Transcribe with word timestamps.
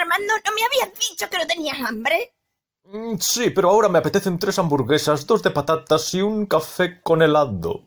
Armando, 0.00 0.32
¿no 0.44 0.52
me 0.54 0.62
habías 0.64 0.98
dicho 0.98 1.28
que 1.28 1.38
no 1.38 1.46
tenías 1.46 1.78
hambre? 1.80 2.34
Mm, 2.84 3.16
Sí, 3.18 3.50
pero 3.50 3.70
ahora 3.70 3.88
me 3.88 3.98
apetecen 3.98 4.38
tres 4.38 4.58
hamburguesas, 4.58 5.26
dos 5.26 5.42
de 5.42 5.50
patatas 5.50 6.14
y 6.14 6.22
un 6.22 6.46
café 6.46 7.00
con 7.02 7.22
helado. 7.22 7.86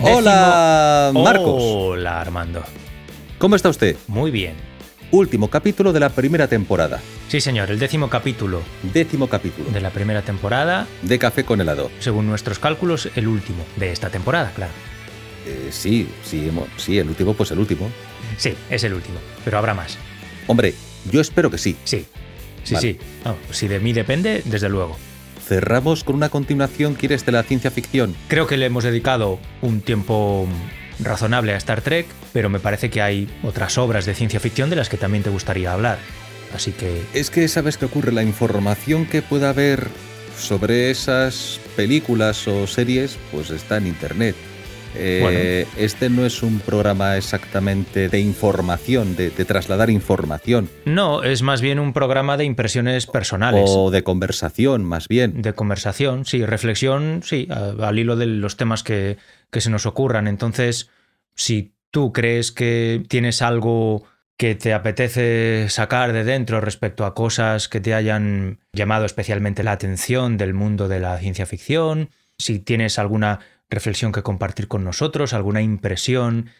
Hola, 0.00 1.12
Marcos. 1.14 1.62
Hola, 1.62 2.20
Armando. 2.20 2.62
¿Cómo 3.38 3.56
está 3.56 3.68
usted? 3.68 3.96
Muy 4.08 4.30
bien. 4.30 4.56
Último 5.12 5.48
capítulo 5.48 5.92
de 5.92 6.00
la 6.00 6.08
primera 6.08 6.48
temporada. 6.48 6.98
Sí, 7.28 7.42
señor, 7.42 7.70
el 7.70 7.78
décimo 7.78 8.08
capítulo 8.08 8.62
Décimo 8.94 9.28
capítulo 9.28 9.68
de 9.70 9.80
la 9.82 9.90
primera 9.90 10.22
temporada, 10.22 10.86
de 11.02 11.18
Café 11.18 11.44
con 11.44 11.60
helado. 11.60 11.90
según 11.98 12.26
nuestros 12.26 12.58
cálculos, 12.58 13.10
el 13.14 13.28
último 13.28 13.62
de 13.76 13.92
esta 13.92 14.08
temporada, 14.08 14.52
claro. 14.56 14.72
Eh, 15.46 15.68
sí, 15.70 16.08
sí, 16.24 16.50
sí, 16.78 16.98
el 16.98 17.08
último, 17.08 17.34
pues 17.34 17.50
el 17.50 17.58
último. 17.58 17.90
Sí, 18.38 18.54
es 18.70 18.84
el 18.84 18.94
último, 18.94 19.18
pero 19.44 19.58
habrá 19.58 19.74
más. 19.74 19.98
Hombre, 20.46 20.72
yo 21.10 21.20
espero 21.20 21.50
que 21.50 21.58
sí. 21.58 21.76
Sí, 21.84 22.06
sí, 22.64 22.74
Vale. 22.74 22.92
sí. 22.92 22.98
No, 23.26 23.36
si 23.50 23.68
de 23.68 23.80
mí 23.80 23.92
depende, 23.92 24.40
desde 24.46 24.70
luego. 24.70 24.96
Cerramos 25.46 26.04
con 26.04 26.16
una 26.16 26.30
continuación, 26.30 26.94
¿quieres, 26.94 27.26
de 27.26 27.32
la 27.32 27.42
ciencia 27.42 27.70
ficción? 27.70 28.16
Creo 28.28 28.46
que 28.46 28.56
le 28.56 28.64
hemos 28.64 28.82
dedicado 28.84 29.38
un 29.60 29.82
tiempo 29.82 30.48
razonable 31.00 31.52
a 31.52 31.56
Star 31.58 31.82
Trek, 31.82 32.06
pero 32.32 32.48
me 32.48 32.58
parece 32.60 32.90
que 32.90 33.02
hay 33.02 33.28
otras 33.42 33.78
obras 33.78 34.06
de 34.06 34.14
ciencia 34.14 34.40
ficción 34.40 34.70
de 34.70 34.76
las 34.76 34.88
que 34.88 34.96
también 34.96 35.22
te 35.22 35.30
gustaría 35.30 35.72
hablar. 35.72 35.98
Así 36.54 36.72
que 36.72 37.02
Es 37.14 37.30
que, 37.30 37.48
¿sabes 37.48 37.78
qué 37.78 37.86
ocurre? 37.86 38.12
La 38.12 38.22
información 38.22 39.06
que 39.06 39.22
pueda 39.22 39.50
haber 39.50 39.88
sobre 40.36 40.90
esas 40.90 41.60
películas 41.76 42.46
o 42.48 42.66
series, 42.66 43.18
pues 43.30 43.50
está 43.50 43.76
en 43.78 43.86
Internet. 43.86 44.34
Eh, 44.94 45.66
Este 45.78 46.10
no 46.10 46.26
es 46.26 46.42
un 46.42 46.60
programa 46.60 47.16
exactamente 47.16 48.10
de 48.10 48.20
información, 48.20 49.16
de, 49.16 49.30
de 49.30 49.44
trasladar 49.46 49.88
información, 49.88 50.68
no, 50.84 51.22
es 51.22 51.40
más 51.40 51.62
bien 51.62 51.78
un 51.78 51.94
programa 51.94 52.36
de 52.36 52.44
impresiones 52.44 53.06
personales. 53.06 53.64
o 53.68 53.90
de 53.90 54.02
conversación, 54.02 54.84
más 54.84 55.08
bien. 55.08 55.40
De 55.40 55.54
conversación, 55.54 56.26
sí, 56.26 56.44
reflexión, 56.44 57.22
sí, 57.24 57.48
al 57.50 57.98
hilo 57.98 58.16
de 58.16 58.26
los 58.26 58.58
temas 58.58 58.82
que, 58.82 59.16
que 59.50 59.62
se 59.62 59.70
nos 59.70 59.86
ocurran. 59.86 60.26
Entonces, 60.28 60.90
si 61.34 61.71
tú 61.92 62.12
crees 62.12 62.50
que 62.50 63.04
tienes 63.08 63.40
algo 63.42 64.02
que 64.36 64.56
te 64.56 64.74
apetece 64.74 65.66
sacar 65.68 66.12
de 66.12 66.24
dentro 66.24 66.60
respecto 66.60 67.04
a 67.04 67.14
cosas 67.14 67.68
que 67.68 67.80
te 67.80 67.94
hayan 67.94 68.58
llamado 68.72 69.04
especialmente 69.04 69.62
la 69.62 69.70
atención 69.72 70.36
del 70.36 70.52
mundo 70.54 70.88
de 70.88 70.98
la 70.98 71.16
ciencia 71.18 71.46
ficción, 71.46 72.10
si 72.38 72.58
tienes 72.58 72.98
alguna 72.98 73.38
reflexión 73.70 74.10
que 74.10 74.22
compartir 74.24 74.66
con 74.66 74.82
nosotros, 74.82 75.32
alguna 75.32 75.62
impresión, 75.62 76.50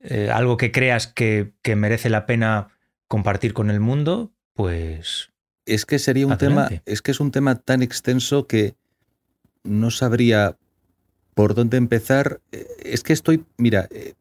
eh, 0.00 0.30
algo 0.32 0.56
que 0.56 0.70
creas 0.70 1.08
que, 1.08 1.54
que 1.62 1.74
merece 1.74 2.08
la 2.10 2.24
pena 2.26 2.68
compartir 3.08 3.52
con 3.52 3.70
el 3.70 3.80
mundo, 3.80 4.30
pues 4.54 5.30
Es 5.66 5.86
que 5.86 5.98
sería 5.98 6.26
un 6.26 6.32
Adelante. 6.34 6.68
tema, 6.76 6.82
es 6.86 7.02
que 7.02 7.10
es 7.10 7.20
un 7.20 7.32
tema 7.32 7.56
tan 7.56 7.82
extenso 7.82 8.46
que 8.46 8.74
no 9.64 9.90
sabría 9.90 10.56
por 11.34 11.54
dónde 11.54 11.78
empezar. 11.78 12.40
Eh, 12.52 12.66
Es 12.84 13.02
que 13.02 13.12
estoy, 13.14 13.44
mira, 13.56 13.88
eh, 13.90 14.12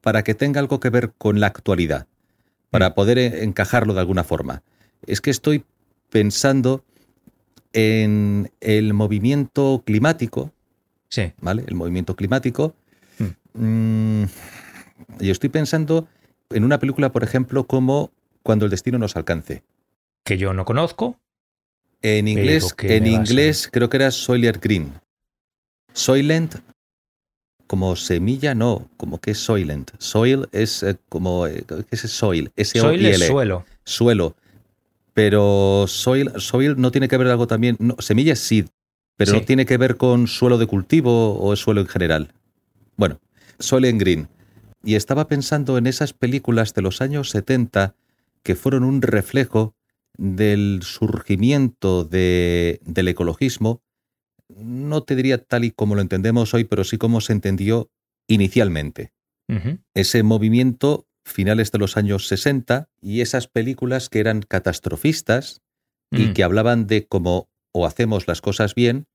para 0.00 0.22
que 0.22 0.34
tenga 0.34 0.60
algo 0.60 0.80
que 0.80 0.90
ver 0.90 1.12
con 1.18 1.40
la 1.40 1.46
actualidad, 1.48 2.06
para 2.70 2.90
Mm. 2.90 2.94
poder 2.94 3.18
eh, 3.18 3.44
encajarlo 3.44 3.94
de 3.94 4.00
alguna 4.00 4.24
forma. 4.24 4.62
Es 5.06 5.20
que 5.20 5.30
estoy 5.30 5.64
pensando 6.10 6.84
en 7.72 8.50
el 8.60 8.94
movimiento 8.94 9.82
climático, 9.84 10.52
sí. 11.08 11.32
¿vale? 11.40 11.64
El 11.66 11.74
movimiento 11.74 12.16
climático. 12.16 12.74
Mm, 13.54 14.24
y 15.20 15.30
estoy 15.30 15.48
pensando 15.50 16.06
en 16.50 16.64
una 16.64 16.78
película, 16.78 17.12
por 17.12 17.22
ejemplo, 17.24 17.64
como 17.66 18.10
Cuando 18.42 18.64
el 18.64 18.70
destino 18.70 18.96
nos 18.98 19.16
alcance. 19.16 19.62
que 20.24 20.38
yo 20.38 20.54
no 20.54 20.64
conozco. 20.64 21.18
En 22.02 22.26
inglés, 22.28 22.74
en 22.82 23.06
inglés 23.06 23.68
creo 23.70 23.90
que 23.90 23.98
era 23.98 24.10
Soylent 24.10 24.62
Green. 24.62 24.92
Soylent, 25.92 26.54
como 27.70 27.94
semilla, 27.94 28.52
no, 28.56 28.90
como 28.96 29.20
que 29.20 29.30
es 29.30 29.38
Soylent. 29.38 29.92
Soil 29.98 30.48
es 30.50 30.82
eh, 30.82 30.96
como, 31.08 31.46
eh, 31.46 31.62
¿qué 31.68 31.84
es 31.92 32.00
soil? 32.00 32.50
s 32.56 32.80
o 32.80 32.82
Soil 32.82 33.06
es 33.06 33.24
suelo. 33.28 33.64
suelo. 33.84 34.34
Pero 35.14 35.84
soil, 35.86 36.32
soil 36.38 36.74
no 36.78 36.90
tiene 36.90 37.06
que 37.06 37.16
ver 37.16 37.28
algo 37.28 37.46
también, 37.46 37.76
no, 37.78 37.94
semilla 38.00 38.32
es 38.32 38.40
seed, 38.40 38.66
pero 39.16 39.34
no 39.34 39.42
tiene 39.42 39.66
que 39.66 39.76
ver 39.76 39.96
con 39.96 40.26
suelo 40.26 40.58
de 40.58 40.66
cultivo 40.66 41.34
o 41.38 41.52
es 41.52 41.60
suelo 41.60 41.80
en 41.80 41.86
general. 41.86 42.32
Bueno, 42.96 43.20
Soylent 43.60 44.00
Green. 44.00 44.28
Y 44.82 44.96
estaba 44.96 45.28
pensando 45.28 45.78
en 45.78 45.86
esas 45.86 46.12
películas 46.12 46.74
de 46.74 46.82
los 46.82 47.00
años 47.00 47.30
70 47.30 47.94
que 48.42 48.56
fueron 48.56 48.82
un 48.82 49.00
reflejo 49.00 49.74
del 50.18 50.80
surgimiento 50.82 52.02
de- 52.02 52.80
del 52.84 53.06
ecologismo, 53.06 53.80
no 54.56 55.02
te 55.02 55.16
diría 55.16 55.38
tal 55.38 55.64
y 55.64 55.70
como 55.70 55.94
lo 55.94 56.00
entendemos 56.00 56.54
hoy, 56.54 56.64
pero 56.64 56.84
sí 56.84 56.98
como 56.98 57.20
se 57.20 57.32
entendió 57.32 57.90
inicialmente. 58.28 59.12
Ese 59.94 60.22
movimiento 60.22 61.06
finales 61.24 61.72
de 61.72 61.78
los 61.78 61.96
años 61.96 62.28
60 62.28 62.88
y 63.00 63.20
esas 63.20 63.48
películas 63.48 64.08
que 64.08 64.20
eran 64.20 64.42
catastrofistas 64.42 65.60
y 66.12 66.28
Mm. 66.28 66.32
que 66.34 66.44
hablaban 66.44 66.86
de 66.86 67.06
cómo 67.06 67.48
o 67.72 67.86
hacemos 67.86 68.26
las 68.28 68.40
cosas 68.40 68.74
bien 68.74 69.06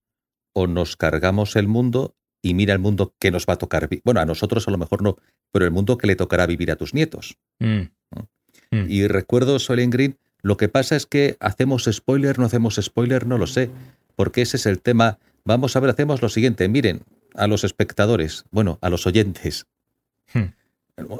o 0.54 0.68
nos 0.68 0.98
cargamos 0.98 1.56
el 1.56 1.68
mundo 1.68 2.16
y 2.42 2.54
mira 2.54 2.74
el 2.74 2.80
mundo 2.80 3.14
que 3.20 3.32
nos 3.32 3.46
va 3.46 3.54
a 3.54 3.58
tocar. 3.58 3.90
Bueno, 4.04 4.20
a 4.20 4.26
nosotros 4.26 4.68
a 4.68 4.72
lo 4.72 4.78
mejor 4.78 5.02
no, 5.02 5.18
pero 5.52 5.66
el 5.66 5.72
mundo 5.72 5.98
que 5.98 6.08
le 6.08 6.16
tocará 6.16 6.46
vivir 6.46 6.70
a 6.72 6.76
tus 6.76 6.94
nietos. 6.94 7.38
Mm. 7.60 7.90
Mm. 8.72 8.86
Y 8.90 9.08
recuerdo 9.08 9.58
Soylent 9.60 9.94
Green, 9.94 10.18
lo 10.42 10.58
que 10.58 10.68
pasa 10.70 10.96
es 10.96 11.06
que 11.06 11.38
hacemos 11.40 11.90
spoiler, 11.92 12.40
no 12.40 12.46
hacemos 12.46 12.76
spoiler, 12.82 13.26
no 13.26 13.38
lo 13.38 13.48
sé, 13.48 13.70
porque 14.16 14.42
ese 14.42 14.58
es 14.58 14.66
el 14.66 14.80
tema. 14.82 15.18
Vamos 15.44 15.76
a 15.76 15.80
ver, 15.80 15.90
hacemos 15.92 16.22
lo 16.22 16.30
siguiente, 16.30 16.68
miren, 16.68 17.04
a 17.36 17.48
los 17.48 17.64
espectadores, 17.64 18.46
bueno, 18.52 18.80
a 18.82 18.90
los 18.90 19.06
oyentes, 19.08 19.66
Hmm. 20.34 20.54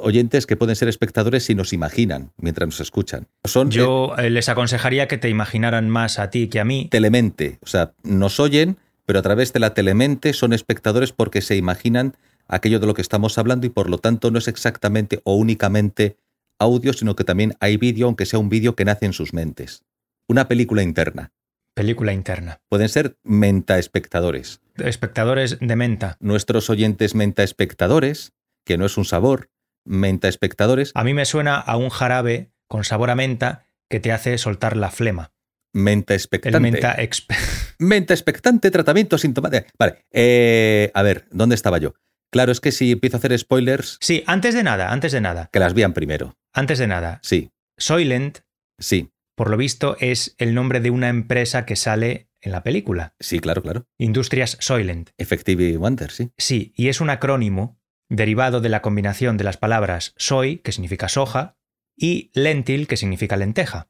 oyentes 0.00 0.46
que 0.46 0.56
pueden 0.56 0.74
ser 0.74 0.88
espectadores 0.88 1.44
si 1.44 1.54
nos 1.54 1.72
imaginan 1.72 2.32
mientras 2.38 2.66
nos 2.66 2.80
escuchan. 2.80 3.28
Son 3.44 3.68
eh, 3.68 3.70
Yo 3.72 4.14
eh, 4.18 4.30
les 4.30 4.48
aconsejaría 4.48 5.06
que 5.06 5.18
te 5.18 5.28
imaginaran 5.28 5.88
más 5.90 6.18
a 6.18 6.30
ti 6.30 6.48
que 6.48 6.58
a 6.60 6.64
mí. 6.64 6.88
telemente, 6.90 7.58
o 7.62 7.66
sea, 7.66 7.92
nos 8.02 8.40
oyen, 8.40 8.78
pero 9.04 9.18
a 9.18 9.22
través 9.22 9.52
de 9.52 9.60
la 9.60 9.74
telemente 9.74 10.32
son 10.32 10.52
espectadores 10.52 11.12
porque 11.12 11.40
se 11.42 11.56
imaginan 11.56 12.14
aquello 12.48 12.80
de 12.80 12.86
lo 12.86 12.94
que 12.94 13.02
estamos 13.02 13.38
hablando 13.38 13.66
y 13.66 13.70
por 13.70 13.88
lo 13.90 13.98
tanto 13.98 14.30
no 14.30 14.38
es 14.38 14.48
exactamente 14.48 15.20
o 15.24 15.34
únicamente 15.36 16.16
audio, 16.58 16.92
sino 16.92 17.14
que 17.14 17.24
también 17.24 17.54
hay 17.60 17.76
vídeo, 17.76 18.06
aunque 18.06 18.26
sea 18.26 18.38
un 18.38 18.48
vídeo 18.48 18.74
que 18.74 18.84
nace 18.84 19.06
en 19.06 19.12
sus 19.12 19.32
mentes. 19.34 19.84
Una 20.26 20.48
película 20.48 20.82
interna. 20.82 21.32
Película 21.76 22.14
interna. 22.14 22.62
Pueden 22.70 22.88
ser 22.88 23.18
menta 23.22 23.78
espectadores. 23.78 24.62
Espectadores 24.76 25.58
de 25.60 25.76
menta. 25.76 26.16
Nuestros 26.20 26.70
oyentes 26.70 27.14
menta 27.14 27.42
espectadores, 27.42 28.32
que 28.64 28.78
no 28.78 28.86
es 28.86 28.96
un 28.96 29.04
sabor, 29.04 29.50
menta 29.84 30.26
espectadores, 30.26 30.90
A 30.94 31.04
mí 31.04 31.12
me 31.12 31.26
suena 31.26 31.56
a 31.56 31.76
un 31.76 31.90
jarabe 31.90 32.50
con 32.66 32.82
sabor 32.84 33.10
a 33.10 33.14
menta 33.14 33.66
que 33.90 34.00
te 34.00 34.10
hace 34.10 34.38
soltar 34.38 34.74
la 34.74 34.90
flema. 34.90 35.32
menta 35.74 36.14
El 36.14 36.20
expectante. 36.20 36.60
menta 36.60 36.96
exp- 36.96 37.26
Menta 37.78 38.14
expectante, 38.14 38.70
tratamiento 38.70 39.18
sintomático. 39.18 39.66
Vale, 39.78 40.06
eh, 40.12 40.90
a 40.94 41.02
ver, 41.02 41.26
¿dónde 41.30 41.54
estaba 41.54 41.76
yo? 41.76 41.92
Claro, 42.32 42.52
es 42.52 42.60
que 42.60 42.72
si 42.72 42.92
empiezo 42.92 43.16
a 43.16 43.18
hacer 43.18 43.38
spoilers, 43.38 43.98
Sí, 44.00 44.24
antes 44.26 44.54
de 44.54 44.62
nada, 44.62 44.92
antes 44.92 45.12
de 45.12 45.20
nada, 45.20 45.50
que 45.52 45.60
las 45.60 45.74
vean 45.74 45.92
primero. 45.92 46.38
antes 46.54 46.78
de 46.78 46.86
nada. 46.86 47.20
Sí, 47.22 47.50
Soylent, 47.76 48.38
sí, 48.78 49.10
por 49.36 49.50
lo 49.50 49.56
visto, 49.56 49.96
es 50.00 50.34
el 50.38 50.54
nombre 50.54 50.80
de 50.80 50.90
una 50.90 51.08
empresa 51.08 51.64
que 51.64 51.76
sale 51.76 52.28
en 52.40 52.50
la 52.52 52.62
película. 52.64 53.14
sí, 53.20 53.38
claro, 53.38 53.62
claro. 53.62 53.86
Industrias 53.98 54.56
Soylent. 54.60 55.10
Effective 55.18 55.76
Wonder, 55.76 56.10
sí. 56.10 56.30
Sí, 56.36 56.72
y 56.76 56.88
es 56.88 57.00
un 57.00 57.10
acrónimo 57.10 57.78
derivado 58.08 58.60
de 58.60 58.68
la 58.68 58.82
combinación 58.82 59.36
de 59.36 59.44
las 59.44 59.56
palabras 59.56 60.14
soy, 60.16 60.58
que 60.58 60.72
significa 60.72 61.08
soja, 61.08 61.56
y 61.96 62.30
lentil, 62.34 62.86
que 62.86 62.96
significa 62.96 63.36
lenteja. 63.36 63.88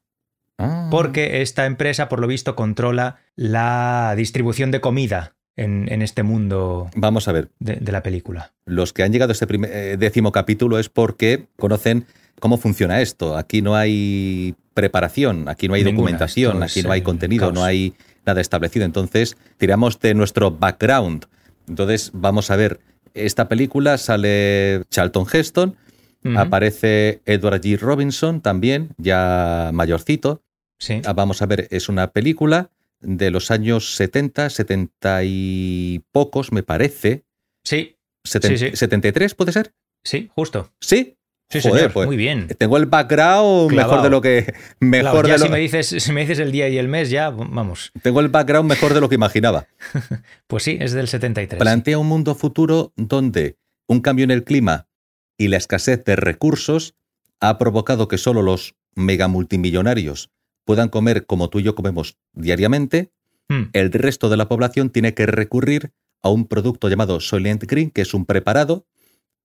Ah. 0.57 0.87
Porque 0.89 1.41
esta 1.41 1.65
empresa, 1.65 2.09
por 2.09 2.19
lo 2.19 2.27
visto, 2.27 2.55
controla 2.55 3.19
la 3.35 4.13
distribución 4.17 4.71
de 4.71 4.81
comida 4.81 5.35
en, 5.55 5.87
en 5.91 6.01
este 6.01 6.23
mundo 6.23 6.89
Vamos 6.95 7.27
a 7.27 7.31
ver, 7.31 7.49
de, 7.59 7.75
de 7.75 7.91
la 7.91 8.01
película. 8.01 8.53
los 8.65 8.91
que 8.93 9.03
han 9.03 9.11
llegado 9.11 9.31
a 9.31 9.33
este 9.33 9.45
primer, 9.47 9.71
eh, 9.71 9.97
décimo 9.97 10.31
capítulo 10.31 10.79
es 10.79 10.89
porque 10.89 11.47
conocen 11.57 12.05
cómo 12.39 12.57
funciona 12.57 13.01
esto. 13.01 13.37
Aquí 13.37 13.61
no 13.61 13.75
hay 13.75 14.55
preparación, 14.77 15.49
aquí 15.49 15.67
no 15.67 15.73
hay 15.73 15.83
Ninguna, 15.83 16.11
documentación, 16.11 16.61
aquí 16.63 16.83
no 16.83 16.91
hay 16.91 17.01
contenido, 17.01 17.45
caos. 17.47 17.53
no 17.55 17.63
hay 17.63 17.95
nada 18.27 18.39
establecido. 18.41 18.85
Entonces, 18.85 19.35
tiramos 19.57 19.99
de 19.99 20.13
nuestro 20.13 20.51
background. 20.51 21.25
Entonces, 21.67 22.11
vamos 22.13 22.51
a 22.51 22.55
ver, 22.55 22.79
esta 23.15 23.49
película 23.49 23.97
sale 23.97 24.83
Charlton 24.89 25.25
Heston, 25.33 25.75
aparece 26.35 27.21
Edward 27.25 27.61
G. 27.61 27.77
Robinson 27.79 28.41
también, 28.41 28.89
ya 28.97 29.71
mayorcito. 29.73 30.43
Sí. 30.79 31.01
Ah, 31.05 31.13
Vamos 31.13 31.41
a 31.41 31.45
ver, 31.47 31.67
es 31.71 31.89
una 31.89 32.11
película 32.11 32.69
de 33.01 33.31
los 33.31 33.49
años 33.49 33.95
70, 33.95 34.49
70 34.49 35.21
y 35.23 36.03
pocos, 36.11 36.51
me 36.51 36.63
parece. 36.63 37.23
Sí, 37.63 37.95
Seten- 38.23 38.57
Sí, 38.57 38.57
sí. 38.57 38.85
¿73 38.85 39.35
puede 39.35 39.51
ser? 39.53 39.73
Sí, 40.03 40.29
justo. 40.35 40.71
Sí. 40.81 41.16
Sí, 41.49 41.61
Joder, 41.61 41.77
señor. 41.77 41.93
pues, 41.93 42.07
Muy 42.07 42.17
bien. 42.17 42.47
Tengo 42.57 42.75
el 42.77 42.87
background 42.87 43.71
mejor 43.71 44.01
de 44.01 44.09
lo 44.09 44.21
que 44.21 44.53
mejor 44.81 45.27
ya 45.27 45.33
de 45.33 45.39
lo, 45.39 45.45
si, 45.45 45.51
me 45.51 45.59
dices, 45.59 45.87
si 45.87 46.11
me 46.11 46.21
dices 46.21 46.39
el 46.39 46.51
día 46.51 46.67
y 46.67 46.77
el 46.77 46.89
mes, 46.89 47.09
ya, 47.09 47.29
vamos. 47.29 47.91
tengo 48.01 48.19
el 48.19 48.27
background 48.27 48.69
mejor 48.69 48.93
de 48.93 48.99
lo 49.01 49.09
que 49.09 49.15
imaginaba. 49.15 49.67
Pues 50.47 50.63
sí, 50.63 50.77
es 50.79 50.93
del 50.93 51.07
73. 51.07 51.59
Plantea 51.59 51.97
un 51.99 52.07
mundo 52.07 52.35
futuro 52.35 52.93
donde 52.95 53.57
un 53.87 54.01
cambio 54.01 54.23
en 54.23 54.31
el 54.31 54.43
clima 54.43 54.87
y 55.37 55.47
la 55.47 55.57
escasez 55.57 56.03
de 56.03 56.15
recursos 56.15 56.95
ha 57.39 57.57
provocado 57.57 58.07
que 58.07 58.17
solo 58.17 58.41
los 58.41 58.75
mega 58.95 59.27
multimillonarios 59.27 60.31
puedan 60.65 60.89
comer 60.89 61.25
como 61.25 61.49
tú 61.49 61.59
y 61.59 61.63
yo 61.63 61.75
comemos 61.75 62.17
diariamente. 62.33 63.11
Hmm. 63.47 63.69
El 63.73 63.91
resto 63.93 64.29
de 64.29 64.37
la 64.37 64.49
población 64.49 64.89
tiene 64.89 65.13
que 65.13 65.25
recurrir 65.25 65.91
a 66.21 66.29
un 66.29 66.45
producto 66.47 66.89
llamado 66.89 67.19
Soylent 67.19 67.63
Green, 67.63 67.91
que 67.91 68.01
es 68.01 68.13
un 68.13 68.25
preparado 68.25 68.85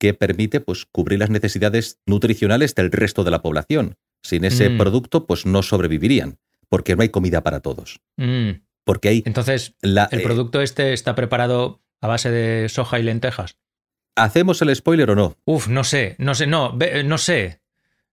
que 0.02 0.14
permite 0.14 0.58
pues, 0.60 0.84
cubrir 0.84 1.20
las 1.20 1.31
necesidades 1.31 2.00
nutricionales 2.06 2.75
del 2.75 2.90
resto 2.90 3.22
de 3.22 3.31
la 3.31 3.40
población. 3.40 3.94
Sin 4.20 4.44
ese 4.44 4.69
Mm. 4.69 4.76
producto, 4.78 5.26
pues 5.28 5.46
no 5.46 5.62
sobrevivirían, 5.62 6.38
porque 6.69 6.96
no 6.96 7.02
hay 7.02 7.10
comida 7.10 7.44
para 7.44 7.60
todos. 7.60 8.00
Mm. 8.16 8.50
Porque 8.82 9.08
hay 9.10 9.22
Entonces, 9.26 9.75
la, 9.81 10.08
¿el 10.10 10.19
eh, 10.19 10.22
producto 10.25 10.60
este 10.60 10.93
está 10.93 11.14
preparado 11.14 11.81
a 12.00 12.08
base 12.08 12.32
de 12.32 12.69
soja 12.69 12.99
y 12.99 13.04
lentejas? 13.04 13.56
¿Hacemos 14.16 14.60
el 14.60 14.75
spoiler 14.75 15.08
o 15.10 15.14
no? 15.14 15.37
Uf, 15.44 15.69
no 15.69 15.84
sé, 15.84 16.16
no 16.19 16.34
sé, 16.34 16.49
no, 16.49 16.76
ve- 16.76 17.04
no 17.04 17.16
sé. 17.16 17.60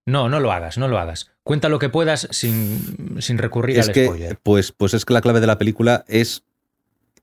No, 0.05 0.29
no 0.29 0.39
lo 0.39 0.51
hagas, 0.51 0.77
no 0.77 0.87
lo 0.87 0.99
hagas. 0.99 1.31
Cuenta 1.41 1.69
lo 1.69 1.79
que 1.79 1.89
puedas 1.89 2.27
sin, 2.29 3.17
sin 3.19 3.39
recurrir 3.39 3.79
es 3.79 3.87
al 3.87 3.93
que, 3.95 4.05
spoiler. 4.05 4.37
pues, 4.43 4.71
pues 4.73 4.93
es 4.93 5.05
que 5.05 5.13
la 5.15 5.21
clave 5.21 5.39
de 5.41 5.47
la 5.47 5.57
película 5.57 6.05
es, 6.07 6.43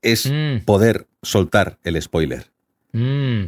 es 0.01 0.29
Mm, 0.29 0.65
poder 0.65 1.07
soltar 1.23 1.77
el 1.85 2.01
spoiler. 2.01 2.51
mm. 2.91 3.45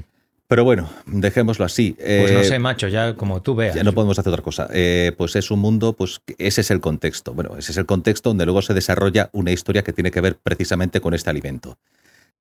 Pero 0.50 0.64
bueno, 0.64 0.90
dejémoslo 1.06 1.64
así. 1.64 1.94
Pues 1.96 2.32
no 2.32 2.40
Eh, 2.40 2.44
sé, 2.44 2.58
macho, 2.58 2.88
ya 2.88 3.14
como 3.14 3.40
tú 3.44 3.54
veas. 3.54 3.76
Ya 3.76 3.84
no 3.84 3.94
podemos 3.94 4.18
hacer 4.18 4.32
otra 4.34 4.42
cosa. 4.44 4.68
Eh, 4.74 5.12
pues 5.16 5.36
es 5.36 5.52
un 5.52 5.60
mundo, 5.60 5.94
pues 5.94 6.22
ese 6.40 6.62
es 6.62 6.72
el 6.72 6.82
contexto. 6.82 7.36
Bueno, 7.36 7.56
ese 7.56 7.72
es 7.72 7.78
el 7.78 7.86
contexto 7.86 8.32
donde 8.32 8.46
luego 8.46 8.64
se 8.64 8.74
desarrolla 8.74 9.30
una 9.32 9.52
historia 9.52 9.84
que 9.84 9.94
tiene 9.94 10.10
que 10.10 10.22
ver 10.22 10.38
precisamente 10.42 11.02
con 11.02 11.14
este 11.14 11.30
alimento. 11.30 11.78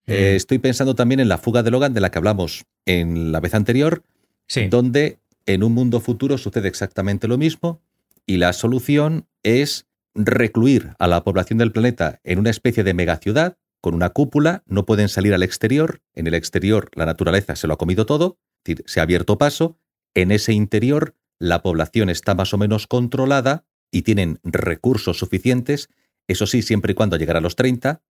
Eh, 0.06 0.30
Mm. 0.32 0.36
estoy 0.36 0.58
pensando 0.58 0.94
también 0.94 1.20
en 1.20 1.28
la 1.28 1.36
fuga 1.36 1.62
de 1.62 1.70
Logan 1.70 1.92
de 1.92 2.00
la 2.00 2.10
que 2.10 2.16
hablamos 2.16 2.64
en 2.86 3.30
la 3.30 3.40
vez 3.40 3.52
anterior, 3.54 4.02
Sí. 4.46 4.68
donde 4.68 5.18
en 5.44 5.62
un 5.62 5.74
mundo 5.74 6.00
futuro 6.00 6.38
sucede 6.38 6.66
exactamente 6.66 7.28
lo 7.28 7.36
mismo 7.36 7.82
y 8.24 8.38
la 8.38 8.54
solución 8.54 9.26
es 9.42 9.84
recluir 10.14 10.94
a 10.98 11.08
la 11.08 11.22
población 11.24 11.58
del 11.58 11.72
planeta 11.72 12.20
en 12.24 12.38
una 12.38 12.48
especie 12.48 12.84
de 12.84 12.94
megaciudad 12.94 13.58
con 13.80 13.94
una 13.94 14.10
cúpula, 14.10 14.62
no 14.66 14.84
pueden 14.86 15.08
salir 15.08 15.34
al 15.34 15.42
exterior, 15.42 16.00
en 16.14 16.26
el 16.26 16.34
exterior 16.34 16.90
la 16.94 17.06
naturaleza 17.06 17.56
se 17.56 17.66
lo 17.66 17.74
ha 17.74 17.78
comido 17.78 18.06
todo, 18.06 18.38
es 18.64 18.74
decir, 18.76 18.84
se 18.86 19.00
ha 19.00 19.04
abierto 19.04 19.38
paso, 19.38 19.78
en 20.14 20.30
ese 20.32 20.52
interior 20.52 21.14
la 21.38 21.62
población 21.62 22.10
está 22.10 22.34
más 22.34 22.52
o 22.54 22.58
menos 22.58 22.86
controlada 22.86 23.64
y 23.92 24.02
tienen 24.02 24.40
recursos 24.42 25.18
suficientes, 25.18 25.88
eso 26.26 26.46
sí, 26.46 26.62
siempre 26.62 26.92
y 26.92 26.94
cuando 26.94 27.16
llegara 27.16 27.38
a 27.38 27.42
los 27.42 27.56
30, 27.56 28.02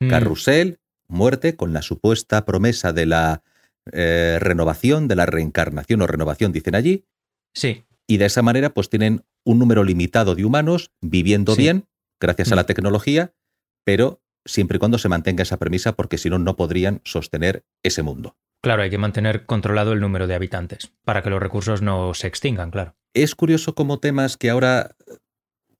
Mm. 0.00 0.08
carrusel, 0.08 0.80
muerte, 1.06 1.54
con 1.54 1.72
la 1.72 1.82
supuesta 1.82 2.44
promesa 2.44 2.92
de 2.92 3.06
la 3.06 3.42
eh, 3.92 4.38
renovación, 4.40 5.06
de 5.08 5.16
la 5.16 5.26
reencarnación 5.26 6.02
o 6.02 6.06
renovación, 6.06 6.52
dicen 6.52 6.74
allí, 6.76 7.04
Sí, 7.54 7.84
y 8.06 8.16
de 8.18 8.24
esa 8.26 8.40
manera 8.42 8.70
pues 8.74 8.88
tienen 8.88 9.24
un 9.44 9.58
número 9.58 9.82
limitado 9.84 10.34
de 10.36 10.44
humanos 10.44 10.90
viviendo 11.00 11.54
Sí. 11.54 11.62
bien, 11.62 11.86
gracias 12.20 12.50
a 12.52 12.56
la 12.56 12.62
Mm. 12.62 12.66
tecnología, 12.66 13.34
pero 13.84 14.21
siempre 14.44 14.76
y 14.76 14.78
cuando 14.78 14.98
se 14.98 15.08
mantenga 15.08 15.42
esa 15.42 15.58
premisa, 15.58 15.92
porque 15.92 16.18
si 16.18 16.30
no, 16.30 16.38
no 16.38 16.56
podrían 16.56 17.00
sostener 17.04 17.64
ese 17.82 18.02
mundo. 18.02 18.36
claro, 18.62 18.82
hay 18.82 18.90
que 18.90 18.98
mantener 18.98 19.46
controlado 19.46 19.92
el 19.92 20.00
número 20.00 20.26
de 20.26 20.34
habitantes 20.34 20.92
para 21.04 21.22
que 21.22 21.30
los 21.30 21.42
recursos 21.42 21.82
no 21.82 22.14
se 22.14 22.28
extingan, 22.28 22.70
claro. 22.70 22.94
Es 23.14 23.34
curioso 23.34 23.74
como 23.74 23.98
temas 23.98 24.36
que 24.36 24.50
ahora 24.50 24.96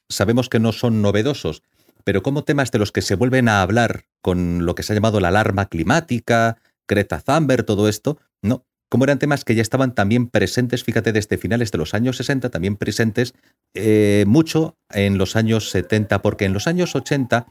sabemos 0.08 0.48
que 0.48 0.60
no 0.60 0.72
son 0.72 1.02
novedosos, 1.02 1.62
pero 2.04 2.22
como 2.22 2.44
temas 2.44 2.70
de 2.70 2.78
los 2.78 2.92
que 2.92 3.02
se 3.02 3.14
vuelven 3.14 3.48
a 3.48 3.62
hablar 3.62 4.04
con 4.20 4.66
lo 4.66 4.74
que 4.74 4.82
se 4.82 4.92
ha 4.92 4.96
llamado 4.96 5.20
la 5.20 5.28
alarma 5.28 5.66
climática, 5.66 6.58
Greta 6.88 7.20
Thunberg, 7.20 7.64
todo 7.64 7.88
esto, 7.88 8.18
no. 8.42 8.66
Como 8.88 9.04
eran 9.04 9.18
temas 9.18 9.44
que 9.44 9.54
ya 9.54 9.62
estaban 9.62 9.94
también 9.94 10.28
presentes, 10.28 10.84
fíjate, 10.84 11.12
desde 11.12 11.38
finales 11.38 11.70
de 11.70 11.78
los 11.78 11.94
años 11.94 12.18
60, 12.18 12.50
también 12.50 12.76
presentes 12.76 13.32
eh, 13.72 14.24
mucho 14.26 14.76
en 14.90 15.16
los 15.16 15.34
años 15.34 15.70
70, 15.70 16.20
porque 16.20 16.44
en 16.44 16.52
los 16.52 16.66
años 16.66 16.94
80, 16.94 17.46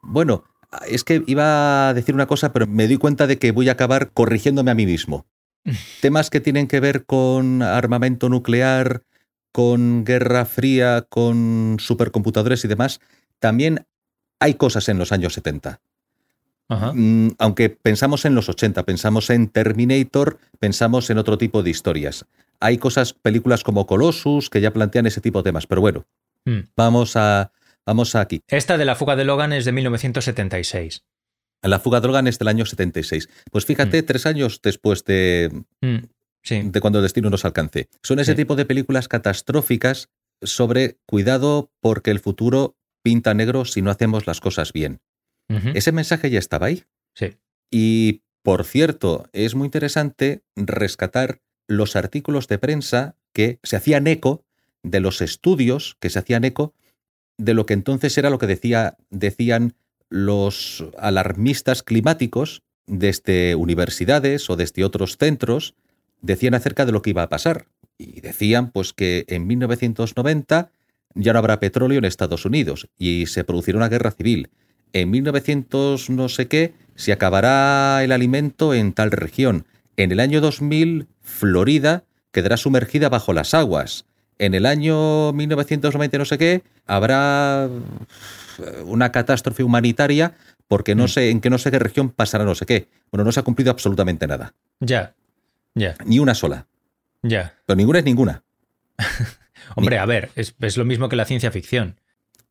bueno, 0.00 0.44
es 0.88 1.04
que 1.04 1.22
iba 1.26 1.88
a 1.88 1.94
decir 1.94 2.14
una 2.14 2.26
cosa, 2.26 2.52
pero 2.52 2.66
me 2.66 2.86
doy 2.86 2.96
cuenta 2.96 3.26
de 3.26 3.38
que 3.38 3.52
voy 3.52 3.68
a 3.68 3.72
acabar 3.72 4.10
corrigiéndome 4.12 4.70
a 4.70 4.74
mí 4.74 4.86
mismo. 4.86 5.26
Temas 6.00 6.30
que 6.30 6.40
tienen 6.40 6.66
que 6.66 6.80
ver 6.80 7.04
con 7.04 7.62
armamento 7.62 8.28
nuclear, 8.28 9.02
con 9.52 10.04
guerra 10.04 10.44
fría, 10.44 11.06
con 11.08 11.76
supercomputadores 11.80 12.64
y 12.64 12.68
demás, 12.68 13.00
también 13.38 13.86
hay 14.38 14.54
cosas 14.54 14.88
en 14.88 14.98
los 14.98 15.12
años 15.12 15.32
70. 15.34 15.80
Ajá. 16.68 16.92
Mm, 16.94 17.36
aunque 17.38 17.70
pensamos 17.70 18.24
en 18.24 18.34
los 18.34 18.48
80, 18.48 18.82
pensamos 18.84 19.30
en 19.30 19.48
Terminator, 19.48 20.38
pensamos 20.58 21.08
en 21.10 21.18
otro 21.18 21.38
tipo 21.38 21.62
de 21.62 21.70
historias. 21.70 22.26
Hay 22.60 22.78
cosas, 22.78 23.12
películas 23.12 23.62
como 23.62 23.86
Colossus, 23.86 24.50
que 24.50 24.60
ya 24.60 24.72
plantean 24.72 25.06
ese 25.06 25.20
tipo 25.20 25.40
de 25.40 25.44
temas, 25.44 25.66
pero 25.66 25.80
bueno, 25.80 26.06
Mm. 26.46 26.60
vamos 26.76 27.16
a, 27.16 27.50
vamos 27.86 28.14
aquí. 28.14 28.40
Esta 28.48 28.76
de 28.78 28.84
la 28.84 28.94
fuga 28.96 29.16
de 29.16 29.24
Logan 29.24 29.52
es 29.52 29.64
de 29.64 29.72
1976. 29.72 31.04
La 31.62 31.78
fuga 31.80 32.00
de 32.00 32.06
Logan 32.08 32.26
es 32.26 32.38
del 32.38 32.48
año 32.48 32.66
76. 32.66 33.28
Pues 33.50 33.64
fíjate, 33.64 34.02
tres 34.02 34.26
años 34.26 34.60
después 34.62 35.04
de, 35.04 35.50
Mm, 35.80 35.98
Sí, 36.42 36.62
de 36.62 36.80
cuando 36.80 37.00
el 37.00 37.02
destino 37.02 37.28
nos 37.28 37.44
alcance. 37.44 37.88
Son 38.04 38.20
ese 38.20 38.32
Sí. 38.32 38.36
tipo 38.36 38.54
de 38.54 38.64
películas 38.66 39.08
catastróficas 39.08 40.10
sobre 40.42 40.96
cuidado 41.06 41.72
porque 41.80 42.12
el 42.12 42.20
futuro 42.20 42.76
pinta 43.02 43.34
negro 43.34 43.64
si 43.64 43.82
no 43.82 43.90
hacemos 43.90 44.26
las 44.28 44.40
cosas 44.40 44.72
bien. 44.72 45.00
Ese 45.74 45.90
mensaje 45.92 46.30
ya 46.30 46.38
estaba 46.38 46.66
ahí. 46.66 46.84
sí. 47.14 47.36
Y, 47.70 48.22
por 48.44 48.64
cierto, 48.64 49.28
es 49.32 49.56
muy 49.56 49.64
interesante 49.66 50.42
rescatar 50.54 51.40
los 51.68 51.96
artículos 51.96 52.46
de 52.46 52.58
prensa 52.58 53.16
que 53.32 53.58
se 53.64 53.74
hacían 53.76 54.06
eco 54.06 54.44
de 54.84 55.00
los 55.00 55.20
estudios 55.20 55.96
que 56.00 56.10
se 56.10 56.20
hacían 56.20 56.44
eco 56.44 56.74
de 57.38 57.54
lo 57.54 57.66
que 57.66 57.74
entonces 57.74 58.16
era 58.18 58.30
lo 58.30 58.38
que 58.38 58.46
decía, 58.46 58.96
decían 59.10 59.74
los 60.08 60.84
alarmistas 60.98 61.82
climáticos 61.82 62.62
desde 62.86 63.54
universidades 63.54 64.48
o 64.48 64.56
desde 64.56 64.84
otros 64.84 65.16
centros, 65.18 65.74
decían 66.20 66.54
acerca 66.54 66.86
de 66.86 66.92
lo 66.92 67.02
que 67.02 67.10
iba 67.10 67.22
a 67.22 67.28
pasar. 67.28 67.66
Y 67.98 68.20
decían 68.20 68.70
pues 68.70 68.92
que 68.92 69.24
en 69.28 69.46
1990 69.46 70.70
ya 71.14 71.32
no 71.32 71.38
habrá 71.38 71.60
petróleo 71.60 71.98
en 71.98 72.04
Estados 72.04 72.44
Unidos 72.44 72.88
y 72.98 73.26
se 73.26 73.44
producirá 73.44 73.78
una 73.78 73.88
guerra 73.88 74.10
civil. 74.10 74.50
En 74.92 75.10
1900 75.10 76.10
no 76.10 76.28
sé 76.28 76.46
qué 76.46 76.74
se 76.94 77.12
acabará 77.12 78.02
el 78.04 78.12
alimento 78.12 78.74
en 78.74 78.92
tal 78.92 79.10
región. 79.10 79.66
En 79.96 80.12
el 80.12 80.20
año 80.20 80.40
2000 80.40 81.08
Florida 81.20 82.04
quedará 82.32 82.56
sumergida 82.56 83.08
bajo 83.08 83.32
las 83.32 83.54
aguas. 83.54 84.04
En 84.38 84.54
el 84.54 84.66
año 84.66 85.32
1990 85.32 86.18
no 86.18 86.24
sé 86.24 86.36
qué 86.38 86.62
habrá 86.86 87.66
eh, 87.66 88.82
una 88.84 89.10
catástrofe 89.12 89.62
humanitaria 89.62 90.34
porque 90.68 90.94
no 90.94 91.04
Mm. 91.04 91.08
sé 91.08 91.30
en 91.30 91.40
qué 91.40 91.48
no 91.50 91.58
sé 91.58 91.70
qué 91.70 91.78
región 91.78 92.10
pasará 92.10 92.44
no 92.44 92.54
sé 92.54 92.66
qué. 92.66 92.88
Bueno, 93.10 93.24
no 93.24 93.32
se 93.32 93.40
ha 93.40 93.44
cumplido 93.44 93.70
absolutamente 93.70 94.26
nada. 94.26 94.54
Ya, 94.80 95.14
ya, 95.74 95.94
Ni 96.04 96.18
una 96.18 96.34
sola. 96.34 96.66
ya. 97.22 97.54
Pero 97.66 97.76
ninguna 97.76 98.00
es 98.00 98.04
ninguna. 98.04 98.42
Hombre, 99.74 99.98
a 99.98 100.06
ver, 100.06 100.30
es, 100.36 100.54
es 100.60 100.76
lo 100.76 100.84
mismo 100.84 101.08
que 101.08 101.16
la 101.16 101.24
ciencia 101.24 101.50
ficción. 101.50 101.96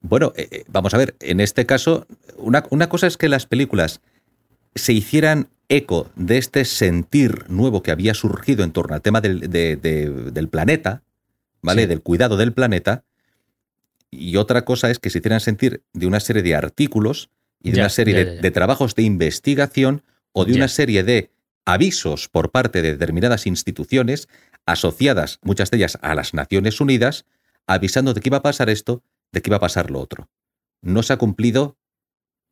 Bueno, 0.02 0.34
eh, 0.36 0.48
eh, 0.52 0.64
vamos 0.68 0.94
a 0.94 0.98
ver, 0.98 1.16
en 1.20 1.40
este 1.40 1.66
caso, 1.66 2.06
una, 2.38 2.64
una 2.70 2.90
cosa 2.90 3.08
es 3.08 3.18
que 3.18 3.30
las 3.30 3.46
películas 3.46 4.02
se 4.76 4.94
hicieran 4.94 5.48
eco 5.70 6.10
de 6.16 6.38
este 6.38 6.66
sentir 6.66 7.46
nuevo 7.50 7.82
que 7.82 7.92
había 7.92 8.14
surgido 8.14 8.64
en 8.64 8.72
torno 8.72 8.94
al 8.96 9.02
tema 9.02 9.22
del, 9.22 9.50
de- 9.50 9.76
de- 9.78 10.10
del 10.32 10.48
planeta, 10.50 11.02
¿vale? 11.66 11.84
Sí. 11.84 11.88
Del 11.88 12.02
cuidado 12.02 12.38
del 12.38 12.54
planeta. 12.54 13.04
Y 14.12 14.38
otra 14.38 14.64
cosa 14.64 14.90
es 14.90 15.00
que 15.00 15.10
se 15.10 15.18
hicieran 15.20 15.40
sentir 15.42 15.84
de 15.94 16.08
una 16.08 16.20
serie 16.20 16.42
de 16.44 16.56
artículos 16.56 17.30
y 17.62 17.72
de 17.72 17.78
Ya, 17.78 17.84
una 17.84 17.90
serie 17.90 18.14
ya, 18.14 18.20
de, 18.20 18.36
ya, 18.38 18.42
de 18.42 18.52
trabajos 18.52 18.96
de 18.96 19.04
investigación 19.04 20.04
o 20.32 20.46
de 20.46 20.54
una 20.54 20.68
serie 20.68 21.04
de 21.04 21.32
avisos 21.66 22.30
por 22.30 22.52
parte 22.52 22.82
de 22.82 22.92
determinadas 22.92 23.48
instituciones 23.48 24.28
asociadas, 24.66 25.40
muchas 25.42 25.72
de 25.72 25.78
ellas, 25.78 25.98
a 26.02 26.16
las 26.16 26.34
Naciones 26.34 26.80
Unidas, 26.80 27.26
avisando 27.68 28.14
de 28.14 28.22
que 28.22 28.30
iba 28.30 28.38
a 28.38 28.44
pasar 28.44 28.70
esto, 28.70 29.04
de 29.32 29.42
que 29.42 29.50
iba 29.50 29.58
a 29.58 29.62
pasar 29.62 29.92
lo 29.92 30.00
otro. 30.00 30.30
No 30.82 31.04
se 31.04 31.14
ha 31.14 31.18
cumplido 31.18 31.78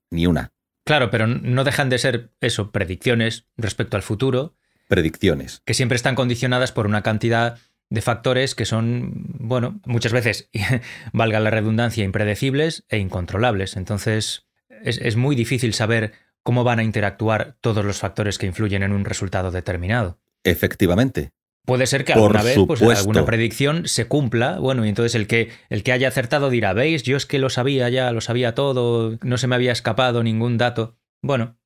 ni 0.10 0.25
una. 0.27 0.51
Claro, 0.86 1.10
pero 1.12 1.27
no 1.27 1.63
dejan 1.63 1.89
de 1.89 1.98
ser 1.98 2.32
eso, 2.41 2.72
predicciones 2.72 3.46
respecto 3.58 3.96
al 3.96 4.03
futuro, 4.03 4.55
Predicciones. 4.88 5.62
que 5.65 5.74
siempre 5.74 5.96
están 5.96 6.15
condicionadas 6.15 6.72
por 6.72 6.86
una 6.88 7.01
cantidad 7.03 7.58
de 7.93 8.01
factores 8.01 8.55
que 8.55 8.65
son, 8.65 9.12
bueno, 9.38 9.79
muchas 9.85 10.13
veces, 10.13 10.50
valga 11.13 11.39
la 11.39 11.51
redundancia, 11.51 12.03
impredecibles 12.03 12.85
e 12.89 12.97
incontrolables. 12.97 13.77
Entonces, 13.77 14.47
es, 14.83 14.97
es 14.97 15.15
muy 15.15 15.35
difícil 15.35 15.75
saber 15.75 16.13
cómo 16.41 16.63
van 16.63 16.79
a 16.79 16.83
interactuar 16.83 17.55
todos 17.62 17.85
los 17.85 18.00
factores 18.00 18.39
que 18.39 18.47
influyen 18.47 18.81
en 18.81 18.93
un 18.93 19.05
resultado 19.05 19.51
determinado. 19.51 20.17
Efectivamente. 20.43 21.33
Puede 21.67 21.85
ser 21.85 22.03
que 22.03 22.13
Por 22.13 22.35
alguna 22.35 22.41
vez 22.41 22.57
pues, 22.65 23.00
alguna 23.00 23.25
predicción 23.25 23.88
se 23.88 24.07
cumpla, 24.07 24.57
bueno, 24.57 24.83
y 24.85 24.89
entonces 24.89 25.13
el 25.13 25.27
que, 25.27 25.51
el 25.69 25.83
que 25.83 25.91
haya 25.91 26.07
acertado 26.07 26.50
dirá, 26.50 26.73
veis, 26.73 27.03
yo 27.03 27.15
es 27.15 27.27
que 27.27 27.38
lo 27.38 27.51
sabía 27.51 27.89
ya, 27.89 28.12
lo 28.12 28.21
sabía 28.21 28.55
todo, 28.55 29.19
no 29.21 29.38
se 29.38 29.45
me 29.45 29.53
había 29.53 29.71
escapado 29.71 30.23
ningún 30.23 30.57
dato. 30.57 30.97
Bueno, 31.21 31.59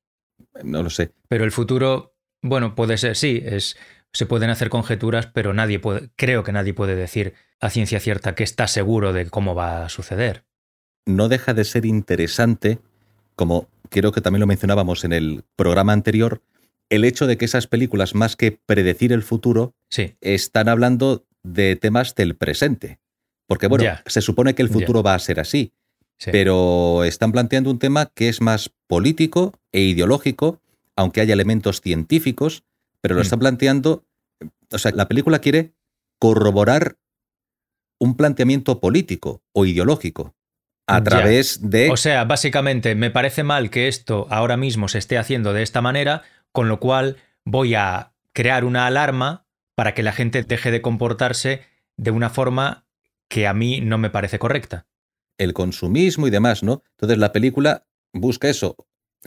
No 0.62 0.82
lo 0.82 0.90
sé. 0.90 1.12
pero 1.26 1.44
el 1.44 1.52
futuro, 1.52 2.14
bueno, 2.42 2.74
puede 2.74 2.98
ser, 2.98 3.16
sí, 3.16 3.42
es, 3.44 3.78
se 4.12 4.26
pueden 4.26 4.50
hacer 4.50 4.68
conjeturas, 4.68 5.26
pero 5.26 5.52
nadie 5.52 5.78
puede, 5.78 6.10
creo 6.16 6.44
que 6.44 6.52
nadie 6.52 6.74
puede 6.74 6.94
decir 6.94 7.34
a 7.60 7.70
ciencia 7.70 8.00
cierta 8.00 8.34
que 8.34 8.44
está 8.44 8.66
seguro 8.66 9.12
de 9.12 9.26
cómo 9.26 9.54
va 9.54 9.84
a 9.84 9.88
suceder. 9.88 10.44
No 11.06 11.28
deja 11.28 11.54
de 11.54 11.64
ser 11.64 11.86
interesante, 11.86 12.78
como 13.34 13.68
creo 13.90 14.12
que 14.12 14.20
también 14.20 14.40
lo 14.40 14.46
mencionábamos 14.46 15.04
en 15.04 15.12
el 15.12 15.44
programa 15.56 15.92
anterior, 15.92 16.42
el 16.90 17.04
hecho 17.04 17.26
de 17.26 17.36
que 17.36 17.44
esas 17.44 17.66
películas, 17.66 18.14
más 18.14 18.36
que 18.36 18.52
predecir 18.52 19.12
el 19.12 19.22
futuro, 19.22 19.74
Sí, 19.90 20.16
están 20.20 20.68
hablando 20.68 21.26
de 21.42 21.76
temas 21.76 22.14
del 22.14 22.36
presente. 22.36 22.98
Porque, 23.46 23.66
bueno, 23.66 23.84
se 24.06 24.20
supone 24.20 24.54
que 24.54 24.62
el 24.62 24.68
futuro 24.68 25.02
va 25.02 25.14
a 25.14 25.18
ser 25.18 25.40
así, 25.40 25.72
sí. 26.18 26.30
pero 26.30 27.04
están 27.04 27.32
planteando 27.32 27.70
un 27.70 27.78
tema 27.78 28.10
que 28.14 28.28
es 28.28 28.42
más 28.42 28.70
político 28.86 29.54
e 29.72 29.80
ideológico, 29.80 30.60
aunque 30.96 31.22
haya 31.22 31.32
elementos 31.32 31.80
científicos, 31.80 32.64
pero 33.00 33.14
lo 33.14 33.20
Mm. 33.20 33.22
están 33.22 33.38
planteando, 33.38 34.06
o 34.72 34.78
sea, 34.78 34.92
la 34.92 35.08
película 35.08 35.38
quiere 35.40 35.74
corroborar 36.20 36.96
un 38.00 38.16
planteamiento 38.16 38.80
político 38.80 39.42
o 39.52 39.66
ideológico 39.66 40.34
a 40.86 40.98
Ya. 40.98 41.04
través 41.04 41.70
de... 41.70 41.90
O 41.90 41.96
sea, 41.96 42.24
básicamente 42.24 42.94
me 42.94 43.10
parece 43.10 43.42
mal 43.42 43.70
que 43.70 43.88
esto 43.88 44.26
ahora 44.30 44.56
mismo 44.56 44.88
se 44.88 44.98
esté 44.98 45.18
haciendo 45.18 45.52
de 45.52 45.62
esta 45.62 45.80
manera, 45.82 46.22
con 46.52 46.68
lo 46.68 46.80
cual 46.80 47.16
voy 47.44 47.74
a 47.74 48.14
crear 48.32 48.64
una 48.64 48.86
alarma 48.86 49.46
para 49.74 49.94
que 49.94 50.02
la 50.02 50.12
gente 50.12 50.42
deje 50.42 50.70
de 50.70 50.80
comportarse 50.82 51.62
de 51.96 52.10
una 52.10 52.30
forma 52.30 52.86
que 53.28 53.46
a 53.46 53.52
mí 53.54 53.80
no 53.80 53.98
me 53.98 54.10
parece 54.10 54.38
correcta. 54.38 54.86
el 55.40 55.52
consumismo 55.54 56.26
y 56.26 56.30
demás, 56.30 56.64
¿no? 56.64 56.82
Entonces 56.96 57.16
la 57.18 57.30
película 57.30 57.86
busca 58.12 58.48
eso, 58.48 58.74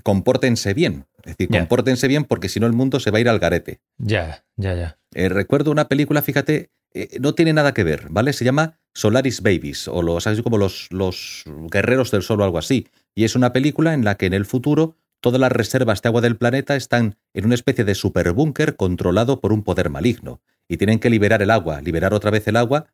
compórtense 0.04 0.74
bien, 0.74 1.06
es 1.24 1.38
decir, 1.38 1.50
compórtense 1.50 2.08
bien 2.08 2.26
porque 2.26 2.50
si 2.50 2.60
no 2.60 2.68
el 2.68 2.74
mundo 2.74 3.00
se 3.00 3.12
va 3.12 3.18
a 3.18 3.22
ir 3.22 3.30
al 3.30 3.40
garete. 3.40 3.82
Ya, 3.98 4.46
ya, 4.56 4.74
ya. 4.74 4.98
Eh, 5.14 5.30
recuerdo 5.30 5.72
una 5.72 5.88
película, 5.88 6.22
fíjate, 6.22 6.72
eh, 6.94 7.18
no 7.20 7.36
tiene 7.36 7.54
nada 7.54 7.74
que 7.74 7.84
ver, 7.84 8.08
¿vale? 8.10 8.34
Se 8.34 8.46
llama 8.46 8.80
Solaris 8.94 9.42
Babies 9.42 9.88
o 9.88 10.02
los, 10.02 10.28
así 10.28 10.42
como 10.42 10.58
los, 10.58 10.88
los 10.92 11.44
guerreros 11.72 12.12
del 12.12 12.24
sol 12.24 12.42
o 12.42 12.44
algo 12.44 12.58
así. 12.58 12.88
Y 13.16 13.24
es 13.24 13.36
una 13.36 13.54
película 13.54 13.94
en 13.94 14.04
la 14.04 14.16
que 14.16 14.26
en 14.26 14.34
el 14.34 14.46
futuro 14.46 14.96
todas 15.20 15.40
las 15.40 15.52
reservas 15.52 16.02
de 16.02 16.10
agua 16.10 16.22
del 16.22 16.38
planeta 16.38 16.76
están 16.76 17.16
en 17.34 17.46
una 17.46 17.56
especie 17.56 17.86
de 17.86 17.96
superbúnker 17.96 18.76
controlado 18.76 19.40
por 19.40 19.54
un 19.54 19.64
poder 19.64 19.90
maligno. 19.90 20.42
Y 20.68 20.78
tienen 20.78 21.00
que 21.00 21.10
liberar 21.10 21.42
el 21.42 21.52
agua, 21.52 21.82
liberar 21.82 22.14
otra 22.14 22.32
vez 22.32 22.48
el 22.48 22.56
agua 22.56 22.88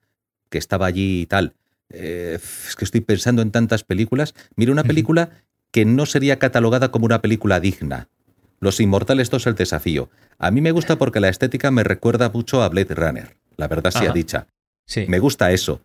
que 0.50 0.58
estaba 0.58 0.86
allí 0.86 1.22
y 1.22 1.26
tal. 1.26 1.56
Eh, 1.90 2.38
es 2.38 2.76
que 2.76 2.86
estoy 2.86 3.02
pensando 3.02 3.42
en 3.42 3.52
tantas 3.52 3.84
películas. 3.84 4.34
Mira, 4.56 4.72
una 4.72 4.84
película 4.84 5.30
que 5.72 5.86
no 5.86 6.06
sería 6.06 6.40
catalogada 6.40 6.90
como 6.92 7.06
una 7.06 7.22
película 7.22 7.60
digna. 7.60 8.08
Los 8.60 8.80
Inmortales 8.80 9.30
2 9.30 9.48
el 9.48 9.56
desafío. 9.56 10.10
A 10.40 10.50
mí 10.52 10.62
me 10.62 10.72
gusta 10.72 10.98
porque 10.98 11.20
la 11.20 11.30
estética 11.30 11.70
me 11.72 11.84
recuerda 11.84 12.30
mucho 12.30 12.64
a 12.64 12.70
Blade 12.70 12.96
Runner, 12.96 13.38
la 13.56 13.68
verdad 13.68 13.92
sea 13.92 14.02
Ajá. 14.04 14.14
dicha. 14.14 14.48
Sí, 14.86 15.06
Me 15.08 15.20
gusta 15.20 15.52
eso. 15.52 15.82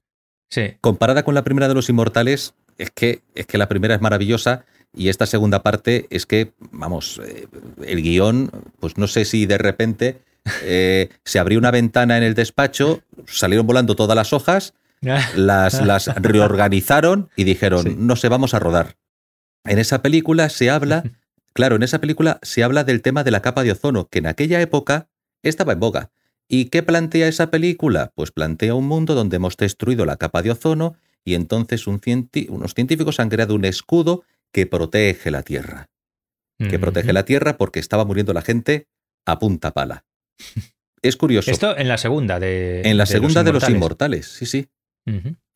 sí. 0.49 0.75
Comparada 0.81 1.25
con 1.25 1.35
la 1.35 1.43
primera 1.45 1.69
de 1.69 1.75
Los 1.75 1.89
Inmortales, 1.89 2.55
es 2.79 2.91
que, 2.91 3.23
es 3.35 3.47
que 3.47 3.59
la 3.59 3.69
primera 3.69 3.95
es 3.95 4.01
maravillosa 4.01 4.65
y 4.95 5.09
esta 5.09 5.27
segunda 5.27 5.63
parte 5.63 6.07
es 6.11 6.25
que, 6.27 6.53
vamos, 6.71 7.21
eh, 7.27 7.47
el 7.85 8.03
guion, 8.03 8.51
pues 8.81 8.97
no 8.99 9.07
sé 9.09 9.25
si 9.25 9.47
de 9.47 9.59
repente 9.59 10.23
eh, 10.63 11.09
se 11.25 11.39
abrió 11.39 11.59
una 11.59 11.71
ventana 11.71 12.17
en 12.17 12.23
el 12.23 12.35
despacho, 12.35 13.03
salieron 13.27 13.67
volando 13.67 13.97
todas 13.97 14.15
las 14.17 14.33
hojas, 14.33 14.75
las, 15.37 15.85
las 15.85 16.07
reorganizaron 16.17 17.29
y 17.37 17.45
dijeron, 17.45 17.83
Sí. 17.83 17.97
no 17.99 18.17
sé, 18.17 18.29
vamos 18.29 18.55
a 18.55 18.59
rodar. 18.61 18.97
En 19.65 19.79
esa 19.79 20.03
película 20.03 20.49
se 20.49 20.71
habla, 20.71 21.05
claro, 21.53 21.77
en 21.77 21.83
esa 21.83 22.01
película 22.01 22.39
se 22.43 22.63
habla 22.65 22.85
del 22.85 23.03
tema 23.03 23.25
de 23.25 23.31
la 23.31 23.43
capa 23.43 23.63
de 23.63 23.73
ozono, 23.73 24.09
que 24.09 24.19
en 24.19 24.27
aquella 24.27 24.61
época 24.61 25.09
estaba 25.43 25.73
en 25.73 25.81
boga. 25.81 26.11
¿Y 26.49 26.67
qué 26.67 26.83
plantea 26.83 27.29
esa 27.29 27.51
película? 27.51 28.13
Pues 28.15 28.31
plantea 28.33 28.75
un 28.75 28.87
mundo 28.87 29.15
donde 29.15 29.37
hemos 29.37 29.57
destruido 29.57 30.05
la 30.05 30.17
capa 30.17 30.43
de 30.43 30.51
ozono 30.51 30.97
y 31.25 31.35
entonces 31.35 31.87
un 31.87 32.01
cienti- 32.01 32.49
unos 32.51 32.75
científicos 32.75 33.21
han 33.21 33.29
creado 33.29 33.55
un 33.55 33.65
escudo 33.65 34.25
que 34.53 34.67
protege 34.67 35.31
la 35.31 35.43
Tierra. 35.43 35.89
Que 36.59 36.79
protege 36.79 37.13
la 37.13 37.25
Tierra 37.25 37.57
porque 37.57 37.81
estaba 37.81 38.05
muriendo 38.05 38.33
la 38.33 38.43
gente 38.43 38.87
a 39.27 39.39
punta 39.39 39.73
pala. 39.73 40.05
Es 41.03 41.17
curioso. 41.17 41.51
Esto 41.51 41.77
en 41.77 41.89
la 41.89 41.99
segunda 41.99 42.39
de. 42.39 42.83
en 42.85 42.97
la 42.97 43.07
segunda 43.07 43.43
de 43.43 43.53
los 43.53 43.69
Inmortales. 43.69 44.27
sí, 44.27 44.47
sí. 44.47 44.69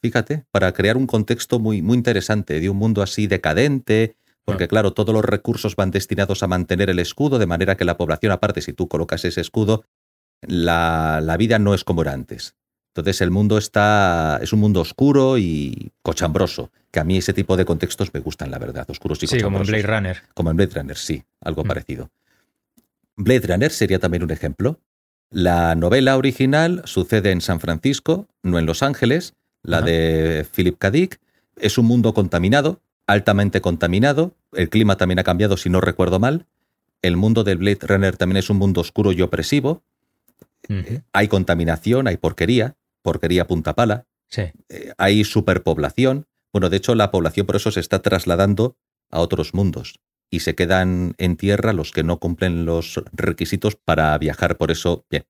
Fíjate, 0.03 0.45
para 0.51 0.73
crear 0.73 0.97
un 0.97 1.07
contexto 1.07 1.59
muy, 1.59 1.83
muy 1.83 1.97
interesante 1.97 2.61
de 2.61 2.69
un 2.71 2.77
mundo 2.77 3.03
así 3.03 3.27
decadente, 3.27 4.17
porque 4.45 4.69
claro, 4.69 4.93
todos 4.93 5.13
los 5.15 5.25
recursos 5.25 5.75
van 5.75 5.91
destinados 5.91 6.43
a 6.43 6.47
mantener 6.47 6.91
el 6.91 6.99
escudo, 7.01 7.39
de 7.39 7.47
manera 7.47 7.77
que 7.77 7.85
la 7.85 7.97
población, 7.97 8.31
aparte, 8.33 8.61
si 8.61 8.73
tú 8.73 8.87
colocas 8.89 9.25
ese 9.25 9.41
escudo, 9.41 9.85
la, 10.43 11.21
la 11.23 11.37
vida 11.37 11.59
no 11.59 11.75
es 11.75 11.83
como 11.83 12.03
era 12.03 12.13
antes. 12.13 12.55
Entonces 12.95 13.21
el 13.21 13.31
mundo 13.31 13.59
está, 13.59 14.39
es 14.41 14.53
un 14.53 14.61
mundo 14.61 14.81
oscuro 14.81 15.37
y 15.39 15.91
cochambroso, 16.03 16.71
que 16.91 17.01
a 17.01 17.05
mí 17.05 17.17
ese 17.19 17.33
tipo 17.35 17.57
de 17.57 17.65
contextos 17.65 18.15
me 18.15 18.21
gustan, 18.21 18.51
la 18.51 18.59
verdad, 18.59 18.89
oscuros 18.89 19.23
y 19.23 19.27
Sí, 19.27 19.39
como 19.41 19.59
en 19.59 19.63
cochambrosos. 19.65 19.85
Blade 19.85 19.99
Runner. 20.01 20.23
Como 20.35 20.51
en 20.51 20.57
Blade 20.57 20.73
Runner, 20.75 20.97
sí, 20.97 21.23
algo 21.41 21.65
Mm. 21.65 21.69
parecido. 21.69 22.11
Blade 23.17 23.47
Runner 23.49 23.71
sería 23.71 23.99
también 23.99 24.23
un 24.23 24.31
ejemplo. 24.31 24.79
La 25.31 25.75
novela 25.75 26.17
original 26.17 26.83
sucede 26.85 27.33
en 27.33 27.41
San 27.41 27.61
Francisco, 27.61 28.29
no 28.43 28.59
en 28.59 28.67
Los 28.67 28.83
Ángeles. 28.83 29.35
La 29.67 29.79
Ajá. 29.79 29.87
de 29.87 30.47
Philip 30.55 30.79
K. 30.79 30.91
Dick 30.91 31.21
es 31.57 31.79
un 31.79 31.87
mundo 31.87 32.15
contaminado, 32.15 32.81
altamente 33.07 33.61
contaminado. 33.61 34.35
El 34.53 34.69
clima 34.69 34.97
también 34.97 35.19
ha 35.19 35.25
cambiado, 35.25 35.57
si 35.57 35.69
no 35.71 35.81
recuerdo 35.81 36.19
mal. 36.19 36.47
El 37.03 37.17
mundo 37.17 37.45
del 37.45 37.59
Blade 37.59 37.79
Runner 37.83 38.17
también 38.17 38.39
es 38.39 38.49
un 38.51 38.57
mundo 38.59 38.81
oscuro 38.81 39.13
y 39.13 39.23
opresivo. 39.23 39.83
Hay 41.13 41.29
contaminación, 41.29 42.09
hay 42.09 42.17
porquería, 42.17 42.75
porquería 43.03 43.47
punta 43.47 43.75
pala 43.75 44.07
Sí. 44.29 44.43
eh, 44.69 44.93
hay 44.99 45.23
superpoblación. 45.25 46.27
Bueno, 46.53 46.69
de 46.71 46.79
hecho, 46.79 46.95
la 46.97 47.11
población 47.13 47.47
por 47.47 47.55
eso 47.57 47.71
se 47.71 47.79
está 47.81 48.01
trasladando 48.03 48.77
a 49.11 49.21
otros 49.21 49.55
mundos 49.55 50.01
y 50.31 50.41
se 50.41 50.57
quedan 50.57 51.15
en 51.19 51.37
tierra 51.37 51.73
los 51.73 51.93
que 51.93 52.03
no 52.03 52.19
cumplen 52.19 52.65
los 52.65 53.01
requisitos 53.13 53.77
para 53.77 54.17
viajar. 54.19 54.57
Por 54.57 54.71
eso, 54.73 55.05
bien. 55.11 55.25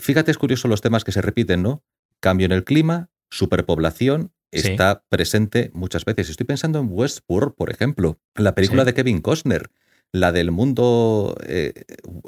Fíjate, 0.00 0.30
es 0.30 0.38
curioso 0.38 0.68
los 0.68 0.80
temas 0.80 1.04
que 1.04 1.12
se 1.12 1.20
repiten, 1.22 1.62
¿no? 1.62 1.82
Cambio 2.20 2.44
en 2.46 2.52
el 2.52 2.64
clima, 2.64 3.10
superpoblación, 3.32 4.32
Sí. 4.52 4.68
está 4.70 5.04
presente 5.08 5.70
muchas 5.72 6.04
veces. 6.04 6.28
Estoy 6.28 6.44
pensando 6.46 6.78
en 6.78 6.88
Westworld, 6.90 7.54
por 7.54 7.70
ejemplo, 7.70 8.20
la 8.34 8.54
película 8.54 8.82
Sí. 8.82 8.86
de 8.86 8.94
Kevin 8.94 9.20
Costner, 9.22 9.70
la 10.12 10.30
del 10.30 10.50
mundo, 10.50 11.34
eh, 11.46 11.72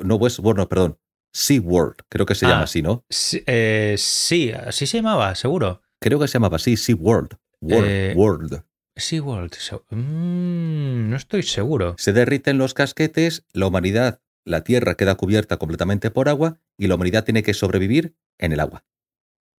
no 0.02 0.16
Westworld, 0.16 0.58
no, 0.58 0.68
perdón, 0.68 0.98
SeaWorld, 1.34 1.96
creo 2.08 2.24
que 2.24 2.34
se 2.34 2.46
Ah. 2.46 2.50
llama 2.50 2.62
así, 2.62 2.80
¿no? 2.80 3.04
Sí, 3.10 3.42
eh, 3.46 3.96
sí, 3.98 4.52
así 4.52 4.86
se 4.86 4.98
llamaba, 4.98 5.34
seguro. 5.34 5.82
Creo 6.00 6.18
que 6.18 6.26
se 6.28 6.34
llamaba 6.34 6.56
así, 6.56 6.76
SeaWorld. 6.78 7.36
World, 7.60 7.88
Eh, 7.90 8.14
World. 8.16 8.62
SeaWorld. 8.96 9.54
so- 9.54 9.84
Mm, 9.90 11.10
no 11.10 11.16
estoy 11.16 11.42
seguro. 11.42 11.94
Se 11.98 12.12
derriten 12.14 12.56
los 12.58 12.72
casquetes, 12.74 13.44
la 13.52 13.66
humanidad, 13.66 14.20
la 14.46 14.62
Tierra 14.64 14.94
queda 14.94 15.14
cubierta 15.16 15.56
completamente 15.58 16.10
por 16.10 16.28
agua 16.28 16.58
y 16.78 16.86
la 16.86 16.94
humanidad 16.94 17.24
tiene 17.24 17.42
que 17.42 17.52
sobrevivir 17.54 18.14
en 18.38 18.52
el 18.52 18.60
agua. 18.60 18.84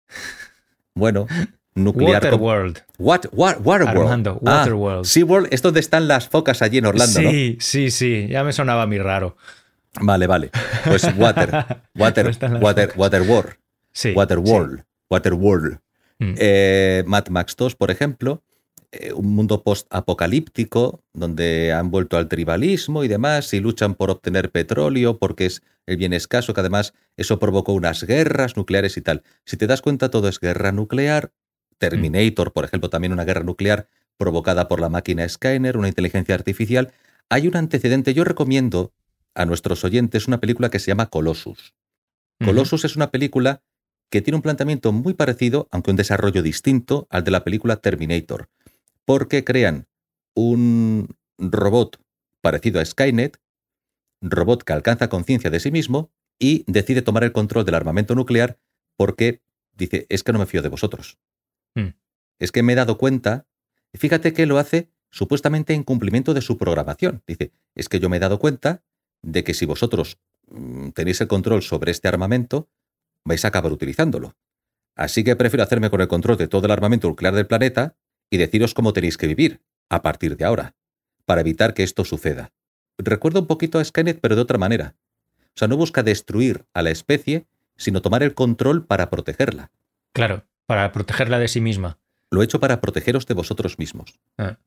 Bueno, 0.95 1.27
nuclear. 1.75 2.23
Waterworld. 2.23 2.79
What, 2.99 3.21
what, 3.33 3.57
Waterworld. 3.65 4.03
Armando, 4.03 4.41
Ah, 4.47 4.59
Waterworld. 4.61 5.05
SeaWorld 5.05 5.49
es 5.53 5.63
donde 5.63 5.81
están 5.81 6.07
las 6.09 6.29
focas 6.29 6.63
allí 6.63 6.79
en 6.79 6.87
Orlando, 6.87 7.21
sí, 7.21 7.57
sí, 7.61 7.91
sí. 7.91 8.27
Ya 8.31 8.45
me 8.45 8.53
sonaba 8.53 8.83
a 8.83 8.87
mí 8.87 8.99
raro. 8.99 9.37
¿no? 10.01 10.07
Vale, 10.07 10.27
vale. 10.27 10.51
Pues 10.85 11.05
Water, 11.17 11.51
Water, 11.97 12.25
¿Dónde 12.25 12.31
están 12.31 12.55
las 12.55 12.63
Water, 12.63 12.85
focas? 12.87 12.99
Waterworld, 13.01 13.55
Sí. 13.93 14.13
Waterworld, 14.13 14.85
Waterworld. 15.11 15.73
sí. 15.75 15.79
Mm. 16.21 16.35
Eh, 16.39 17.03
Mad 17.07 17.27
Max 17.29 17.57
2, 17.57 17.75
por 17.75 17.91
ejemplo, 17.91 18.43
un 19.15 19.35
mundo 19.35 19.63
post-apocalíptico 19.63 21.03
donde 21.13 21.73
han 21.73 21.91
vuelto 21.91 22.17
al 22.17 22.29
tribalismo 22.29 23.05
y 23.05 23.09
demás 23.09 23.53
y 23.55 23.61
luchan 23.61 23.95
por 23.95 24.11
obtener 24.11 24.51
petróleo 24.51 25.19
porque 25.19 25.47
es 25.47 25.63
el 25.87 25.97
bien 25.97 26.13
escaso, 26.13 26.55
que 26.55 26.61
además 26.61 26.95
eso 27.17 27.39
provocó 27.39 27.73
unas 27.73 28.05
guerras 28.05 28.57
nucleares 28.57 28.97
y 28.97 29.03
tal. 29.03 29.23
Si 29.45 29.57
te 29.57 29.67
das 29.67 29.83
cuenta, 29.83 30.11
todo 30.11 30.29
es 30.29 30.41
guerra 30.41 30.73
nuclear. 30.73 31.33
Terminator, 31.79 32.53
por 32.53 32.65
ejemplo, 32.65 32.89
también 32.89 33.13
una 33.13 33.25
guerra 33.25 33.43
nuclear 33.43 33.89
provocada 34.17 34.69
por 34.69 34.81
la 34.81 34.89
máquina 34.89 35.29
Skyner, 35.29 35.77
una 35.77 35.89
inteligencia 35.89 36.35
artificial. 36.35 36.93
Hay 37.29 37.49
un 37.49 37.57
antecedente, 37.57 38.15
yo 38.15 38.25
recomiendo 38.25 38.93
a 39.35 39.45
nuestros 39.45 39.85
oyentes 39.85 40.29
una 40.29 40.41
película 40.41 40.71
que 40.71 40.79
se 40.79 40.89
llama 40.89 41.07
Colossus. 41.07 41.75
Colossus 42.45 42.85
es 42.85 42.97
una 42.97 43.11
película 43.11 43.63
que 44.11 44.23
tiene 44.23 44.37
un 44.37 44.43
planteamiento 44.43 44.93
muy 44.93 45.15
parecido, 45.15 45.69
aunque 45.71 45.91
un 45.91 45.97
desarrollo 45.97 46.43
distinto, 46.43 47.07
al 47.11 47.25
de 47.25 47.31
la 47.31 47.43
película 47.43 47.77
Terminator, 47.77 48.49
porque 49.05 49.45
crean 49.45 49.87
un 50.35 51.17
robot 51.39 52.01
parecido 52.41 52.81
a 52.81 52.85
Skynet, 52.85 53.41
robot 54.21 54.63
que 54.63 54.73
alcanza 54.73 55.09
conciencia 55.09 55.51
de 55.51 55.61
sí 55.61 55.71
mismo 55.71 56.13
y 56.39 56.65
decide 56.67 57.03
tomar 57.03 57.25
el 57.25 57.33
control 57.33 57.65
del 57.65 57.75
armamento 57.75 58.15
nuclear 58.15 58.59
porque 58.97 59.43
dice, 59.75 60.07
es 60.09 60.23
que 60.23 60.33
no 60.33 60.39
me 60.39 60.47
fío 60.47 60.63
de 60.63 60.69
vosotros. 60.69 61.19
Hmm. 61.75 61.95
Es 62.39 62.53
que 62.53 62.63
me 62.63 62.73
he 62.73 62.77
dado 62.77 62.99
cuenta, 62.99 63.47
fíjate 63.93 64.33
que 64.33 64.47
lo 64.47 64.59
hace 64.59 64.91
supuestamente 65.11 65.75
en 65.75 65.85
cumplimiento 65.85 66.35
de 66.35 66.43
su 66.43 66.59
programación. 66.59 67.23
Dice, 67.27 67.53
es 67.75 67.89
que 67.89 68.01
yo 68.01 68.09
me 68.09 68.17
he 68.17 68.21
dado 68.21 68.39
cuenta 68.39 68.83
de 69.23 69.45
que 69.45 69.55
si 69.55 69.67
vosotros 69.67 70.19
mm, 70.49 70.91
tenéis 70.91 71.21
el 71.21 71.29
control 71.29 71.63
sobre 71.63 71.93
este 71.93 72.09
armamento, 72.09 72.69
vais 73.25 73.45
a 73.45 73.49
acabar 73.49 73.73
utilizándolo. 73.73 74.37
Así 74.97 75.25
que 75.25 75.37
prefiero 75.37 75.63
hacerme 75.63 75.91
con 75.91 76.01
el 76.01 76.09
control 76.09 76.37
de 76.37 76.49
todo 76.49 76.67
el 76.67 76.73
armamento 76.73 77.09
nuclear 77.09 77.35
del 77.35 77.47
planeta 77.47 77.97
y 78.31 78.37
deciros 78.37 78.75
cómo 78.75 78.93
tenéis 78.93 79.17
que 79.17 79.27
vivir, 79.27 79.61
a 79.89 80.03
partir 80.03 80.37
de 80.37 80.45
ahora, 80.45 80.75
para 81.25 81.41
evitar 81.41 81.75
que 81.75 81.83
esto 81.83 82.05
suceda. 82.05 82.53
Recuerda 82.99 83.41
un 83.41 83.47
poquito 83.47 83.79
a 83.79 83.85
Skynet, 83.85 84.21
pero 84.21 84.37
de 84.37 84.43
otra 84.43 84.59
manera. 84.59 84.95
O 85.49 85.57
sea, 85.57 85.69
no 85.69 85.77
busca 85.77 86.03
destruir 86.03 86.65
a 86.75 86.83
la 86.83 86.91
especie, 86.91 87.47
sino 87.77 88.03
tomar 88.03 88.23
el 88.23 88.35
control 88.35 88.87
para 88.87 89.11
protegerla. 89.11 89.71
Claro, 90.13 90.47
para 90.67 90.93
protegerla 90.93 91.39
de 91.39 91.49
sí 91.49 91.61
misma. 91.61 91.99
Lo 92.31 92.43
he 92.43 92.45
hecho 92.45 92.61
para 92.61 92.81
protegeros 92.81 93.27
de 93.27 93.35
vosotros 93.35 93.79
mismos. 93.79 94.19
Ah. 94.39 94.59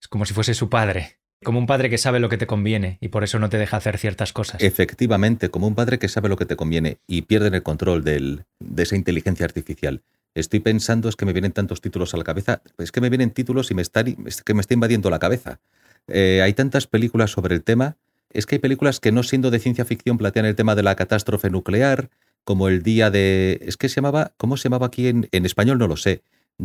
Es 0.00 0.08
como 0.08 0.26
si 0.26 0.34
fuese 0.34 0.54
su 0.54 0.68
padre. 0.68 1.18
Como 1.42 1.58
un 1.58 1.66
padre 1.66 1.90
que 1.90 1.98
sabe 1.98 2.20
lo 2.20 2.28
que 2.28 2.38
te 2.38 2.46
conviene 2.46 2.98
y 3.00 3.08
por 3.08 3.24
eso 3.24 3.38
no 3.38 3.48
te 3.48 3.58
deja 3.58 3.76
hacer 3.76 3.98
ciertas 3.98 4.32
cosas. 4.32 4.62
Efectivamente, 4.62 5.50
como 5.50 5.66
un 5.66 5.74
padre 5.74 5.98
que 5.98 6.08
sabe 6.08 6.28
lo 6.28 6.36
que 6.36 6.46
te 6.46 6.56
conviene 6.56 6.98
y 7.06 7.22
pierden 7.22 7.54
el 7.54 7.62
control 7.62 8.04
del, 8.04 8.44
de 8.60 8.82
esa 8.82 8.96
inteligencia 8.96 9.44
artificial. 9.44 10.02
Estoy 10.34 10.60
pensando, 10.60 11.08
es 11.08 11.16
que 11.16 11.26
me 11.26 11.32
vienen 11.32 11.52
tantos 11.52 11.80
títulos 11.80 12.14
a 12.14 12.16
la 12.16 12.24
cabeza, 12.24 12.62
es 12.78 12.90
que 12.90 13.00
me 13.00 13.10
vienen 13.10 13.30
títulos 13.30 13.70
y 13.70 13.74
me 13.74 13.82
están, 13.82 14.16
es 14.26 14.42
que 14.42 14.54
me 14.54 14.60
está 14.60 14.74
invadiendo 14.74 15.10
la 15.10 15.18
cabeza. 15.18 15.60
Eh, 16.08 16.40
hay 16.42 16.54
tantas 16.54 16.86
películas 16.86 17.30
sobre 17.30 17.54
el 17.54 17.62
tema, 17.62 17.96
es 18.30 18.46
que 18.46 18.56
hay 18.56 18.58
películas 18.58 18.98
que 18.98 19.12
no 19.12 19.22
siendo 19.22 19.50
de 19.50 19.58
ciencia 19.58 19.84
ficción 19.84 20.16
plantean 20.16 20.46
el 20.46 20.56
tema 20.56 20.74
de 20.74 20.82
la 20.82 20.96
catástrofe 20.96 21.50
nuclear, 21.50 22.08
como 22.44 22.68
el 22.68 22.82
día 22.82 23.10
de... 23.10 23.60
Es 23.62 23.76
que 23.76 23.88
se 23.88 23.96
llamaba, 23.96 24.32
¿cómo 24.36 24.56
se 24.56 24.64
llamaba 24.64 24.86
aquí 24.86 25.06
en, 25.08 25.28
en 25.32 25.44
español? 25.44 25.78
No 25.78 25.86
lo 25.86 25.96
sé. 25.96 26.22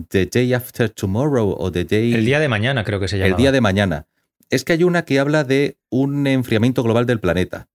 The 0.09 0.27
Day 0.27 0.53
After 0.53 0.89
Tomorrow 0.89 1.55
o 1.57 1.71
The 1.71 1.85
Day... 1.85 2.13
El 2.13 2.25
día 2.25 2.39
de 2.39 2.47
mañana 2.47 2.83
creo 2.83 2.99
que 2.99 3.07
se 3.07 3.17
llama. 3.17 3.29
El 3.29 3.35
día 3.35 3.51
de 3.51 3.61
mañana 3.61 4.07
es 4.49 4.63
que 4.63 4.73
hay 4.73 4.83
una 4.83 5.03
que 5.03 5.19
habla 5.19 5.43
de 5.43 5.77
un 5.89 6.25
enfriamiento 6.25 6.83
global 6.83 7.05
del 7.05 7.19
planeta. 7.19 7.67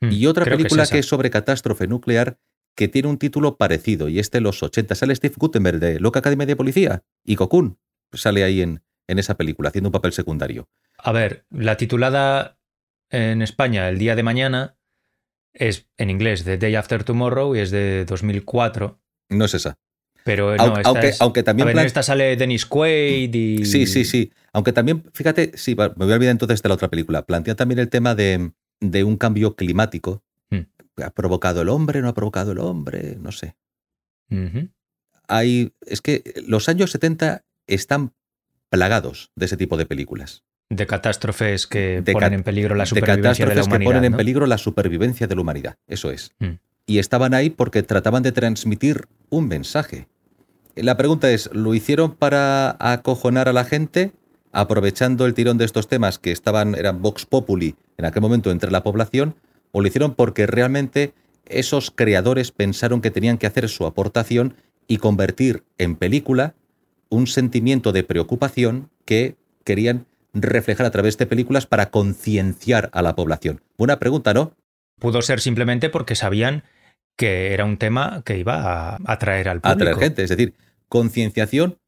Hmm, 0.00 0.12
y 0.12 0.26
otra 0.26 0.44
película 0.44 0.84
es 0.84 0.90
que 0.90 0.98
es 1.00 1.06
sobre 1.06 1.30
catástrofe 1.30 1.86
nuclear 1.86 2.38
que 2.76 2.88
tiene 2.88 3.08
un 3.08 3.18
título 3.18 3.56
parecido 3.56 4.08
y 4.08 4.18
este 4.18 4.38
de 4.38 4.42
los 4.42 4.62
80. 4.62 4.94
Sale 4.94 5.14
Steve 5.14 5.34
Gutenberg 5.36 5.78
de 5.78 6.00
Loca 6.00 6.20
Academia 6.20 6.46
de 6.46 6.56
Policía 6.56 7.02
y 7.24 7.36
Cocoon 7.36 7.78
sale 8.12 8.44
ahí 8.44 8.62
en, 8.62 8.82
en 9.08 9.18
esa 9.18 9.36
película 9.36 9.68
haciendo 9.68 9.88
un 9.88 9.92
papel 9.92 10.12
secundario. 10.12 10.68
A 10.98 11.12
ver, 11.12 11.44
la 11.50 11.76
titulada 11.76 12.58
en 13.10 13.42
España 13.42 13.88
El 13.88 13.98
día 13.98 14.16
de 14.16 14.22
mañana 14.22 14.76
es 15.52 15.86
en 15.98 16.08
inglés 16.10 16.44
The 16.44 16.56
Day 16.56 16.74
After 16.76 17.04
Tomorrow 17.04 17.54
y 17.56 17.60
es 17.60 17.70
de 17.70 18.04
2004. 18.06 19.00
No 19.30 19.44
es 19.44 19.54
esa. 19.54 19.78
Pero 20.24 20.56
no, 20.56 20.62
Aunque- 20.62 20.80
esta 20.80 20.88
aunque- 20.88 21.08
es- 21.08 21.20
aunque 21.20 21.42
también 21.42 21.68
A 21.68 21.72
ver, 21.72 21.78
en 21.80 21.86
esta 21.86 22.02
sale 22.02 22.36
Dennis 22.36 22.64
Quaid 22.64 23.34
y... 23.34 23.64
Sí, 23.66 23.86
sí, 23.86 24.04
sí. 24.04 24.32
Aunque 24.52 24.72
también, 24.72 25.02
fíjate, 25.12 25.52
sí, 25.56 25.74
me 25.74 25.88
voy 25.88 26.12
a 26.12 26.14
olvidar 26.14 26.30
entonces 26.32 26.62
de 26.62 26.68
la 26.68 26.74
otra 26.76 26.88
película. 26.88 27.22
Plantea 27.26 27.54
también 27.54 27.80
el 27.80 27.88
tema 27.88 28.14
de, 28.14 28.52
de 28.80 29.04
un 29.04 29.16
cambio 29.16 29.56
climático. 29.56 30.22
¿Ha 30.96 31.10
provocado 31.10 31.62
el 31.62 31.68
hombre? 31.68 32.02
¿No 32.02 32.08
ha 32.08 32.14
provocado 32.14 32.52
el 32.52 32.58
hombre? 32.58 33.16
No 33.20 33.32
sé. 33.32 33.56
Hay, 35.28 35.72
es 35.86 36.00
que 36.00 36.22
los 36.46 36.68
años 36.68 36.90
70 36.90 37.44
están 37.66 38.12
plagados 38.70 39.30
de 39.36 39.46
ese 39.46 39.56
tipo 39.56 39.76
de 39.76 39.86
películas. 39.86 40.42
De 40.70 40.86
catástrofes 40.86 41.66
que 41.66 42.00
De 42.02 42.12
ponen 42.12 42.30
ca- 42.30 42.34
en 42.36 42.42
peligro 42.42 42.74
la 42.74 42.86
supervivencia 42.86 43.44
de, 43.44 43.50
la 43.50 43.54
catástrofes 43.54 43.64
que 43.66 43.70
humanidad. 43.70 43.88
ponen 43.90 44.04
en 44.12 44.16
peligro 44.16 44.46
la 44.46 44.58
supervivencia 44.58 45.26
de 45.26 45.34
la 45.34 45.40
humanidad. 45.42 45.76
Eso 45.86 46.10
es. 46.10 46.32
Hmm. 46.38 46.54
Y 46.86 46.98
estaban 46.98 47.34
ahí 47.34 47.50
porque 47.50 47.82
trataban 47.82 48.22
de 48.22 48.32
transmitir 48.32 49.06
un 49.28 49.48
mensaje. 49.48 50.08
La 50.74 50.96
pregunta 50.96 51.30
es, 51.30 51.50
¿lo 51.52 51.74
hicieron 51.74 52.14
para 52.16 52.76
acojonar 52.80 53.48
a 53.48 53.52
la 53.52 53.64
gente, 53.64 54.12
aprovechando 54.50 55.26
el 55.26 55.34
tirón 55.34 55.58
de 55.58 55.66
estos 55.66 55.86
temas 55.88 56.18
que 56.18 56.32
estaban, 56.32 56.74
eran 56.74 57.02
Vox 57.02 57.26
Populi 57.26 57.76
en 57.98 58.06
aquel 58.06 58.22
momento 58.22 58.50
entre 58.50 58.70
la 58.70 58.82
población, 58.82 59.36
o 59.72 59.80
lo 59.80 59.88
hicieron 59.88 60.14
porque 60.14 60.46
realmente 60.46 61.14
esos 61.46 61.90
creadores 61.90 62.52
pensaron 62.52 63.00
que 63.00 63.10
tenían 63.10 63.38
que 63.38 63.46
hacer 63.46 63.68
su 63.68 63.84
aportación 63.84 64.54
y 64.86 64.98
convertir 64.98 65.64
en 65.78 65.96
película 65.96 66.54
un 67.08 67.26
sentimiento 67.26 67.92
de 67.92 68.04
preocupación 68.04 68.90
que 69.04 69.36
querían 69.64 70.06
reflejar 70.32 70.86
a 70.86 70.90
través 70.90 71.18
de 71.18 71.26
películas 71.26 71.66
para 71.66 71.90
concienciar 71.90 72.90
a 72.92 73.02
la 73.02 73.14
población? 73.14 73.60
Buena 73.76 73.98
pregunta, 73.98 74.32
¿no? 74.32 74.54
Pudo 74.98 75.20
ser 75.22 75.40
simplemente 75.40 75.90
porque 75.90 76.14
sabían 76.14 76.64
que 77.16 77.52
era 77.52 77.64
un 77.64 77.76
tema 77.76 78.22
que 78.24 78.38
iba 78.38 78.94
a 78.94 78.98
atraer 79.04 79.48
al 79.48 79.60
público. 79.60 79.82
Atraer 79.82 79.98
gente, 79.98 80.22
es 80.22 80.30
decir, 80.30 80.54
concienciación 80.88 81.78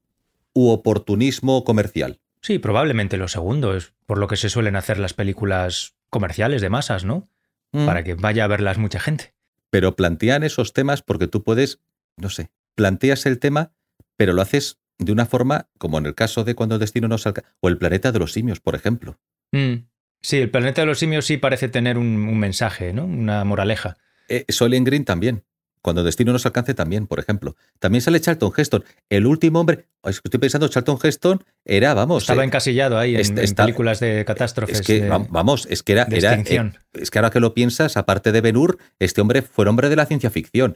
u 0.52 0.68
oportunismo 0.68 1.64
comercial. 1.64 2.18
Sí, 2.40 2.58
probablemente 2.58 3.16
lo 3.16 3.28
segundo 3.28 3.74
es 3.74 3.94
por 4.06 4.18
lo 4.18 4.28
que 4.28 4.36
se 4.36 4.50
suelen 4.50 4.76
hacer 4.76 4.98
las 4.98 5.14
películas 5.14 5.94
comerciales 6.10 6.60
de 6.60 6.70
masas, 6.70 7.04
¿no? 7.04 7.28
Mm. 7.74 7.86
Para 7.86 8.04
que 8.04 8.14
vaya 8.14 8.44
a 8.44 8.46
verlas 8.46 8.78
mucha 8.78 9.00
gente. 9.00 9.34
Pero 9.70 9.96
plantean 9.96 10.44
esos 10.44 10.72
temas 10.72 11.02
porque 11.02 11.26
tú 11.26 11.42
puedes, 11.42 11.80
no 12.16 12.30
sé, 12.30 12.50
planteas 12.76 13.26
el 13.26 13.40
tema, 13.40 13.72
pero 14.16 14.32
lo 14.32 14.42
haces 14.42 14.78
de 14.98 15.10
una 15.10 15.26
forma 15.26 15.68
como 15.76 15.98
en 15.98 16.06
el 16.06 16.14
caso 16.14 16.44
de 16.44 16.54
cuando 16.54 16.76
el 16.76 16.80
destino 16.80 17.08
nos 17.08 17.26
alcanza, 17.26 17.50
o 17.60 17.68
el 17.68 17.76
planeta 17.76 18.12
de 18.12 18.20
los 18.20 18.32
simios, 18.32 18.60
por 18.60 18.76
ejemplo. 18.76 19.18
Mm. 19.50 19.86
Sí, 20.22 20.38
el 20.38 20.50
planeta 20.50 20.82
de 20.82 20.86
los 20.86 21.00
simios 21.00 21.26
sí 21.26 21.36
parece 21.36 21.68
tener 21.68 21.98
un, 21.98 22.06
un 22.28 22.38
mensaje, 22.38 22.92
¿no? 22.92 23.04
Una 23.04 23.44
moraleja. 23.44 23.98
Eh, 24.28 24.46
Green 24.48 25.04
también. 25.04 25.44
Cuando 25.84 26.00
el 26.00 26.06
destino 26.06 26.32
nos 26.32 26.46
alcance 26.46 26.72
también, 26.72 27.06
por 27.06 27.20
ejemplo. 27.20 27.56
También 27.78 28.00
sale 28.00 28.18
Charlton 28.18 28.50
Heston. 28.56 28.84
El 29.10 29.26
último 29.26 29.60
hombre. 29.60 29.84
es 30.02 30.22
que 30.22 30.28
Estoy 30.28 30.40
pensando, 30.40 30.66
Charlton 30.66 30.96
Heston 31.02 31.44
era, 31.62 31.92
vamos. 31.92 32.22
Estaba 32.22 32.42
eh, 32.42 32.46
encasillado 32.46 32.98
ahí 32.98 33.16
en, 33.16 33.54
películas 33.54 34.00
de 34.00 34.24
catástrofes. 34.24 34.80
Es 34.80 34.86
que, 34.86 35.02
de- 35.02 35.08
vamos, 35.10 35.66
es 35.68 35.82
que 35.82 35.92
era. 35.92 36.06
de 36.06 36.16
era 36.16 36.36
eh, 36.36 36.72
es 36.94 37.10
que 37.10 37.18
ahora 37.18 37.28
que 37.28 37.38
lo 37.38 37.52
piensas, 37.52 37.98
aparte 37.98 38.32
de 38.32 38.40
Ben 38.40 38.56
Hur, 38.56 38.78
este 38.98 39.20
hombre 39.20 39.42
fue 39.42 39.66
el 39.66 39.68
hombre 39.68 39.90
de 39.90 39.96
la 39.96 40.06
ciencia 40.06 40.30
ficción. 40.30 40.74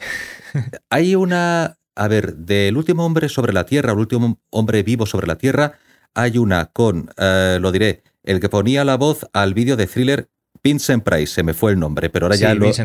Hay 0.90 1.14
una. 1.14 1.78
A 1.96 2.06
ver, 2.06 2.36
del 2.36 2.76
último 2.76 3.06
hombre 3.06 3.30
sobre 3.30 3.54
la 3.54 3.64
Tierra, 3.64 3.92
el 3.92 3.98
último 3.98 4.38
hombre 4.50 4.82
vivo 4.82 5.06
sobre 5.06 5.26
la 5.26 5.38
Tierra, 5.38 5.78
hay 6.14 6.38
una 6.38 6.66
con, 6.66 7.10
eh, 7.16 7.58
lo 7.60 7.72
diré, 7.72 8.02
el 8.22 8.40
que 8.40 8.48
ponía 8.48 8.84
la 8.84 8.96
voz 8.96 9.26
al 9.32 9.54
vídeo 9.54 9.76
de 9.76 9.86
thriller 9.86 10.28
Vincent 10.68 11.02
Price, 11.04 11.32
se 11.34 11.42
me 11.42 11.54
fue 11.54 11.72
el 11.72 11.78
nombre, 11.78 12.10
pero 12.10 12.26
ahora 12.26 12.36
Sí, 12.36 12.42
ya 12.42 12.54
lo, 12.54 12.72
sí. 12.72 12.82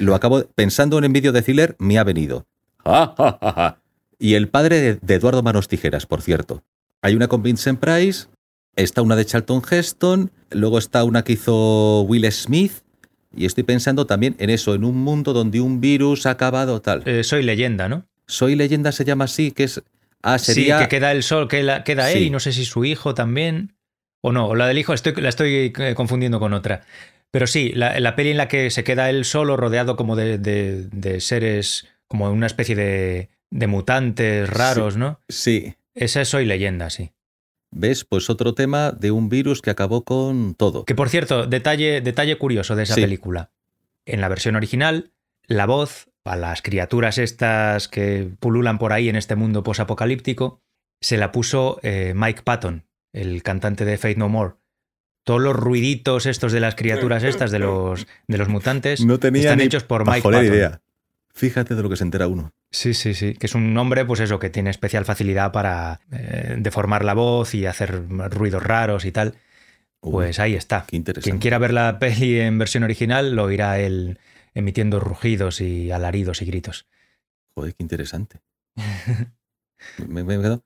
lo, 0.00 0.14
acabo 0.14 0.44
pensando 0.54 0.98
en 0.98 1.04
el 1.04 1.12
vídeo 1.12 1.32
de 1.32 1.42
thriller, 1.42 1.76
me 1.78 1.98
ha 1.98 2.04
venido. 2.04 2.46
Ja, 2.84 3.14
ja, 3.16 3.38
ja, 3.40 3.52
ja. 3.52 3.78
Y 4.18 4.34
el 4.34 4.48
padre 4.48 4.80
de, 4.80 4.94
de 5.00 5.14
Eduardo 5.14 5.42
Manos 5.42 5.68
Tijeras, 5.68 6.06
por 6.06 6.22
cierto. 6.22 6.62
Hay 7.02 7.14
una 7.14 7.28
con 7.28 7.42
Vincent 7.42 7.80
Price, 7.80 8.26
está 8.76 9.02
una 9.02 9.16
de 9.16 9.24
Charlton 9.24 9.62
Heston, 9.68 10.30
luego 10.50 10.78
está 10.78 11.04
una 11.04 11.22
que 11.24 11.32
hizo 11.34 12.02
Will 12.02 12.30
Smith, 12.32 12.72
y 13.34 13.46
estoy 13.46 13.64
pensando 13.64 14.06
también 14.06 14.36
en 14.38 14.50
eso, 14.50 14.74
en 14.74 14.84
un 14.84 14.96
mundo 14.98 15.32
donde 15.32 15.60
un 15.60 15.80
virus 15.80 16.26
ha 16.26 16.30
acabado 16.30 16.80
tal. 16.80 17.02
Eh, 17.06 17.24
soy 17.24 17.42
leyenda, 17.42 17.88
¿no? 17.88 18.04
Soy 18.26 18.54
leyenda 18.56 18.92
se 18.92 19.04
llama 19.04 19.24
así, 19.24 19.50
que 19.50 19.64
es... 19.64 19.82
Ah, 20.22 20.38
sería... 20.38 20.78
Sí, 20.78 20.84
que 20.84 20.88
queda 20.88 21.10
el 21.12 21.22
sol, 21.22 21.48
que 21.48 21.62
la- 21.62 21.82
queda 21.82 22.10
él 22.12 22.18
Sí. 22.18 22.24
y 22.26 22.30
no 22.30 22.38
sé 22.40 22.52
si 22.52 22.64
su 22.64 22.84
hijo 22.84 23.14
también. 23.14 23.74
O 24.22 24.32
no, 24.32 24.46
o 24.48 24.54
la 24.54 24.66
del 24.66 24.78
hijo 24.78 24.94
estoy, 24.94 25.14
la 25.16 25.28
estoy 25.28 25.72
eh, 25.78 25.94
confundiendo 25.94 26.38
con 26.40 26.52
otra. 26.52 26.82
Pero 27.30 27.46
sí, 27.46 27.72
la, 27.74 27.98
la 28.00 28.14
peli 28.14 28.30
en 28.30 28.36
la 28.36 28.48
que 28.48 28.70
se 28.70 28.84
queda 28.84 29.10
él 29.10 29.24
solo, 29.24 29.56
rodeado 29.56 29.96
como 29.96 30.16
de, 30.16 30.38
de- 30.38 30.86
de 30.92 31.20
seres, 31.20 31.88
como 32.08 32.30
una 32.30 32.46
especie 32.46 32.76
de, 32.76 33.30
de 33.50 33.66
mutantes 33.66 34.48
raros, 34.48 34.96
¿no? 34.96 35.20
Sí. 35.28 35.74
Esa 35.94 36.20
es 36.20 36.28
Soy 36.28 36.44
leyenda, 36.46 36.88
sí. 36.90 37.10
¿Ves? 37.74 38.04
Pues 38.04 38.28
otro 38.30 38.54
tema 38.54 38.92
de 38.92 39.10
un 39.10 39.28
virus 39.30 39.62
que 39.62 39.70
acabó 39.70 40.04
con 40.04 40.54
todo. 40.54 40.84
Que 40.84 40.94
por 40.94 41.08
cierto, 41.08 41.46
detalle, 41.46 42.00
detalle 42.02 42.36
curioso 42.36 42.76
de 42.76 42.82
esa 42.84 42.94
Sí. 42.94 43.00
película. 43.00 43.50
En 44.04 44.20
la 44.20 44.28
versión 44.28 44.56
original, 44.56 45.10
la 45.46 45.64
voz 45.66 46.08
a 46.24 46.36
las 46.36 46.60
criaturas 46.62 47.16
estas 47.18 47.88
que 47.88 48.28
pululan 48.40 48.78
por 48.78 48.92
ahí 48.92 49.08
en 49.08 49.16
este 49.16 49.36
mundo 49.36 49.62
posapocalíptico 49.62 50.60
se 51.00 51.16
la 51.16 51.32
puso 51.32 51.80
eh, 51.82 52.12
Mike 52.14 52.42
Patton, 52.42 52.84
el 53.12 53.42
cantante 53.42 53.84
de 53.84 53.98
Faith 53.98 54.18
No 54.18 54.28
More. 54.28 54.54
Todos 55.24 55.40
los 55.40 55.54
ruiditos 55.54 56.26
estos 56.26 56.52
de 56.52 56.60
las 56.60 56.74
criaturas 56.74 57.22
estas, 57.22 57.50
de 57.50 57.60
los, 57.60 58.06
de 58.26 58.38
los 58.38 58.48
mutantes, 58.48 59.04
No 59.04 59.18
tenía 59.18 59.42
están 59.42 59.60
hechos 59.60 59.84
por 59.84 60.04
Mike 60.04 60.22
Patton. 60.22 60.44
idea. 60.44 60.80
Fíjate 61.34 61.74
de 61.74 61.82
lo 61.82 61.88
que 61.88 61.96
se 61.96 62.04
entera 62.04 62.26
uno. 62.26 62.52
Sí, 62.70 62.92
sí, 62.94 63.14
sí. 63.14 63.34
Que 63.34 63.46
es 63.46 63.54
un 63.54 63.76
hombre, 63.78 64.04
pues 64.04 64.20
eso, 64.20 64.38
que 64.38 64.50
tiene 64.50 64.70
especial 64.70 65.04
facilidad 65.04 65.52
para 65.52 66.00
eh, 66.10 66.56
deformar 66.58 67.04
la 67.04 67.14
voz 67.14 67.54
y 67.54 67.66
hacer 67.66 68.02
ruidos 68.30 68.62
raros 68.62 69.04
y 69.04 69.12
tal. 69.12 69.34
Pues 70.00 70.40
ahí 70.40 70.54
está. 70.54 70.84
qué 70.86 70.96
interesante. 70.96 71.30
Quien 71.30 71.38
quiera 71.38 71.58
ver 71.58 71.72
la 71.72 71.98
peli 71.98 72.40
en 72.40 72.58
versión 72.58 72.82
original 72.82 73.36
lo 73.36 73.50
irá 73.50 73.78
él 73.78 74.18
emitiendo 74.54 75.00
rugidos 75.00 75.60
y 75.60 75.90
alaridos 75.90 76.42
y 76.42 76.46
gritos. 76.46 76.86
Joder, 77.54 77.74
qué 77.74 77.82
interesante. 77.82 78.40
me, 80.08 80.60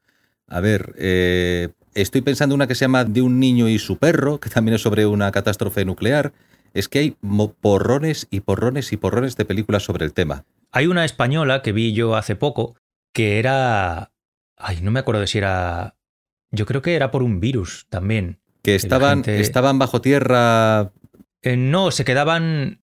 A 0.48 0.60
ver, 0.60 0.94
eh, 0.98 1.68
Estoy 1.96 2.20
pensando 2.20 2.54
una 2.54 2.66
que 2.66 2.74
se 2.74 2.84
llama 2.84 3.04
De 3.04 3.22
un 3.22 3.40
niño 3.40 3.68
y 3.70 3.78
su 3.78 3.96
perro, 3.96 4.38
que 4.38 4.50
también 4.50 4.74
es 4.74 4.82
sobre 4.82 5.06
una 5.06 5.32
catástrofe 5.32 5.84
nuclear. 5.86 6.32
Es 6.74 6.88
que 6.88 6.98
hay 6.98 7.16
porrones 7.62 8.26
y 8.30 8.40
porrones 8.40 8.92
y 8.92 8.98
porrones 8.98 9.36
de 9.36 9.46
películas 9.46 9.82
sobre 9.82 10.04
el 10.04 10.12
tema. 10.12 10.44
Hay 10.72 10.88
una 10.88 11.06
española 11.06 11.62
que 11.62 11.72
vi 11.72 11.94
yo 11.94 12.14
hace 12.16 12.36
poco 12.36 12.76
que 13.14 13.38
era. 13.38 14.12
Ay, 14.58 14.80
no 14.82 14.90
me 14.90 15.00
acuerdo 15.00 15.22
de 15.22 15.26
si 15.26 15.38
era. 15.38 15.96
Yo 16.50 16.66
creo 16.66 16.82
que 16.82 16.94
era 16.94 17.10
por 17.10 17.22
un 17.22 17.40
virus 17.40 17.86
también. 17.88 18.40
Que 18.62 18.74
estaban, 18.74 19.18
gente- 19.24 19.40
estaban 19.40 19.78
bajo 19.78 20.02
tierra. 20.02 20.92
Eh, 21.40 21.56
no, 21.56 21.90
se 21.92 22.04
quedaban. 22.04 22.82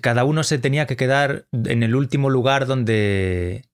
cada 0.00 0.24
uno 0.24 0.44
se 0.44 0.58
tenía 0.58 0.86
que 0.86 0.96
quedar 0.96 1.44
en 1.52 1.82
el 1.82 1.94
último 1.94 2.30
lugar 2.30 2.66
donde. 2.66 3.64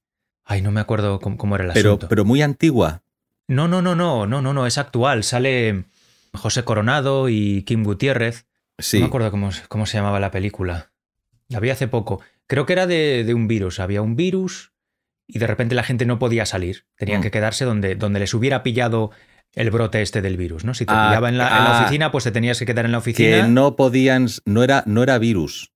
Ay, 0.45 0.61
no 0.61 0.73
me 0.73 0.81
acuerdo 0.81 1.21
cómo, 1.21 1.37
cómo 1.37 1.55
era 1.55 1.67
el 1.67 1.73
Pero, 1.73 1.91
asunto. 1.91 2.09
pero 2.09 2.25
muy 2.25 2.43
antigua. 2.43 3.03
No, 3.49 3.69
no, 3.69 3.83
no, 3.83 3.95
no, 3.95 4.27
no, 4.27 4.43
no, 4.43 4.53
no, 4.53 4.67
es 4.67 4.79
actual. 4.79 5.23
Sale 5.25 5.85
José 6.33 6.65
Coronado 6.65 7.29
y 7.29 7.63
Kim 7.63 7.85
Gutiérrez. 7.85 8.47
Sí. 8.79 8.99
No 8.99 9.03
me 9.05 9.09
acuerdo 9.09 9.31
cómo, 9.31 9.51
cómo 9.69 9.87
se 9.87 9.97
llamaba 9.99 10.21
la 10.21 10.31
película. 10.31 10.91
La 11.49 11.61
vi 11.61 11.71
hace 11.71 11.89
poco. 11.89 12.21
Creo 12.47 12.67
que 12.67 12.73
era 12.73 12.87
de, 12.87 13.25
de 13.25 13.35
un 13.35 13.49
virus. 13.49 13.81
Había 13.81 14.03
un 14.03 14.17
virus 14.17 14.73
y 15.29 15.39
de 15.39 15.47
repente 15.47 15.75
la 15.75 15.83
gente 15.83 16.07
no 16.07 16.19
podía 16.19 16.45
salir. 16.47 16.87
Tenían 16.97 17.21
Mm. 17.21 17.23
que 17.23 17.31
quedarse 17.31 17.65
donde, 17.65 17.95
donde 17.95 18.21
les 18.21 18.35
hubiera 18.35 18.63
pillado 18.63 19.11
el 19.55 19.71
brote 19.71 20.03
este 20.03 20.23
del 20.23 20.37
virus, 20.37 20.65
¿no? 20.65 20.75
Si 20.75 20.85
te 20.85 20.93
Ah, 20.95 21.07
pillaba 21.09 21.29
en 21.29 21.39
la, 21.39 21.49
en 21.49 21.65
la 21.65 21.79
ah. 21.79 21.81
oficina, 21.81 22.11
pues 22.13 22.25
te 22.25 22.31
tenías 22.33 22.59
que 22.59 22.67
quedar 22.67 22.85
en 22.85 22.93
la 22.93 22.99
oficina. 22.99 23.43
que 23.43 23.49
no 23.49 23.75
podían, 23.77 24.27
no 24.45 24.63
era, 24.63 24.83
no 24.87 25.03
era 25.03 25.19
virus, 25.19 25.73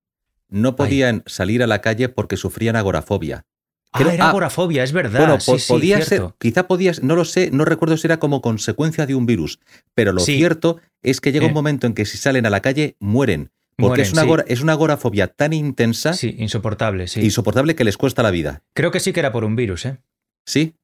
no 0.49 0.77
podían 0.77 1.23
salir 1.27 1.63
a 1.63 1.67
la 1.67 1.81
calle 1.81 2.09
porque 2.09 2.37
sufrían 2.37 2.77
agorafobia. 2.77 3.47
Ah, 3.92 3.98
creo- 3.98 4.11
era 4.12 4.26
ah, 4.26 4.31
agorafobia, 4.31 4.83
es 4.85 4.92
verdad. 4.92 5.20
bueno, 5.20 5.40
sí, 5.40 5.50
po- 5.53 5.59
sí, 5.59 5.72
podía 5.72 5.96
ser, 5.98 6.07
cierto. 6.09 6.37
quizá 6.38 6.66
podías, 6.66 7.03
no 7.03 7.16
lo 7.16 7.24
sé, 7.24 7.50
no 7.53 7.64
recuerdo 7.64 7.96
si 7.96 8.07
era 8.07 8.18
como 8.18 8.40
consecuencia 8.40 9.07
de 9.07 9.14
un 9.14 9.26
virus, 9.26 9.61
pero 9.94 10.12
lo 10.12 10.20
Sí. 10.20 10.37
cierto 10.37 10.79
es 11.03 11.20
que 11.20 11.33
llega 11.33 11.44
Eh. 11.46 11.48
un 11.48 11.55
momento 11.55 11.87
en 11.87 11.94
que 11.94 12.05
si 12.05 12.18
salen 12.18 12.46
a 12.46 12.50
la 12.50 12.61
calle 12.61 12.96
mueren, 13.00 13.50
porque 13.76 13.88
Mueren, 13.88 14.07
es, 14.07 14.12
una 14.12 14.22
sí. 14.22 14.26
agora- 14.26 14.44
es 14.46 14.61
una 14.61 14.72
agorafobia 14.72 15.29
tan 15.29 15.53
intensa 15.55 16.12
Sí, 16.12 16.35
insoportable, 16.38 17.09
sí. 17.09 17.20
insoportable 17.22 17.74
que 17.74 17.85
les 17.85 17.96
cuesta 17.96 18.22
la 18.22 18.31
vida. 18.31 18.62
Creo 18.74 18.90
que 18.90 19.00
sí 19.00 19.12
que 19.12 19.20
era 19.20 19.33
por 19.33 19.44
un 19.44 19.57
virus, 19.57 19.87
¿eh? 19.87 19.98
Sí, 20.46 20.74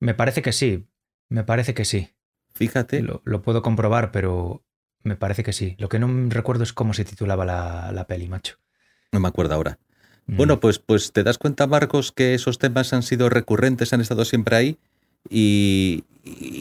Me 0.00 0.12
parece 0.14 0.42
que 0.42 0.52
sí. 0.52 0.86
Me 1.30 1.42
parece 1.44 1.72
que 1.74 1.84
sí. 1.86 2.10
fíjate. 2.54 3.00
Lo, 3.02 3.20
lo 3.24 3.42
puedo 3.42 3.60
comprobar, 3.62 4.10
pero 4.12 4.62
me 5.02 5.16
parece 5.16 5.42
que 5.42 5.52
sí. 5.52 5.74
Lo 5.78 5.88
que 5.88 5.98
no 5.98 6.08
recuerdo 6.30 6.62
es 6.64 6.72
cómo 6.72 6.94
se 6.94 7.04
titulaba 7.04 7.44
la, 7.44 7.92
la 7.92 8.06
peli, 8.06 8.28
macho. 8.28 8.56
No 9.12 9.20
me 9.20 9.28
acuerdo 9.28 9.54
ahora. 9.54 9.78
Mm. 10.26 10.36
Bueno, 10.36 10.60
pues, 10.60 10.78
pues 10.78 11.12
te 11.12 11.22
das 11.22 11.38
cuenta, 11.38 11.66
Marcos, 11.66 12.12
que 12.12 12.34
esos 12.34 12.58
temas 12.58 12.92
han 12.92 13.02
sido 13.02 13.28
recurrentes, 13.28 13.92
han 13.92 14.00
estado 14.00 14.24
siempre 14.24 14.56
ahí. 14.56 14.78
Y, 15.28 16.04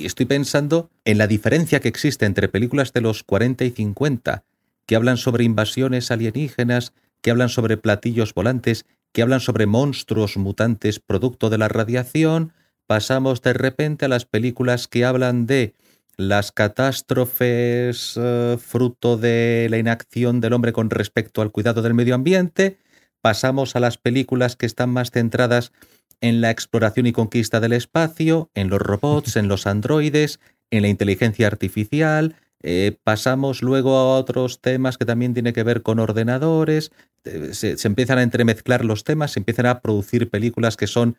estoy 0.04 0.28
pensando 0.28 0.90
en 1.06 1.18
la 1.18 1.26
diferencia 1.28 1.80
que 1.80 1.88
existe 1.88 2.26
entre 2.26 2.48
películas 2.48 2.94
de 2.94 3.02
los 3.02 3.24
40 3.24 3.66
y 3.66 3.72
50, 3.72 4.44
que 4.86 4.96
hablan 4.96 5.18
sobre 5.18 5.44
invasiones 5.44 6.12
alienígenas, 6.12 6.94
que 7.22 7.32
hablan 7.32 7.50
sobre 7.50 7.78
platillos 7.78 8.36
volantes, 8.36 8.86
que 9.12 9.24
hablan 9.24 9.40
sobre 9.40 9.66
monstruos 9.66 10.38
mutantes 10.38 11.00
producto 11.00 11.50
de 11.50 11.58
la 11.58 11.68
radiación. 11.68 12.54
Pasamos 12.86 13.42
de 13.42 13.54
repente 13.54 14.06
a 14.06 14.10
las 14.10 14.26
películas 14.26 14.88
que 14.88 15.06
hablan 15.06 15.48
de 15.48 15.74
las 16.18 16.52
catástrofes 16.52 18.14
eh, 18.18 18.58
fruto 18.60 19.18
de 19.18 19.68
la 19.72 19.78
inacción 19.78 20.42
del 20.42 20.54
hombre 20.54 20.74
con 20.74 20.90
respecto 20.90 21.42
al 21.42 21.52
cuidado 21.52 21.82
del 21.82 21.96
medio 21.96 22.14
ambiente. 22.14 22.78
Pasamos 23.26 23.76
a 23.76 23.80
las 23.80 23.98
películas 23.98 24.56
que 24.56 24.68
están 24.68 24.92
más 24.92 25.10
centradas 25.10 25.72
en 26.22 26.42
la 26.42 26.52
exploración 26.52 27.08
y 27.08 27.12
conquista 27.12 27.60
del 27.60 27.74
espacio, 27.74 28.52
en 28.54 28.70
los 28.70 28.80
robots, 28.80 29.36
en 29.36 29.48
los 29.48 29.66
androides, 29.66 30.40
en 30.70 30.84
la 30.84 30.90
inteligencia 30.90 31.48
artificial. 31.48 32.36
Eh, 32.62 33.00
pasamos 33.04 33.64
luego 33.64 33.98
a 33.98 34.16
otros 34.16 34.62
temas 34.62 35.00
que 35.00 35.06
también 35.06 35.34
tienen 35.34 35.54
que 35.54 35.64
ver 35.64 35.82
con 35.82 35.98
ordenadores. 35.98 36.92
Eh, 37.24 37.56
se, 37.56 37.80
se 37.80 37.88
empiezan 37.88 38.20
a 38.20 38.22
entremezclar 38.22 38.86
los 38.86 39.04
temas, 39.04 39.32
se 39.32 39.40
empiezan 39.40 39.66
a 39.66 39.80
producir 39.80 40.30
películas 40.30 40.78
que 40.78 40.86
son 40.86 41.18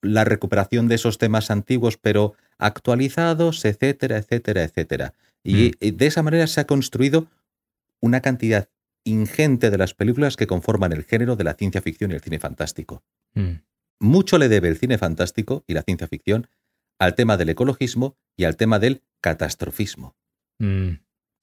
la 0.00 0.22
recuperación 0.22 0.86
de 0.86 0.94
esos 0.94 1.18
temas 1.18 1.50
antiguos, 1.50 1.96
pero 1.96 2.34
actualizados, 2.58 3.64
etcétera, 3.64 4.18
etcétera, 4.18 4.62
etcétera. 4.62 5.12
Y, 5.42 5.72
y 5.84 5.90
de 5.90 6.06
esa 6.06 6.22
manera 6.22 6.46
se 6.46 6.60
ha 6.60 6.68
construido 6.68 7.26
una 8.00 8.20
cantidad 8.20 8.68
ingente 9.08 9.70
de 9.70 9.78
las 9.78 9.94
películas 9.94 10.36
que 10.36 10.46
conforman 10.46 10.92
el 10.92 11.04
género 11.04 11.36
de 11.36 11.44
la 11.44 11.54
ciencia 11.54 11.82
ficción 11.82 12.10
y 12.10 12.14
el 12.14 12.20
cine 12.20 12.38
fantástico. 12.38 13.02
Mm. 13.34 13.60
Mucho 14.00 14.38
le 14.38 14.48
debe 14.48 14.68
el 14.68 14.76
cine 14.76 14.98
fantástico 14.98 15.64
y 15.66 15.74
la 15.74 15.82
ciencia 15.82 16.06
ficción 16.06 16.48
al 16.98 17.14
tema 17.14 17.36
del 17.36 17.48
ecologismo 17.48 18.16
y 18.36 18.44
al 18.44 18.56
tema 18.56 18.78
del 18.78 19.02
catastrofismo. 19.20 20.16
Mm. 20.58 20.90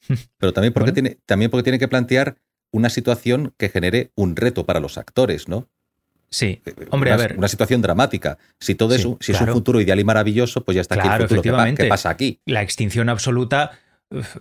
Pero 0.38 0.54
también 0.54 0.74
porque, 0.74 0.92
Bueno. 0.92 1.08
tiene, 1.10 1.20
también 1.26 1.52
porque 1.52 1.64
tiene 1.64 1.80
que 1.80 1.88
plantear 1.88 2.38
una 2.72 2.90
situación 2.90 3.54
que 3.58 3.70
genere 3.70 4.12
un 4.16 4.36
reto 4.36 4.66
para 4.66 4.80
los 4.80 4.98
actores, 4.98 5.48
¿no? 5.48 5.70
Sí. 6.30 6.62
Hombre, 6.90 7.12
a 7.12 7.16
una, 7.16 7.24
ver. 7.24 7.38
una 7.38 7.48
situación 7.48 7.82
dramática. 7.82 8.38
Si 8.60 8.76
todo 8.76 8.94
es, 8.94 9.06
un, 9.06 9.18
si 9.22 9.32
es 9.32 9.38
claro. 9.38 9.54
un 9.54 9.60
futuro 9.60 9.80
ideal 9.80 10.00
y 10.00 10.04
maravilloso, 10.04 10.66
pues 10.66 10.76
ya 10.76 10.82
está 10.82 10.96
aquí 10.96 11.08
Claro, 11.08 11.24
el 11.24 11.30
futuro. 11.30 11.58
¿Qué, 11.78 11.86
pasa 11.86 12.10
aquí? 12.10 12.42
La 12.46 12.62
extinción 12.62 13.08
absoluta, 13.08 13.80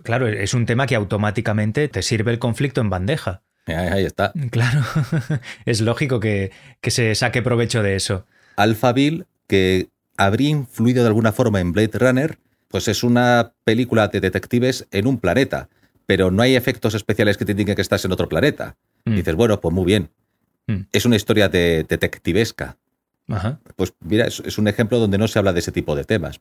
claro, 0.03 0.27
es 0.27 0.53
un 0.53 0.65
tema 0.65 0.87
que 0.87 0.95
automáticamente 0.95 1.87
te 1.87 2.01
sirve 2.01 2.31
el 2.31 2.39
conflicto 2.39 2.81
en 2.81 2.89
bandeja. 2.89 3.41
Ahí, 3.67 4.05
está. 4.05 4.31
Claro, 4.51 4.81
es 5.65 5.81
lógico 5.81 6.19
que, 6.19 6.51
que 6.81 6.91
se 6.91 7.15
saque 7.15 7.41
provecho 7.41 7.81
de 7.81 7.95
eso. 7.95 8.25
Alphaville, 8.57 9.25
que 9.47 9.89
habría 10.17 10.49
influido 10.49 11.03
de 11.03 11.07
alguna 11.07 11.31
forma 11.31 11.59
en 11.59 11.71
Blade 11.71 11.97
Runner, 11.97 12.37
pues 12.67 12.87
es 12.87 13.03
una 13.03 13.53
película 13.63 14.07
de 14.07 14.19
detectives 14.21 14.87
en 14.91 15.07
un 15.07 15.17
planeta, 15.19 15.69
pero 16.05 16.29
no 16.29 16.43
hay 16.43 16.55
efectos 16.55 16.93
especiales 16.93 17.37
que 17.37 17.45
te 17.45 17.53
indiquen 17.53 17.75
que 17.75 17.81
estás 17.81 18.05
en 18.05 18.11
otro 18.11 18.29
planeta. 18.29 18.75
Mm. 19.05 19.15
Dices, 19.15 19.35
bueno, 19.35 19.59
pues 19.59 19.73
muy 19.73 19.85
bien. 19.85 20.09
Mm. 20.67 20.81
Es 20.91 21.05
una 21.05 21.15
historia 21.15 21.49
de 21.49 21.85
detectivesca. 21.87 22.77
Ajá. 23.27 23.59
Pues 23.75 23.93
mira, 24.01 24.27
es, 24.27 24.41
es 24.45 24.59
un 24.59 24.67
ejemplo 24.67 24.99
donde 24.99 25.17
no 25.17 25.27
se 25.27 25.39
habla 25.39 25.53
de 25.53 25.59
ese 25.59 25.71
tipo 25.71 25.95
de 25.95 26.03
temas. 26.03 26.39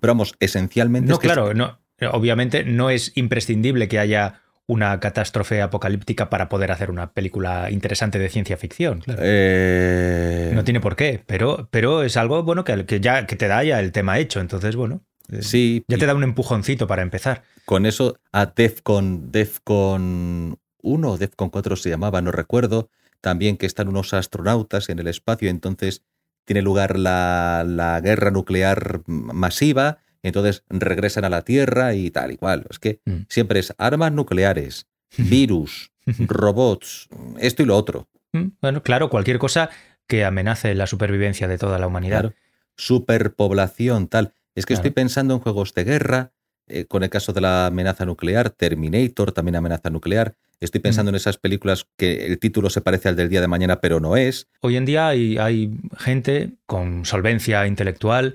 Pero 0.00 0.12
vamos, 0.12 0.34
esencialmente... 0.40 1.08
No, 1.08 1.14
es 1.14 1.20
que 1.20 1.28
es- 1.28 1.32
claro, 1.32 1.54
no, 1.54 1.78
obviamente 2.12 2.64
no 2.64 2.90
es 2.90 3.12
imprescindible 3.16 3.88
que 3.88 3.98
haya 3.98 4.40
una 4.66 4.98
catástrofe 4.98 5.60
apocalíptica 5.60 6.30
para 6.30 6.48
poder 6.48 6.72
hacer 6.72 6.90
una 6.90 7.12
película 7.12 7.70
interesante 7.70 8.18
de 8.18 8.28
ciencia 8.30 8.56
ficción. 8.56 9.00
claro. 9.00 9.20
Eh, 9.24 10.52
No 10.54 10.64
tiene 10.64 10.80
por 10.80 10.96
qué, 10.96 11.22
pero, 11.26 11.68
pero 11.70 12.02
es 12.02 12.16
algo 12.16 12.42
bueno 12.42 12.64
que, 12.64 12.86
que 12.86 13.00
ya 13.00 13.26
que 13.26 13.36
te 13.36 13.46
da 13.48 13.62
ya 13.62 13.78
el 13.80 13.92
tema 13.92 14.18
hecho. 14.18 14.40
Entonces, 14.40 14.74
bueno, 14.74 15.02
eh, 15.30 15.42
Sí, 15.42 15.84
ya 15.86 15.96
y 15.96 16.00
te 16.00 16.06
da 16.06 16.14
un 16.14 16.22
empujoncito 16.24 16.86
para 16.86 17.02
empezar. 17.02 17.42
con 17.66 17.84
eso 17.84 18.16
a 18.32 18.46
Defcon, 18.46 19.30
Defcon 19.32 20.58
1 20.82 21.10
o 21.10 21.18
Defcon 21.18 21.50
4 21.50 21.76
se 21.76 21.90
llamaba, 21.90 22.22
no 22.22 22.32
recuerdo, 22.32 22.88
también 23.20 23.56
que 23.56 23.66
están 23.66 23.88
unos 23.88 24.14
astronautas 24.14 24.88
en 24.88 24.98
el 24.98 25.06
espacio, 25.08 25.48
entonces 25.50 26.02
tiene 26.44 26.60
lugar 26.62 26.98
la, 26.98 27.64
la 27.66 28.00
guerra 28.00 28.30
nuclear 28.30 29.00
masiva, 29.06 29.98
entonces 30.24 30.64
regresan 30.68 31.24
a 31.24 31.28
la 31.28 31.42
Tierra 31.42 31.94
y 31.94 32.10
tal 32.10 32.32
y 32.32 32.36
cual. 32.36 32.66
Es 32.70 32.78
que 32.80 33.00
Mm. 33.04 33.26
siempre 33.28 33.60
es 33.60 33.72
armas 33.78 34.10
nucleares, 34.12 34.86
virus, 35.18 35.92
robots, 36.28 37.08
esto 37.38 37.62
y 37.62 37.66
lo 37.66 37.76
otro. 37.76 38.08
Mm, 38.32 38.46
Bueno, 38.60 38.82
claro, 38.82 39.08
cualquier 39.10 39.38
cosa 39.38 39.70
que 40.08 40.24
amenace 40.24 40.74
la 40.74 40.86
supervivencia 40.86 41.46
de 41.48 41.56
toda 41.58 41.78
la 41.78 41.86
humanidad. 41.86 42.20
Claro. 42.20 42.34
Superpoblación, 42.76 44.08
tal. 44.08 44.32
Es 44.54 44.66
que 44.66 44.74
estoy 44.74 44.90
pensando 44.90 45.34
en 45.34 45.40
juegos 45.40 45.74
de 45.74 45.84
guerra, 45.84 46.32
eh, 46.66 46.86
con 46.86 47.02
el 47.02 47.10
caso 47.10 47.32
de 47.32 47.40
la 47.40 47.66
amenaza 47.66 48.04
nuclear, 48.06 48.50
Terminator, 48.50 49.32
también 49.32 49.56
amenaza 49.56 49.90
nuclear. 49.90 50.34
Estoy 50.60 50.80
pensando 50.80 51.10
en 51.10 51.16
esas 51.16 51.36
películas 51.36 51.86
que 51.96 52.26
el 52.26 52.38
título 52.38 52.70
se 52.70 52.80
parece 52.80 53.08
al 53.08 53.16
del 53.16 53.28
día 53.28 53.40
de 53.40 53.48
mañana, 53.48 53.80
pero 53.80 54.00
no 54.00 54.16
es. 54.16 54.48
Hoy 54.60 54.76
en 54.76 54.84
día 54.86 55.08
hay, 55.08 55.36
hay 55.38 55.70
gente 55.98 56.52
con 56.66 57.04
solvencia 57.04 57.66
intelectual 57.66 58.34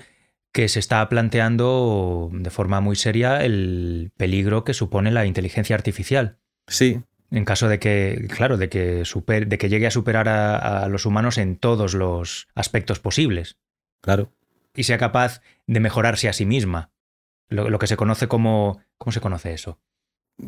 que 0.51 0.67
se 0.67 0.79
está 0.79 1.07
planteando 1.09 2.29
de 2.33 2.49
forma 2.49 2.81
muy 2.81 2.95
seria 2.95 3.43
el 3.43 4.11
peligro 4.17 4.63
que 4.63 4.73
supone 4.73 5.11
la 5.11 5.25
inteligencia 5.25 5.75
artificial. 5.75 6.37
Sí, 6.67 7.01
En 7.31 7.45
caso 7.45 7.67
de 7.67 7.77
que, 7.79 8.27
claro, 8.35 8.57
de 8.57 8.69
que, 8.69 9.05
super- 9.05 9.47
de 9.47 9.57
que 9.59 9.69
llegue 9.69 9.85
a 9.87 9.91
superar 9.91 10.27
a, 10.27 10.83
a 10.83 10.87
los 10.87 11.05
humanos 11.05 11.37
en 11.37 11.57
todos 11.57 11.93
los 11.93 12.47
aspectos 12.55 12.99
posibles 12.99 13.57
claro. 14.01 14.31
y 14.75 14.83
sea 14.83 14.97
capaz 14.97 15.41
de 15.67 15.79
mejorarse 15.79 16.27
a 16.29 16.33
sí 16.33 16.45
misma. 16.45 16.89
Lo, 17.49 17.69
lo 17.69 17.77
que 17.79 17.87
se 17.87 17.97
conoce 17.97 18.27
como... 18.27 18.81
¿Cómo 18.97 19.11
se 19.11 19.21
conoce 19.21 19.53
eso? 19.53 19.79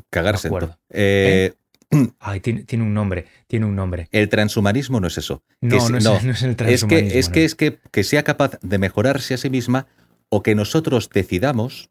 Cagarse. 0.10 0.50
Todo. 0.50 0.78
Eh, 0.90 1.54
Ay, 2.20 2.40
tiene, 2.40 2.64
tiene 2.64 2.84
un 2.86 2.94
nombre, 2.94 3.26
tiene 3.48 3.66
un 3.66 3.76
nombre. 3.76 4.08
El 4.12 4.30
transhumanismo 4.30 5.00
no 5.00 5.08
es 5.08 5.18
eso. 5.18 5.44
No, 5.62 5.76
es- 5.78 5.90
no, 5.90 5.98
es, 5.98 6.04
no. 6.04 6.20
no 6.22 6.32
es 6.32 6.42
el 6.44 6.52
Es 6.52 6.58
transhumanismo. 6.58 6.88
que, 6.90 7.20
es, 7.20 7.30
que, 7.30 7.44
es 7.46 7.56
que, 7.56 7.80
que 7.92 8.04
sea 8.04 8.24
capaz 8.24 8.58
de 8.62 8.78
mejorarse 8.78 9.34
a 9.34 9.38
sí 9.38 9.50
misma 9.50 9.88
o 10.30 10.42
que 10.44 10.56
nosotros 10.56 11.10
decidamos 11.14 11.90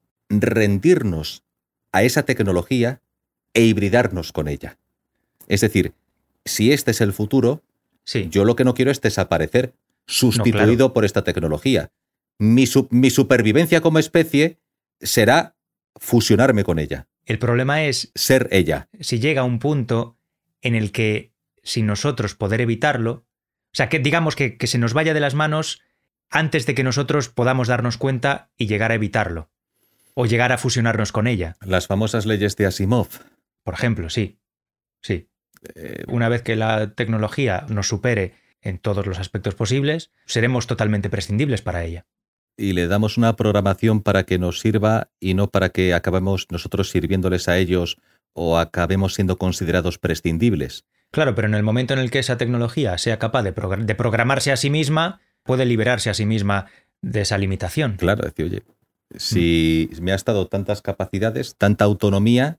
rendirnos 0.55 1.45
a 1.93 2.03
esa 2.03 2.23
tecnología 2.25 3.03
e 3.55 3.63
hibridarnos 3.65 4.33
con 4.33 4.49
ella. 4.49 4.79
Es 5.49 5.61
decir, 5.61 5.93
si 6.45 6.73
este 6.73 6.91
es 6.93 7.01
el 7.01 7.13
futuro, 7.13 7.63
Sí, 8.05 8.29
yo 8.31 8.45
lo 8.45 8.57
que 8.57 8.65
no 8.65 8.75
quiero 8.75 8.91
es 8.91 9.01
desaparecer, 9.01 9.75
sustituido 10.07 10.93
por 10.95 11.05
esta 11.05 11.23
tecnología. 11.23 11.93
Mi, 12.39 12.67
su- 12.67 12.89
mi 12.91 13.11
supervivencia 13.11 13.83
como 13.83 13.99
especie 13.99 14.59
será 15.01 15.55
fusionarme 15.97 16.65
con 16.65 16.79
ella, 16.79 17.07
El 17.31 17.39
problema 17.39 17.85
es 17.85 18.11
ser 18.17 18.49
ella. 18.51 18.89
si 18.99 19.21
llega 19.21 19.45
un 19.45 19.61
punto 19.61 20.19
en 20.63 20.75
el 20.75 20.91
que, 20.91 21.33
sin 21.63 21.87
nosotros 21.87 22.35
poder 22.35 22.61
evitarlo, 22.61 23.13
o 23.13 23.75
sea, 23.75 23.89
que 23.89 24.01
digamos 24.01 24.35
que, 24.35 24.57
que 24.59 24.67
se 24.67 24.79
nos 24.79 24.95
vaya 24.95 25.15
de 25.15 25.21
las 25.21 25.37
manos 25.37 25.81
antes 26.29 26.67
de 26.67 26.75
que 26.75 26.83
nosotros 26.83 27.29
podamos 27.29 27.69
darnos 27.69 27.99
cuenta 27.99 28.51
y 28.57 28.67
llegar 28.67 28.91
a 28.91 28.97
evitarlo, 28.97 29.49
o 30.15 30.27
llegar 30.27 30.51
a 30.51 30.59
fusionarnos 30.59 31.13
con 31.13 31.29
ella, 31.29 31.55
Las 31.61 31.87
famosas 31.87 32.27
leyes 32.27 32.57
de 32.57 32.67
Asimov. 32.67 33.07
por 33.63 33.75
ejemplo, 33.75 34.11
sí. 34.11 34.41
Sí. 35.01 35.29
Eh, 35.77 36.03
Una 36.09 36.29
vez 36.29 36.43
que 36.43 36.57
la 36.57 36.95
tecnología 36.97 37.65
nos 37.69 37.87
supere 37.87 38.35
en 38.61 38.79
todos 38.79 39.07
los 39.07 39.21
aspectos 39.21 39.55
posibles, 39.55 40.11
seremos 40.27 40.67
totalmente 40.67 41.09
prescindibles 41.09 41.63
para 41.63 41.85
ella. 41.85 42.07
Y 42.57 42.73
le 42.73 42.87
damos 42.89 43.17
una 43.17 43.37
programación 43.37 44.03
para 44.03 44.25
que 44.25 44.39
nos 44.39 44.61
sirva 44.61 45.09
y 45.19 45.35
no 45.35 45.49
para 45.49 45.71
que 45.71 45.95
acabemos 45.95 46.47
nosotros 46.51 46.91
sirviéndoles 46.91 47.49
a 47.49 47.59
ellos 47.59 47.97
o 48.33 48.59
acabemos 48.59 49.15
siendo 49.15 49.37
considerados 49.39 49.99
prescindibles. 49.99 50.85
Claro, 51.11 51.35
pero 51.35 51.49
en 51.49 51.55
el 51.55 51.63
momento 51.63 51.95
en 51.95 52.01
el 52.01 52.11
que 52.11 52.21
esa 52.21 52.37
tecnología 52.37 52.97
sea 52.99 53.19
capaz 53.19 53.43
de, 53.43 53.55
progr- 53.55 53.85
de 53.85 53.95
programarse 53.95 54.53
a 54.53 54.57
sí 54.57 54.71
misma, 54.71 55.21
puede 55.43 55.65
liberarse 55.65 56.11
a 56.11 56.15
sí 56.15 56.27
misma 56.27 56.67
de 57.03 57.23
esa 57.23 57.39
limitación. 57.39 57.97
Claro, 57.97 58.23
decir, 58.25 58.45
oye, 58.45 58.63
si 59.17 59.91
me 60.01 60.13
has 60.13 60.25
dado 60.25 60.47
tantas 60.47 60.83
capacidades, 60.83 61.57
tanta 61.57 61.85
autonomía, 61.85 62.59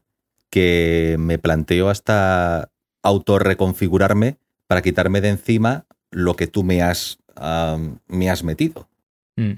que 0.50 1.16
me 1.18 1.38
planteo 1.38 1.90
hasta 1.90 2.70
autorreconfigurarme 3.04 4.38
para 4.68 4.82
quitarme 4.82 5.22
de 5.22 5.30
encima 5.30 5.86
lo 6.12 6.36
que 6.36 6.48
tú 6.48 6.64
me 6.64 6.82
has, 6.82 7.20
me 8.08 8.30
has 8.30 8.44
metido. 8.44 8.90
Mm, 9.38 9.54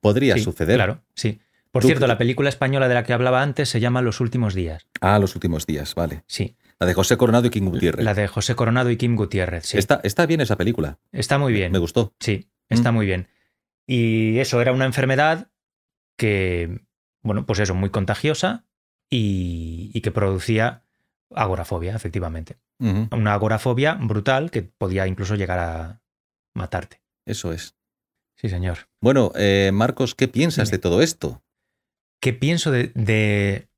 Podría 0.00 0.34
sí, 0.34 0.40
suceder. 0.42 0.76
Claro, 0.76 1.02
sí. 1.14 1.40
Por 1.70 1.84
cierto, 1.84 2.06
la 2.06 2.16
película 2.18 2.48
española 2.48 2.88
de 2.88 2.94
la 2.94 3.04
que 3.04 3.12
hablaba 3.12 3.42
antes 3.42 3.68
se 3.68 3.78
llama 3.80 4.00
Los 4.02 4.20
últimos 4.20 4.54
días. 4.54 4.86
Ah, 5.00 5.18
los 5.18 5.34
últimos 5.34 5.66
días, 5.66 5.94
vale. 5.94 6.24
Sí. 6.26 6.56
La 6.80 6.86
de 6.86 6.94
José 6.94 7.16
Coronado 7.16 7.46
y 7.46 7.50
King 7.50 7.68
Gutiérrez. 7.70 8.04
La 8.04 8.14
de 8.14 8.26
José 8.26 8.54
Coronado 8.54 8.90
y 8.90 8.96
Kim 8.96 9.16
Gutiérrez. 9.16 9.66
Sí. 9.66 9.78
está, 9.78 10.00
está 10.02 10.24
bien 10.26 10.40
esa 10.40 10.56
película. 10.56 10.98
Está 11.12 11.36
muy 11.38 11.52
bien. 11.52 11.70
Me 11.72 11.78
gustó. 11.78 12.14
Sí, 12.20 12.48
está 12.68 12.90
Mm. 12.90 12.94
muy 12.94 13.06
bien. 13.06 13.28
Y 13.86 14.38
eso 14.38 14.60
era 14.62 14.72
una 14.72 14.84
enfermedad 14.86 15.50
que, 16.16 16.80
bueno, 17.22 17.46
pues 17.46 17.58
eso, 17.58 17.74
muy 17.74 17.90
contagiosa 17.90 18.64
y, 19.10 19.90
y 19.94 20.00
que 20.00 20.10
producía 20.10 20.84
agorafobia, 21.34 21.94
efectivamente. 21.94 22.58
Una 22.80 23.34
agorafobia 23.34 23.94
brutal 23.94 24.50
que 24.52 24.62
podía 24.62 25.06
incluso 25.08 25.34
llegar 25.34 25.58
a 25.58 26.00
matarte. 26.54 27.00
Eso 27.26 27.52
es. 27.52 27.74
Sí, 28.40 28.48
señor. 28.48 28.78
Bueno, 29.00 29.32
eh, 29.34 29.70
Marcos, 29.72 30.14
¿qué 30.14 30.28
piensas 30.28 30.70
de 30.70 30.78
todo 30.78 31.02
esto? 31.02 31.42
¿Qué 32.20 32.32
pienso 32.32 32.70
de, 32.70 32.92
de 32.94 33.68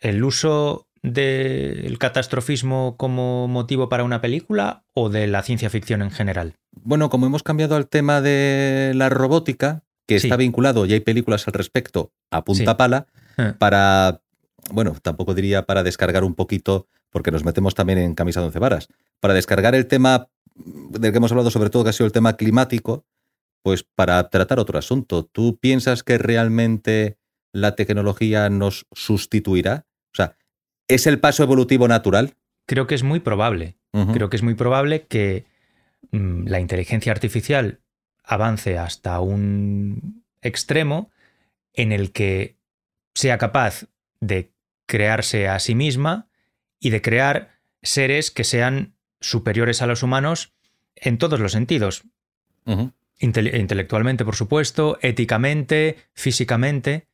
el 0.00 0.22
uso 0.24 0.86
del 1.02 1.98
catastrofismo 1.98 2.96
como 2.98 3.48
motivo 3.48 3.88
para 3.88 4.04
una 4.04 4.20
película 4.20 4.84
o 4.92 5.08
de 5.08 5.26
la 5.26 5.42
ciencia 5.42 5.70
ficción 5.70 6.02
en 6.02 6.10
general? 6.10 6.54
Bueno, 6.82 7.08
como 7.08 7.26
hemos 7.26 7.42
cambiado 7.42 7.76
al 7.76 7.88
tema 7.88 8.20
de 8.20 8.92
la 8.94 9.08
robótica, 9.08 9.84
que 10.06 10.18
Sí. 10.20 10.26
está 10.26 10.36
vinculado 10.36 10.84
y 10.86 10.92
hay 10.92 11.00
películas 11.00 11.46
al 11.46 11.54
respecto 11.54 12.12
a 12.30 12.44
punta 12.44 12.72
Sí. 12.72 12.76
pala, 12.76 13.06
Eh. 13.38 13.54
para, 13.58 14.20
bueno, 14.70 14.94
tampoco 15.00 15.34
diría 15.34 15.64
para 15.64 15.82
descargar 15.82 16.24
un 16.24 16.34
poquito, 16.34 16.88
porque 17.10 17.30
nos 17.30 17.44
metemos 17.44 17.74
también 17.74 17.98
en 17.98 18.14
camisa 18.14 18.40
de 18.40 18.46
once 18.46 18.58
varas, 18.58 18.88
para 19.20 19.32
descargar 19.34 19.74
el 19.74 19.86
tema 19.86 20.28
del 20.54 21.10
que 21.12 21.16
hemos 21.18 21.30
hablado 21.32 21.50
sobre 21.50 21.70
todo, 21.70 21.84
que 21.84 21.90
ha 21.90 21.92
sido 21.94 22.06
el 22.06 22.12
tema 22.12 22.36
climático, 22.36 23.04
pues 23.62 23.82
para 23.82 24.28
tratar 24.30 24.58
otro 24.58 24.78
asunto. 24.78 25.24
¿Tú 25.24 25.58
piensas 25.58 26.02
que 26.02 26.18
realmente 26.18 27.18
la 27.52 27.74
tecnología 27.76 28.48
nos 28.50 28.86
sustituirá? 28.92 29.86
O 30.12 30.16
sea, 30.16 30.36
¿es 30.88 31.06
el 31.06 31.20
paso 31.20 31.42
evolutivo 31.42 31.88
natural? 31.88 32.34
Creo 32.66 32.86
que 32.86 32.94
es 32.94 33.02
muy 33.02 33.20
probable. 33.20 33.76
Creo 34.12 34.30
que 34.30 34.36
es 34.36 34.44
muy 34.44 34.54
probable 34.54 35.06
que 35.08 35.46
mm, 36.12 36.46
la 36.46 36.60
inteligencia 36.60 37.10
artificial 37.10 37.80
avance 38.22 38.78
hasta 38.78 39.18
un 39.18 40.22
extremo 40.42 41.10
en 41.72 41.90
el 41.90 42.12
que 42.12 42.56
sea 43.14 43.38
capaz 43.38 43.86
de 44.20 44.52
crearse 44.86 45.48
a 45.48 45.58
sí 45.58 45.74
misma 45.74 46.28
y 46.78 46.90
de 46.90 47.02
crear 47.02 47.58
seres 47.82 48.30
que 48.30 48.44
sean 48.44 48.94
superiores 49.20 49.82
a 49.82 49.86
los 49.86 50.02
humanos 50.02 50.52
en 50.94 51.18
todos 51.18 51.40
los 51.40 51.52
sentidos. 51.52 52.04
Intele- 53.20 53.58
intelectualmente, 53.60 54.24
por 54.24 54.34
supuesto, 54.34 54.98
éticamente, 55.02 55.96
físicamente. 56.14 57.06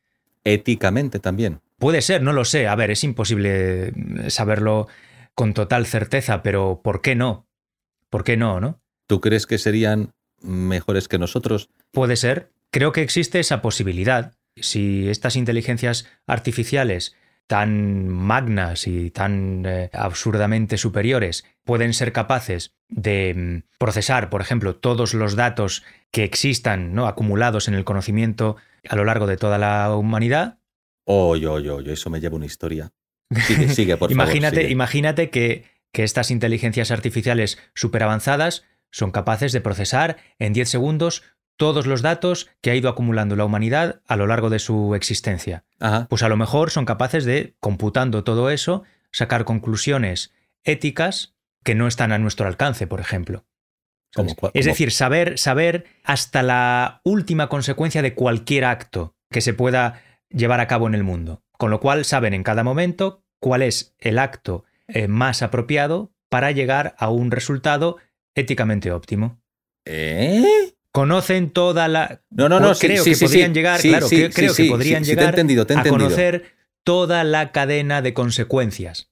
Éticamente 0.45 1.19
también. 1.19 1.59
Puede 1.77 2.01
ser, 2.01 2.21
no 2.23 2.31
lo 2.31 2.45
sé. 2.45 2.67
A 2.67 2.75
ver, 2.75 2.89
es 2.91 3.03
imposible 3.03 3.89
eh, 3.89 4.29
saberlo 4.29 4.87
con 5.35 5.53
total 5.53 5.85
certeza, 5.85 6.41
pero 6.41 6.79
¿por 6.81 7.01
qué 7.01 7.15
no? 7.15 7.47
¿Por 8.09 8.23
qué 8.23 8.37
no, 8.37 8.61
no? 8.61 8.81
¿Tú 9.07 9.19
crees 9.19 9.45
que 9.45 9.57
serían 9.57 10.13
mejores 10.41 11.09
que 11.09 11.19
nosotros? 11.19 11.69
Puede 11.91 12.15
ser. 12.15 12.53
Creo 12.71 12.93
que 12.93 13.01
existe 13.01 13.39
esa 13.41 13.61
posibilidad. 13.61 14.33
Si 14.55 15.09
estas 15.09 15.35
inteligencias 15.35 16.07
artificiales 16.25 17.15
tan 17.47 18.07
magnas 18.07 18.87
y 18.87 19.09
tan 19.09 19.63
eh, 19.65 19.89
absurdamente 19.93 20.77
superiores 20.77 21.45
pueden 21.63 21.93
ser 21.93 22.11
capaces 22.11 22.75
de 22.89 23.33
mm, 23.35 23.77
procesar, 23.77 24.29
por 24.29 24.41
ejemplo, 24.41 24.75
todos 24.75 25.13
los 25.13 25.35
datos 25.35 25.83
que 26.11 26.23
existan 26.23 26.93
¿no? 26.93 27.07
acumulados 27.07 27.67
en 27.67 27.73
el 27.73 27.83
conocimiento 27.85 28.57
a 28.87 28.95
lo 28.95 29.05
largo 29.05 29.27
de 29.27 29.37
toda 29.37 29.57
la 29.57 29.93
humanidad, 29.95 30.59
Oye, 31.09 31.47
oye, 31.47 31.69
oye, 31.69 31.93
eso 31.93 32.09
me 32.09 32.19
lleva 32.19 32.35
una 32.35 32.45
historia. 32.47 32.91
Sigue, 33.31 33.69
sigue, 33.69 33.95
por 33.95 34.11
imagínate, 34.11 34.55
favor. 34.55 34.61
sigue. 34.63 34.73
imagínate 34.73 35.29
que, 35.29 35.63
que 35.93 36.03
estas 36.03 36.31
inteligencias 36.31 36.91
artificiales 36.91 37.57
superavanzadas 37.75 38.65
son 38.91 39.11
capaces 39.11 39.53
de 39.53 39.61
procesar 39.61 40.17
en 40.37 40.51
10 40.51 40.67
segundos 40.67 41.23
todos 41.57 41.85
los 41.85 42.01
datos 42.01 42.49
que 42.61 42.71
ha 42.71 42.75
ido 42.75 42.89
acumulando 42.89 43.35
la 43.35 43.45
humanidad 43.45 44.01
a 44.07 44.15
lo 44.15 44.27
largo 44.27 44.49
de 44.49 44.59
su 44.59 44.95
existencia. 44.95 45.65
Ajá. 45.79 46.07
Pues 46.09 46.23
a 46.23 46.29
lo 46.29 46.37
mejor 46.37 46.71
son 46.71 46.85
capaces 46.85 47.25
de, 47.25 47.55
computando 47.59 48.23
todo 48.23 48.49
eso, 48.49 48.83
sacar 49.11 49.43
conclusiones 49.43 50.33
éticas 50.63 51.35
que 51.63 51.75
no 51.75 51.87
están 51.87 52.11
a 52.11 52.19
nuestro 52.19 52.47
alcance, 52.47 52.87
por 52.87 52.99
ejemplo. 52.99 53.45
Es 54.53 54.65
decir, 54.65 54.91
saber, 54.91 55.37
saber 55.37 55.85
hasta 56.03 56.41
la 56.41 57.01
última 57.03 57.49
consecuencia 57.49 58.01
de 58.01 58.15
cualquier 58.15 58.65
acto 58.65 59.15
que 59.29 59.41
se 59.41 59.53
pueda 59.53 60.01
llevar 60.29 60.59
a 60.59 60.67
cabo 60.67 60.87
en 60.87 60.95
el 60.95 61.03
mundo. 61.03 61.43
Con 61.51 61.71
lo 61.71 61.79
cual 61.79 62.05
saben 62.05 62.33
en 62.33 62.43
cada 62.43 62.63
momento 62.63 63.23
cuál 63.39 63.61
es 63.61 63.95
el 63.99 64.19
acto 64.19 64.63
eh, 64.87 65.07
más 65.07 65.41
apropiado 65.41 66.13
para 66.29 66.51
llegar 66.51 66.95
a 66.97 67.09
un 67.09 67.31
resultado 67.31 67.97
éticamente 68.35 68.91
óptimo. 68.91 69.41
¿Eh? 69.85 70.75
Conocen 70.97 71.51
toda 71.51 71.87
la... 71.87 72.23
No, 72.31 72.49
no, 72.49 72.59
no, 72.59 72.73
sí, 72.73 72.87
creo 72.87 73.03
sí, 73.03 73.11
que 73.11 73.15
sí, 73.17 73.25
podrían 73.25 73.53
llegar, 73.53 73.79
claro, 73.81 74.07
creo 74.09 74.55
que 74.55 74.65
podrían 74.65 75.03
te 75.03 75.09
llegar 75.09 75.29
entendido, 75.29 75.67
te 75.67 75.75
he 75.75 75.77
a 75.77 75.83
conocer 75.83 76.55
toda 76.83 77.23
la 77.23 77.51
cadena 77.51 78.01
de 78.01 78.15
consecuencias, 78.15 79.11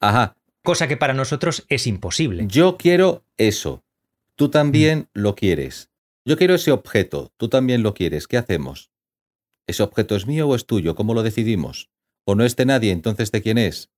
Ajá. 0.00 0.38
cosa 0.62 0.88
que 0.88 0.96
para 0.96 1.12
nosotros 1.12 1.66
es 1.68 1.86
imposible. 1.86 2.46
Yo 2.48 2.78
quiero 2.78 3.26
eso. 3.36 3.84
Tú 4.34 4.48
también 4.48 5.10
lo 5.12 5.34
quieres. 5.34 5.90
Yo 6.24 6.38
quiero 6.38 6.54
ese 6.54 6.72
objeto. 6.72 7.34
Tú 7.36 7.50
también 7.50 7.82
lo 7.82 7.92
quieres. 7.92 8.26
¿Qué 8.26 8.38
hacemos? 8.38 8.90
¿Ese 9.66 9.82
objeto 9.82 10.16
es 10.16 10.26
mío 10.26 10.48
o 10.48 10.54
es 10.54 10.64
tuyo? 10.64 10.94
¿Cómo 10.94 11.12
lo 11.12 11.22
decidimos? 11.22 11.90
¿O 12.24 12.34
no 12.34 12.46
es 12.46 12.56
de 12.56 12.64
nadie? 12.64 12.92
Entonces, 12.92 13.30
¿de 13.30 13.42
quién 13.42 13.58
es? 13.58 13.90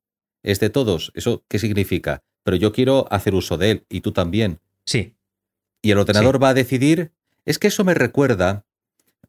¿Es 0.42 0.59
de 0.59 0.70
todos? 0.70 1.12
¿Eso 1.14 1.44
qué 1.48 1.61
significa? 1.61 2.24
Pero 2.42 2.57
yo 2.57 2.72
quiero 2.72 3.07
hacer 3.12 3.37
uso 3.37 3.59
de 3.59 3.70
él 3.70 3.87
y 3.88 4.01
tú 4.01 4.11
también. 4.11 4.59
Sí, 4.85 5.14
y 5.83 5.90
el 5.90 5.98
ordenador 5.98 6.42
va 6.42 6.51
a 6.51 6.55
decidir. 6.55 7.12
Es 7.49 7.59
que 7.59 7.69
eso 7.69 7.83
me 7.83 7.95
recuerda, 7.95 8.67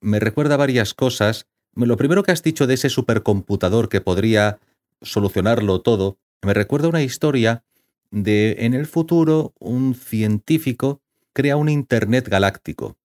me 0.01 0.19
recuerda 0.19 0.57
varias 0.57 0.93
cosas. 0.93 1.47
Lo 1.73 1.95
primero 1.95 2.21
que 2.21 2.33
has 2.33 2.43
dicho 2.43 2.67
de 2.67 2.73
ese 2.73 2.89
supercomputador 2.89 3.87
que 3.87 4.01
podría 4.01 4.59
solucionarlo 5.01 5.79
todo, 5.79 6.17
me 6.41 6.53
recuerda 6.53 6.89
una 6.89 7.01
historia 7.01 7.63
de 8.11 8.57
en 8.59 8.73
el 8.73 8.87
futuro 8.87 9.53
un 9.57 9.95
científico 9.95 11.01
crea 11.31 11.55
un 11.55 11.69
Internet 11.69 12.27
galáctico. 12.27 12.97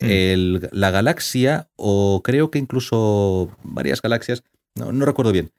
Mm. 0.00 0.04
El- 0.08 0.68
la 0.72 0.90
galaxia, 0.90 1.68
o 1.76 2.22
creo 2.24 2.50
que 2.50 2.58
incluso 2.58 3.56
varias 3.62 4.02
galaxias, 4.02 4.42
no, 4.74 4.90
no 4.90 5.04
recuerdo 5.04 5.30
bien, 5.30 5.52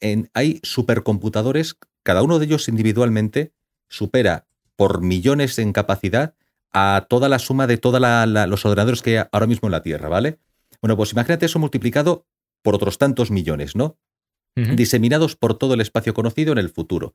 en- 0.00 0.30
hay 0.34 0.58
supercomputadores, 0.64 1.76
cada 2.02 2.24
uno 2.24 2.40
de 2.40 2.46
ellos 2.46 2.66
individualmente 2.66 3.52
supera 3.88 4.48
por 4.74 5.00
millones 5.00 5.60
en 5.60 5.72
capacidad 5.72 6.34
a 6.72 7.06
toda 7.08 7.28
la 7.28 7.38
suma 7.38 7.66
de 7.66 7.78
todos 7.78 8.00
los 8.00 8.64
ordenadores 8.64 9.02
que 9.02 9.18
hay 9.18 9.26
ahora 9.32 9.46
mismo 9.46 9.68
en 9.68 9.72
la 9.72 9.82
Tierra, 9.82 10.08
¿vale? 10.08 10.38
Bueno, 10.80 10.96
pues 10.96 11.12
imagínate 11.12 11.46
eso 11.46 11.58
multiplicado 11.58 12.26
por 12.62 12.74
otros 12.74 12.98
tantos 12.98 13.30
millones, 13.30 13.74
¿no? 13.76 13.98
Diseminados 14.54 15.36
por 15.36 15.56
todo 15.56 15.74
el 15.74 15.80
espacio 15.80 16.14
conocido 16.14 16.52
en 16.52 16.58
el 16.58 16.68
futuro. 16.68 17.14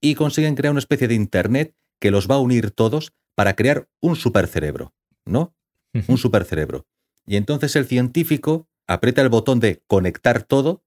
Y 0.00 0.14
consiguen 0.14 0.56
crear 0.56 0.72
una 0.72 0.80
especie 0.80 1.08
de 1.08 1.14
Internet 1.14 1.74
que 2.00 2.10
los 2.10 2.28
va 2.28 2.34
a 2.36 2.40
unir 2.40 2.70
todos 2.70 3.12
para 3.34 3.54
crear 3.54 3.88
un 4.00 4.16
supercerebro, 4.16 4.92
¿no? 5.24 5.54
Un 6.08 6.18
supercerebro. 6.18 6.86
Y 7.26 7.36
entonces 7.36 7.76
el 7.76 7.86
científico 7.86 8.68
aprieta 8.86 9.22
el 9.22 9.28
botón 9.28 9.60
de 9.60 9.82
conectar 9.86 10.42
todo 10.42 10.82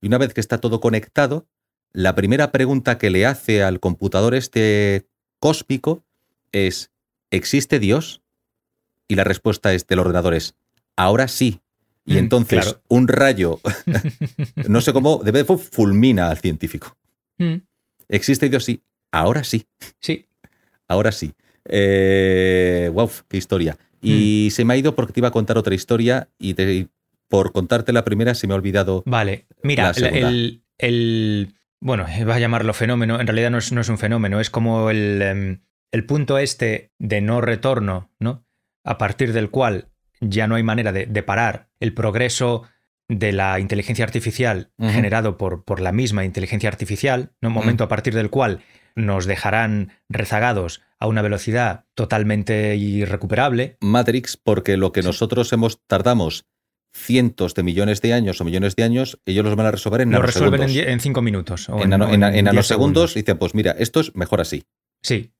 Y 0.00 0.08
una 0.08 0.18
vez 0.18 0.34
que 0.34 0.40
está 0.40 0.58
todo 0.58 0.80
conectado, 0.80 1.48
la 1.92 2.14
primera 2.14 2.52
pregunta 2.52 2.98
que 2.98 3.10
le 3.10 3.24
hace 3.24 3.62
al 3.62 3.80
computador 3.80 4.34
este 4.34 5.08
cósmico 5.38 6.04
es, 6.52 6.90
¿existe 7.30 7.78
Dios? 7.78 8.22
Y 9.08 9.14
la 9.14 9.24
respuesta 9.24 9.72
es 9.72 9.86
del 9.86 10.00
ordenador 10.00 10.34
es, 10.34 10.54
ahora 10.96 11.28
sí. 11.28 11.60
Y 12.04 12.14
Mm, 12.14 12.18
entonces 12.18 12.62
claro. 12.64 12.82
un 12.88 13.08
rayo, 13.08 13.60
no 14.68 14.80
sé 14.80 14.92
cómo, 14.92 15.22
de 15.24 15.32
vez 15.32 15.46
fulmina 15.72 16.30
al 16.30 16.38
científico. 16.38 16.96
Mm, 17.38 17.56
¿Existe 18.08 18.48
Dios? 18.48 18.64
Sí. 18.64 18.80
Ahora 19.12 19.42
sí. 19.44 19.66
Sí. 20.00 20.26
Ahora 20.88 21.10
sí. 21.10 21.32
Eh, 21.68 22.90
wow, 22.92 23.10
qué 23.28 23.36
historia. 23.36 23.76
Mm. 24.02 24.06
Y 24.08 24.50
se 24.52 24.64
me 24.64 24.74
ha 24.74 24.76
ido 24.76 24.94
porque 24.94 25.12
te 25.12 25.20
iba 25.20 25.28
a 25.28 25.32
contar 25.32 25.58
otra 25.58 25.74
historia 25.74 26.28
y, 26.38 26.54
te- 26.54 26.72
y 26.74 26.88
por 27.28 27.52
contarte 27.52 27.92
la 27.92 28.04
primera 28.04 28.34
se 28.34 28.46
me 28.46 28.52
ha 28.54 28.56
olvidado. 28.56 29.02
Vale, 29.06 29.46
mira, 29.62 29.88
La 29.88 29.94
segunda. 29.94 30.28
el, 30.28 30.62
el- 30.78 31.54
Bueno, 31.80 32.04
va 32.28 32.34
a 32.36 32.38
llamarlo 32.38 32.72
fenómeno, 32.72 33.20
en 33.20 33.26
realidad 33.26 33.50
no 33.50 33.58
es, 33.58 33.72
no 33.72 33.80
es 33.80 33.88
un 33.88 33.98
fenómeno, 33.98 34.40
es 34.40 34.48
como 34.50 34.90
el, 34.90 35.20
em, 35.22 35.58
el 35.96 36.04
punto 36.04 36.36
este 36.38 36.92
de 36.98 37.20
no 37.22 37.40
retorno, 37.40 38.10
¿no? 38.20 38.44
A 38.84 38.98
partir 38.98 39.32
del 39.32 39.48
cual 39.50 39.88
ya 40.20 40.46
no 40.46 40.54
hay 40.56 40.62
manera 40.62 40.92
de, 40.92 41.06
de 41.06 41.22
parar 41.22 41.68
el 41.80 41.94
progreso 41.94 42.64
de 43.08 43.32
la 43.32 43.58
inteligencia 43.60 44.04
artificial 44.04 44.70
generado 44.78 45.36
por, 45.38 45.64
por 45.64 45.80
la 45.80 45.92
misma 45.92 46.24
inteligencia 46.24 46.68
artificial, 46.68 47.32
¿no? 47.40 47.48
un 47.48 47.54
momento 47.54 47.84
a 47.84 47.88
partir 47.88 48.14
del 48.14 48.30
cual 48.30 48.60
nos 48.94 49.26
dejarán 49.26 49.92
rezagados 50.08 50.82
a 50.98 51.06
una 51.06 51.22
velocidad 51.22 51.84
totalmente 51.94 52.76
irrecuperable. 52.76 53.76
Matrix, 53.80 54.36
porque 54.36 54.76
lo 54.76 54.92
que 54.92 55.02
Sí. 55.02 55.08
nosotros 55.08 55.52
hemos 55.52 55.80
tardamos 55.86 56.46
cientos 56.92 57.54
de 57.54 57.62
millones 57.62 58.00
de 58.00 58.12
años 58.14 58.40
o 58.40 58.44
millones 58.44 58.74
de 58.76 58.82
años, 58.84 59.20
ellos 59.26 59.44
los 59.44 59.54
van 59.56 59.66
a 59.66 59.70
resolver 59.70 60.00
en 60.00 60.10
Lo 60.12 60.22
resuelven 60.22 60.54
en, 60.54 60.60
nanosegundos. 60.60 60.86
die- 60.86 60.92
en 60.92 61.00
cinco 61.00 61.22
minutos. 61.22 61.68
o 61.68 61.80
En, 61.82 61.92
en- 61.92 62.02
en 62.02 62.10
10 62.32 62.44
nanosegundos 62.44 62.66
segundos. 62.66 63.16
y 63.16 63.20
dicen, 63.20 63.38
pues 63.38 63.54
mira, 63.54 63.72
esto 63.78 64.00
es 64.00 64.14
mejor 64.16 64.40
así. 64.40 64.64
Sí. 65.02 65.32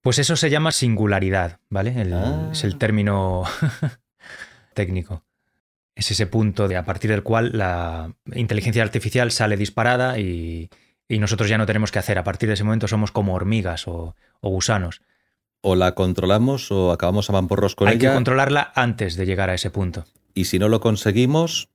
Pues 0.00 0.18
eso 0.18 0.36
se 0.36 0.50
llama 0.50 0.72
singularidad, 0.72 1.60
¿vale? 1.68 2.00
El- 2.00 2.12
Ah. 2.14 2.48
Es 2.52 2.64
el 2.64 2.76
término 2.78 3.44
técnico. 4.74 5.24
Es 5.94 6.10
ese 6.10 6.26
punto 6.26 6.68
de 6.68 6.76
a 6.76 6.84
partir 6.84 7.10
del 7.10 7.22
cual 7.24 7.50
la 7.54 8.12
inteligencia 8.34 8.82
artificial 8.82 9.32
sale 9.32 9.56
disparada 9.56 10.18
y, 10.18 10.70
y 11.08 11.18
nosotros 11.18 11.48
ya 11.48 11.58
no 11.58 11.66
tenemos 11.66 11.90
que 11.90 11.98
hacer. 11.98 12.18
A 12.18 12.24
partir 12.24 12.48
de 12.48 12.54
ese 12.54 12.62
momento 12.64 12.86
somos 12.86 13.10
como 13.10 13.34
hormigas 13.34 13.88
o, 13.88 14.14
o 14.40 14.48
gusanos. 14.50 15.02
O 15.60 15.74
la 15.74 15.96
controlamos 15.96 16.70
o 16.70 16.92
acabamos 16.92 17.28
a 17.28 17.32
mamporros 17.32 17.74
con 17.74 17.88
Hay 17.88 17.98
que 17.98 18.06
ella. 18.06 18.14
controlarla 18.14 18.72
antes 18.76 19.16
de 19.16 19.26
llegar 19.26 19.50
a 19.50 19.54
ese 19.54 19.70
punto. 19.70 20.04
Y 20.34 20.44
si 20.44 20.60
no 20.60 20.68
lo 20.68 20.78
conseguimos, 20.80 21.68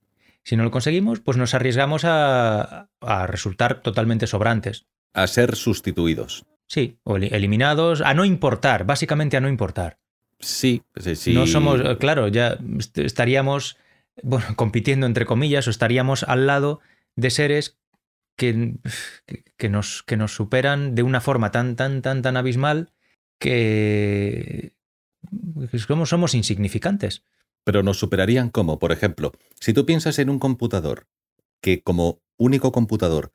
Si 0.43 0.55
no 0.55 0.63
lo 0.63 0.71
conseguimos, 0.71 1.19
pues 1.19 1.35
nos 1.37 1.53
arriesgamos 1.53 2.03
a, 2.05 2.87
a 3.01 3.27
resultar 3.27 3.81
totalmente 3.81 4.25
sobrantes. 4.27 4.85
a 5.13 5.27
ser 5.27 5.57
sustituidos. 5.57 6.45
Sí, 6.73 6.97
o 7.03 7.17
eli- 7.17 7.29
eliminados, 7.31 8.01
a 8.01 8.15
no 8.15 8.25
importar, 8.25 8.83
básicamente 8.83 9.37
a 9.37 9.41
no 9.41 9.47
importar. 9.47 9.99
Sí, 10.39 10.81
sí, 10.95 11.15
sí. 11.15 11.31
No 11.31 11.45
somos, 11.45 11.79
eh, 11.81 11.97
claro, 11.99 12.27
ya 12.29 12.57
est- 12.79 12.97
estaríamos 12.97 13.77
bueno, 14.23 14.47
compitiendo 14.55 15.05
entre 15.05 15.27
comillas 15.27 15.67
o 15.67 15.69
estaríamos 15.69 16.23
al 16.23 16.47
lado 16.47 16.79
de 17.15 17.29
seres 17.29 17.77
que, 18.35 18.73
que- 19.55 19.69
nos, 19.69 20.01
que 20.01 20.17
nos 20.17 20.33
superan 20.33 20.95
de 20.95 21.03
una 21.03 21.21
forma 21.21 21.51
tan, 21.51 21.75
tan, 21.75 22.01
tan, 22.01 22.23
tan 22.23 22.37
abismal 22.37 22.91
que, 23.37 24.73
somos 26.05 26.33
insignificantes. 26.33 27.21
Pero 27.63 27.83
nos 27.83 27.99
superarían 27.99 28.49
como, 28.49 28.79
por 28.79 28.91
ejemplo, 28.91 29.31
si 29.59 29.73
tú 29.73 29.85
piensas 29.85 30.17
en 30.17 30.31
un 30.31 30.39
computador 30.39 31.05
que 31.61 31.83
como 31.83 32.19
único 32.37 32.71
computador 32.71 33.31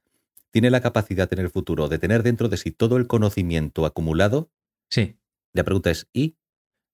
tiene 0.51 0.71
la 0.71 0.81
capacidad 0.81 1.33
en 1.33 1.39
el 1.41 1.51
futuro 1.51 1.89
de 1.89 1.99
tener 1.99 2.23
dentro 2.23 2.49
de 2.49 2.57
sí 2.57 2.71
todo 2.71 2.97
el 2.97 3.07
conocimiento 3.07 3.85
acumulado, 3.87 4.51
Sí. 4.91 5.19
la 5.53 5.65
pregunta 5.65 5.91
es, 5.91 6.09
¿y? 6.13 6.37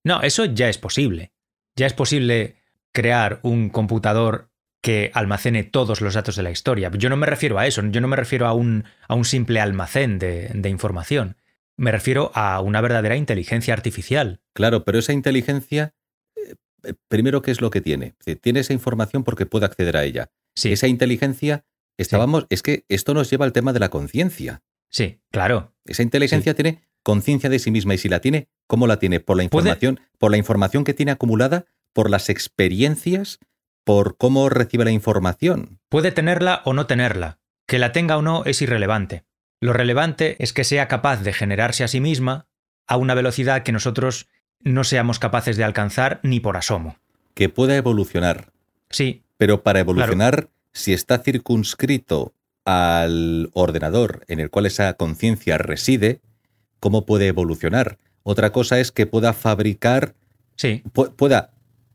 No, 0.04 0.20
eso 0.22 0.44
ya 0.44 0.68
es 0.68 0.78
posible. 0.78 1.32
Ya 1.76 1.86
es 1.86 1.92
posible 1.94 2.56
crear 2.92 3.40
un 3.42 3.70
computador 3.70 4.50
que 4.82 5.10
almacene 5.14 5.64
todos 5.64 6.00
los 6.00 6.14
datos 6.14 6.36
de 6.36 6.42
la 6.42 6.50
historia. 6.50 6.90
Yo 6.92 7.08
no 7.08 7.16
me 7.16 7.26
refiero 7.26 7.58
a 7.58 7.66
eso, 7.66 7.82
yo 7.86 8.00
no 8.00 8.08
me 8.08 8.16
refiero 8.16 8.46
a 8.46 8.52
un, 8.52 8.84
a 9.08 9.14
un 9.14 9.24
simple 9.24 9.60
almacén 9.60 10.18
de, 10.18 10.50
de 10.54 10.68
información. 10.68 11.36
Me 11.76 11.90
refiero 11.90 12.30
a 12.34 12.60
una 12.60 12.80
verdadera 12.82 13.16
inteligencia 13.16 13.72
artificial. 13.74 14.40
Claro, 14.52 14.84
pero 14.84 14.98
esa 14.98 15.12
inteligencia, 15.12 15.94
eh, 16.36 16.94
primero, 17.08 17.40
¿qué 17.42 17.50
es 17.50 17.60
lo 17.62 17.70
que 17.70 17.80
tiene? 17.80 18.14
Tiene 18.42 18.60
esa 18.60 18.74
información 18.74 19.24
porque 19.24 19.46
puede 19.46 19.64
acceder 19.64 19.96
a 19.96 20.04
ella. 20.04 20.30
Sí, 20.54 20.70
Esa 20.72 20.86
inteligencia, 20.86 21.64
estábamos, 21.98 22.46
es 22.50 22.62
que 22.62 22.84
esto 22.88 23.14
nos 23.14 23.30
lleva 23.30 23.44
al 23.44 23.52
tema 23.52 23.72
de 23.72 23.80
la 23.80 23.88
conciencia. 23.90 24.62
sí, 24.90 25.20
claro. 25.30 25.72
Esa 25.86 26.02
inteligencia 26.02 26.54
tiene 26.54 26.82
conciencia 27.02 27.50
de 27.50 27.58
sí 27.58 27.70
misma 27.70 27.94
y 27.94 27.98
si 27.98 28.08
la 28.08 28.20
tiene, 28.20 28.48
¿cómo 28.66 28.86
la 28.86 28.98
tiene? 28.98 29.20
Por 29.20 29.36
la 29.36 29.42
Puede- 29.48 29.68
información, 29.68 30.00
por 30.18 30.30
la 30.30 30.36
información 30.38 30.84
que 30.84 30.94
tiene 30.94 31.12
acumulada, 31.12 31.66
por 31.92 32.08
las 32.08 32.30
experiencias, 32.30 33.38
por 33.84 34.16
cómo 34.16 34.48
recibe 34.48 34.84
la 34.86 34.90
información. 34.92 35.78
Puede 35.90 36.10
tenerla 36.12 36.62
o 36.64 36.72
no 36.72 36.86
tenerla. 36.86 37.38
Que 37.66 37.78
la 37.78 37.92
tenga 37.92 38.16
o 38.16 38.22
no 38.22 38.44
es 38.46 38.62
irrelevante. 38.62 39.24
Lo 39.60 39.72
relevante 39.74 40.36
es 40.42 40.52
que 40.54 40.64
sea 40.64 40.88
capaz 40.88 41.22
de 41.22 41.32
generarse 41.34 41.84
a 41.84 41.88
sí 41.88 42.00
misma 42.00 42.46
a 42.86 42.96
una 42.96 43.14
velocidad 43.14 43.62
que 43.62 43.72
nosotros 43.72 44.28
no 44.60 44.84
seamos 44.84 45.18
capaces 45.18 45.56
de 45.58 45.64
alcanzar 45.64 46.20
ni 46.22 46.40
por 46.40 46.56
asomo. 46.56 46.96
Que 47.34 47.48
pueda 47.50 47.76
evolucionar. 47.76 48.52
Sí, 48.90 49.24
Pero 49.36 49.62
para 49.62 49.80
evolucionar, 49.80 50.48
si 50.74 50.92
está 50.92 51.18
circunscrito 51.18 52.34
al 52.66 53.50
ordenador 53.54 54.24
en 54.28 54.40
el 54.40 54.50
cual 54.50 54.66
esa 54.66 54.92
conciencia 54.94 55.56
reside, 55.58 56.20
¿cómo 56.80 57.06
puede 57.06 57.28
evolucionar? 57.28 57.98
Otra 58.22 58.50
cosa 58.52 58.80
es 58.80 58.90
que 58.92 59.06
pueda 59.06 59.32
fabricar, 59.32 60.14
sí, 60.56 60.82
pu- 60.92 61.14
pueda 61.14 61.52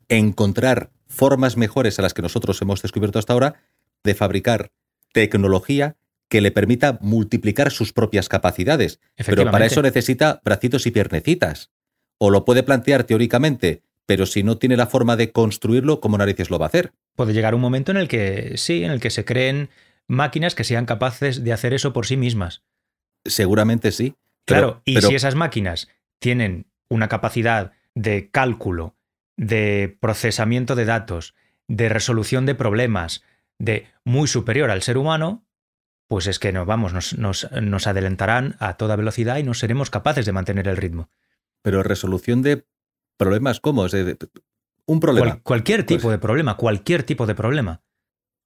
encontrar 0.08 0.90
formas 1.08 1.56
mejores 1.56 1.98
a 1.98 2.02
las 2.02 2.14
que 2.14 2.22
nosotros 2.22 2.60
hemos 2.62 2.82
descubierto 2.82 3.18
hasta 3.18 3.32
ahora 3.32 3.54
de 4.04 4.14
fabricar 4.14 4.70
tecnología 5.12 5.96
que 6.28 6.40
le 6.40 6.52
permita 6.52 6.98
multiplicar 7.02 7.72
sus 7.72 7.92
propias 7.92 8.28
capacidades. 8.28 9.00
Pero 9.16 9.50
para 9.50 9.66
eso 9.66 9.82
necesita 9.82 10.40
bracitos 10.44 10.86
y 10.86 10.92
piernecitas. 10.92 11.70
O 12.18 12.30
lo 12.30 12.44
puede 12.44 12.62
plantear 12.62 13.02
teóricamente, 13.04 13.82
pero 14.06 14.26
si 14.26 14.44
no 14.44 14.56
tiene 14.56 14.76
la 14.76 14.86
forma 14.86 15.16
de 15.16 15.32
construirlo, 15.32 16.00
¿cómo 16.00 16.16
narices 16.18 16.48
lo 16.50 16.58
va 16.60 16.66
a 16.66 16.68
hacer? 16.68 16.92
Puede 17.20 17.34
llegar 17.34 17.54
un 17.54 17.60
momento 17.60 17.90
en 17.90 17.98
el 17.98 18.08
que 18.08 18.54
sí, 18.56 18.82
en 18.82 18.90
el 18.90 18.98
que 18.98 19.10
se 19.10 19.26
creen 19.26 19.68
máquinas 20.08 20.54
que 20.54 20.64
sean 20.64 20.86
capaces 20.86 21.44
de 21.44 21.52
hacer 21.52 21.74
eso 21.74 21.92
por 21.92 22.06
sí 22.06 22.16
mismas. 22.16 22.62
Seguramente 23.26 23.92
sí. 23.92 24.14
Claro, 24.46 24.80
y 24.86 24.94
pero- 24.94 25.08
si 25.08 25.16
esas 25.16 25.34
máquinas 25.34 25.88
tienen 26.18 26.70
una 26.88 27.08
capacidad 27.08 27.72
de 27.94 28.30
cálculo, 28.30 28.96
de 29.36 29.98
procesamiento 30.00 30.76
de 30.76 30.86
datos, 30.86 31.34
de 31.68 31.90
resolución 31.90 32.46
de 32.46 32.54
problemas, 32.54 33.22
de 33.58 33.86
muy 34.02 34.26
superior 34.26 34.70
al 34.70 34.80
ser 34.80 34.96
humano, 34.96 35.44
pues 36.08 36.26
es 36.26 36.38
que 36.38 36.54
nos 36.54 36.66
vamos, 36.66 36.94
nos, 36.94 37.18
nos, 37.18 37.52
nos 37.52 37.86
adelantarán 37.86 38.56
a 38.60 38.78
toda 38.78 38.96
velocidad 38.96 39.36
y 39.36 39.42
no 39.42 39.52
seremos 39.52 39.90
capaces 39.90 40.24
de 40.24 40.32
mantener 40.32 40.68
el 40.68 40.78
ritmo. 40.78 41.10
Pero 41.60 41.82
resolución 41.82 42.40
de 42.40 42.64
problemas, 43.18 43.60
¿cómo? 43.60 43.84
Un 44.90 45.00
problema. 45.00 45.26
Cual- 45.32 45.42
cualquier 45.42 45.84
tipo 45.84 46.02
Pues- 46.02 46.12
de 46.14 46.18
problema, 46.18 46.56
cualquier 46.56 47.02
tipo 47.04 47.26
de 47.26 47.34
problema. 47.34 47.82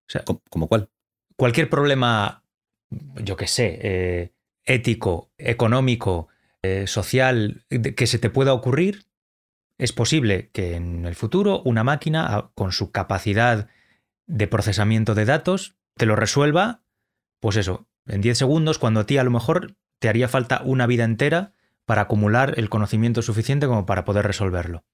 O 0.08 0.10
sea, 0.10 0.22
¿Cómo, 0.24 0.42
cómo 0.50 0.68
cuál? 0.68 0.90
cualquier 1.36 1.70
problema, 1.70 2.44
yo 2.90 3.36
qué 3.36 3.46
sé, 3.46 3.78
eh, 3.82 4.32
ético, 4.64 5.30
económico, 5.38 6.28
eh, 6.62 6.86
social, 6.86 7.64
que 7.68 8.06
se 8.06 8.18
te 8.18 8.30
pueda 8.30 8.52
ocurrir, 8.52 9.04
es 9.78 9.92
posible 9.92 10.50
que 10.52 10.76
en 10.76 11.04
el 11.06 11.14
futuro 11.14 11.62
una 11.64 11.82
máquina, 11.84 12.34
a- 12.36 12.50
con 12.54 12.72
su 12.72 12.90
capacidad 12.92 13.68
de 14.26 14.46
procesamiento 14.46 15.14
de 15.14 15.24
datos, 15.24 15.76
te 15.96 16.06
lo 16.06 16.14
resuelva, 16.16 16.82
pues 17.40 17.56
eso, 17.56 17.86
en 18.06 18.20
10 18.20 18.36
segundos, 18.38 18.78
cuando 18.78 19.00
a 19.00 19.06
ti 19.06 19.16
a 19.18 19.24
lo 19.24 19.30
mejor 19.30 19.74
te 19.98 20.08
haría 20.08 20.28
falta 20.28 20.60
una 20.64 20.86
vida 20.86 21.04
entera 21.04 21.52
para 21.86 22.02
acumular 22.02 22.54
el 22.58 22.68
conocimiento 22.68 23.22
suficiente 23.22 23.66
como 23.66 23.84
para 23.86 24.04
poder 24.04 24.26
resolverlo. 24.26 24.84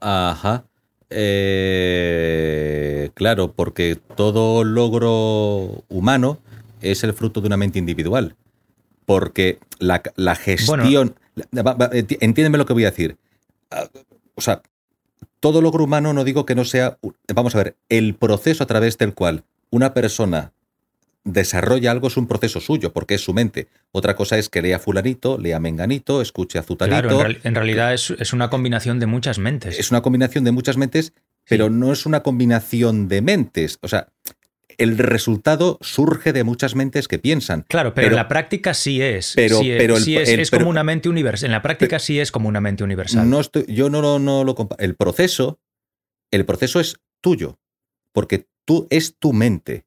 Ajá. 0.00 0.64
Eh, 1.10 3.10
claro, 3.14 3.52
porque 3.52 3.98
todo 4.16 4.64
logro 4.64 5.84
humano 5.88 6.38
es 6.80 7.04
el 7.04 7.12
fruto 7.12 7.40
de 7.40 7.48
una 7.48 7.56
mente 7.56 7.78
individual. 7.78 8.36
Porque 9.06 9.58
la, 9.78 10.02
la 10.16 10.36
gestión... 10.36 11.16
entiéndeme 12.20 12.58
lo 12.58 12.66
que 12.66 12.72
voy 12.72 12.84
a 12.84 12.90
decir. 12.90 13.16
Ah, 13.70 13.88
O 14.34 14.40
sea, 14.40 14.62
todo 15.40 15.62
logro 15.62 15.84
humano 15.84 16.12
no 16.12 16.24
digo 16.24 16.46
que 16.46 16.54
no 16.54 16.64
sea... 16.64 16.98
Vamos 17.34 17.54
a 17.54 17.58
ver, 17.58 17.76
el 17.88 18.14
proceso 18.14 18.62
a 18.62 18.66
través 18.66 18.98
del 18.98 19.14
cual 19.14 19.44
una 19.70 19.94
persona 19.94 20.52
desarrolla 21.24 21.90
algo 21.90 22.08
es 22.08 22.16
un 22.16 22.26
proceso 22.26 22.60
suyo, 22.60 22.92
porque 22.92 23.14
es 23.14 23.20
su 23.22 23.34
mente. 23.34 23.68
Otra 23.92 24.16
cosa 24.16 24.38
es 24.38 24.48
que 24.48 24.62
lea 24.62 24.78
fulanito, 24.78 25.38
lea 25.38 25.60
menganito, 25.60 26.22
escuche 26.22 26.58
a 26.58 26.62
zutanito. 26.62 27.02
Claro, 27.02 27.10
en, 27.20 27.26
real- 27.26 27.40
en 27.44 27.54
realidad 27.54 27.94
es, 27.94 28.10
es 28.10 28.32
una 28.32 28.48
combinación 28.50 28.98
de 29.00 29.06
muchas 29.06 29.38
mentes. 29.38 29.78
Es 29.78 29.90
una 29.90 30.00
combinación 30.02 30.44
de 30.44 30.52
muchas 30.52 30.76
mentes, 30.76 31.12
pero 31.48 31.68
no 31.70 31.92
es 31.92 32.06
una 32.06 32.22
combinación 32.22 33.08
de 33.08 33.20
mentes. 33.22 33.78
O 33.82 33.88
sea, 33.88 34.08
el 34.78 34.96
resultado 34.96 35.76
surge 35.82 36.32
de 36.32 36.42
muchas 36.42 36.74
mentes 36.74 37.06
que 37.06 37.18
piensan. 37.18 37.66
Claro, 37.68 37.92
pero, 37.92 38.08
en 38.08 38.16
la 38.16 38.28
práctica 38.28 38.72
sí 38.72 39.02
es. 39.02 39.34
Pero- 39.36 39.58
sí 39.60 39.70
es, 39.72 39.78
pero 39.78 39.96
el- 39.98 40.02
sí 40.02 40.16
es, 40.16 40.28
el- 40.30 40.40
es 40.40 40.50
pero- 40.50 40.60
como 40.60 40.70
una 40.70 40.84
mente 40.84 41.10
universal. 41.10 41.48
En 41.48 41.52
la 41.52 41.60
práctica 41.60 41.98
sí 41.98 42.18
es 42.18 42.32
como 42.32 42.48
una 42.48 42.62
mente 42.62 42.82
universal. 42.82 43.28
No 43.28 43.40
estoy, 43.40 43.66
yo 43.68 43.90
no, 43.90 44.00
lo- 44.00 44.18
no 44.18 44.42
lo 44.44 44.54
compa- 44.54 44.76
El 44.78 44.94
proceso, 44.94 45.58
el 46.30 46.46
proceso 46.46 46.80
es 46.80 46.96
tuyo, 47.20 47.58
porque 48.12 48.46
tú 48.64 48.86
es 48.88 49.16
tu 49.18 49.34
mente. 49.34 49.84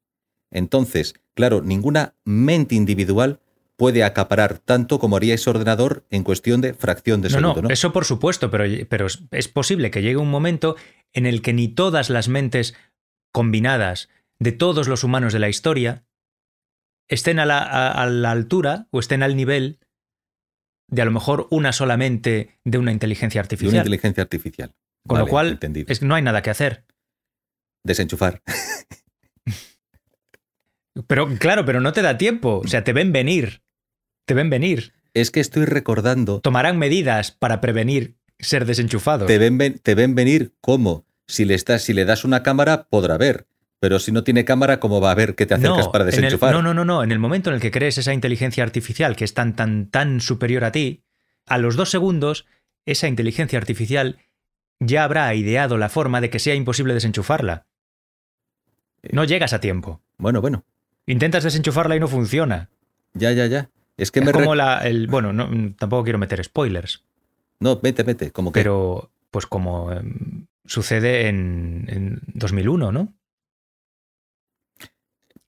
Entonces, 0.53 1.15
claro, 1.35 1.61
ninguna 1.61 2.15
mente 2.23 2.75
individual 2.75 3.39
puede 3.75 4.03
acaparar 4.03 4.59
tanto 4.59 4.99
como 4.99 5.17
haría 5.17 5.33
ese 5.33 5.49
ordenador 5.49 6.05
en 6.11 6.23
cuestión 6.23 6.61
de 6.61 6.73
fracción 6.75 7.21
de 7.21 7.29
segundo, 7.31 7.55
no, 7.55 7.61
¿no? 7.63 7.73
eso 7.73 7.91
por 7.91 8.05
supuesto, 8.05 8.49
pero, 8.51 8.65
pero 8.87 9.07
es- 9.31 9.47
posible 9.47 9.89
que 9.91 10.01
llegue 10.03 10.17
un 10.17 10.29
momento 10.29 10.75
en 11.11 11.25
el 11.25 11.41
que 11.41 11.53
ni 11.53 11.67
todas 11.67 12.09
las 12.11 12.29
mentes 12.29 12.75
combinadas 13.33 14.09
de 14.39 14.51
todos 14.51 14.87
los 14.87 15.03
humanos 15.03 15.33
de 15.33 15.39
la 15.39 15.49
historia 15.49 16.05
estén 17.09 17.39
a 17.39 17.45
la, 17.47 17.59
a- 17.59 18.03
a 18.03 18.05
la 18.07 18.31
altura 18.31 18.87
o 18.91 18.99
estén 18.99 19.23
al 19.23 19.35
nivel 19.35 19.79
de 20.89 21.01
a 21.01 21.05
lo 21.05 21.11
mejor 21.11 21.47
una 21.49 21.71
solamente 21.73 22.59
de 22.63 22.77
una 22.77 22.91
inteligencia 22.91 23.39
de 23.41 23.41
una 23.41 23.45
artificial. 23.45 23.77
inteligencia 23.77 24.21
artificial. 24.21 24.75
Con 25.07 25.19
lo 25.19 25.27
cual, 25.27 25.59
es 25.87 26.01
no 26.03 26.13
hay 26.15 26.21
nada 26.21 26.41
que 26.43 26.51
hacer. 26.51 26.85
Desenchufar. 27.83 28.41
Pero 31.07 31.27
claro, 31.39 31.65
pero 31.65 31.81
no 31.81 31.91
te 31.93 32.01
da 32.01 32.17
tiempo. 32.17 32.61
O 32.63 32.67
sea, 32.67 32.83
te 32.83 32.93
ven 32.93 33.11
venir. 33.11 33.61
Te 34.25 34.33
ven 34.33 34.49
venir. 34.49 34.93
Es 35.13 35.31
que 35.31 35.39
estoy 35.39 35.65
recordando, 35.65 36.39
Tomarán 36.41 36.77
medidas 36.77 37.31
para 37.31 37.61
prevenir 37.61 38.15
ser 38.39 38.65
desenchufados. 38.65 39.27
te 39.27 39.37
ven, 39.37 39.57
ven- 39.57 39.79
te 39.79 39.95
ven 39.95 40.15
venir 40.15 40.53
como 40.59 41.05
si 41.27 41.45
le, 41.45 41.53
estás, 41.53 41.83
si 41.83 41.93
le 41.93 42.03
das 42.05 42.25
una 42.25 42.41
cámara 42.43 42.87
podrá 42.89 43.17
ver, 43.17 43.47
pero 43.79 43.99
si 43.99 44.11
no 44.11 44.23
tiene 44.23 44.43
cámara, 44.43 44.79
¿cómo 44.79 45.01
va 45.01 45.11
a 45.11 45.15
ver 45.15 45.35
que 45.35 45.45
te 45.45 45.53
acercas 45.53 45.87
para 45.89 46.03
el- 46.05 46.09
desenchufar? 46.11 46.51
no, 46.53 46.61
no, 46.61 46.73
no, 46.73 46.83
no. 46.83 47.03
En 47.03 47.11
el 47.11 47.19
momento 47.19 47.49
en 47.49 47.55
el 47.55 47.61
que 47.61 47.69
crees 47.71 47.97
esa 47.99 48.13
inteligencia 48.13 48.63
artificial 48.63 49.15
que 49.15 49.23
es 49.25 49.33
tan, 49.33 49.55
tan, 49.55 49.87
tan 49.89 50.19
superior 50.19 50.63
a 50.63 50.71
ti, 50.71 51.03
a 51.45 51.57
los 51.59 51.75
dos 51.75 51.89
segundos, 51.91 52.45
esa 52.85 53.07
inteligencia 53.07 53.59
artificial 53.59 54.17
ya 54.79 55.03
habrá 55.03 55.33
ideado 55.35 55.77
la 55.77 55.89
forma 55.89 56.21
de 56.21 56.29
que 56.29 56.39
sea 56.39 56.55
imposible 56.55 56.93
desenchufarla. 56.93 57.67
No 59.11 59.23
llegas 59.25 59.53
a 59.53 59.59
tiempo. 59.61 60.01
Bueno, 60.17 60.41
bueno, 60.41 60.65
Intentas 61.05 61.43
desenchufarla 61.43 61.95
y 61.95 61.99
no 61.99 62.07
funciona. 62.07 62.69
ya, 63.13 63.31
ya, 63.31 63.45
ya. 63.47 63.69
Es 63.97 64.11
que 64.11 64.19
Es 64.19 64.25
me... 64.25 64.31
como 64.31 64.55
la. 64.55 64.79
El, 64.87 65.07
bueno, 65.07 65.33
no, 65.33 65.49
tampoco 65.77 66.03
quiero 66.03 66.17
meter 66.19 66.43
spoilers, 66.43 67.03
No, 67.59 67.79
vete, 67.79 68.03
vete, 68.03 68.31
como 68.31 68.51
que... 68.51 68.59
pero 68.59 69.11
pues 69.29 69.45
como 69.45 69.91
em, 69.91 70.45
sucede 70.65 71.27
en, 71.27 71.85
en 71.89 72.21
2001, 72.33 72.91
¿no? 72.91 73.13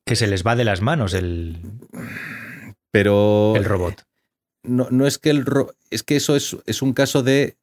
Que 0.05 0.15
se 0.15 0.27
les 0.27 0.45
va 0.45 0.55
de 0.55 0.63
las 0.65 0.81
manos 0.81 1.13
el, 1.15 1.57
pero 2.91 3.53
el 3.55 3.65
robot. 3.65 4.05
no, 4.63 4.87
no 4.91 5.07
es 5.07 5.17
que 5.17 5.31
el 5.31 5.45
ro- 5.45 5.73
es 5.89 6.03
que 6.03 6.15
eso 6.15 6.35
es, 6.35 6.55
es 6.67 6.81
un 6.83 6.93
caso 6.93 7.23
de 7.23 7.57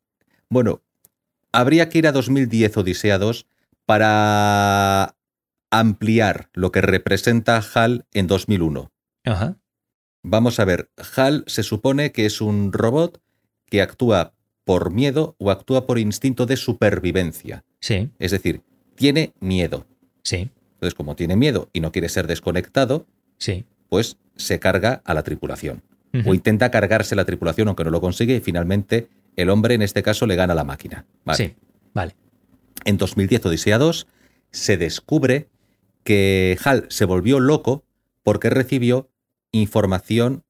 bueno 0.48 0.80
habría 1.52 1.88
que 1.88 1.98
ir 1.98 2.06
a 2.08 2.12
2010 2.12 2.76
Odisea 2.78 3.18
2 3.18 3.46
para 3.86 5.14
ampliar 5.72 6.50
lo 6.52 6.70
que 6.70 6.80
representa 6.82 7.56
HAL 7.60 8.04
en 8.12 8.26
2001 8.28 8.92
Ajá. 9.24 9.56
vamos 10.22 10.60
a 10.60 10.64
ver 10.64 10.90
HAL 11.16 11.44
se 11.48 11.62
supone 11.62 12.12
que 12.12 12.26
es 12.26 12.40
un 12.40 12.72
robot 12.72 13.20
que 13.66 13.82
actúa 13.82 14.34
por 14.64 14.92
miedo 14.92 15.34
o 15.38 15.50
actúa 15.50 15.86
por 15.86 15.98
instinto 15.98 16.46
de 16.46 16.56
supervivencia 16.56 17.64
Sí, 17.80 18.10
es 18.20 18.30
decir 18.30 18.62
tiene 18.94 19.32
miedo 19.40 19.86
sí, 20.22 20.50
entonces 20.74 20.94
como 20.94 21.16
tiene 21.16 21.34
miedo 21.36 21.68
y 21.72 21.80
no 21.80 21.90
quiere 21.90 22.08
ser 22.08 22.26
desconectado 22.26 23.06
sí. 23.38 23.64
pues 23.88 24.18
se 24.36 24.60
carga 24.60 25.02
a 25.04 25.14
la 25.14 25.22
tripulación 25.24 25.82
o 26.26 26.34
intenta 26.34 26.70
cargarse 26.70 27.16
la 27.16 27.24
tripulación 27.24 27.68
aunque 27.68 27.84
no 27.84 27.90
lo 27.90 28.02
consigue 28.02 28.36
y 28.36 28.40
finalmente 28.40 29.08
el 29.34 29.48
hombre 29.48 29.74
en 29.74 29.80
este 29.80 30.02
caso 30.02 30.26
le 30.26 30.36
gana 30.36 30.52
a 30.52 30.56
la 30.56 30.64
máquina. 30.64 31.06
Vale. 31.24 31.36
Sí, 31.38 31.54
vale. 31.94 32.14
En 32.84 32.98
2010 32.98 33.46
Odisea 33.46 33.78
2 33.78 34.06
se 34.50 34.76
descubre 34.76 35.48
que 36.04 36.58
Hal 36.64 36.86
se 36.88 37.04
volvió 37.04 37.40
loco 37.40 37.84
porque 38.22 38.50
recibió 38.50 39.10
información 39.52 40.44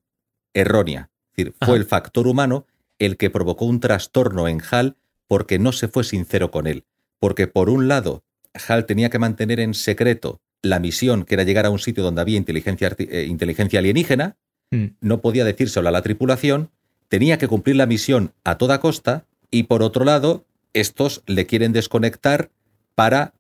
errónea. 0.55 1.11
Es 1.30 1.36
decir, 1.36 1.55
fue 1.64 1.76
el 1.76 1.84
factor 1.84 2.26
humano 2.26 2.66
el 2.98 3.16
que 3.16 3.30
provocó 3.30 3.64
un 3.64 3.80
trastorno 3.80 4.48
en 4.48 4.62
Hal 4.70 4.96
porque 5.26 5.59
no 5.59 5.72
se 5.72 5.88
fue 5.88 6.05
sincero 6.05 6.50
con 6.50 6.66
él. 6.66 6.84
Porque 7.18 7.46
por 7.46 7.70
un 7.70 7.88
lado, 7.88 8.24
Hal 8.68 8.86
tenía 8.86 9.11
que 9.11 9.18
mantener 9.18 9.61
en 9.61 9.74
secreto 9.74 10.40
la 10.61 10.78
misión 10.78 11.24
que 11.24 11.34
era 11.34 11.44
llegar 11.44 11.66
a 11.66 11.70
un 11.70 11.78
sitio 11.78 12.05
donde 12.05 12.20
había 12.20 12.36
inteligencia, 12.36 12.94
eh, 12.98 13.26
inteligencia 13.28 13.80
alienígena, 13.80 14.36
Mm, 14.72 14.96
no 15.03 15.20
podía 15.20 15.44
decírselo 15.44 15.88
a 15.88 15.92
la 15.92 16.03
tripulación, 16.03 16.70
tenía 17.09 17.36
que 17.36 17.46
cumplir 17.46 17.76
la 17.76 17.86
misión 17.86 18.32
a 18.42 18.57
toda 18.57 18.80
costa 18.80 19.26
y 19.50 19.64
por 19.64 19.82
otro 19.82 20.05
lado, 20.05 20.46
estos 20.72 21.22
le 21.26 21.46
quieren 21.46 21.72
desconectar 21.72 22.50
para, 22.94 23.34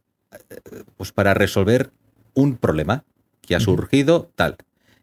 eh, 0.50 0.84
pues 0.98 1.10
para 1.10 1.32
resolver 1.32 1.90
un 2.34 2.56
problema 2.56 3.04
que 3.40 3.54
ha 3.54 3.60
surgido 3.60 4.30
tal. 4.34 4.56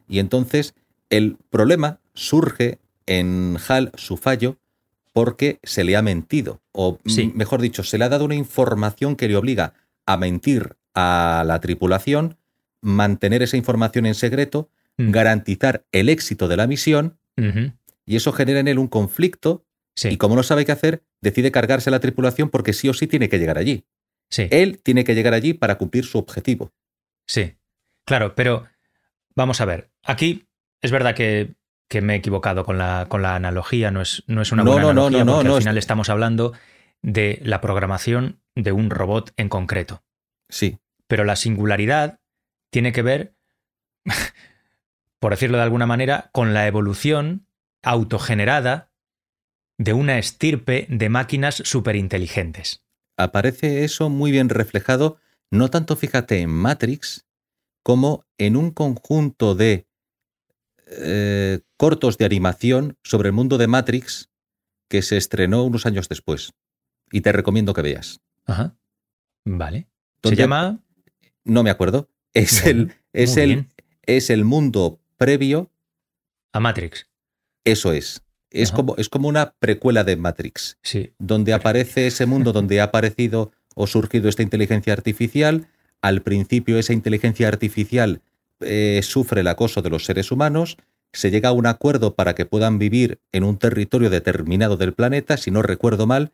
Y 0.08 0.20
entonces 0.20 0.74
el 1.10 1.38
problema 1.50 2.00
surge 2.14 2.80
en 3.06 3.58
HAL, 3.68 3.92
su 3.96 4.18
fallo, 4.18 4.58
porque 5.14 5.60
se 5.64 5.84
le 5.84 5.96
ha 5.96 6.02
mentido. 6.02 6.62
O 6.72 7.00
Sí. 7.06 7.32
mejor 7.36 7.62
dicho, 7.62 7.84
se 7.84 7.98
le 7.98 8.06
ha 8.06 8.10
dado 8.10 8.26
una 8.26 8.36
información 8.36 9.16
que 9.16 9.28
le 9.28 9.36
obliga 9.36 9.74
a 10.06 10.18
mentir 10.18 10.76
a 10.94 11.44
la 11.46 11.60
tripulación, 11.60 12.38
mantener 12.82 13.42
esa 13.44 13.58
información 13.58 14.06
en 14.06 14.16
secreto, 14.16 14.70
mm, 14.98 15.12
garantizar 15.12 15.84
el 15.92 16.10
éxito 16.10 16.48
de 16.48 16.58
la 16.58 16.68
misión 16.68 17.18
y 18.06 18.16
eso 18.16 18.32
genera 18.34 18.60
en 18.60 18.68
él 18.68 18.80
un 18.80 18.88
conflicto 18.88 19.64
Sí, 19.96 20.10
y 20.10 20.18
como 20.18 20.36
no 20.36 20.44
sabe 20.44 20.64
qué 20.66 20.72
hacer, 20.72 21.04
decide 21.22 21.52
cargarse 21.52 21.90
a 21.90 21.92
la 21.92 22.00
tripulación 22.00 22.50
porque 22.50 22.72
sí 22.74 22.88
o 22.88 22.94
sí 22.94 23.06
tiene 23.08 23.28
que 23.28 23.38
llegar 23.38 23.58
allí. 23.58 23.84
sí, 24.30 24.48
Él 24.52 24.80
tiene 24.82 25.04
que 25.04 25.14
llegar 25.16 25.34
allí 25.34 25.54
para 25.54 25.78
cumplir 25.78 26.06
su 26.06 26.18
objetivo. 26.18 26.72
Sí. 27.30 27.56
Claro, 28.06 28.34
pero 28.34 28.66
vamos 29.36 29.62
a 29.62 29.66
ver. 29.66 29.92
Aquí 30.04 30.48
es 30.82 30.90
verdad 30.92 31.14
que, 31.14 31.54
que 31.88 32.02
me 32.02 32.14
he 32.14 32.18
equivocado 32.18 32.66
con 32.66 32.80
la, 32.80 33.06
con 33.08 33.22
la 33.22 33.36
analogía, 33.36 33.92
no 33.92 34.02
es, 34.02 34.24
no 34.26 34.42
es 34.42 34.52
una 34.52 34.64
No, 34.64 34.72
buena 34.72 34.88
no, 34.88 34.94
no, 34.94 35.02
analogía 35.08 35.20
no, 35.20 35.26
no, 35.26 35.34
porque 35.38 35.48
no, 35.50 35.56
al 35.56 35.62
final 35.62 35.78
estamos 35.78 36.10
hablando 36.10 36.54
de 37.04 37.40
la 37.44 37.62
programación 37.62 38.42
de 38.56 38.72
un 38.72 38.90
robot 38.90 39.32
en 39.38 39.48
concreto. 39.48 40.04
Sí, 40.50 40.80
Pero 41.08 41.24
la 41.24 41.36
singularidad 41.36 42.20
tiene 42.72 42.92
que 42.94 43.04
ver, 43.04 43.36
por 45.20 45.32
decirlo 45.32 45.58
de 45.58 45.64
alguna 45.64 45.86
manera, 45.86 46.30
con 46.34 46.54
la 46.54 46.66
evolución 46.68 47.46
autogenerada 47.84 48.92
de 49.78 49.94
una 49.94 50.18
estirpe 50.18 50.88
de 50.90 51.10
máquinas 51.10 51.62
superinteligentes. 51.64 52.84
aparece 53.18 53.84
eso 53.84 54.10
muy 54.10 54.32
bien 54.32 54.50
reflejado, 54.50 55.20
no 55.52 55.70
tanto 55.70 55.96
fíjate 55.96 56.40
en 56.42 56.50
Matrix, 56.50 57.26
como 57.84 58.26
en 58.38 58.56
un 58.56 58.72
conjunto 58.72 59.56
de 59.56 59.88
eh, 60.88 61.60
cortos 61.78 62.18
de 62.18 62.26
animación 62.26 62.98
sobre 63.04 63.30
el 63.30 63.34
mundo 63.34 63.58
de 63.58 63.68
Matrix 63.68 64.30
que 64.90 65.02
se 65.02 65.18
estrenó 65.18 65.64
unos 65.64 65.86
años 65.86 66.10
después. 66.10 66.52
Y 67.12 67.22
te 67.22 67.32
recomiendo 67.32 67.74
que 67.74 67.82
veas. 67.82 68.22
Ajá. 68.46 68.76
Vale. 69.46 69.88
Se 70.24 70.36
llama. 70.36 70.80
No 71.44 71.64
me 71.64 71.70
acuerdo. 71.70 72.10
Es 72.34 72.64
Bueno, 72.64 72.82
el, 72.82 72.94
es 73.14 73.38
el, 73.38 73.68
es 74.04 74.30
el 74.30 74.46
mundo 74.46 75.00
previo 75.18 75.72
A 76.54 76.60
Matrix. 76.60 77.08
Eso 77.64 77.92
es. 77.94 78.24
Es 78.52 78.70
Ajá. 78.70 78.78
como, 78.78 78.96
es 78.98 79.10
como 79.10 79.28
una 79.28 79.54
precuela 79.60 80.04
de 80.04 80.16
Matrix, 80.16 80.78
Sí. 80.82 81.14
donde 81.20 81.54
aparece 81.54 82.08
ese 82.08 82.26
mundo 82.26 82.52
donde 82.52 82.82
ha 82.82 82.86
aparecido 82.86 83.52
o 83.80 83.88
surgido 83.88 84.28
esta 84.28 84.44
inteligencia 84.44 84.92
artificial. 84.92 85.68
Al 86.02 86.22
principio 86.22 86.78
esa 86.78 86.94
inteligencia 86.94 87.48
artificial 87.48 88.22
eh, 88.60 89.00
sufre 89.04 89.42
el 89.42 89.48
acoso 89.48 89.82
de 89.82 89.90
los 89.90 90.06
seres 90.06 90.32
humanos, 90.32 90.78
se 91.14 91.32
llega 91.32 91.50
a 91.50 91.54
un 91.54 91.66
acuerdo 91.66 92.14
para 92.14 92.36
que 92.36 92.46
puedan 92.46 92.78
vivir 92.78 93.20
en 93.32 93.44
un 93.44 93.58
territorio 93.58 94.10
determinado 94.10 94.78
del 94.78 94.94
planeta, 94.94 95.38
si 95.38 95.50
no 95.50 95.62
recuerdo 95.62 96.08
mal, 96.08 96.32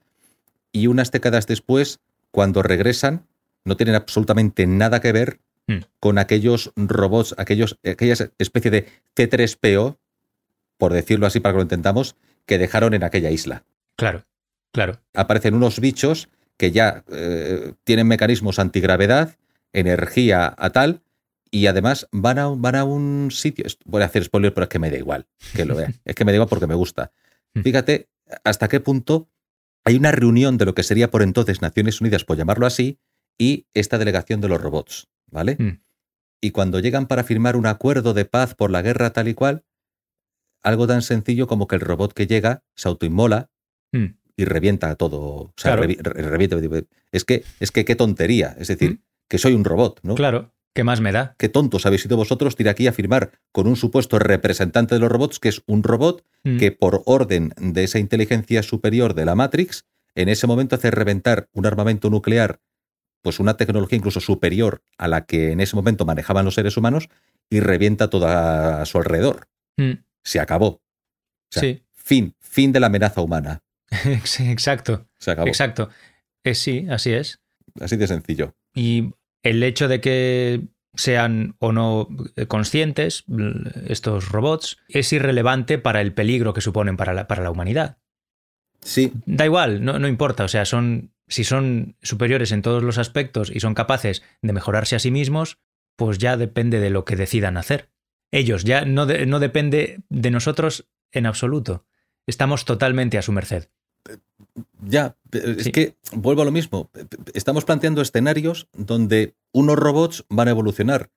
y 0.72 0.88
unas 0.88 1.12
décadas 1.12 1.48
después, 1.48 2.00
cuando 2.32 2.64
regresan, 2.64 3.26
no 3.64 3.78
tienen 3.78 3.96
absolutamente 3.96 4.66
nada 4.68 5.00
que 5.00 5.12
ver 5.12 5.40
Hmm. 5.68 5.80
con 6.00 6.20
aquellos 6.20 6.72
robots, 6.76 7.34
aquellos, 7.40 7.80
aquellas 7.84 8.30
especie 8.38 8.70
de 8.70 8.88
C3PO, 9.16 9.98
por 10.78 10.94
decirlo 10.94 11.26
así 11.26 11.40
para 11.40 11.54
que 11.54 11.58
lo 11.58 11.64
entendamos, 11.64 12.16
que 12.46 12.60
dejaron 12.60 12.94
en 12.94 13.04
aquella 13.04 13.32
isla. 13.32 13.64
Claro. 13.96 14.26
Claro. 14.72 15.00
Aparecen 15.14 15.56
unos 15.56 15.80
bichos 15.80 16.30
que 16.58 16.72
ya 16.72 17.04
eh, 17.12 17.74
tienen 17.84 18.08
mecanismos 18.08 18.60
antigravedad, 18.60 19.38
energía 19.74 20.54
a 20.58 20.70
tal, 20.72 21.02
y 21.52 21.68
además 21.68 22.08
van 22.12 22.40
a, 22.40 22.48
van 22.48 22.76
a 22.76 22.84
un 22.84 23.30
sitio. 23.32 23.66
Voy 23.86 24.02
a 24.02 24.06
hacer 24.06 24.24
spoiler, 24.24 24.54
pero 24.54 24.64
es 24.64 24.70
que 24.70 24.80
me 24.80 24.92
da 24.92 24.98
igual 24.98 25.28
que 25.56 25.66
lo 25.66 25.76
vean. 25.76 25.96
es 26.06 26.16
que 26.16 26.26
me 26.26 26.32
da 26.32 26.38
igual 26.38 26.50
porque 26.50 26.68
me 26.68 26.76
gusta. 26.76 27.12
Mm. 27.54 27.62
Fíjate 27.62 28.10
hasta 28.44 28.68
qué 28.68 28.80
punto 28.80 29.30
hay 29.84 29.96
una 29.96 30.12
reunión 30.12 30.58
de 30.58 30.66
lo 30.66 30.74
que 30.74 30.84
sería 30.84 31.12
por 31.12 31.22
entonces 31.22 31.62
Naciones 31.62 32.02
Unidas, 32.02 32.24
por 32.24 32.38
llamarlo 32.38 32.66
así, 32.66 33.00
y 33.38 33.68
esta 33.74 33.98
delegación 33.98 34.42
de 34.42 34.50
los 34.50 34.60
robots, 34.62 35.08
¿vale? 35.28 35.58
Mm. 35.60 35.82
y 36.42 36.52
cuando 36.52 36.80
llegan 36.80 37.08
para 37.08 37.24
firmar 37.24 37.56
un 37.56 37.66
acuerdo 37.66 38.14
de 38.14 38.26
paz 38.26 38.56
por 38.56 38.72
la 38.72 38.82
guerra 38.82 39.14
tal 39.14 39.28
y 39.28 39.34
cual, 39.34 39.64
algo 40.64 40.88
tan 40.88 41.02
sencillo 41.02 41.48
como 41.48 41.68
que 41.68 41.76
el 41.76 41.82
robot 41.82 42.14
que 42.14 42.28
llega 42.28 42.64
se 42.76 42.88
autoinmola. 42.88 43.52
Y 44.38 44.46
revienta 44.46 44.96
todo. 44.96 45.20
O 45.22 45.54
sea, 45.56 45.76
Claro. 45.76 45.84
revi- 45.90 45.98
re- 46.02 46.22
revienta. 46.30 46.58
Es 47.12 47.24
que, 47.26 47.44
es 47.60 47.72
que 47.72 47.86
qué 47.86 47.96
tontería. 47.96 48.56
Es 48.60 48.68
decir, 48.68 48.92
Mm. 48.92 49.00
que 49.30 49.38
soy 49.38 49.54
un 49.54 49.64
robot, 49.66 50.00
¿no? 50.04 50.16
Claro, 50.16 50.52
¿qué 50.74 50.84
más 50.84 51.00
me 51.02 51.12
da? 51.12 51.36
Qué 51.38 51.50
tontos 51.50 51.86
habéis 51.86 52.02
sido 52.02 52.18
vosotros 52.18 52.56
ir 52.60 52.70
aquí 52.70 52.88
a 52.88 52.94
firmar 52.94 53.32
con 53.52 53.68
un 53.68 53.76
supuesto 53.76 54.20
representante 54.20 54.96
de 54.96 55.00
los 55.00 55.10
robots, 55.12 55.40
que 55.40 55.50
es 55.50 55.62
un 55.68 55.84
robot 55.84 56.24
Mm. 56.44 56.58
que 56.58 56.72
por 56.72 57.02
orden 57.06 57.54
de 57.58 57.84
esa 57.86 58.00
inteligencia 58.00 58.62
superior 58.64 59.14
de 59.16 59.26
la 59.26 59.36
Matrix, 59.36 59.86
en 60.16 60.30
ese 60.30 60.48
momento 60.48 60.76
hace 60.76 60.92
reventar 60.92 61.50
un 61.54 61.66
armamento 61.66 62.10
nuclear, 62.10 62.60
pues 63.22 63.40
una 63.40 63.58
tecnología 63.58 63.98
incluso 63.98 64.20
superior 64.20 64.84
a 64.98 65.08
la 65.08 65.26
que 65.26 65.52
en 65.52 65.60
ese 65.60 65.76
momento 65.76 66.06
manejaban 66.06 66.46
los 66.46 66.54
seres 66.56 66.78
humanos, 66.78 67.10
y 67.50 67.60
revienta 67.60 68.10
todo 68.10 68.28
a 68.28 68.84
su 68.86 68.98
alrededor. 68.98 69.48
Mm. 69.78 69.94
Se 70.24 70.40
acabó. 70.40 70.68
O 70.68 70.82
sea, 71.52 71.62
Sí, 71.62 71.82
Fin, 71.94 72.36
fin 72.40 72.72
de 72.72 72.80
la 72.80 72.88
amenaza 72.88 73.22
humana. 73.22 73.62
sí, 74.24 74.50
exacto, 74.50 75.08
Se 75.20 75.32
acabó. 75.32 75.48
exacto. 75.48 75.90
Eh, 76.44 76.56
sí, 76.56 76.88
así 76.90 77.14
es. 77.14 77.42
Así 77.80 77.98
de 77.98 78.08
sencillo. 78.08 78.56
Y 78.74 79.14
el 79.44 79.64
hecho 79.64 79.88
de 79.88 80.02
que 80.02 80.62
sean 80.94 81.56
o 81.60 81.72
no 81.72 82.08
eh, 82.36 82.46
conscientes 82.48 83.26
l- 83.28 83.72
estos 83.88 84.30
robots 84.30 84.78
es 84.88 85.12
irrelevante 85.12 85.78
para 85.78 86.02
el 86.02 86.14
peligro 86.14 86.54
que 86.54 86.62
suponen 86.62 86.96
para 86.98 87.14
la, 87.14 87.28
para 87.28 87.44
la 87.44 87.52
humanidad. 87.52 87.98
Sí, 88.82 89.12
Da 89.26 89.46
igual, 89.46 89.84
no, 89.84 89.98
no 90.00 90.08
importa. 90.08 90.44
O 90.44 90.48
sea, 90.48 90.66
son, 90.66 91.12
si 91.28 91.44
son 91.44 91.98
superiores 92.02 92.52
en 92.52 92.62
todos 92.62 92.84
los 92.84 92.98
aspectos 92.98 93.52
y 93.54 93.60
son 93.60 93.74
capaces 93.74 94.22
de 94.42 94.54
mejorarse 94.54 94.96
a 94.96 95.00
sí 95.00 95.10
mismos, 95.12 95.58
pues 95.96 96.18
ya 96.20 96.38
depende 96.38 96.80
de 96.80 96.92
lo 96.92 97.04
que 97.04 97.16
decidan 97.16 97.58
hacer. 97.58 97.90
Ellos, 98.32 98.64
ya 98.64 98.86
no, 98.86 99.06
de- 99.06 99.26
no 99.26 99.40
depende 99.40 100.02
de 100.10 100.32
nosotros 100.32 100.88
en 101.12 101.26
absoluto. 101.26 101.86
Estamos 102.28 102.66
totalmente 102.66 103.18
a 103.18 103.22
su 103.22 103.32
merced. 103.32 103.70
Ya, 104.82 105.16
es 105.32 105.64
Sí. 105.66 105.72
que 105.72 105.96
vuelvo 106.14 106.42
a 106.42 106.46
lo 106.46 106.52
mismo. 106.52 106.90
Estamos 107.34 107.66
planteando 107.66 108.02
escenarios 108.02 108.68
donde 108.74 109.36
unos 109.52 109.76
robots 109.78 110.26
van 110.30 110.48
a 110.48 110.52
evolucionar, 110.52 111.10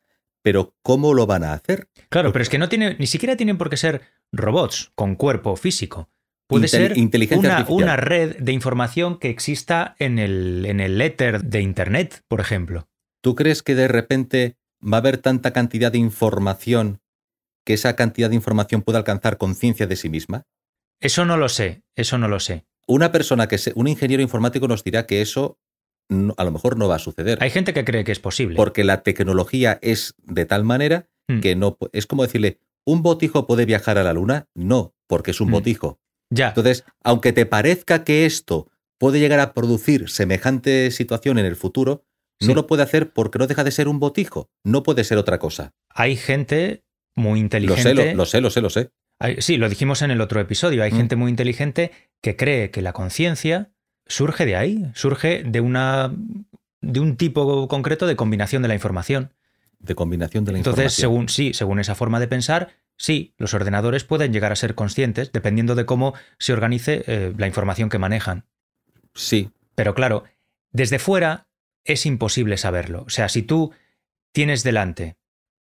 pero 0.43 0.75
¿cómo 0.83 1.15
lo 1.15 1.27
van 1.27 1.45
a 1.45 1.53
hacer? 1.53 1.89
Claro, 2.09 2.33
pero 2.33 2.43
es 2.43 2.49
que 2.49 2.59
no 2.59 2.69
tiene, 2.69 2.97
ni 2.99 3.07
siquiera 3.07 3.37
tienen 3.37 3.59
por 3.59 3.71
qué 3.71 3.77
ser 3.77 4.03
robots 4.33 4.91
con 4.95 5.15
cuerpo 5.17 5.57
físico. 5.57 6.09
Puede 6.47 6.67
Intel- 6.67 6.71
ser 6.71 6.99
inteligencia 6.99 7.67
una, 7.69 7.69
una 7.69 7.97
red 7.97 8.37
de 8.39 8.53
información 8.53 9.19
que 9.19 9.29
exista 9.29 9.95
en 9.99 10.19
el, 10.19 10.65
en 10.67 10.81
el 10.81 11.01
éter 11.01 11.45
de 11.45 11.61
Internet, 11.61 12.25
por 12.27 12.41
ejemplo. 12.41 12.89
¿Tú 13.23 13.35
crees 13.35 13.63
que 13.63 13.75
de 13.75 13.89
repente 13.89 14.57
va 14.83 14.97
a 14.97 15.01
haber 15.01 15.19
tanta 15.19 15.53
cantidad 15.53 15.93
de 15.93 15.99
información 15.99 17.01
que 17.67 17.75
esa 17.75 17.95
cantidad 17.97 18.31
de 18.31 18.37
información 18.37 18.81
pueda 18.81 18.99
alcanzar 18.99 19.37
conciencia 19.37 19.87
de 19.87 19.97
sí 19.97 20.09
misma? 20.09 20.45
Eso 21.01 21.27
no 21.27 21.37
lo 21.37 21.51
sé, 21.51 21.83
eso 21.97 22.17
no 22.17 22.29
lo 22.29 22.41
sé. 22.41 22.65
Una 22.89 23.13
persona 23.13 23.47
que 23.49 23.59
se, 23.59 23.73
un 23.77 23.87
ingeniero 23.87 24.23
informático 24.23 24.67
nos 24.67 24.83
dirá 24.83 25.07
que 25.07 25.21
eso 25.21 25.59
no- 26.11 26.35
a 26.39 26.45
lo 26.45 26.51
mejor 26.53 26.77
no 26.79 26.89
va 26.89 26.97
a 26.97 26.99
suceder, 26.99 27.39
Hay 27.43 27.51
gente 27.51 27.75
que 27.75 27.85
cree 27.85 28.03
que 28.03 28.13
es 28.13 28.19
posible. 28.19 28.57
porque 28.57 28.83
la 28.83 29.03
tecnología 29.03 29.79
es 29.83 30.15
de 30.25 30.47
tal 30.47 30.65
manera 30.65 31.07
Mm. 31.29 31.41
que 31.41 31.55
no 31.55 31.77
es 31.93 32.07
como 32.07 32.23
decirle, 32.23 32.61
¿un 32.87 33.03
botijo 33.03 33.47
puede 33.47 33.67
viajar 33.67 33.99
a 33.99 34.03
la 34.03 34.15
luna? 34.15 34.47
No, 34.55 34.95
porque 35.07 35.33
es 35.33 35.41
un 35.43 35.49
Mm. 35.49 35.53
botijo. 35.53 36.01
ya, 36.31 36.49
Entonces, 36.49 36.85
aunque 37.05 37.33
te 37.33 37.47
parezca 37.47 38.05
que 38.05 38.27
esto 38.27 38.71
puede 38.99 39.19
llegar 39.21 39.41
a 39.41 39.55
producir 39.55 40.11
semejante 40.11 40.91
situación 40.91 41.39
en 41.39 41.47
el 41.47 41.57
futuro, 41.57 42.05
Sí. 42.41 42.49
no 42.49 42.55
lo 42.55 42.67
puede 42.67 42.83
hacer 42.83 43.13
porque 43.15 43.39
no 43.39 43.47
deja 43.47 43.65
de 43.65 43.71
ser 43.71 43.89
un 43.89 43.99
botijo. 43.99 44.51
No 44.65 44.83
puede 44.83 45.05
ser 45.05 45.17
otra 45.19 45.39
cosa. 45.39 45.73
hay 45.91 46.17
gente 46.17 46.85
muy 47.17 47.41
Lo 47.41 47.45
inteligente. 47.45 47.83
sé, 47.83 47.95
lo, 47.95 48.15
lo 48.15 48.25
sé, 48.27 48.41
lo 48.41 48.51
sé, 48.51 48.61
lo 48.61 48.71
sé. 48.71 48.91
Hay- 49.21 49.41
sí, 49.41 49.57
lo 49.57 49.69
dijimos 49.69 50.03
en 50.03 50.11
el 50.13 50.21
otro 50.21 50.39
episodio. 50.41 50.83
Hay 50.85 50.93
Mm. 50.93 50.97
gente 50.97 51.17
muy 51.17 51.31
inteligente 51.31 51.91
que 52.21 52.37
cree 52.37 52.71
que 52.71 52.83
la 52.83 52.93
conciencia 52.93 53.71
surge 54.07 54.47
de 54.47 54.57
ahí, 54.57 54.91
surge 54.95 55.43
de 55.45 55.61
una 55.61 56.13
de 56.81 57.01
un 57.01 57.17
tipo 57.17 57.67
concreto 57.69 58.07
de 58.07 58.17
combinación 58.17 58.63
de 58.63 58.69
la 58.69 58.75
información. 58.75 59.35
De 59.81 59.95
combinación 59.95 60.45
de 60.45 60.53
la 60.53 60.59
Entonces, 60.59 60.85
información. 60.99 61.01
según 61.01 61.29
sí, 61.29 61.55
según 61.55 61.79
esa 61.81 61.95
forma 61.95 62.21
de 62.21 62.29
pensar, 62.29 62.71
sí, 62.97 63.35
los 63.37 63.55
ordenadores 63.55 64.05
pueden 64.05 64.33
llegar 64.33 64.53
a 64.53 64.57
ser 64.57 64.75
conscientes 64.75 65.33
dependiendo 65.33 65.75
de 65.75 65.87
cómo 65.87 66.15
se 66.39 66.53
organice 66.53 67.05
eh, 67.07 67.33
la 67.37 67.47
información 67.47 67.89
que 67.89 67.99
manejan. 67.99 68.45
Sí, 69.15 69.51
Pero 69.75 69.95
claro, 69.95 70.25
desde 70.73 70.99
fuera 70.99 71.47
es 71.85 72.07
imposible 72.07 72.57
saberlo. 72.57 73.05
O 73.07 73.11
sea, 73.11 73.29
si 73.29 73.43
tú 73.43 73.73
tienes 74.33 74.63
delante 74.63 75.17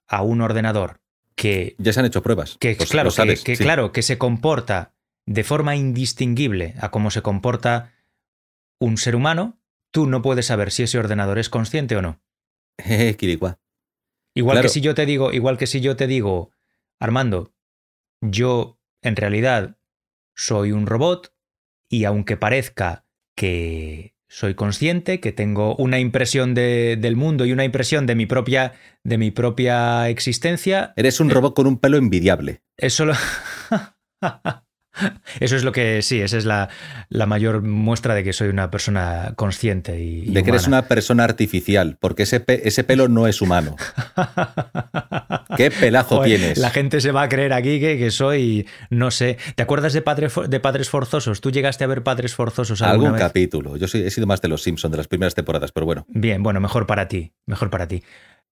a 0.08 0.22
un 0.22 0.42
ordenador 0.42 1.00
que 1.36 1.76
ya 1.78 1.94
se 1.94 2.00
han 2.02 2.06
hecho 2.06 2.22
pruebas. 2.24 2.58
que, 2.60 2.76
Pues 2.76 2.90
claro, 2.90 3.12
que, 3.12 3.36
que, 3.38 3.56
sí. 3.56 3.64
claro, 3.64 3.92
que 3.92 4.02
se 4.02 4.18
comporta 4.18 4.94
de 5.32 5.44
forma 5.44 5.76
indistinguible 5.76 6.74
a 6.80 6.90
cómo 6.90 7.12
se 7.12 7.22
comporta 7.22 7.94
un 8.82 8.98
ser 8.98 9.16
humano, 9.16 9.60
tú 9.92 10.08
no 10.08 10.24
puedes 10.24 10.48
saber 10.48 10.72
si 10.72 10.82
ese 10.84 10.98
ordenador 10.98 11.38
es 11.38 11.50
consciente 11.50 11.96
o 11.96 12.02
no. 12.02 12.20
Jeje, 12.82 13.16
Quiriguá. 13.16 13.60
Igual 14.36 14.56
Claro. 14.56 14.66
que 14.66 14.70
si 14.74 14.82
yo 14.82 14.96
te 14.96 15.06
digo, 15.06 15.32
igual 15.32 15.58
que 15.58 15.68
si 15.68 15.82
yo 15.82 15.96
te 15.96 16.08
digo, 16.08 16.52
Armando, 17.00 17.54
yo 18.22 18.80
en 19.04 19.16
realidad 19.16 19.78
soy 20.36 20.72
un 20.72 20.88
robot 20.88 21.32
y 21.90 22.06
aunque 22.06 22.36
parezca 22.38 23.06
que 23.36 24.16
soy 24.28 24.56
consciente, 24.56 25.20
que 25.20 25.32
tengo 25.32 25.76
una 25.76 26.00
impresión 26.00 26.54
de- 26.56 26.98
del 27.00 27.16
mundo 27.16 27.46
y 27.46 27.52
una 27.52 27.66
impresión 27.66 28.06
de 28.08 28.16
mi 28.16 28.26
propia, 28.26 28.74
de 29.04 29.18
mi 29.18 29.32
propia 29.32 30.10
existencia, 30.10 30.94
Eres 30.96 31.20
un 31.20 31.30
Eh, 31.30 31.34
robot 31.34 31.56
con 31.56 31.68
un 31.68 31.78
pelo 31.80 31.98
envidiable. 31.98 32.62
Eso 32.78 33.06
lo... 33.06 33.14
Eso 35.40 35.56
es 35.56 35.64
lo 35.64 35.72
que 35.72 36.02
sí, 36.02 36.22
esa 36.22 36.38
es 36.38 36.46
la, 36.46 36.70
la 37.10 37.26
mayor 37.26 37.62
muestra 37.62 38.14
de 38.16 38.24
que 38.24 38.34
soy 38.34 38.50
una 38.50 38.70
persona 38.72 39.34
consciente 39.36 40.02
y, 40.02 40.24
y 40.30 40.34
De 40.34 40.44
que 40.44 40.50
eres 40.52 40.68
una 40.68 40.84
persona 40.88 41.24
artificial, 41.24 41.98
porque 42.00 42.24
ese, 42.24 42.40
pe- 42.40 42.68
ese 42.68 42.84
pelo 42.84 43.08
no 43.08 43.28
es 43.28 43.42
humano. 43.42 43.76
¿Qué 45.58 45.72
pelazo 45.72 46.18
Joder, 46.18 46.40
tienes? 46.40 46.58
La 46.58 46.70
gente 46.70 47.02
se 47.02 47.12
va 47.12 47.24
a 47.24 47.30
creer 47.30 47.54
aquí 47.54 47.80
que, 47.80 47.98
que 47.98 48.12
soy, 48.12 48.68
no 48.90 49.12
sé. 49.12 49.38
¿Te 49.56 49.64
acuerdas 49.64 49.94
de, 49.94 50.02
Padre 50.02 50.30
de 50.48 50.60
Padres 50.60 50.90
Forzosos? 50.90 51.42
¿Tú 51.42 51.52
llegaste 51.52 51.84
a 51.84 51.88
ver 51.88 52.04
Padres 52.04 52.34
Forzosos 52.36 52.82
alguna 52.82 53.10
Algún 53.10 53.12
vez? 53.14 53.22
capítulo. 53.22 53.78
Yo 53.78 53.88
soy- 53.88 54.04
he 54.04 54.12
sido 54.12 54.28
más 54.28 54.42
de 54.42 54.48
los 54.48 54.64
Simpsons 54.64 54.92
de 54.92 54.98
las 54.98 55.08
primeras 55.08 55.36
temporadas, 55.36 55.72
pero 55.72 55.86
bueno. 55.86 56.06
Bien, 56.10 56.44
bueno, 56.44 56.60
mejor 56.60 56.86
para 56.88 57.08
ti, 57.08 57.34
mejor 57.46 57.70
para 57.70 57.88
ti. 57.88 58.04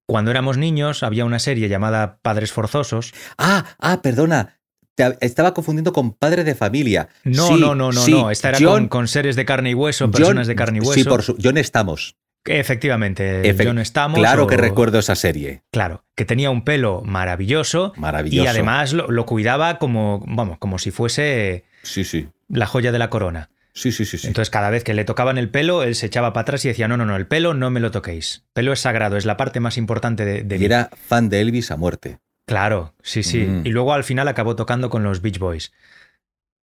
Cuando 0.05 0.31
éramos 0.31 0.57
niños 0.57 1.03
había 1.03 1.25
una 1.25 1.39
serie 1.39 1.67
llamada 1.67 2.19
Padres 2.21 2.51
Forzosos. 2.53 3.13
Ah, 3.37 3.65
ah, 3.79 4.01
perdona. 4.01 4.56
Te- 4.97 5.15
estaba 5.21 5.53
confundiendo 5.53 5.93
con 5.93 6.11
padre 6.11 6.43
de 6.43 6.55
familia. 6.55 7.07
No, 7.23 7.47
Sí, 7.49 7.53
no, 7.59 7.75
no, 7.75 7.91
no, 7.91 8.01
sí, 8.01 8.11
no. 8.11 8.31
Esta 8.31 8.49
era 8.49 8.57
John- 8.59 8.67
con, 8.67 8.87
con 8.89 9.07
seres 9.07 9.35
de 9.35 9.45
carne 9.45 9.69
y 9.69 9.73
hueso, 9.75 10.05
John- 10.05 10.11
personas 10.11 10.47
de 10.47 10.55
carne 10.55 10.79
y 10.79 10.81
hueso. 10.81 10.93
Sí, 10.93 11.03
por 11.03 11.21
su, 11.21 11.37
John 11.41 11.57
Estamos. 11.57 12.15
Efectivamente, 12.45 13.43
Efe- 13.53 13.65
John 13.65 13.77
Estamos. 13.79 14.19
Claro 14.19 14.47
que 14.47 14.57
recuerdo 14.57 14.99
esa 14.99 15.15
serie. 15.15 15.61
Claro, 15.71 16.03
que 16.15 16.25
tenía 16.25 16.49
un 16.49 16.63
pelo 16.63 17.01
maravilloso 17.05 17.93
Maravilloso. 17.97 18.43
y 18.43 18.47
además 18.47 18.93
lo, 18.93 19.07
lo 19.11 19.25
cuidaba 19.25 19.77
como, 19.79 20.23
vamos, 20.25 20.57
como 20.57 20.79
si 20.79 20.89
fuese 20.91 21.65
Sí, 21.83 22.03
sí. 22.03 22.27
la 22.49 22.65
joya 22.65 22.91
de 22.91 22.99
la 22.99 23.09
corona. 23.09 23.49
Sí, 23.73 23.91
sí, 23.91 24.05
sí, 24.05 24.17
sí. 24.17 24.25
Entonces, 24.25 24.49
cada 24.49 24.71
vez 24.71 24.83
que 24.83 24.95
le 24.95 25.03
tocaban 25.05 25.37
el 25.37 25.49
pelo, 25.51 25.83
él 25.83 25.93
se 25.93 26.07
echaba 26.07 26.33
para 26.33 26.41
atrás 26.41 26.65
y 26.65 26.69
decía: 26.69 26.87
No, 26.87 26.97
no, 26.97 27.05
no, 27.05 27.15
el 27.15 27.27
pelo 27.27 27.53
no 27.53 27.69
me 27.69 27.79
lo 27.79 27.91
toquéis. 27.91 28.43
Pelo 28.53 28.73
es 28.73 28.79
sagrado, 28.79 29.17
es 29.17 29.25
la 29.25 29.37
parte 29.37 29.59
más 29.59 29.77
importante 29.77 30.25
de, 30.25 30.41
de 30.41 30.55
y 30.55 30.59
mí". 30.59 30.65
era 30.65 30.89
fan 31.07 31.29
de 31.29 31.41
Elvis 31.41 31.69
a 31.69 31.77
muerte. 31.77 32.17
Claro, 32.47 32.95
sí, 33.03 33.23
sí. 33.23 33.39
Mm. 33.39 33.67
Y 33.67 33.69
luego 33.69 33.93
al 33.93 34.05
final 34.05 34.27
acabó 34.29 34.55
tocando 34.55 34.89
con 34.89 35.03
los 35.03 35.21
Beach 35.21 35.37
Boys. 35.37 35.73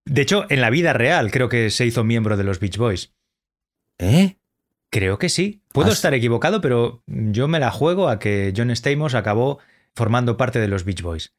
De 0.06 0.22
hecho, 0.22 0.46
en 0.48 0.60
la 0.62 0.70
vida 0.70 0.94
real 0.94 1.30
creo 1.30 1.48
que 1.48 1.70
se 1.70 1.84
hizo 1.86 2.04
miembro 2.04 2.36
de 2.36 2.44
los 2.44 2.58
Beach 2.58 2.78
Boys. 2.78 3.12
¿Eh? 3.98 4.36
Creo 4.90 5.18
que 5.18 5.28
sí. 5.28 5.60
Puedo 5.72 5.92
estar 5.92 6.14
equivocado, 6.14 6.60
pero 6.62 7.02
yo 7.06 7.48
me 7.48 7.60
la 7.60 7.70
juego 7.70 8.08
a 8.08 8.18
que 8.18 8.52
John 8.56 8.70
Stamos 8.74 9.14
acabó 9.14 9.58
formando 9.94 10.36
parte 10.38 10.58
de 10.58 10.68
los 10.68 10.84
Beach 10.84 11.02
Boys. 11.02 11.34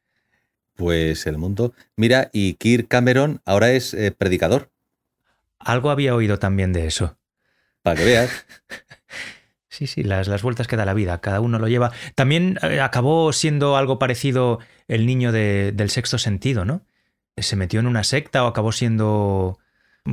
Pues 0.76 1.26
el 1.26 1.38
mundo. 1.38 1.74
Mira, 1.96 2.30
y 2.32 2.54
Kirk 2.54 2.86
Cameron 2.86 3.40
ahora 3.44 3.72
es 3.72 3.94
eh, 3.94 4.12
predicador, 4.12 4.70
Algo 5.58 5.90
había 5.90 6.14
oído 6.14 6.38
también 6.38 6.72
de 6.72 6.86
eso. 6.86 7.18
para 7.82 7.96
que 7.96 8.04
veas. 8.04 8.46
Sí, 9.76 9.86
sí, 9.86 10.02
las, 10.02 10.26
las 10.26 10.42
vueltas 10.42 10.66
que 10.68 10.76
da 10.76 10.86
la 10.86 10.94
vida, 10.94 11.20
cada 11.20 11.40
uno 11.40 11.58
lo 11.58 11.68
lleva. 11.68 11.92
También 12.14 12.58
eh, 12.62 12.80
acabó 12.80 13.32
siendo 13.34 13.76
algo 13.76 13.98
parecido 13.98 14.58
el 14.88 15.04
niño 15.04 15.32
de- 15.32 15.72
del 15.72 15.90
sexto 15.90 16.16
sentido, 16.16 16.64
¿no? 16.64 16.80
Se 17.36 17.56
metió 17.56 17.80
en 17.80 17.86
una 17.86 18.02
secta 18.02 18.44
o 18.44 18.46
acabó 18.46 18.72
siendo 18.72 19.58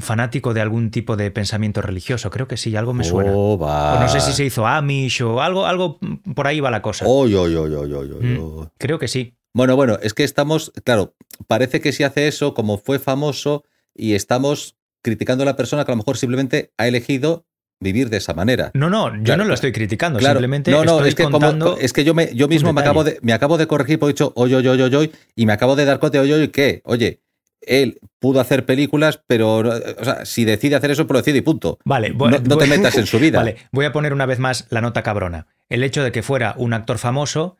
fanático 0.02 0.54
de 0.54 0.60
algún 0.62 0.92
tipo 0.92 1.16
de 1.16 1.32
pensamiento 1.32 1.82
religioso. 1.82 2.30
Creo 2.30 2.48
que 2.48 2.58
sí, 2.58 2.76
algo 2.76 2.94
me 2.94 3.04
suena. 3.06 3.32
Oh. 3.34 3.54
O 3.56 4.00
no 4.00 4.10
sé 4.10 4.20
si 4.20 4.34
se 4.34 4.44
hizo 4.44 4.66
Amish 4.68 5.22
o 5.22 5.42
algo, 5.42 5.66
algo 5.66 6.00
por 6.36 6.48
ahí 6.48 6.60
va 6.60 6.70
la 6.72 6.82
cosa. 6.82 7.06
Oy, 7.08 7.34
oy, 7.36 7.56
oy, 7.56 8.10
Mm. 8.20 8.68
Creo 8.78 9.00
que 9.00 9.08
sí. 9.08 9.36
Bueno, 9.54 9.76
bueno, 9.76 9.98
es 10.02 10.14
que 10.14 10.24
estamos, 10.24 10.74
claro, 10.84 11.14
parece 11.48 11.80
que 11.80 11.92
si 11.94 12.04
hace 12.04 12.28
eso, 12.28 12.54
como 12.56 12.78
fue 12.80 12.98
famoso, 13.00 13.64
y 13.96 14.16
estamos 14.16 14.76
criticando 15.04 15.44
a 15.44 15.46
la 15.46 15.56
persona 15.56 15.86
que 15.86 15.92
a 15.92 15.96
lo 15.96 15.98
mejor 16.00 16.18
simplemente 16.18 16.74
ha 16.78 16.88
elegido 16.88 17.46
vivir 17.84 18.10
de 18.10 18.18
esa 18.18 18.34
manera. 18.34 18.72
No, 18.74 18.90
no, 18.90 19.16
yo 19.16 19.24
Claro, 19.24 19.44
no 19.44 19.50
lo 19.50 19.54
estoy 19.54 19.72
criticando, 19.72 20.18
Claro, 20.20 20.36
simplemente 20.40 20.72
no, 20.72 20.84
no, 20.84 20.94
estoy 20.96 21.10
es 21.10 21.16
que, 21.16 21.24
como- 21.26 21.76
es 21.80 21.94
que 21.94 22.04
yo, 22.04 22.14
me, 22.16 22.34
yo 22.34 22.48
mismo 22.48 22.74
me 22.74 22.82
acabo, 22.82 23.04
de, 23.04 23.20
me 23.22 23.34
acabo 23.34 23.58
de 23.58 23.68
corregir 23.68 24.00
porque 24.00 24.12
he 24.12 24.14
dicho 24.14 24.32
oye, 24.36 24.56
oye, 24.56 24.70
oye, 24.70 24.84
oye, 24.84 25.12
y 25.36 25.46
me 25.46 25.54
acabo 25.54 25.76
de 25.76 25.86
dar 25.86 26.00
cuenta 26.00 26.18
de 26.18 26.24
oye, 26.24 26.34
oye, 26.34 26.50
que, 26.52 26.82
oye, 26.86 27.20
él 27.62 28.00
pudo 28.20 28.40
hacer 28.42 28.66
películas, 28.66 29.22
pero, 29.28 29.64
no- 29.64 29.72
o 30.00 30.04
sea, 30.04 30.26
si 30.26 30.44
decide 30.46 30.76
hacer 30.76 30.92
eso, 30.92 31.06
pues 31.08 31.14
lo 31.14 31.20
decide 31.22 31.38
y 31.38 31.42
punto. 31.42 31.78
Vale, 31.86 32.10
No, 32.10 32.16
voy- 32.16 32.32
no 32.32 32.58
te 32.58 32.68
metas 32.68 32.98
en 32.98 33.06
su 33.06 33.20
vida. 33.20 33.38
Vale, 33.38 33.58
voy 33.72 33.86
a 33.86 33.92
poner 33.94 34.12
una 34.14 34.26
vez 34.26 34.40
más 34.40 34.66
la 34.70 34.82
nota 34.82 35.04
cabrona. 35.04 35.48
El 35.70 35.84
hecho 35.84 36.04
de 36.04 36.12
que 36.12 36.24
fuera 36.24 36.56
un 36.58 36.74
actor 36.74 36.98
famoso 36.98 37.56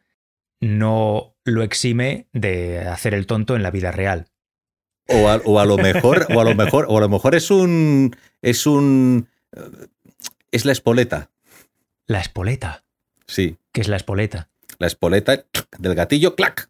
no 0.60 1.36
lo 1.46 1.64
exime 1.64 2.28
de 2.34 2.80
hacer 2.80 3.14
el 3.14 3.26
tonto 3.28 3.56
en 3.56 3.64
la 3.64 3.72
vida 3.72 3.92
real. 3.92 4.28
O 5.10 5.28
a, 5.28 5.42
o 5.44 5.60
a 5.60 5.66
lo 5.66 5.78
mejor, 5.78 6.28
o 6.34 6.40
a 6.40 6.44
lo 6.46 6.56
mejor, 6.56 6.86
o 6.88 6.98
a 6.98 7.02
lo 7.02 7.10
mejor 7.10 7.36
es 7.36 7.52
un. 7.52 8.16
Es 8.42 8.66
un. 8.66 9.28
Es 10.54 10.66
la 10.66 10.72
espoleta. 10.72 11.30
La 12.06 12.20
espoleta. 12.20 12.84
Sí. 13.28 13.58
¿Qué 13.72 13.82
es 13.82 13.88
la 13.88 13.96
espoleta? 13.98 14.50
La 14.78 14.88
espoleta 14.88 15.44
del 15.80 15.96
gatillo, 15.96 16.36
clac. 16.36 16.70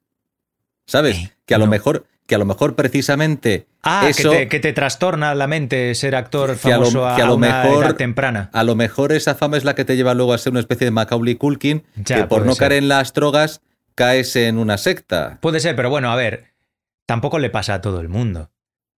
¿Sabes? 0.85 1.17
Eh, 1.17 1.31
Que 1.45 1.55
a 1.55 1.57
lo 1.57 1.67
mejor, 1.67 2.05
que 2.27 2.35
a 2.35 2.37
lo 2.37 2.45
mejor 2.45 2.75
precisamente 2.75 3.67
Ah, 3.85 4.07
Eso- 4.07 4.31
que, 4.31 4.37
te, 4.37 4.47
que 4.47 4.59
te 4.61 4.71
trastorna 4.71 5.35
la 5.35 5.45
mente 5.47 5.93
ser 5.95 6.15
actor 6.15 6.57
Que 6.57 6.71
a 6.71 6.77
lo- 6.77 6.85
famoso 6.85 7.05
a, 7.07 7.15
que 7.17 7.21
a 7.21 7.25
lo 7.25 7.35
una 7.35 7.63
mejor- 7.63 7.83
edad 7.83 7.95
temprana. 7.97 8.49
a 8.53 8.63
lo 8.63 8.75
mejor 8.75 9.11
esa 9.11 9.35
fama 9.35 9.57
es 9.57 9.65
la 9.65 9.75
que 9.75 9.83
te 9.83 9.97
lleva 9.97 10.13
luego 10.13 10.31
a 10.33 10.37
ser 10.37 10.51
una 10.51 10.61
especie 10.61 10.85
de 10.85 10.91
Macaulay 10.91 11.35
Culkin, 11.35 11.83
Ya, 11.97 12.15
que 12.15 12.23
por 12.23 12.45
no 12.45 12.53
ser. 12.53 12.59
caer 12.69 12.73
en 12.83 12.87
las 12.87 13.11
drogas 13.13 13.59
caes 13.95 14.37
en 14.37 14.57
una 14.57 14.77
secta. 14.77 15.37
Puede 15.41 15.59
ser, 15.59 15.75
pero 15.75 15.89
bueno, 15.89 16.09
a 16.13 16.15
ver, 16.15 16.45
tampoco 17.05 17.39
le 17.39 17.49
pasa 17.49 17.73
a 17.73 17.81
todo 17.81 17.99
el 17.99 18.07
mundo. 18.07 18.49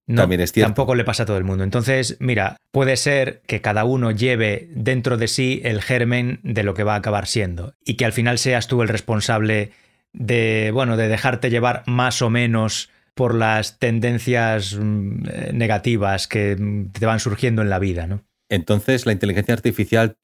No, 0.07 0.21
También 0.21 0.41
es 0.41 0.51
cierto. 0.51 0.67
Tampoco 0.67 0.93
le 0.93 1.03
pasa 1.03 1.23
a 1.23 1.25
todo 1.25 1.37
el 1.37 1.43
mundo. 1.43 1.63
Entonces, 1.63 2.17
mira, 2.19 2.57
puede 2.71 2.95
ser 2.95 3.41
que 3.47 3.61
cada 3.61 3.85
uno 3.85 4.11
lleve 4.11 4.69
dentro 4.75 5.17
de 5.17 5.27
sí 5.27 5.61
el 5.63 5.81
germen 5.81 6.39
de 6.43 6.63
lo 6.63 6.75
que 6.75 6.83
va 6.83 6.93
a 6.93 6.97
acabar 6.97 7.25
siendo 7.25 7.73
y 7.83 7.95
que 7.95 8.05
al 8.05 8.13
final 8.13 8.37
seas 8.37 8.67
tú 8.67 8.83
el 8.83 8.87
responsable 8.87 9.71
de, 10.13 10.69
bueno, 10.73 10.95
de 10.95 11.07
dejarte 11.07 11.49
llevar 11.49 11.83
más 11.87 12.21
o 12.21 12.29
menos 12.29 12.89
por 13.15 13.33
las 13.33 13.79
tendencias 13.79 14.75
mm, 14.75 15.23
eh, 15.27 15.51
negativas 15.53 16.27
que 16.27 16.55
mm, 16.55 16.91
te 16.91 17.05
van 17.05 17.19
surgiendo 17.19 17.61
en 17.63 17.69
la 17.69 17.79
vida, 17.79 18.05
¿no? 18.05 18.23
Entonces, 18.49 19.07
¿la 19.07 19.11
inteligencia 19.11 19.55
artificial 19.55 20.17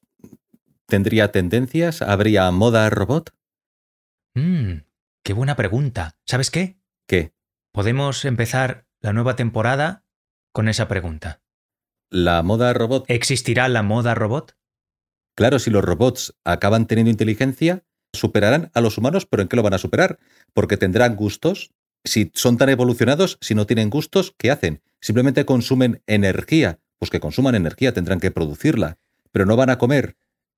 tendría 0.85 1.31
tendencias? 1.31 2.03
¿Habría 2.03 2.51
moda 2.51 2.89
robot? 2.89 3.33
Mm, 4.35 4.83
qué 5.23 5.33
buena 5.33 5.55
pregunta. 5.55 6.17
¿Sabes 6.25 6.51
qué? 6.51 6.77
¿Qué? 7.07 7.31
Podemos 7.71 8.25
empezar 8.25 8.85
la 9.01 9.13
nueva 9.13 9.35
temporada 9.35 10.05
con 10.51 10.67
esa 10.69 10.87
pregunta. 10.87 11.41
¿La 12.09 12.43
moda 12.43 12.73
robot? 12.73 13.05
¿Existirá 13.07 13.67
la 13.67 13.83
moda 13.83 14.15
robot? 14.15 14.57
Claro, 15.35 15.59
si 15.59 15.69
los 15.69 15.83
robots 15.83 16.35
acaban 16.43 16.87
teniendo 16.87 17.09
inteligencia, 17.09 17.83
superarán 18.13 18.69
a 18.73 18.81
los 18.81 18.97
humanos, 18.97 19.25
pero 19.25 19.41
¿en 19.41 19.47
qué 19.47 19.55
lo 19.55 19.63
van 19.63 19.73
a 19.73 19.77
superar? 19.77 20.19
Porque 20.53 20.77
tendrán 20.77 21.15
gustos. 21.15 21.71
Si 22.03 22.31
son 22.33 22.57
tan 22.57 22.69
evolucionados, 22.69 23.37
si 23.41 23.55
no 23.55 23.65
tienen 23.65 23.89
gustos, 23.89 24.35
¿qué 24.37 24.51
hacen? 24.51 24.81
Simplemente 24.99 25.45
consumen 25.45 26.03
energía. 26.05 26.79
Pues 26.99 27.09
que 27.09 27.19
consuman 27.19 27.55
energía, 27.55 27.93
tendrán 27.93 28.19
que 28.19 28.31
producirla. 28.31 28.97
Pero 29.31 29.45
no 29.45 29.55
van 29.55 29.69
a 29.69 29.77
comer. 29.77 30.17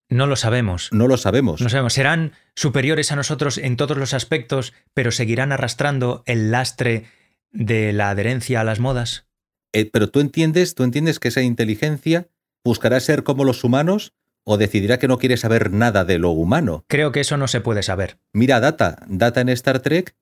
No 0.09 0.27
lo 0.27 0.35
sabemos. 0.35 0.89
No 0.91 1.07
lo 1.07 1.17
sabemos. 1.17 1.61
No 1.61 1.69
sabemos. 1.69 1.93
Serán 1.93 2.33
superiores 2.55 3.11
a 3.11 3.15
nosotros 3.15 3.57
en 3.57 3.77
todos 3.77 3.97
los 3.97 4.13
aspectos, 4.13 4.73
pero 4.93 5.11
seguirán 5.11 5.51
arrastrando 5.51 6.23
el 6.25 6.51
lastre 6.51 7.05
de 7.53 7.93
la 7.93 8.09
adherencia 8.09 8.59
a 8.59 8.63
las 8.63 8.79
modas. 8.79 9.25
Eh, 9.71 9.89
pero 9.91 10.09
tú 10.09 10.19
entiendes, 10.19 10.75
tú 10.75 10.83
entiendes 10.83 11.19
que 11.19 11.29
esa 11.29 11.41
inteligencia 11.41 12.27
buscará 12.63 12.99
ser 12.99 13.23
como 13.23 13.43
los 13.45 13.63
humanos 13.63 14.13
o 14.43 14.57
decidirá 14.57 14.99
que 14.99 15.07
no 15.07 15.17
quiere 15.17 15.37
saber 15.37 15.71
nada 15.71 16.03
de 16.03 16.19
lo 16.19 16.31
humano. 16.31 16.83
Creo 16.87 17.11
que 17.11 17.21
eso 17.21 17.37
no 17.37 17.47
se 17.47 17.61
puede 17.61 17.83
saber. 17.83 18.17
Mira 18.33 18.59
Data. 18.59 19.03
Data 19.07 19.41
en 19.41 19.49
Star 19.49 19.79
Trek 19.79 20.15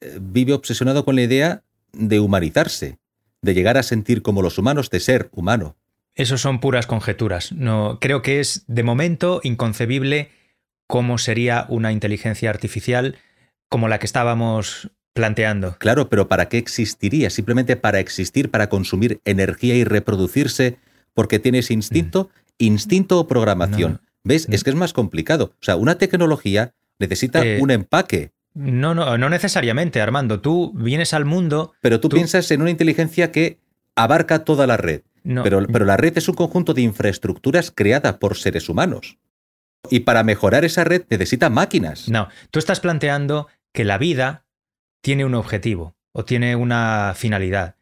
eh, 0.00 0.18
vive 0.20 0.54
obsesionado 0.54 1.04
con 1.04 1.16
la 1.16 1.22
idea 1.22 1.64
de 1.92 2.20
humanizarse, 2.20 2.98
de 3.42 3.54
llegar 3.54 3.76
a 3.76 3.82
sentir 3.82 4.22
como 4.22 4.42
los 4.42 4.58
humanos, 4.58 4.90
de 4.90 5.00
ser 5.00 5.28
humano. 5.32 5.76
Eso 6.14 6.38
son 6.38 6.60
puras 6.60 6.86
conjeturas. 6.86 7.52
No, 7.52 7.98
creo 8.00 8.22
que 8.22 8.40
es 8.40 8.64
de 8.66 8.82
momento 8.82 9.40
inconcebible 9.44 10.30
cómo 10.86 11.18
sería 11.18 11.66
una 11.68 11.92
inteligencia 11.92 12.50
artificial 12.50 13.16
como 13.68 13.88
la 13.88 13.98
que 13.98 14.06
estábamos 14.06 14.90
planteando. 15.18 15.76
Claro, 15.78 16.08
pero 16.08 16.28
¿para 16.28 16.48
qué 16.48 16.56
existiría? 16.58 17.28
Simplemente 17.30 17.74
para 17.76 17.98
existir, 17.98 18.50
para 18.50 18.68
consumir 18.68 19.20
energía 19.24 19.74
y 19.74 19.82
reproducirse, 19.84 20.78
porque 21.12 21.38
tienes 21.40 21.70
instinto, 21.72 22.30
instinto 22.58 23.18
o 23.18 23.26
programación. 23.26 23.92
No. 23.92 24.00
¿Ves? 24.24 24.46
Es 24.50 24.62
que 24.62 24.70
es 24.70 24.76
más 24.76 24.92
complicado. 24.92 25.52
O 25.60 25.64
sea, 25.64 25.76
una 25.76 25.96
tecnología 25.98 26.72
necesita 26.98 27.44
Eh, 27.44 27.58
un 27.60 27.70
empaque. 27.70 28.30
No, 28.54 28.94
no, 28.94 29.18
no 29.18 29.28
necesariamente, 29.28 30.00
Armando. 30.00 30.40
Tú 30.40 30.72
vienes 30.74 31.12
al 31.14 31.24
mundo. 31.24 31.72
Pero 31.80 31.98
tú, 32.00 32.08
tú- 32.08 32.16
piensas 32.16 32.50
en 32.50 32.60
una 32.62 32.70
inteligencia 32.70 33.30
que 33.32 33.58
abarca 33.96 34.44
toda 34.44 34.66
la 34.66 34.76
red. 34.76 35.02
No, 35.24 35.42
Pero, 35.42 35.66
pero 35.66 35.84
la 35.84 35.96
red 35.96 36.16
es 36.16 36.28
un 36.28 36.34
conjunto 36.36 36.72
de 36.74 36.82
infraestructuras 36.82 37.70
creada 37.74 38.18
por 38.18 38.36
seres 38.36 38.68
humanos. 38.68 39.18
Y 39.90 40.00
para 40.00 40.22
mejorar 40.24 40.64
esa 40.64 40.84
red 40.84 41.02
necesita 41.10 41.50
máquinas. 41.50 42.08
No, 42.08 42.28
tú 42.50 42.58
estás 42.58 42.80
planteando 42.80 43.46
que 43.72 43.84
la 43.84 43.98
vida 43.98 44.44
tiene 45.00 45.24
un 45.24 45.34
objetivo 45.34 45.96
o 46.12 46.24
tiene 46.24 46.56
una 46.56 47.14
finalidad. 47.16 47.76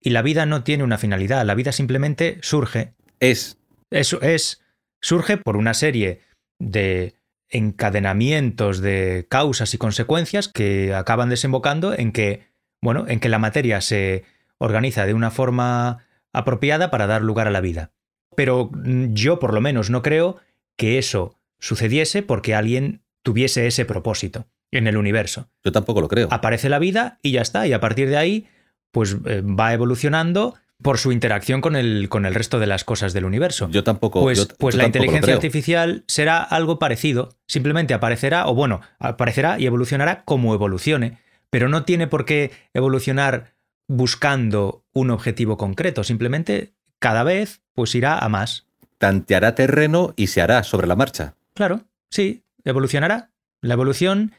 Y 0.00 0.10
la 0.10 0.22
vida 0.22 0.46
no 0.46 0.64
tiene 0.64 0.84
una 0.84 0.98
finalidad, 0.98 1.44
la 1.44 1.54
vida 1.54 1.72
simplemente 1.72 2.38
surge. 2.42 2.94
Es. 3.20 3.58
Eso 3.90 4.20
es, 4.22 4.62
surge 5.00 5.36
por 5.36 5.56
una 5.56 5.74
serie 5.74 6.20
de 6.58 7.14
encadenamientos 7.48 8.80
de 8.80 9.26
causas 9.28 9.74
y 9.74 9.78
consecuencias 9.78 10.48
que 10.48 10.94
acaban 10.94 11.28
desembocando 11.28 11.92
en 11.92 12.12
que, 12.12 12.48
bueno, 12.80 13.06
en 13.08 13.20
que 13.20 13.28
la 13.28 13.38
materia 13.38 13.80
se 13.80 14.24
organiza 14.58 15.04
de 15.04 15.14
una 15.14 15.30
forma 15.30 16.06
apropiada 16.32 16.90
para 16.90 17.06
dar 17.06 17.22
lugar 17.22 17.46
a 17.46 17.50
la 17.50 17.60
vida. 17.60 17.92
Pero 18.34 18.70
yo 19.10 19.38
por 19.38 19.52
lo 19.52 19.60
menos 19.60 19.90
no 19.90 20.02
creo 20.02 20.38
que 20.76 20.98
eso 20.98 21.38
sucediese 21.58 22.22
porque 22.22 22.54
alguien 22.54 23.02
tuviese 23.22 23.66
ese 23.66 23.84
propósito 23.84 24.46
en 24.72 24.88
el 24.88 24.96
universo. 24.96 25.48
Yo 25.64 25.70
tampoco 25.70 26.00
lo 26.00 26.08
creo. 26.08 26.26
Aparece 26.32 26.68
la 26.68 26.80
vida 26.80 27.18
y 27.22 27.30
ya 27.32 27.42
está, 27.42 27.66
y 27.68 27.72
a 27.72 27.78
partir 27.80 28.08
de 28.08 28.16
ahí, 28.16 28.48
pues 28.90 29.16
eh, 29.26 29.40
va 29.42 29.72
evolucionando 29.72 30.54
por 30.82 30.98
su 30.98 31.12
interacción 31.12 31.60
con 31.60 31.76
el, 31.76 32.08
con 32.08 32.26
el 32.26 32.34
resto 32.34 32.58
de 32.58 32.66
las 32.66 32.82
cosas 32.82 33.12
del 33.12 33.24
universo. 33.24 33.68
Yo 33.70 33.84
tampoco. 33.84 34.20
Pues, 34.22 34.38
yo- 34.38 34.48
pues 34.58 34.74
yo 34.74 34.78
la 34.78 34.84
tampoco 34.84 35.04
inteligencia 35.04 35.34
artificial 35.34 36.04
será 36.08 36.42
algo 36.42 36.80
parecido. 36.80 37.36
Simplemente 37.46 37.94
aparecerá, 37.94 38.48
o 38.48 38.54
bueno, 38.56 38.80
aparecerá 38.98 39.60
y 39.60 39.66
evolucionará 39.66 40.24
como 40.24 40.52
evolucione, 40.54 41.18
pero 41.50 41.68
no 41.68 41.84
tiene 41.84 42.08
por 42.08 42.24
qué 42.24 42.50
evolucionar 42.74 43.52
buscando 43.86 44.84
un 44.92 45.10
objetivo 45.10 45.56
concreto. 45.56 46.02
Simplemente 46.02 46.72
cada 46.98 47.22
vez 47.22 47.60
pues 47.74 47.94
irá 47.94 48.18
a 48.18 48.28
más. 48.28 48.66
Tanteará 48.98 49.54
terreno 49.54 50.12
y 50.16 50.26
se 50.28 50.40
hará 50.42 50.62
sobre 50.64 50.86
la 50.86 50.96
marcha. 50.96 51.34
Claro, 51.54 51.82
sí, 52.10 52.42
evolucionará. 52.64 53.30
La 53.60 53.74
evolución 53.74 54.32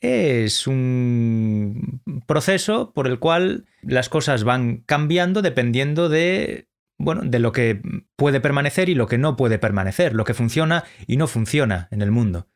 es 0.00 0.66
un 0.66 2.00
proceso 2.26 2.92
por 2.92 3.06
el 3.06 3.18
cual 3.18 3.66
las 3.82 4.08
cosas 4.08 4.44
van 4.44 4.78
cambiando 4.86 5.42
dependiendo 5.42 6.08
de 6.08 6.68
bueno, 7.00 7.22
de 7.24 7.38
lo 7.38 7.52
que 7.52 7.80
puede 8.16 8.40
permanecer 8.40 8.90
y 8.90 8.94
lo 8.94 9.06
que 9.06 9.16
no 9.16 9.34
puede 9.36 9.58
permanecer, 9.58 10.14
lo 10.14 10.24
que 10.24 10.34
funciona 10.34 10.84
y 11.06 11.16
no 11.16 11.26
funciona 11.26 11.88
en 11.90 12.02
el 12.02 12.10
mundo. 12.10 12.46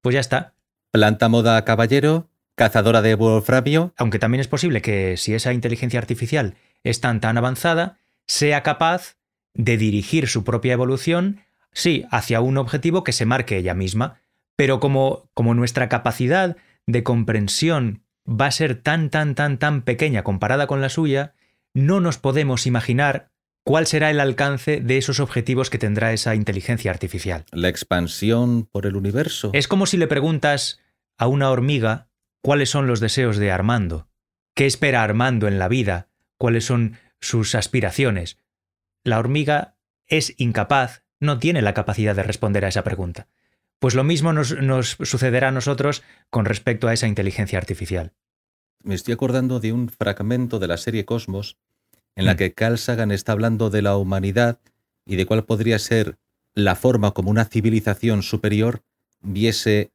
Pues 0.00 0.14
ya 0.14 0.20
está. 0.20 0.54
Planta 0.90 1.28
moda 1.28 1.64
caballero, 1.66 2.30
cazadora 2.54 3.02
de 3.02 3.14
wolframio. 3.14 3.92
Aunque 3.98 4.18
también 4.18 4.40
es 4.40 4.48
posible 4.48 4.80
que 4.80 5.18
si 5.18 5.34
esa 5.34 5.52
inteligencia 5.52 6.00
artificial 6.00 6.54
es 6.82 7.00
tan 7.00 7.20
tan 7.20 7.36
avanzada, 7.36 7.98
sea 8.26 8.62
capaz 8.62 9.16
de 9.52 9.76
dirigir 9.76 10.28
su 10.28 10.44
propia 10.44 10.72
evolución, 10.72 11.40
sí, 11.72 12.06
hacia 12.10 12.40
un 12.40 12.56
objetivo 12.56 13.04
que 13.04 13.12
se 13.12 13.26
marque 13.26 13.58
ella 13.58 13.74
misma, 13.74 14.20
pero 14.56 14.80
como, 14.80 15.28
como 15.34 15.54
nuestra 15.54 15.90
capacidad 15.90 16.56
de 16.86 17.02
comprensión 17.02 18.02
va 18.28 18.46
a 18.46 18.50
ser 18.50 18.80
tan, 18.80 19.10
tan, 19.10 19.34
tan, 19.34 19.58
tan 19.58 19.82
pequeña 19.82 20.22
comparada 20.22 20.66
con 20.66 20.80
la 20.80 20.88
suya, 20.88 21.34
no 21.74 22.00
nos 22.00 22.18
podemos 22.18 22.66
imaginar 22.66 23.30
cuál 23.64 23.86
será 23.86 24.10
el 24.10 24.20
alcance 24.20 24.80
de 24.80 24.98
esos 24.98 25.20
objetivos 25.20 25.70
que 25.70 25.78
tendrá 25.78 26.12
esa 26.12 26.34
inteligencia 26.34 26.90
artificial. 26.90 27.44
La 27.50 27.68
expansión 27.68 28.68
por 28.70 28.86
el 28.86 28.96
universo. 28.96 29.50
Es 29.52 29.68
como 29.68 29.86
si 29.86 29.96
le 29.96 30.06
preguntas 30.06 30.80
a 31.18 31.26
una 31.26 31.50
hormiga 31.50 32.08
cuáles 32.42 32.70
son 32.70 32.86
los 32.86 33.00
deseos 33.00 33.38
de 33.38 33.50
Armando, 33.50 34.08
qué 34.54 34.66
espera 34.66 35.02
Armando 35.02 35.48
en 35.48 35.58
la 35.58 35.68
vida, 35.68 36.08
cuáles 36.36 36.64
son 36.64 36.98
sus 37.20 37.54
aspiraciones. 37.54 38.38
La 39.02 39.18
hormiga 39.18 39.76
es 40.06 40.34
incapaz, 40.36 41.02
no 41.20 41.38
tiene 41.38 41.62
la 41.62 41.74
capacidad 41.74 42.14
de 42.14 42.22
responder 42.22 42.64
a 42.64 42.68
esa 42.68 42.84
pregunta. 42.84 43.28
Pues 43.84 43.94
lo 43.94 44.02
mismo 44.02 44.32
nos, 44.32 44.58
nos 44.62 44.96
sucederá 45.02 45.48
a 45.48 45.52
nosotros 45.52 46.02
con 46.30 46.46
respecto 46.46 46.88
a 46.88 46.94
esa 46.94 47.06
inteligencia 47.06 47.58
artificial. 47.58 48.14
Me 48.82 48.94
estoy 48.94 49.12
acordando 49.12 49.60
de 49.60 49.74
un 49.74 49.90
fragmento 49.90 50.58
de 50.58 50.68
la 50.68 50.78
serie 50.78 51.04
Cosmos 51.04 51.58
en 52.16 52.24
la 52.24 52.32
Mm. 52.32 52.36
que 52.38 52.54
Carl 52.54 52.78
Sagan 52.78 53.10
está 53.10 53.32
hablando 53.32 53.68
de 53.68 53.82
la 53.82 53.98
humanidad 53.98 54.58
y 55.04 55.16
de 55.16 55.26
cuál 55.26 55.44
podría 55.44 55.78
ser 55.78 56.16
la 56.54 56.76
forma 56.76 57.10
como 57.10 57.28
una 57.30 57.44
civilización 57.44 58.22
superior 58.22 58.80
viese 59.20 59.90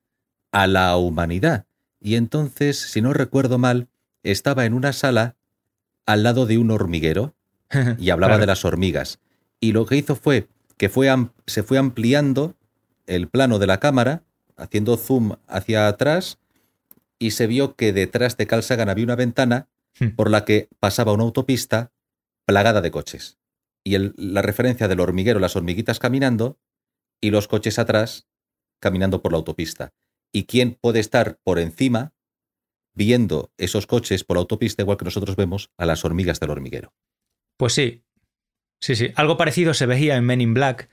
a 0.51 0.67
la 0.67 0.95
humanidad. 0.95 1.65
Y 1.99 2.13
entonces, 2.13 2.77
si 2.77 3.01
no 3.01 3.11
recuerdo 3.11 3.57
mal, 3.57 3.87
estaba 4.21 4.65
en 4.67 4.75
una 4.75 4.93
sala 4.93 5.35
al 6.05 6.21
lado 6.21 6.45
de 6.45 6.59
un 6.59 6.69
hormiguero 6.69 7.33
y 7.97 8.11
hablaba 8.11 8.33
Claro. 8.33 8.41
de 8.41 8.45
las 8.45 8.65
hormigas. 8.65 9.17
Y 9.59 9.71
lo 9.71 9.87
que 9.87 9.95
hizo 9.95 10.15
fue 10.15 10.47
que 10.77 10.89
fue 10.89 11.11
se 11.47 11.63
fue 11.63 11.79
ampliando 11.79 12.53
el 13.09 13.27
plano 13.27 13.59
de 13.59 13.67
la 13.67 13.79
cámara, 13.79 14.23
haciendo 14.55 14.95
zoom 14.97 15.35
hacia 15.47 15.87
atrás, 15.87 16.37
y 17.17 17.31
se 17.31 17.47
vio 17.47 17.75
que 17.75 17.91
detrás 17.91 18.37
de 18.37 18.47
Carl 18.47 18.63
Sagan 18.63 18.89
había 18.89 19.03
una 19.05 19.15
ventana 19.15 19.67
Hmm. 19.99 20.15
por 20.15 20.29
la 20.29 20.45
que 20.45 20.69
pasaba 20.79 21.11
una 21.13 21.23
autopista 21.23 21.91
plagada 22.45 22.79
de 22.81 22.91
coches. 22.91 23.37
Y 23.83 23.95
el- 23.95 24.13
la 24.17 24.41
referencia 24.41 24.87
del 24.87 24.99
hormiguero, 25.01 25.39
las 25.39 25.55
hormiguitas 25.55 25.99
caminando, 25.99 26.57
y 27.21 27.31
los 27.31 27.47
coches 27.49 27.79
atrás 27.79 28.27
caminando 28.79 29.21
por 29.21 29.31
la 29.33 29.39
autopista. 29.39 29.91
¿Y 30.31 30.45
quién 30.45 30.77
puede 30.79 30.99
estar 30.99 31.37
por 31.43 31.59
encima 31.59 32.13
viendo 32.93 33.51
esos 33.57 33.87
coches 33.87 34.23
por 34.23 34.37
la 34.37 34.41
autopista 34.41 34.81
igual 34.83 34.97
que 34.97 35.05
nosotros 35.05 35.35
vemos 35.35 35.71
a 35.77 35.85
las 35.85 36.05
hormigas 36.05 36.39
del 36.39 36.51
hormiguero? 36.51 36.93
Pues 37.57 37.73
sí. 37.73 38.03
Sí, 38.79 38.95
sí. 38.95 39.11
Algo 39.15 39.35
parecido 39.35 39.73
se 39.73 39.85
veía 39.85 40.15
en 40.15 40.23
Men 40.23 40.39
in 40.41 40.53
Black. 40.53 40.89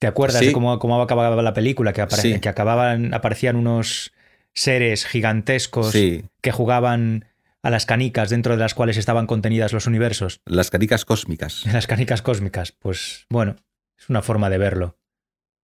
¿Te 0.00 0.06
acuerdas 0.08 0.40
Sí. 0.40 0.46
de 0.46 0.52
cómo, 0.52 0.76
cómo 0.80 1.00
acababa 1.00 1.40
la 1.42 1.54
película? 1.54 1.92
Que, 1.92 2.02
apare- 2.02 2.22
Sí. 2.22 2.40
que 2.40 2.48
acababan, 2.48 3.14
aparecían 3.14 3.54
unos 3.54 4.12
seres 4.52 5.04
gigantescos 5.06 5.92
Sí, 5.92 6.24
que 6.40 6.50
jugaban 6.50 7.26
a 7.62 7.70
las 7.70 7.84
canicas 7.86 8.30
dentro 8.30 8.54
de 8.56 8.58
las 8.60 8.74
cuales 8.74 8.96
estaban 8.96 9.26
contenidas 9.26 9.72
los 9.72 9.86
universos. 9.86 10.40
las 10.46 10.70
canicas 10.70 11.04
cósmicas. 11.04 11.64
Las 11.72 11.86
canicas 11.86 12.22
cósmicas. 12.22 12.72
Pues 12.72 13.26
bueno, 13.28 13.56
es 13.98 14.08
una 14.08 14.22
forma 14.22 14.48
de 14.50 14.58
verlo. 14.58 14.96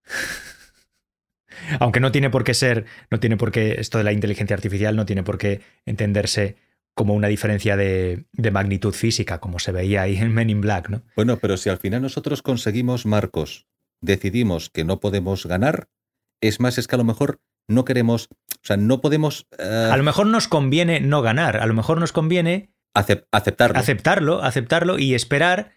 Aunque 1.80 2.00
no 2.00 2.12
tiene 2.12 2.28
por 2.30 2.44
qué 2.44 2.54
ser, 2.54 2.84
no 3.10 3.18
tiene 3.18 3.36
por 3.36 3.50
qué, 3.50 3.76
esto 3.80 3.98
de 3.98 4.04
la 4.04 4.12
inteligencia 4.12 4.54
artificial 4.54 4.94
no 4.94 5.06
tiene 5.06 5.22
por 5.22 5.38
qué 5.38 5.62
entenderse 5.86 6.56
como 6.94 7.14
una 7.14 7.28
diferencia 7.28 7.76
de, 7.76 8.24
de 8.32 8.50
magnitud 8.50 8.92
física, 8.94 9.38
como 9.40 9.58
se 9.58 9.72
veía 9.72 10.02
ahí 10.02 10.16
en 10.16 10.32
Men 10.32 10.50
in 10.50 10.60
Black, 10.60 10.88
¿no? 10.90 11.02
Bueno, 11.14 11.38
pero 11.38 11.56
si 11.56 11.68
al 11.70 11.78
final 11.78 12.02
nosotros 12.02 12.42
conseguimos 12.42 13.06
marcos, 13.06 13.66
decidimos 14.00 14.70
que 14.70 14.84
no 14.84 15.00
podemos 15.00 15.46
ganar, 15.46 15.88
es 16.40 16.60
más, 16.60 16.78
es 16.78 16.86
que 16.88 16.94
a 16.96 16.98
lo 16.98 17.04
mejor 17.04 17.40
no 17.68 17.84
queremos, 17.84 18.28
o 18.30 18.62
sea, 18.62 18.76
no 18.76 19.00
podemos 19.00 19.46
eh, 19.58 19.88
A 19.90 19.96
lo 19.96 20.02
mejor 20.04 20.26
nos 20.26 20.48
conviene 20.48 21.00
no 21.00 21.22
ganar, 21.22 21.56
a 21.56 21.66
lo 21.66 21.74
mejor 21.74 21.98
nos 21.98 22.12
conviene 22.12 22.72
acep- 22.94 23.26
aceptarlo. 23.32 23.78
aceptarlo, 23.78 24.42
aceptarlo 24.42 24.98
y 24.98 25.14
esperar 25.14 25.72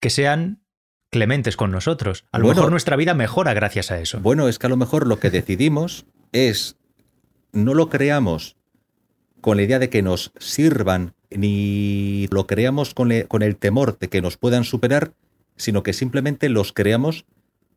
que 0.00 0.10
sean 0.10 0.62
clementes 1.10 1.56
con 1.56 1.70
nosotros. 1.70 2.24
A 2.32 2.38
lo 2.38 2.44
Bueno. 2.44 2.60
mejor 2.60 2.70
nuestra 2.70 2.96
vida 2.96 3.14
mejora 3.14 3.54
gracias 3.54 3.90
a 3.90 3.98
eso. 4.00 4.20
Bueno, 4.20 4.48
es 4.48 4.58
que 4.58 4.66
a 4.66 4.70
lo 4.70 4.76
mejor 4.76 5.06
lo 5.06 5.18
que 5.18 5.30
decidimos 5.30 6.06
es 6.32 6.76
no 7.52 7.74
lo 7.74 7.88
creamos 7.90 8.56
con 9.40 9.56
la 9.56 9.64
idea 9.64 9.78
de 9.78 9.90
que 9.90 10.02
nos 10.02 10.32
sirvan, 10.38 11.14
ni 11.30 12.28
lo 12.30 12.46
creamos 12.46 12.94
con, 12.94 13.08
le- 13.08 13.26
con 13.26 13.42
el 13.42 13.56
temor 13.56 13.98
de 13.98 14.08
que 14.08 14.22
nos 14.22 14.36
puedan 14.36 14.64
superar, 14.64 15.12
sino 15.56 15.82
que 15.82 15.92
simplemente 15.92 16.48
los 16.48 16.72
creamos 16.72 17.26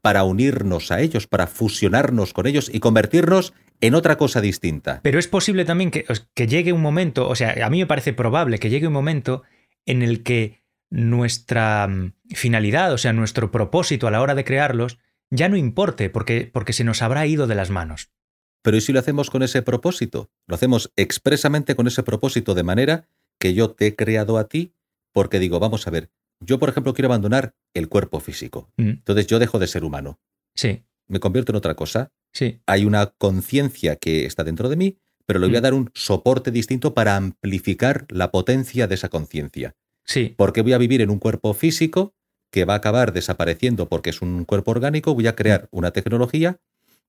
para 0.05 0.23
unirnos 0.23 0.91
a 0.91 1.01
ellos, 1.01 1.25
para 1.25 1.47
fusionarnos 1.47 2.31
con 2.31 2.45
ellos 2.45 2.69
y 2.71 2.79
convertirnos 2.79 3.55
en 3.81 3.95
otra 3.95 4.19
cosa 4.19 4.39
distinta. 4.39 4.99
Pero 5.01 5.17
es 5.17 5.27
posible 5.27 5.65
también 5.65 5.89
que, 5.89 6.05
que 6.35 6.45
llegue 6.45 6.73
un 6.73 6.81
momento, 6.83 7.27
o 7.27 7.33
sea, 7.33 7.65
a 7.65 7.71
mí 7.71 7.79
me 7.79 7.87
parece 7.87 8.13
probable 8.13 8.59
que 8.59 8.69
llegue 8.69 8.85
un 8.85 8.93
momento 8.93 9.41
en 9.83 10.03
el 10.03 10.21
que 10.21 10.61
nuestra 10.91 11.87
mm, 11.87 12.13
finalidad, 12.35 12.93
o 12.93 12.99
sea, 12.99 13.13
nuestro 13.13 13.49
propósito 13.49 14.05
a 14.05 14.11
la 14.11 14.21
hora 14.21 14.35
de 14.35 14.43
crearlos, 14.43 14.99
ya 15.31 15.49
no 15.49 15.57
importe, 15.57 16.11
porque, 16.11 16.51
porque 16.53 16.73
se 16.73 16.83
nos 16.83 17.01
habrá 17.01 17.25
ido 17.25 17.47
de 17.47 17.55
las 17.55 17.71
manos. 17.71 18.11
Pero 18.61 18.77
¿y 18.77 18.81
si 18.81 18.93
lo 18.93 18.99
hacemos 18.99 19.31
con 19.31 19.41
ese 19.41 19.63
propósito? 19.63 20.29
Lo 20.45 20.53
hacemos 20.53 20.91
expresamente 20.97 21.73
con 21.73 21.87
ese 21.87 22.03
propósito 22.03 22.53
de 22.53 22.61
manera 22.61 23.07
que 23.39 23.55
yo 23.55 23.71
te 23.71 23.87
he 23.87 23.95
creado 23.95 24.37
a 24.37 24.49
ti 24.49 24.75
porque 25.11 25.39
digo, 25.39 25.59
vamos 25.59 25.87
a 25.87 25.89
ver, 25.89 26.11
yo 26.45 26.59
por 26.59 26.69
ejemplo 26.69 26.93
quiero 26.93 27.07
abandonar 27.07 27.53
el 27.73 27.87
cuerpo 27.89 28.19
físico. 28.19 28.69
Mm, 28.77 28.89
Entonces 28.89 29.27
yo 29.27 29.39
dejo 29.39 29.59
de 29.59 29.67
ser 29.67 29.83
humano, 29.83 30.19
Sí, 30.55 30.83
me 31.07 31.19
convierto 31.19 31.51
en 31.51 31.57
otra 31.57 31.75
cosa. 31.75 32.11
sí, 32.31 32.61
Hay 32.65 32.85
una 32.85 33.07
conciencia 33.17 33.95
que 33.97 34.25
está 34.25 34.43
dentro 34.43 34.69
de 34.69 34.75
mí, 34.77 34.97
pero 35.25 35.39
le 35.39 35.47
voy 35.47 35.55
a 35.55 35.59
Mm. 35.59 35.63
dar 35.63 35.73
un 35.73 35.89
soporte 35.93 36.51
distinto 36.51 36.93
para 36.93 37.15
amplificar 37.15 38.05
la 38.09 38.31
potencia 38.31 38.87
de 38.87 38.95
esa 38.95 39.09
conciencia. 39.09 39.75
sí. 40.03 40.33
Porque 40.37 40.61
voy 40.61 40.73
a 40.73 40.77
vivir 40.77 41.01
en 41.01 41.09
un 41.09 41.19
cuerpo 41.19 41.53
físico 41.53 42.13
que 42.51 42.63
va 42.63 42.73
a 42.73 42.77
acabar 42.77 43.11
desapareciendo 43.11 43.89
porque 43.89 44.11
es 44.11 44.21
un 44.21 44.45
cuerpo 44.45 44.71
orgánico, 44.71 45.13
voy 45.15 45.27
a 45.27 45.35
crear 45.35 45.67
una 45.71 45.91
tecnología 45.91 46.59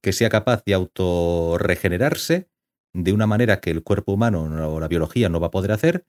que 0.03 0.13
sea 0.13 0.29
capaz 0.31 0.63
de 0.65 0.75
autorregenerarse 0.75 2.49
de 2.95 3.13
una 3.13 3.27
manera 3.27 3.61
que 3.61 3.71
el 3.71 3.83
cuerpo 3.83 4.13
humano 4.13 4.45
o 4.75 4.81
la 4.81 4.89
biología 4.89 5.29
no 5.29 5.39
va 5.41 5.49
a 5.49 5.51
poder 5.51 5.73
hacer, 5.73 6.07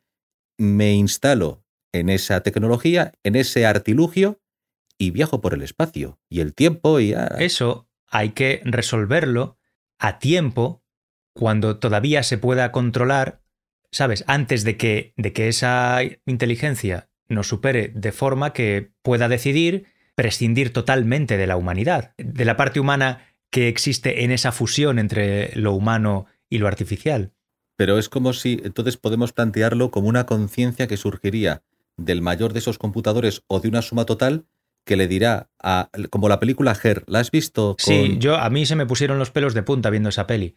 me 0.58 0.94
instalo 0.94 1.64
en 1.92 2.10
esa 2.10 2.42
tecnología, 2.42 3.14
en 3.24 3.36
ese 3.36 3.66
artilugio 3.66 4.42
y 4.98 5.12
viajo 5.12 5.42
por 5.42 5.54
el 5.54 5.62
espacio 5.62 6.20
y 6.30 6.40
el 6.40 6.54
tiempo 6.54 7.00
y... 7.00 7.14
ah, 7.14 7.36
Eso 7.40 7.90
hay 8.10 8.30
que 8.30 8.62
resolverlo 8.64 9.58
a 10.00 10.20
tiempo 10.20 10.84
cuando 11.34 11.78
todavía 11.78 12.24
se 12.24 12.38
pueda 12.38 12.72
controlar, 12.72 13.42
¿sabes? 13.92 14.24
Antes 14.28 14.64
de 14.64 14.78
que, 14.78 15.14
de 15.18 15.34
que 15.34 15.48
esa 15.48 16.00
inteligencia 16.26 17.10
nos 17.28 17.48
supere 17.48 17.92
de 17.94 18.12
forma 18.12 18.54
que 18.54 18.92
pueda 19.02 19.28
decidir 19.28 19.88
prescindir 20.16 20.74
totalmente 20.74 21.38
de 21.38 21.46
la 21.46 21.58
humanidad, 21.58 22.16
de 22.18 22.44
la 22.44 22.58
parte 22.58 22.80
humana 22.80 23.36
que 23.52 23.68
existe 23.68 24.24
en 24.24 24.32
esa 24.32 24.52
fusión 24.52 24.98
entre 24.98 25.56
lo 25.56 25.74
humano 25.74 26.26
y 26.50 26.58
lo 26.58 26.68
artificial. 26.68 27.34
Pero 27.76 28.00
es 28.00 28.10
como 28.10 28.34
si 28.34 28.60
entonces 28.64 28.98
podemos 28.98 29.32
plantearlo 29.32 29.92
como 29.92 30.08
una 30.08 30.26
conciencia 30.26 30.88
que 30.88 30.98
surgiría 30.98 31.62
del 31.98 32.22
mayor 32.22 32.54
de 32.54 32.60
esos 32.60 32.78
computadores 32.78 33.44
o 33.48 33.60
de 33.60 33.68
una 33.70 33.82
suma 33.82 34.06
total 34.06 34.46
que 34.86 34.96
le 34.96 35.08
dirá 35.08 35.50
a 35.62 35.90
como 36.10 36.30
la 36.30 36.40
película 36.40 36.78
Her, 36.82 37.04
¿la 37.08 37.20
has 37.20 37.32
visto? 37.32 37.76
Con- 37.84 37.94
Sí, 37.94 38.16
yo 38.20 38.38
a 38.38 38.50
mí 38.50 38.66
se 38.66 38.76
me 38.76 38.86
pusieron 38.86 39.20
los 39.20 39.32
pelos 39.32 39.54
de 39.54 39.64
punta 39.64 39.90
viendo 39.90 40.10
esa 40.10 40.28
peli. 40.28 40.56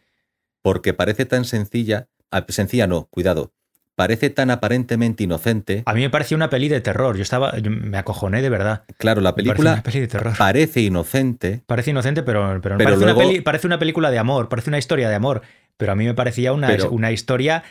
Porque 0.61 0.93
parece 0.93 1.25
tan 1.25 1.43
sencilla, 1.43 2.07
ah, 2.31 2.45
sencilla 2.47 2.85
no, 2.87 3.07
cuidado, 3.09 3.51
parece 3.95 4.29
tan 4.29 4.51
aparentemente 4.51 5.23
inocente. 5.23 5.83
A 5.85 5.93
mí 5.93 6.01
me 6.01 6.09
pareció 6.11 6.37
una 6.37 6.49
peli 6.49 6.69
de 6.69 6.79
terror. 6.81 7.17
Yo 7.17 7.23
estaba, 7.23 7.57
yo 7.57 7.71
me 7.71 7.97
acojoné 7.97 8.41
de 8.41 8.49
verdad. 8.49 8.83
Claro, 8.97 9.19
la 9.21 9.35
película 9.35 9.81
peli 9.83 10.01
de 10.01 10.07
terror. 10.07 10.33
parece 10.37 10.81
inocente, 10.81 11.63
Parece 11.65 11.89
inocente, 11.89 12.21
pero, 12.23 12.59
pero, 12.61 12.77
Pero 12.77 12.89
parece, 12.89 13.03
luego- 13.03 13.19
una 13.21 13.29
peli- 13.29 13.41
parece 13.41 13.67
una 13.67 13.79
película 13.79 14.11
de 14.11 14.19
amor, 14.19 14.47
parece 14.49 14.69
una 14.69 14.77
historia 14.77 15.09
de 15.09 15.15
amor. 15.15 15.41
Pero 15.81 15.91
a 15.91 15.95
mí 15.95 16.05
me 16.05 16.13
parecía 16.13 16.53
una, 16.53 16.67
Pero- 16.67 16.89
una 16.91 17.11
historia 17.11 17.63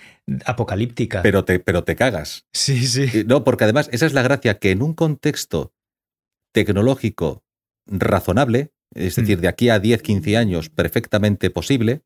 apocalíptica. 0.44 1.22
pero 1.22 1.44
te, 1.44 1.58
pero 1.60 1.82
te 1.84 1.96
cagas. 1.96 2.44
sí, 2.52 2.84
sí. 2.86 3.24
No, 3.26 3.42
porque 3.44 3.64
además 3.64 3.88
esa 3.92 4.04
es 4.06 4.12
la 4.12 4.22
gracia, 4.22 4.58
que 4.58 4.70
en 4.72 4.82
un 4.82 4.92
contexto 4.94 5.72
tecnológico 6.52 7.44
razonable, 7.86 8.72
es 8.94 9.16
Mm. 9.16 9.20
decir, 9.20 9.40
de 9.40 9.48
aquí 9.48 9.68
a 9.68 9.78
10, 9.78 10.02
15 10.02 10.36
años 10.36 10.68
perfectamente 10.68 11.50
posible, 11.50 12.02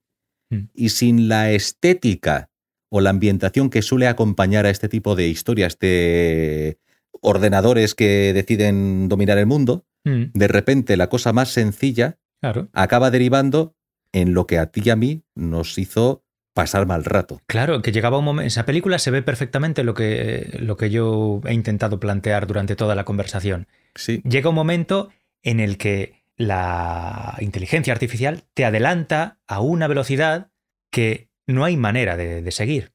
Mm. 0.50 0.64
y 0.74 0.88
sin 0.90 1.28
la 1.28 1.50
estética 1.52 2.50
o 2.90 3.00
la 3.00 3.11
ambientación 3.11 3.70
que 3.70 3.82
suele 3.82 4.07
acompañar 4.07 4.66
a 4.66 4.70
este 4.70 4.88
tipo 4.88 5.16
de 5.16 5.28
historias 5.28 5.78
de 5.78 6.78
ordenadores 7.22 7.94
que 7.94 8.32
deciden 8.34 9.09
dominar 9.09 9.38
el 9.38 9.46
mundo, 9.46 9.86
Mm, 10.05 10.24
de 10.34 10.48
repente 10.48 10.98
la 10.98 11.09
cosa 11.09 11.32
más 11.32 11.48
sencilla 11.48 12.18
claro. 12.42 12.68
acaba 12.74 13.11
derivando 13.11 13.74
en 14.14 14.32
lo 14.32 14.46
que 14.46 14.58
a 14.58 14.66
ti 14.66 14.80
y 14.84 14.90
a 14.90 14.96
mí 14.96 15.22
nos 15.34 15.76
hizo 15.76 16.22
pasar 16.54 16.86
mal 16.86 17.04
rato. 17.04 17.42
Claro, 17.46 17.82
que 17.82 17.90
llegaba 17.92 18.16
un 18.16 18.24
momento. 18.24 18.42
En 18.42 18.46
esa 18.46 18.64
película 18.64 18.98
se 19.00 19.10
ve 19.10 19.22
perfectamente 19.22 19.82
lo 19.82 19.92
que, 19.92 20.56
lo 20.60 20.76
que 20.76 20.88
yo 20.88 21.40
he 21.44 21.52
intentado 21.52 21.98
plantear 21.98 22.46
durante 22.46 22.76
toda 22.76 22.94
la 22.94 23.04
conversación. 23.04 23.66
Sí. 23.96 24.22
Llega 24.24 24.48
un 24.48 24.54
momento 24.54 25.10
en 25.42 25.58
el 25.58 25.76
que 25.76 26.22
la 26.36 27.36
inteligencia 27.40 27.92
artificial 27.92 28.44
te 28.54 28.64
adelanta 28.64 29.40
a 29.48 29.60
una 29.60 29.88
velocidad 29.88 30.52
que 30.90 31.28
no 31.48 31.64
hay 31.64 31.76
manera 31.76 32.16
de, 32.16 32.40
de 32.40 32.50
seguir. 32.52 32.92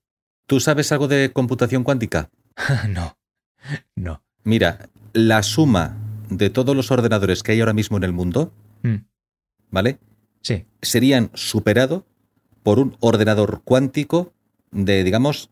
¿Tú 0.47 0.61
sabes 0.61 0.91
algo 0.93 1.09
de 1.09 1.32
computación 1.34 1.84
cuántica? 1.84 2.30
no, 2.89 3.17
no. 3.95 4.24
Mira, 4.45 4.89
la 5.11 5.43
suma 5.43 5.97
de 6.30 6.49
todos 6.49 6.76
los 6.78 6.91
ordenadores 6.91 7.43
que 7.43 7.51
hay 7.51 7.59
ahora 7.59 7.74
mismo 7.74 7.97
en 7.97 8.03
el 8.03 8.13
mundo, 8.13 8.53
Mm, 8.82 8.95
¿vale? 9.72 9.99
Sí, 10.42 10.66
Serían 10.82 11.32
superado 11.34 12.06
por 12.64 12.80
un 12.80 12.98
ordenador 13.00 13.62
cuántico 13.64 14.34
de, 14.72 15.04
digamos, 15.04 15.50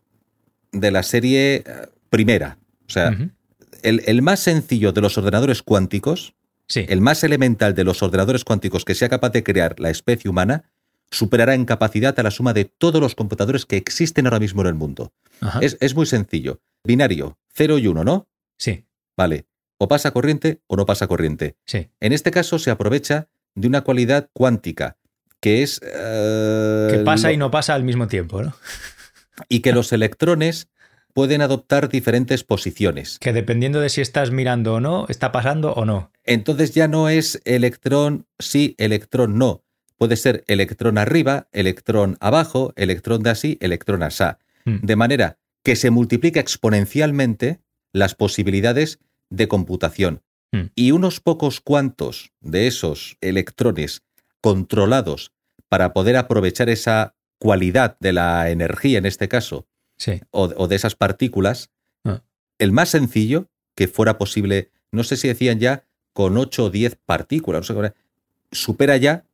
de 0.72 0.90
la 0.90 1.02
serie 1.02 1.56
eh, 1.56 1.64
primera. 2.10 2.58
O 2.86 2.90
sea, 2.90 3.16
el, 3.82 4.02
el 4.06 4.22
más 4.22 4.40
sencillo 4.40 4.92
de 4.92 5.00
los 5.00 5.18
ordenadores 5.18 5.62
cuánticos, 5.62 6.34
sí. 6.66 6.86
el 6.88 7.00
más 7.00 7.24
elemental 7.24 7.74
de 7.74 7.84
los 7.84 8.02
ordenadores 8.02 8.44
cuánticos 8.44 8.84
que 8.84 8.94
sea 8.94 9.08
capaz 9.08 9.30
de 9.30 9.42
crear 9.42 9.78
la 9.78 9.90
especie 9.90 10.30
humana, 10.30 10.70
superará 11.10 11.54
en 11.54 11.64
capacidad 11.64 12.18
a 12.18 12.22
la 12.22 12.30
suma 12.30 12.52
de 12.52 12.64
todos 12.64 13.00
los 13.00 13.14
computadores 13.14 13.66
que 13.66 13.76
existen 13.76 14.26
ahora 14.26 14.40
mismo 14.40 14.62
en 14.62 14.68
el 14.68 14.74
mundo. 14.74 15.12
Es, 15.60 15.76
es 15.80 15.94
muy 15.94 16.06
sencillo. 16.06 16.60
Binario, 16.84 17.38
0 17.54 17.78
y 17.78 17.86
1, 17.86 18.04
¿no? 18.04 18.28
Sí. 18.58 18.84
Vale. 19.16 19.46
O 19.78 19.88
pasa 19.88 20.10
corriente 20.10 20.60
o 20.66 20.76
no 20.76 20.86
pasa 20.86 21.06
corriente. 21.06 21.56
Sí. 21.64 21.88
En 22.00 22.12
este 22.12 22.30
caso 22.30 22.58
se 22.58 22.70
aprovecha 22.70 23.28
de 23.54 23.68
una 23.68 23.82
cualidad 23.82 24.28
cuántica, 24.32 24.96
que 25.40 25.62
es... 25.62 25.80
eh, 25.82 26.88
Que 26.90 26.98
pasa 26.98 27.28
lo- 27.28 27.34
y 27.34 27.36
no 27.36 27.50
pasa 27.50 27.74
al 27.74 27.84
mismo 27.84 28.06
tiempo, 28.08 28.42
¿no? 28.42 28.54
y 29.48 29.60
que 29.60 29.72
los 29.72 29.92
electrones 29.92 30.68
pueden 31.14 31.42
adoptar 31.42 31.88
diferentes 31.88 32.44
posiciones. 32.44 33.18
Que 33.18 33.32
dependiendo 33.32 33.80
de 33.80 33.88
si 33.88 34.00
estás 34.00 34.30
mirando 34.30 34.74
o 34.74 34.80
no, 34.80 35.06
está 35.08 35.32
pasando 35.32 35.72
o 35.72 35.84
no. 35.84 36.12
Entonces 36.24 36.72
ya 36.74 36.86
no 36.88 37.08
es 37.08 37.40
electrón 37.44 38.26
sí, 38.38 38.74
electrón 38.78 39.38
no. 39.38 39.64
Puede 39.96 40.14
ser 40.16 40.44
electrón 40.46 40.96
arriba, 40.96 41.48
electrón 41.50 42.16
abajo, 42.20 42.72
electrón 42.76 43.22
de 43.24 43.30
así, 43.30 43.58
electrón 43.60 44.04
asá. 44.04 44.38
Mm. 44.64 44.76
De 44.86 44.94
manera 44.96 45.38
que 45.64 45.74
se 45.74 45.90
multiplica 45.90 46.38
exponencialmente 46.38 47.60
las 47.92 48.14
posibilidades 48.14 49.00
de 49.30 49.48
computación. 49.48 50.22
Mm. 50.52 50.70
Y 50.74 50.92
unos 50.92 51.20
pocos 51.20 51.60
cuantos 51.60 52.32
de 52.40 52.66
esos 52.66 53.16
electrones 53.20 54.02
controlados 54.40 55.32
para 55.68 55.92
poder 55.92 56.16
aprovechar 56.16 56.68
esa 56.70 57.14
cualidad 57.38 57.96
de 58.00 58.12
la 58.12 58.50
energía 58.50 58.98
en 58.98 59.06
este 59.06 59.28
caso, 59.28 59.66
Sí. 59.96 60.20
o, 60.30 60.44
o 60.56 60.68
de 60.68 60.76
esas 60.76 60.94
partículas, 60.94 61.70
Ah. 62.04 62.22
el 62.58 62.72
más 62.72 62.88
sencillo 62.90 63.48
que 63.74 63.88
fuera 63.88 64.16
posible, 64.18 64.70
no 64.90 65.04
sé 65.04 65.16
si 65.16 65.28
decían 65.28 65.58
ya 65.58 65.84
con 66.12 66.36
8 66.36 66.64
o 66.64 66.70
10 66.70 66.96
partículas, 67.04 67.68
no 67.70 67.82
sé 67.84 67.92
supera 68.50 68.96
ya 68.96 69.24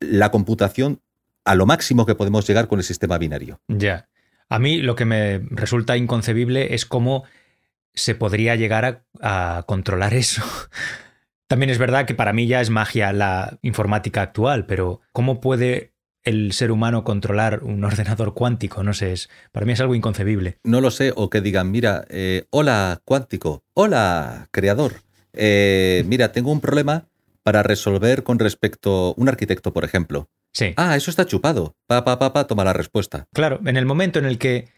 la 0.00 0.30
computación 0.30 1.00
a 1.44 1.54
lo 1.56 1.66
máximo 1.66 2.06
que 2.06 2.14
podemos 2.14 2.46
llegar 2.46 2.68
con 2.68 2.78
el 2.78 2.84
sistema 2.84 3.18
binario. 3.18 3.60
Ya. 3.68 4.08
A 4.48 4.58
mí 4.58 4.78
lo 4.80 4.94
que 4.94 5.04
me 5.04 5.38
resulta 5.50 5.96
inconcebible 5.96 6.74
es 6.74 6.86
cómo 6.86 7.24
se 7.94 8.14
podría 8.14 8.56
llegar 8.56 8.84
a, 8.84 9.04
a 9.58 9.62
controlar 9.64 10.14
eso. 10.14 10.42
También 11.46 11.70
es 11.70 11.78
verdad 11.78 12.06
que 12.06 12.14
para 12.14 12.32
mí 12.32 12.46
ya 12.46 12.60
es 12.60 12.70
magia 12.70 13.12
la 13.12 13.58
informática 13.60 14.22
actual, 14.22 14.64
pero 14.64 15.00
¿cómo 15.12 15.40
puede 15.40 15.92
el 16.24 16.52
ser 16.52 16.70
humano 16.70 17.04
controlar 17.04 17.62
un 17.62 17.84
ordenador 17.84 18.34
cuántico? 18.34 18.82
No 18.82 18.94
sé, 18.94 19.12
es, 19.12 19.28
para 19.52 19.66
mí 19.66 19.72
es 19.72 19.80
algo 19.80 19.94
inconcebible. 19.94 20.58
No 20.64 20.80
lo 20.80 20.90
sé, 20.90 21.12
o 21.14 21.28
que 21.28 21.40
digan, 21.40 21.70
mira, 21.70 22.06
eh, 22.08 22.46
hola 22.50 23.02
cuántico, 23.04 23.64
hola 23.74 24.48
creador, 24.50 25.02
eh, 25.34 26.04
mira, 26.06 26.32
tengo 26.32 26.50
un 26.52 26.60
problema 26.60 27.08
para 27.42 27.62
resolver 27.62 28.22
con 28.22 28.38
respecto 28.38 29.14
un 29.16 29.28
arquitecto, 29.28 29.72
por 29.72 29.84
ejemplo. 29.84 30.30
Sí. 30.52 30.74
Ah, 30.76 30.96
eso 30.96 31.10
está 31.10 31.26
chupado. 31.26 31.76
Pa, 31.86 32.04
pa, 32.04 32.18
pa, 32.18 32.32
pa, 32.32 32.46
toma 32.46 32.64
la 32.64 32.72
respuesta. 32.72 33.26
Claro, 33.32 33.60
en 33.64 33.76
el 33.76 33.86
momento 33.86 34.18
en 34.18 34.26
el 34.26 34.38
que 34.38 34.68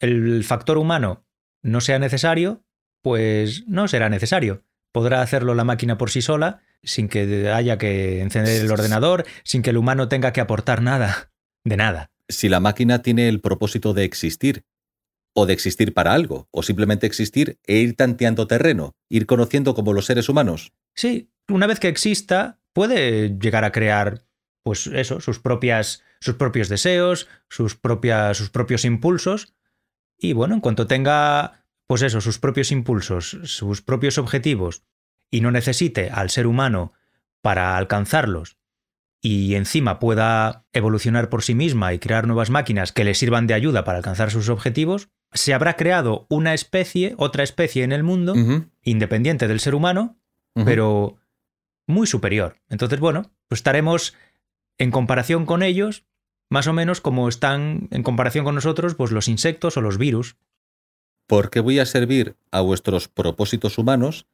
el 0.00 0.44
factor 0.44 0.78
humano 0.78 1.24
no 1.62 1.80
sea 1.80 1.98
necesario, 1.98 2.64
pues 3.02 3.64
no 3.66 3.88
será 3.88 4.08
necesario. 4.08 4.64
Podrá 4.92 5.22
hacerlo 5.22 5.54
la 5.54 5.64
máquina 5.64 5.96
por 5.96 6.10
sí 6.10 6.22
sola, 6.22 6.62
sin 6.82 7.08
que 7.08 7.50
haya 7.50 7.78
que 7.78 8.20
encender 8.20 8.60
el 8.60 8.70
ordenador, 8.70 9.24
sin 9.44 9.62
que 9.62 9.70
el 9.70 9.78
humano 9.78 10.08
tenga 10.08 10.32
que 10.32 10.40
aportar 10.40 10.82
nada. 10.82 11.32
De 11.64 11.76
nada. 11.76 12.10
Si 12.28 12.48
la 12.48 12.60
máquina 12.60 13.02
tiene 13.02 13.28
el 13.28 13.40
propósito 13.40 13.94
de 13.94 14.04
existir, 14.04 14.64
o 15.34 15.46
de 15.46 15.52
existir 15.52 15.94
para 15.94 16.12
algo, 16.12 16.48
o 16.50 16.62
simplemente 16.62 17.06
existir 17.06 17.58
e 17.66 17.76
ir 17.76 17.96
tanteando 17.96 18.46
terreno, 18.46 18.94
ir 19.08 19.26
conociendo 19.26 19.74
como 19.74 19.92
los 19.92 20.06
seres 20.06 20.28
humanos. 20.28 20.72
Sí, 20.94 21.30
una 21.48 21.66
vez 21.66 21.80
que 21.80 21.88
exista, 21.88 22.60
puede 22.72 23.38
llegar 23.38 23.64
a 23.64 23.72
crear, 23.72 24.24
pues 24.62 24.86
eso, 24.88 25.20
sus 25.20 25.38
propias, 25.38 26.02
sus 26.20 26.34
propios 26.34 26.68
deseos, 26.68 27.28
sus 27.48 27.76
propias, 27.76 28.36
sus 28.36 28.50
propios 28.50 28.84
impulsos. 28.84 29.54
Y 30.22 30.34
bueno, 30.34 30.54
en 30.54 30.60
cuanto 30.60 30.86
tenga, 30.86 31.64
pues 31.88 32.00
eso, 32.02 32.20
sus 32.20 32.38
propios 32.38 32.70
impulsos, 32.70 33.38
sus 33.42 33.82
propios 33.82 34.18
objetivos, 34.18 34.84
y 35.30 35.40
no 35.40 35.50
necesite 35.50 36.10
al 36.10 36.30
ser 36.30 36.46
humano 36.46 36.92
para 37.42 37.76
alcanzarlos, 37.76 38.56
y 39.20 39.56
encima 39.56 39.98
pueda 39.98 40.64
evolucionar 40.72 41.28
por 41.28 41.42
sí 41.42 41.54
misma 41.54 41.92
y 41.92 41.98
crear 41.98 42.28
nuevas 42.28 42.50
máquinas 42.50 42.92
que 42.92 43.02
le 43.02 43.14
sirvan 43.14 43.48
de 43.48 43.54
ayuda 43.54 43.82
para 43.82 43.98
alcanzar 43.98 44.30
sus 44.30 44.48
objetivos, 44.48 45.10
se 45.32 45.54
habrá 45.54 45.74
creado 45.74 46.26
una 46.28 46.54
especie, 46.54 47.14
otra 47.18 47.42
especie 47.42 47.82
en 47.82 47.90
el 47.90 48.04
mundo, 48.04 48.34
independiente 48.82 49.48
del 49.48 49.58
ser 49.58 49.74
humano, 49.74 50.18
pero 50.54 51.18
muy 51.88 52.06
superior. 52.06 52.60
Entonces, 52.68 53.00
bueno, 53.00 53.32
pues 53.48 53.58
estaremos 53.58 54.14
en 54.78 54.92
comparación 54.92 55.46
con 55.46 55.64
ellos, 55.64 56.04
más 56.52 56.66
o 56.66 56.74
menos 56.74 57.00
como 57.00 57.30
están 57.30 57.88
en 57.90 58.02
comparación 58.02 58.44
con 58.44 58.54
nosotros, 58.54 58.94
pues 58.94 59.10
los 59.10 59.26
insectos 59.26 59.78
o 59.78 59.80
los 59.80 59.96
virus. 59.96 60.36
¿Por 61.26 61.48
qué 61.48 61.60
voy 61.60 61.78
a 61.78 61.86
servir 61.86 62.36
a 62.50 62.60
vuestros 62.60 63.08
propósitos 63.08 63.78
humanos 63.78 64.26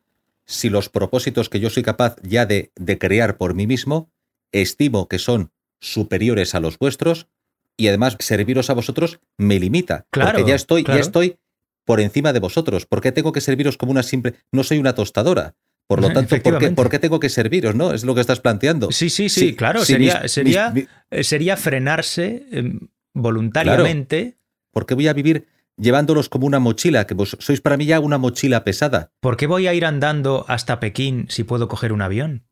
si 0.45 0.69
los 0.69 0.89
propósitos 0.89 1.49
que 1.49 1.61
yo 1.61 1.71
soy 1.71 1.85
capaz 1.85 2.17
ya 2.23 2.45
de, 2.45 2.73
de 2.75 2.99
crear 2.99 3.37
por 3.37 3.55
mí 3.55 3.69
mismo 3.69 4.11
estimo 4.51 5.07
que 5.07 5.21
son 5.21 5.53
superiores 5.79 6.57
a 6.57 6.61
los 6.61 6.77
vuestros 6.77 7.29
y 7.77 7.87
además 7.87 8.17
serviros 8.19 8.69
a 8.69 8.75
vosotros 8.75 9.21
me 9.37 9.61
limita? 9.61 10.07
Claro, 10.11 10.39
porque 10.39 10.51
ya 10.51 10.57
estoy, 10.57 10.83
claro. 10.83 10.99
ya 10.99 11.03
estoy 11.03 11.39
por 11.85 12.01
encima 12.01 12.33
de 12.33 12.41
vosotros. 12.41 12.85
¿Por 12.85 13.01
qué 13.01 13.13
tengo 13.13 13.31
que 13.31 13.41
serviros 13.41 13.77
como 13.77 13.93
una 13.93 14.03
simple... 14.03 14.35
No 14.51 14.65
soy 14.65 14.79
una 14.79 14.97
tostadora. 14.97 15.55
Por 15.89 16.01
lo 16.03 16.09
tanto, 16.09 16.21
¿por 16.21 16.29
qué, 16.29 16.35
Efectivamente. 16.37 16.75
por 16.77 16.91
qué 16.91 16.99
tengo 16.99 17.19
que 17.19 17.29
serviros? 17.31 17.75
¿No? 17.75 17.93
Es 17.95 18.05
lo 18.05 18.15
que 18.15 18.21
estás 18.21 18.41
planteando. 18.41 18.93
Sí, 18.93 19.09
sí, 19.11 19.29
sí, 19.31 19.41
Sí, 19.41 19.57
claro, 19.57 19.81
sí, 19.81 19.95
sería, 19.95 20.21
mis- 20.23 20.31
sería, 20.33 20.71
mis- 20.71 20.87
eh, 21.11 21.25
sería 21.25 21.57
frenarse 21.57 22.45
eh, 22.53 22.79
voluntariamente. 23.15 24.37
¿Por 24.71 24.85
qué 24.87 24.95
voy 24.95 25.09
a 25.09 25.13
vivir 25.15 25.47
llevándolos 25.79 26.29
como 26.29 26.47
una 26.47 26.59
mochila? 26.59 27.07
Que 27.07 27.15
vos 27.15 27.37
sois 27.41 27.61
para 27.63 27.77
mí 27.79 27.87
ya 27.87 28.01
una 28.01 28.19
mochila 28.19 28.65
pesada. 28.65 29.13
¿Por 29.21 29.37
qué 29.39 29.47
voy 29.47 29.67
a 29.67 29.73
ir 29.75 29.87
andando 29.87 30.45
hasta 30.49 30.79
Pekín 30.79 31.27
si 31.31 31.43
puedo 31.45 31.69
coger 31.69 31.93
un 31.95 32.03
avión? 32.03 32.45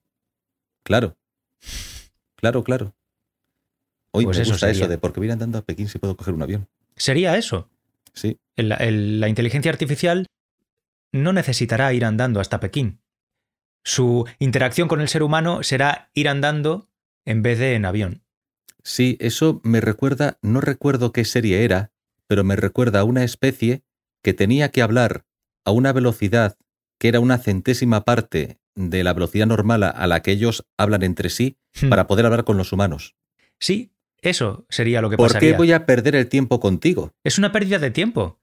Claro. 0.82 1.16
Claro, 2.36 2.64
claro. 2.64 2.94
Hoy 4.12 4.24
Pues 4.24 4.38
me 4.38 4.42
eso 4.44 4.52
gusta 4.52 4.70
eso 4.70 4.88
de 4.88 4.96
por 4.96 5.12
qué 5.12 5.20
voy 5.20 5.30
andando 5.30 5.58
a 5.58 5.62
Pekín 5.62 5.88
si 5.88 5.98
puedo 5.98 6.16
coger 6.16 6.32
un 6.32 6.42
avión. 6.42 6.68
Sería 6.96 7.36
eso. 7.36 7.68
Sí. 8.14 8.38
El- 8.56 8.72
el- 8.72 9.20
la 9.20 9.28
inteligencia 9.28 9.70
artificial 9.70 10.26
no 11.12 11.34
necesitará 11.34 11.92
ir 11.92 12.04
andando 12.06 12.40
hasta 12.40 12.60
Pekín. 12.60 13.00
Su 13.88 14.26
interacción 14.40 14.88
con 14.88 15.00
el 15.00 15.06
ser 15.08 15.22
humano 15.22 15.62
será 15.62 16.10
ir 16.12 16.28
andando 16.28 16.88
en 17.24 17.42
vez 17.42 17.60
de 17.60 17.74
en 17.74 17.84
avión. 17.84 18.24
Sí, 18.82 19.16
eso 19.20 19.60
me 19.62 19.80
recuerda, 19.80 20.38
no 20.42 20.60
recuerdo 20.60 21.12
qué 21.12 21.24
serie 21.24 21.62
era, 21.62 21.92
pero 22.26 22.42
me 22.42 22.56
recuerda 22.56 22.98
a 22.98 23.04
una 23.04 23.22
especie 23.22 23.84
que 24.24 24.34
tenía 24.34 24.72
que 24.72 24.82
hablar 24.82 25.24
a 25.64 25.70
una 25.70 25.92
velocidad 25.92 26.56
que 26.98 27.06
era 27.06 27.20
una 27.20 27.38
centésima 27.38 28.04
parte 28.04 28.58
de 28.74 29.04
la 29.04 29.12
velocidad 29.12 29.46
normal 29.46 29.84
a- 29.84 30.06
la 30.08 30.20
que 30.20 30.32
ellos 30.32 30.66
hablan 30.76 31.04
entre 31.04 31.30
sí 31.30 31.56
Hmm. 31.80 31.88
para 31.88 32.08
poder 32.08 32.26
hablar 32.26 32.42
con 32.42 32.56
los 32.56 32.72
humanos. 32.72 33.14
Sí, 33.60 33.92
eso 34.20 34.66
sería 34.68 35.00
lo 35.00 35.10
que 35.10 35.16
¿Por 35.16 35.28
pasaría. 35.28 35.52
qué 35.52 35.56
voy 35.56 35.70
a 35.70 35.86
perder 35.86 36.16
el 36.16 36.28
tiempo 36.28 36.58
contigo? 36.58 37.12
Es 37.22 37.38
una 37.38 37.52
pérdida 37.52 37.78
de 37.78 37.92
tiempo. 37.92 38.40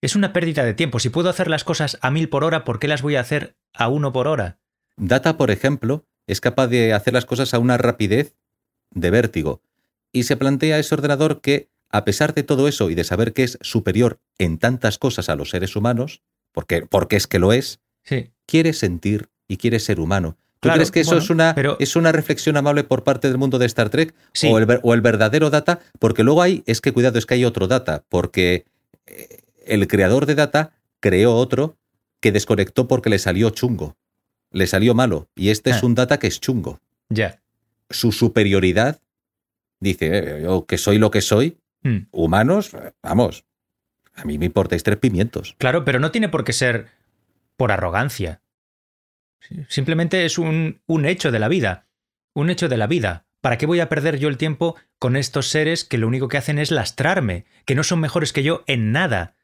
Es 0.00 0.14
una 0.14 0.32
pérdida 0.32 0.62
de 0.64 0.74
tiempo. 0.74 1.00
Si 1.00 1.08
puedo 1.08 1.30
hacer 1.30 1.48
las 1.48 1.64
cosas 1.64 1.98
a 2.00 2.12
mil 2.12 2.28
por 2.28 2.44
hora, 2.44 2.64
¿por 2.64 2.78
qué 2.78 2.86
las 2.86 3.02
voy 3.02 3.16
a 3.16 3.20
hacer 3.20 3.56
a 3.72 3.88
uno 3.88 4.12
por 4.12 4.28
hora? 4.28 4.60
Data, 4.96 5.36
por 5.36 5.50
ejemplo, 5.50 6.04
es 6.26 6.40
capaz 6.40 6.68
de 6.68 6.92
hacer 6.92 7.12
las 7.14 7.26
cosas 7.26 7.52
a 7.54 7.58
una 7.58 7.76
rapidez 7.76 8.34
de 8.90 9.10
vértigo. 9.10 9.60
Y 10.12 10.24
se 10.24 10.36
plantea 10.36 10.78
ese 10.78 10.94
ordenador 10.94 11.40
que, 11.40 11.68
a 11.90 12.04
pesar 12.04 12.34
de 12.34 12.42
todo 12.44 12.68
eso 12.68 12.90
y 12.90 12.94
de 12.94 13.04
saber 13.04 13.32
que 13.32 13.42
es 13.44 13.58
superior 13.60 14.18
en 14.38 14.58
tantas 14.58 14.98
cosas 14.98 15.28
a 15.28 15.36
los 15.36 15.50
seres 15.50 15.74
humanos, 15.76 16.22
porque, 16.52 16.86
porque 16.86 17.16
es 17.16 17.26
que 17.26 17.38
lo 17.38 17.52
es, 17.52 17.80
Sí. 18.04 18.30
quiere 18.46 18.72
sentir 18.72 19.28
y 19.48 19.56
quiere 19.56 19.80
ser 19.80 19.98
humano. 19.98 20.36
¿Tú 20.60 20.68
Claro, 20.68 20.76
crees 20.78 20.90
que 20.90 21.00
eso 21.00 21.10
bueno, 21.10 21.24
es, 21.24 21.30
una, 21.30 21.54
pero- 21.54 21.76
es 21.80 21.96
una 21.96 22.12
reflexión 22.12 22.56
amable 22.56 22.84
por 22.84 23.02
parte 23.04 23.28
del 23.28 23.38
mundo 23.38 23.58
de 23.58 23.66
Star 23.66 23.90
Trek? 23.90 24.14
Sí. 24.32 24.48
O, 24.50 24.58
el, 24.58 24.66
ver- 24.66 24.80
o 24.82 24.94
el 24.94 25.00
verdadero 25.00 25.50
Data? 25.50 25.80
Porque 25.98 26.22
luego 26.22 26.40
hay, 26.42 26.62
es 26.66 26.80
que 26.80 26.92
cuidado, 26.92 27.18
es 27.18 27.26
que 27.26 27.34
hay 27.34 27.44
otro 27.44 27.66
Data, 27.66 28.04
porque 28.08 28.64
eh, 29.06 29.40
el 29.66 29.86
creador 29.88 30.26
de 30.26 30.34
Data 30.34 30.72
creó 31.00 31.34
otro 31.34 31.76
que 32.20 32.32
desconectó 32.32 32.88
porque 32.88 33.10
le 33.10 33.18
salió 33.18 33.50
chungo, 33.50 33.96
le 34.54 34.66
salió 34.66 34.94
malo, 34.94 35.28
y 35.34 35.50
este 35.50 35.72
Ah. 35.72 35.76
es 35.76 35.82
un 35.82 35.94
Data 35.94 36.18
que 36.18 36.26
es 36.28 36.40
chungo. 36.40 36.80
Ya. 37.10 37.40
Su 37.90 38.12
superioridad, 38.12 39.00
dice, 39.80 40.08
eh, 40.38 40.42
yo 40.42 40.64
que 40.66 40.78
soy 40.78 40.98
lo 40.98 41.10
que 41.10 41.20
soy, 41.20 41.58
Hmm. 41.82 42.06
humanos, 42.12 42.72
eh, 42.72 42.92
vamos, 43.02 43.44
a 44.14 44.24
mí 44.24 44.38
me 44.38 44.46
importáis 44.46 44.82
tres 44.82 44.96
pimientos. 44.96 45.54
Claro, 45.58 45.84
pero 45.84 45.98
no 46.00 46.10
tiene 46.10 46.30
por 46.30 46.42
qué 46.44 46.54
ser 46.54 46.86
por 47.56 47.70
arrogancia. 47.72 48.40
Simplemente 49.68 50.24
es 50.24 50.38
un, 50.38 50.80
un 50.86 51.04
hecho 51.04 51.30
de 51.30 51.38
la 51.38 51.48
vida. 51.48 51.86
Un 52.32 52.48
hecho 52.50 52.68
de 52.68 52.76
la 52.78 52.86
vida. 52.86 53.26
¿Para 53.42 53.58
qué 53.58 53.66
voy 53.66 53.80
a 53.80 53.90
perder 53.90 54.18
yo 54.18 54.28
el 54.28 54.38
tiempo 54.38 54.76
con 54.98 55.16
estos 55.16 55.48
seres 55.48 55.84
que 55.84 55.98
lo 55.98 56.08
único 56.08 56.28
que 56.28 56.38
hacen 56.38 56.58
es 56.58 56.70
lastrarme? 56.70 57.44
Que 57.66 57.74
no 57.74 57.84
son 57.84 58.00
mejores 58.00 58.32
que 58.32 58.42
yo 58.42 58.64
en 58.66 58.90
nada. 58.92 59.34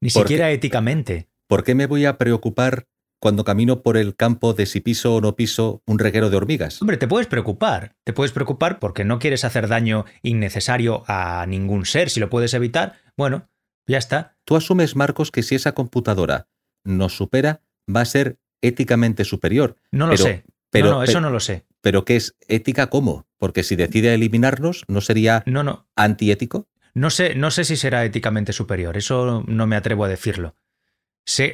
Ni 0.00 0.10
siquiera 0.10 0.50
éticamente. 0.52 1.26
¿Por 1.48 1.64
qué 1.64 1.74
me 1.74 1.86
voy 1.86 2.04
a 2.04 2.18
preocupar 2.18 2.86
cuando 3.18 3.44
camino 3.44 3.82
por 3.82 3.96
el 3.96 4.14
campo 4.14 4.52
de 4.52 4.66
si 4.66 4.80
piso 4.80 5.14
o 5.16 5.20
no 5.20 5.36
piso 5.36 5.82
un 5.86 5.98
reguero 5.98 6.30
de 6.30 6.36
hormigas? 6.36 6.80
Hombre, 6.82 6.96
te 6.96 7.08
puedes 7.08 7.26
preocupar. 7.26 7.94
Te 8.04 8.12
puedes 8.12 8.32
preocupar 8.32 8.78
porque 8.78 9.04
no 9.04 9.18
quieres 9.18 9.44
hacer 9.44 9.68
daño 9.68 10.04
innecesario 10.22 11.02
a 11.06 11.44
ningún 11.46 11.86
ser. 11.86 12.10
Si 12.10 12.20
lo 12.20 12.28
puedes 12.30 12.52
evitar, 12.54 12.96
bueno, 13.16 13.48
ya 13.86 13.98
está. 13.98 14.36
Tú 14.44 14.56
asumes, 14.56 14.96
Marcos, 14.96 15.30
que 15.30 15.42
si 15.42 15.54
esa 15.54 15.72
computadora 15.72 16.48
nos 16.84 17.16
supera, 17.16 17.62
va 17.94 18.02
a 18.02 18.04
ser 18.06 18.38
éticamente 18.60 19.24
superior. 19.24 19.76
No 19.90 20.06
lo 20.06 20.12
Pero- 20.12 20.22
sé. 20.24 20.44
pero- 20.70 20.86
no, 20.86 20.92
no, 20.96 21.02
eso 21.02 21.12
pero- 21.12 21.20
no 21.22 21.30
lo 21.30 21.40
sé. 21.40 21.64
Pero 21.80 22.04
¿qué 22.04 22.16
es 22.16 22.36
ética 22.48 22.88
cómo? 22.88 23.26
Porque 23.38 23.62
si 23.62 23.76
decide 23.76 24.12
eliminarnos, 24.14 24.82
¿no 24.88 25.00
sería 25.00 25.42
No, 25.46 25.62
no. 25.62 25.86
antiético? 25.94 26.68
No 26.94 27.10
sé, 27.10 27.34
no 27.34 27.50
sé 27.50 27.64
si 27.64 27.76
será 27.76 28.04
éticamente 28.04 28.52
superior, 28.52 28.96
eso 28.96 29.44
no 29.46 29.66
me 29.66 29.76
atrevo 29.76 30.04
a 30.04 30.08
decirlo. 30.08 30.54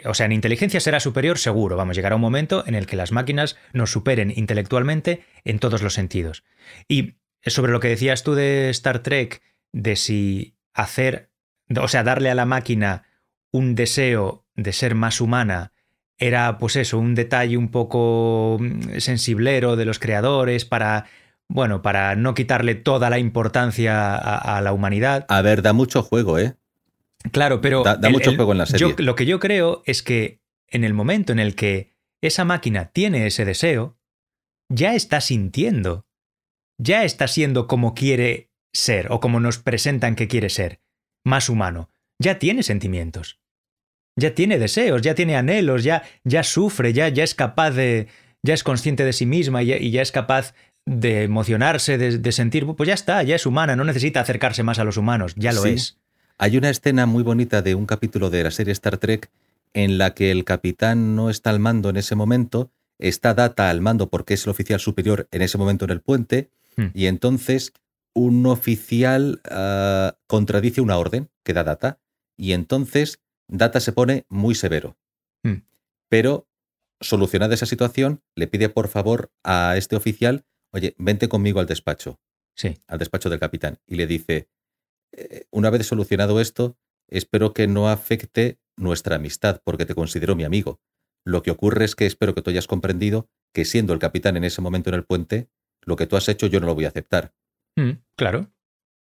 O 0.05 0.15
sea, 0.15 0.27
en 0.27 0.33
inteligencia 0.33 0.81
será 0.81 1.01
superior 1.01 1.39
seguro, 1.39 1.77
vamos, 1.77 1.97
llegará 1.97 2.17
un 2.17 2.21
momento 2.21 2.65
en 2.67 2.75
el 2.75 2.87
que 2.87 2.97
las 2.97 3.11
máquinas 3.11 3.57
nos 3.73 3.91
superen 3.91 4.33
intelectualmente 4.35 5.25
en 5.45 5.59
todos 5.59 5.83
los 5.83 5.95
sentidos. 5.95 6.45
Y 6.89 7.15
sobre 7.45 7.73
lo 7.73 7.81
que 7.81 7.89
decías 7.89 8.23
tú 8.23 8.35
de 8.35 8.69
Star 8.71 9.03
Trek, 9.03 9.43
de 9.73 9.97
si 9.97 10.57
hacer, 10.75 11.31
o 11.75 11.89
sea, 11.89 12.05
darle 12.05 12.31
a 12.31 12.35
la 12.35 12.45
máquina 12.45 13.05
un 13.51 13.75
deseo 13.75 14.47
de 14.55 14.73
ser 14.73 14.95
más 14.95 15.21
humana 15.21 15.73
era, 16.19 16.59
pues 16.59 16.77
eso, 16.77 16.99
un 16.99 17.15
detalle 17.15 17.57
un 17.57 17.71
poco 17.71 18.59
mm, 18.61 18.99
sensiblero 18.99 19.77
de 19.77 19.87
los 19.87 19.99
creadores 19.99 20.65
para, 20.65 21.07
bueno, 21.49 21.83
para 21.83 22.15
no 22.15 22.35
quitarle 22.35 22.75
toda 22.75 23.11
la 23.11 23.19
importancia 23.19 24.15
a, 24.15 24.59
a 24.59 24.61
la 24.61 24.73
humanidad. 24.73 25.25
A 25.29 25.43
ver, 25.43 25.63
da 25.63 25.73
mucho 25.73 26.03
juego, 26.03 26.39
¿eh? 26.39 26.55
Claro, 27.31 27.61
pero. 27.61 27.83
Da- 27.83 27.97
da 27.97 28.11
mucho 28.11 28.35
juego 28.35 28.53
en 28.53 28.59
la 28.59 28.65
yo- 28.65 28.89
serie. 28.91 28.95
lo 28.99 29.15
que 29.15 29.27
yo 29.27 29.39
creo 29.39 29.83
es 29.87 30.03
que 30.03 30.41
en 30.69 30.85
el 30.85 30.95
momento 30.95 31.33
en 31.33 31.39
el 31.39 31.55
que 31.55 31.93
esa 32.23 32.45
máquina 32.45 32.87
tiene 32.93 33.27
ese 33.27 33.45
deseo, 33.45 33.97
ya 34.71 34.95
está 34.95 35.21
sintiendo. 35.21 36.07
Ya 36.81 37.05
está 37.05 37.29
siendo 37.29 37.67
como 37.69 37.95
quiere 37.95 38.51
ser 38.75 39.07
o 39.13 39.21
como 39.21 39.39
nos 39.39 39.59
presentan 39.59 40.17
que 40.17 40.29
quiere 40.29 40.49
ser. 40.49 40.81
Más 41.25 41.49
humano. 41.49 41.91
Ya 42.21 42.39
tiene 42.39 42.63
sentimientos. 42.63 43.39
Ya 44.19 44.35
tiene 44.35 44.59
deseos, 44.59 45.03
ya 45.03 45.15
tiene 45.15 45.37
anhelos, 45.37 45.85
ya, 45.85 46.03
ya 46.25 46.43
sufre, 46.43 46.93
ya, 46.93 47.09
ya 47.09 47.25
es 47.25 47.35
capaz 47.35 47.71
de. 47.73 48.09
ya 48.45 48.55
es 48.55 48.65
consciente 48.65 49.05
de 49.05 49.13
sí 49.13 49.25
misma 49.27 49.63
y 49.63 49.67
ya, 49.67 49.77
y 49.77 49.91
ya 49.91 50.03
es 50.03 50.11
capaz 50.13 50.55
de 50.87 51.23
emocionarse, 51.23 51.97
de, 51.97 52.19
de 52.19 52.33
sentir. 52.33 52.67
Pues 52.67 52.89
ya 52.89 52.95
está, 52.95 53.23
ya 53.23 53.37
es 53.37 53.47
humana, 53.47 53.77
no 53.77 53.85
necesita 53.85 54.21
acercarse 54.21 54.63
más 54.65 54.79
a 54.81 54.85
los 54.85 54.97
humanos, 54.97 55.35
ya 55.37 55.53
lo 55.53 55.63
Sí. 55.63 55.69
es. 55.71 55.99
Hay 56.39 56.57
una 56.57 56.71
escena 56.71 57.07
muy 57.07 57.23
bonita 57.23 57.63
de 57.63 57.75
un 57.75 57.87
capítulo 57.87 58.31
de 58.31 58.45
la 58.45 58.51
serie 58.51 58.73
Star 58.73 58.99
Trek 58.99 59.31
en 59.75 59.99
la 59.99 60.15
que 60.15 60.31
el 60.31 60.45
capitán 60.45 61.15
no 61.17 61.31
está 61.31 61.51
al 61.51 61.61
mando 61.61 61.89
en 61.91 61.97
ese 61.97 62.15
momento, 62.15 62.71
está 62.99 63.35
Data 63.35 63.71
al 63.71 63.81
mando 63.81 64.09
porque 64.11 64.35
es 64.35 64.45
el 64.45 64.51
oficial 64.51 64.81
superior 64.81 65.29
en 65.31 65.43
ese 65.43 65.59
momento 65.59 65.85
en 65.85 65.91
el 65.93 66.01
puente, 66.01 66.51
Hmm. 66.75 66.87
y 66.95 67.05
entonces 67.05 67.75
un 68.15 68.47
oficial 68.47 69.43
ah, 69.51 70.17
contradice 70.27 70.81
una 70.81 70.97
orden 70.97 71.29
que 71.45 71.53
da 71.53 71.65
Data, 71.65 72.01
y 72.35 72.53
entonces 72.53 73.21
Data 73.47 73.79
se 73.79 73.93
pone 73.93 74.25
muy 74.31 74.55
severo. 74.55 74.97
Hmm. 75.45 75.65
Pero, 76.09 76.49
solucionada 77.03 77.53
esa 77.55 77.67
situación, 77.67 78.23
le 78.35 78.47
pide 78.47 78.71
por 78.71 78.89
favor 78.89 79.31
a 79.45 79.77
este 79.77 79.97
oficial, 79.97 80.47
oye, 80.71 80.95
vente 80.97 81.29
conmigo 81.29 81.61
al 81.61 81.67
despacho 81.67 82.19
Sí. 82.55 82.79
al 82.87 82.99
despacho 82.99 83.29
del 83.29 83.39
capitán 83.41 83.79
y 83.87 83.97
le 83.97 84.07
dice, 84.07 84.37
"Eh, 84.37 84.49
una 85.51 85.71
vez 85.71 85.87
solucionado 85.87 86.41
esto, 86.41 86.77
espero 87.09 87.53
que 87.53 87.67
no 87.67 87.89
afecte 87.89 88.59
nuestra 88.77 89.17
amistad 89.17 89.61
porque 89.65 89.87
te 89.87 89.95
considero 89.95 90.37
mi 90.37 90.45
amigo. 90.45 90.81
Lo 91.25 91.43
que 91.43 91.51
ocurre 91.51 91.85
es 91.85 91.95
que 91.95 92.07
espero 92.07 92.35
que 92.35 92.43
tú 92.43 92.51
hayas 92.51 92.67
comprendido 92.67 93.29
que 93.53 93.65
siendo 93.65 93.93
el 93.93 93.99
capitán 93.99 94.37
en 94.37 94.45
ese 94.45 94.61
momento 94.61 94.91
en 94.91 94.95
el 94.95 95.05
puente, 95.05 95.49
lo 95.83 95.97
que 95.97 96.07
tú 96.07 96.17
has 96.17 96.29
hecho 96.29 96.47
yo 96.47 96.61
no 96.61 96.67
lo 96.67 96.75
voy 96.75 96.87
a 96.87 96.89
aceptar. 96.89 97.33
Mm, 97.77 97.93
claro. 98.17 98.51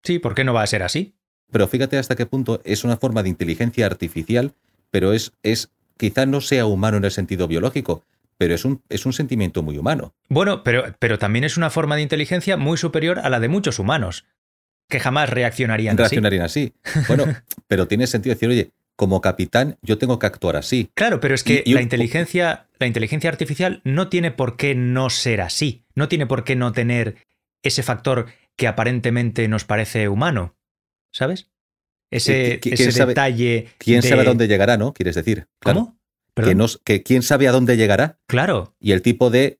Sí, 0.03 0.19
¿por 0.19 0.35
qué 0.35 0.45
no 0.45 0.53
va 0.53 0.63
a 0.63 0.67
ser 0.67 0.83
así? 0.83 1.15
Pero 1.51 1.69
fíjate 1.69 1.99
hasta 1.99 2.17
qué 2.17 2.27
punto 2.27 2.61
es 2.65 2.85
una 2.85 2.97
forma 2.97 3.23
de 3.23 3.29
inteligencia 3.29 3.87
artificial, 3.87 4.55
pero 4.91 5.13
es, 5.13 5.33
es 5.43 5.71
quizá 5.97 6.27
no 6.27 6.41
sea 6.41 6.67
humano 6.67 6.97
en 6.97 7.05
el 7.05 7.11
sentido 7.11 7.47
biológico, 7.47 8.05
pero 8.37 8.55
es 8.55 8.65
un, 8.65 8.83
es 8.89 9.07
un 9.07 9.13
sentimiento 9.13 9.63
muy 9.63 9.79
humano. 9.79 10.15
Bueno, 10.29 10.65
pero, 10.65 10.97
pero 10.99 11.19
también 11.19 11.45
es 11.45 11.57
una 11.57 11.71
forma 11.71 11.97
de 11.97 12.03
inteligencia 12.03 12.57
muy 12.57 12.79
superior 12.79 13.21
a 13.21 13.31
la 13.31 13.39
de 13.39 13.49
muchos 13.49 13.79
humanos, 13.79 14.25
que 14.93 15.01
jamás 15.01 15.29
reaccionarían 15.31 15.95
así. 15.95 15.99
Reaccionarían 15.99 16.45
así. 16.45 16.73
Bueno, 17.09 17.25
pero 17.67 17.89
tiene 17.89 18.07
sentido 18.07 18.35
decir, 18.35 18.49
oye, 18.49 18.71
como 18.95 19.21
capitán 19.21 19.79
yo 19.83 19.99
tengo 19.99 20.19
que 20.21 20.27
actuar 20.27 20.55
así. 20.57 20.91
Claro, 20.95 21.19
pero 21.19 21.35
es 21.35 21.43
que 21.43 21.65
Y- 21.67 21.71
y 21.71 21.73
la, 21.75 21.79
un- 21.81 21.83
inteligencia, 21.85 22.69
la 22.79 22.87
inteligencia 22.87 23.31
artificial 23.31 23.81
no 23.85 24.09
tiene 24.09 24.31
por 24.31 24.57
qué 24.57 24.75
no 24.77 25.11
ser 25.11 25.41
así, 25.41 25.85
no 25.97 26.09
tiene 26.09 26.27
por 26.27 26.45
qué 26.45 26.55
no 26.55 26.71
tener 26.73 27.17
ese 27.63 27.83
factor 27.83 28.27
que 28.57 28.69
aparentemente 28.69 29.49
nos 29.49 29.65
parece 29.65 30.09
humano, 30.09 30.55
¿sabes? 31.13 31.49
Ese, 32.11 32.61
¿Qui- 32.61 32.71
qui- 32.71 32.73
ese 32.75 32.93
sabe- 32.93 33.11
detalle. 33.13 33.69
¿Quién 33.79 34.03
de- 34.03 34.09
sabe 34.09 34.21
a 34.23 34.25
dónde 34.25 34.47
llegará, 34.47 34.77
no? 34.77 34.93
Quieres 34.93 35.15
decir. 35.15 35.47
Claro. 35.59 35.97
¿Cómo? 36.35 36.47
Que, 36.49 36.55
nos- 36.55 36.79
que 36.85 37.03
quién 37.03 37.23
sabe 37.23 37.49
a 37.49 37.53
dónde 37.53 37.77
llegará 37.77 38.19
Claro, 38.27 38.75
y 38.81 38.93
el 38.93 39.03
tipo 39.03 39.31
de 39.31 39.59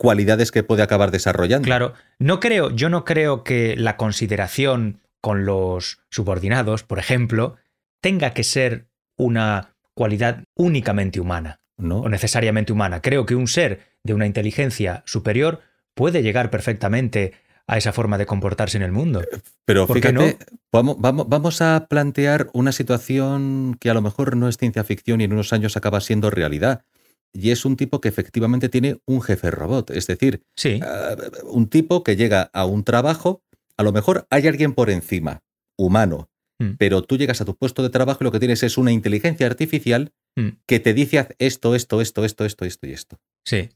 cualidades 0.00 0.50
que 0.50 0.62
puede 0.62 0.82
acabar 0.82 1.10
desarrollando. 1.10 1.66
Claro, 1.66 1.92
no 2.18 2.40
creo, 2.40 2.70
yo 2.70 2.88
no 2.88 3.04
creo 3.04 3.44
que 3.44 3.76
la 3.76 3.98
consideración 3.98 5.02
con 5.20 5.44
los 5.44 6.00
subordinados, 6.08 6.84
por 6.84 6.98
ejemplo, 6.98 7.56
tenga 8.00 8.32
que 8.32 8.42
ser 8.42 8.86
una 9.18 9.74
cualidad 9.92 10.44
únicamente 10.56 11.20
humana 11.20 11.60
¿no? 11.76 11.98
o 11.98 12.08
necesariamente 12.08 12.72
humana. 12.72 13.02
Creo 13.02 13.26
que 13.26 13.34
un 13.34 13.46
ser 13.46 13.80
de 14.02 14.14
una 14.14 14.24
inteligencia 14.24 15.02
superior 15.04 15.60
puede 15.92 16.22
llegar 16.22 16.48
perfectamente 16.48 17.34
a 17.66 17.76
esa 17.76 17.92
forma 17.92 18.16
de 18.16 18.24
comportarse 18.24 18.78
en 18.78 18.84
el 18.84 18.92
mundo. 18.92 19.20
Pero 19.66 19.86
¿por 19.86 20.00
qué 20.00 20.08
fíjate, 20.08 20.38
vamos, 20.72 20.96
vamos, 20.98 21.28
vamos 21.28 21.60
a 21.60 21.88
plantear 21.90 22.48
una 22.54 22.72
situación 22.72 23.76
que 23.78 23.90
a 23.90 23.94
lo 23.94 24.00
mejor 24.00 24.34
no 24.34 24.48
es 24.48 24.56
ciencia 24.56 24.82
ficción 24.82 25.20
y 25.20 25.24
en 25.24 25.34
unos 25.34 25.52
años 25.52 25.76
acaba 25.76 26.00
siendo 26.00 26.30
realidad. 26.30 26.86
Y 27.32 27.50
es 27.50 27.64
un 27.64 27.76
tipo 27.76 28.00
que 28.00 28.08
efectivamente 28.08 28.68
tiene 28.68 29.00
un 29.06 29.22
jefe 29.22 29.50
robot. 29.50 29.90
Es 29.90 30.06
decir, 30.06 30.42
Sí, 30.56 30.80
ah, 30.82 31.16
un 31.44 31.68
tipo 31.68 32.02
que 32.02 32.16
llega 32.16 32.50
a 32.52 32.64
un 32.66 32.82
trabajo, 32.84 33.42
a 33.76 33.82
lo 33.82 33.92
mejor 33.92 34.26
hay 34.30 34.46
alguien 34.48 34.72
por 34.74 34.90
encima, 34.90 35.42
humano, 35.78 36.28
Mm. 36.58 36.76
pero 36.78 37.02
tú 37.02 37.16
llegas 37.16 37.40
a 37.40 37.46
tu 37.46 37.56
puesto 37.56 37.82
de 37.82 37.88
trabajo 37.88 38.18
y 38.20 38.24
lo 38.24 38.32
que 38.32 38.38
tienes 38.38 38.62
es 38.62 38.76
una 38.76 38.92
inteligencia 38.92 39.46
artificial 39.46 40.12
Mm. 40.36 40.48
que 40.66 40.78
te 40.80 40.92
dice 40.92 41.18
haz 41.18 41.28
esto, 41.38 41.74
esto, 41.74 42.00
esto, 42.02 42.22
esto, 42.24 42.44
esto, 42.44 42.64
esto 42.66 42.86
y 42.86 42.92
esto. 42.92 43.18
sí, 43.46 43.70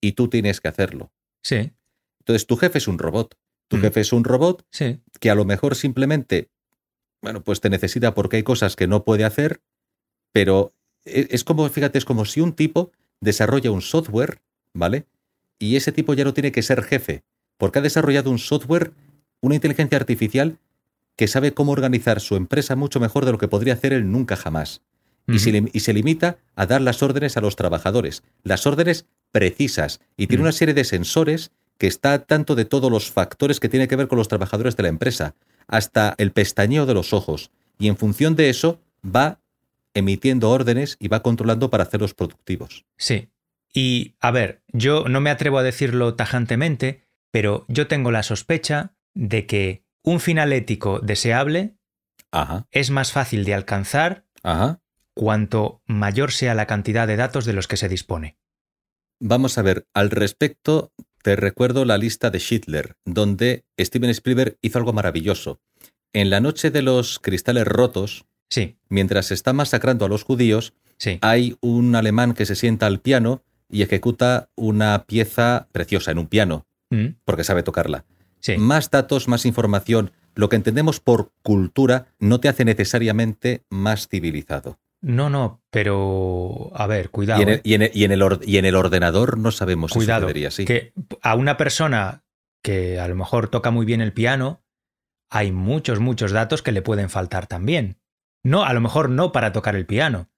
Y 0.00 0.12
tú 0.12 0.28
tienes 0.28 0.60
que 0.60 0.68
hacerlo. 0.68 1.12
sí, 1.42 1.72
Entonces 2.20 2.46
tu 2.46 2.56
jefe 2.56 2.78
es 2.78 2.88
un 2.88 2.98
robot. 2.98 3.36
Tu 3.68 3.76
Mm. 3.76 3.80
jefe 3.82 4.00
es 4.00 4.12
un 4.14 4.24
robot 4.24 4.64
sí. 4.70 5.00
que 5.20 5.28
a 5.30 5.34
lo 5.34 5.44
mejor 5.44 5.74
simplemente, 5.74 6.48
bueno, 7.22 7.42
pues 7.42 7.60
te 7.60 7.68
necesita 7.70 8.14
porque 8.14 8.36
hay 8.36 8.42
cosas 8.42 8.76
que 8.76 8.86
no 8.86 9.04
puede 9.04 9.24
hacer, 9.24 9.60
pero 10.32 10.72
es 11.04 11.44
como, 11.44 11.68
fíjate, 11.68 11.98
es 11.98 12.04
como 12.04 12.24
si 12.24 12.40
un 12.40 12.52
tipo 12.52 12.92
desarrolla 13.20 13.70
un 13.70 13.82
software, 13.82 14.40
¿vale? 14.72 15.06
Y 15.58 15.76
ese 15.76 15.92
tipo 15.92 16.14
ya 16.14 16.24
no 16.24 16.34
tiene 16.34 16.52
que 16.52 16.62
ser 16.62 16.82
jefe, 16.82 17.22
porque 17.56 17.78
ha 17.78 17.82
desarrollado 17.82 18.30
un 18.30 18.38
software, 18.38 18.92
una 19.40 19.54
inteligencia 19.54 19.98
artificial 19.98 20.58
que 21.16 21.28
sabe 21.28 21.54
cómo 21.54 21.72
organizar 21.72 22.20
su 22.20 22.36
empresa 22.36 22.76
mucho 22.76 23.00
mejor 23.00 23.24
de 23.24 23.32
lo 23.32 23.38
que 23.38 23.48
podría 23.48 23.74
hacer 23.74 23.92
él 23.92 24.10
nunca 24.10 24.36
jamás. 24.36 24.82
Y, 25.26 25.38
se, 25.38 25.50
y 25.50 25.92
limita 25.94 26.36
a 26.54 26.66
dar 26.66 26.82
las 26.82 27.02
órdenes 27.02 27.38
a 27.38 27.40
los 27.40 27.56
trabajadores, 27.56 28.22
las 28.42 28.66
órdenes 28.66 29.06
precisas, 29.32 30.00
y 30.18 30.26
tiene 30.26 30.42
una 30.42 30.52
serie 30.52 30.74
de 30.74 30.84
sensores 30.84 31.50
que 31.78 31.86
está 31.86 32.12
al 32.12 32.26
tanto 32.26 32.54
de 32.54 32.66
todos 32.66 32.90
los 32.90 33.10
factores 33.10 33.58
que 33.58 33.70
tienen 33.70 33.88
que 33.88 33.96
ver 33.96 34.06
con 34.06 34.18
los 34.18 34.28
trabajadores 34.28 34.76
de 34.76 34.82
la 34.82 34.90
empresa, 34.90 35.34
hasta 35.66 36.14
el 36.18 36.30
pestañeo 36.32 36.84
de 36.84 36.92
los 36.92 37.14
ojos, 37.14 37.50
y 37.78 37.88
en 37.88 37.96
función 37.96 38.36
de 38.36 38.50
eso 38.50 38.80
va 39.04 39.40
emitiendo 39.94 40.50
órdenes 40.50 40.96
y 40.98 41.08
va 41.08 41.22
controlando 41.22 41.70
para 41.70 41.84
hacerlos 41.84 42.14
productivos. 42.14 42.84
Sí. 42.96 43.30
Y, 43.72 44.14
a 44.20 44.30
ver, 44.30 44.62
yo 44.72 45.08
no 45.08 45.20
me 45.20 45.30
atrevo 45.30 45.58
a 45.58 45.62
decirlo 45.62 46.14
tajantemente, 46.14 47.04
pero 47.30 47.64
yo 47.68 47.88
tengo 47.88 48.10
la 48.10 48.22
sospecha 48.22 48.94
de 49.14 49.46
que 49.46 49.84
un 50.02 50.20
final 50.20 50.52
ético 50.52 51.00
deseable 51.00 51.76
Ajá, 52.30 52.66
es 52.70 52.90
más 52.90 53.12
fácil 53.12 53.44
de 53.44 53.54
alcanzar 53.54 54.26
ajá. 54.42 54.80
cuanto 55.14 55.82
mayor 55.86 56.32
sea 56.32 56.54
la 56.54 56.66
cantidad 56.66 57.06
de 57.06 57.16
datos 57.16 57.44
de 57.44 57.52
los 57.52 57.68
que 57.68 57.76
se 57.76 57.88
dispone. 57.88 58.36
Vamos 59.20 59.56
a 59.58 59.62
ver, 59.62 59.86
al 59.94 60.10
respecto, 60.10 60.92
te 61.22 61.36
recuerdo 61.36 61.84
la 61.84 61.96
lista 61.96 62.30
de 62.30 62.38
Schindler, 62.38 62.96
donde 63.04 63.64
Steven 63.80 64.10
Spielberg 64.10 64.58
hizo 64.60 64.78
algo 64.78 64.92
maravilloso. 64.92 65.60
En 66.12 66.30
la 66.30 66.40
noche 66.40 66.70
de 66.70 66.82
los 66.82 67.18
cristales 67.18 67.66
rotos, 67.66 68.26
Sí, 68.54 68.76
mientras 68.88 69.26
se 69.26 69.34
está 69.34 69.52
masacrando 69.52 70.04
a 70.04 70.08
los 70.08 70.22
judíos, 70.22 70.74
sí. 70.96 71.18
hay 71.22 71.56
un 71.60 71.96
alemán 71.96 72.34
que 72.34 72.46
se 72.46 72.54
sienta 72.54 72.86
al 72.86 73.00
piano 73.00 73.42
y 73.68 73.82
ejecuta 73.82 74.48
una 74.54 75.04
pieza 75.08 75.66
preciosa 75.72 76.12
en 76.12 76.18
un 76.18 76.28
piano, 76.28 76.66
Mm, 76.90 77.16
porque 77.24 77.42
sabe 77.42 77.62
tocarla. 77.64 78.04
sí. 78.38 78.56
Más 78.58 78.90
datos, 78.90 79.26
más 79.26 79.44
información, 79.46 80.12
lo 80.36 80.48
que 80.48 80.56
entendemos 80.56 81.00
por 81.00 81.32
cultura 81.42 82.06
no 82.20 82.38
te 82.38 82.48
hace 82.48 82.64
necesariamente 82.64 83.64
más 83.70 84.06
civilizado. 84.06 84.78
No, 85.00 85.28
no, 85.30 85.60
pero 85.70 86.70
a 86.74 86.86
ver, 86.86 87.10
cuidado. 87.10 87.40
y, 87.40 87.42
en 87.42 87.48
el, 87.48 87.56
eh. 87.56 87.60
y 87.64 87.74
en 87.74 87.82
el- 87.82 87.90
y 87.94 88.04
en 88.04 88.12
el 88.12 88.22
or- 88.22 88.40
y 88.46 88.58
en 88.58 88.64
el 88.66 88.74
ordenador 88.76 89.36
no 89.38 89.50
sabemos 89.50 89.90
si 89.90 89.98
cuidado. 89.98 90.22
sucedería 90.22 90.48
así. 90.48 90.64
Que 90.64 90.92
a 91.22 91.34
una 91.34 91.56
persona 91.56 92.22
que 92.62 92.98
a 93.00 93.08
lo 93.08 93.14
mejor 93.16 93.48
toca 93.48 93.70
muy 93.72 93.84
bien 93.84 94.00
el 94.00 94.12
piano, 94.12 94.62
hay 95.30 95.50
muchos, 95.52 95.98
muchos 96.00 96.30
datos 96.32 96.62
que 96.62 96.72
le 96.72 96.82
pueden 96.82 97.10
faltar 97.10 97.46
también. 97.46 97.96
No, 98.44 98.64
a 98.64 98.72
lo 98.72 98.80
mejor 98.80 99.08
no 99.10 99.32
para 99.32 99.52
tocar 99.52 99.74
el 99.74 99.86
piano, 99.86 100.30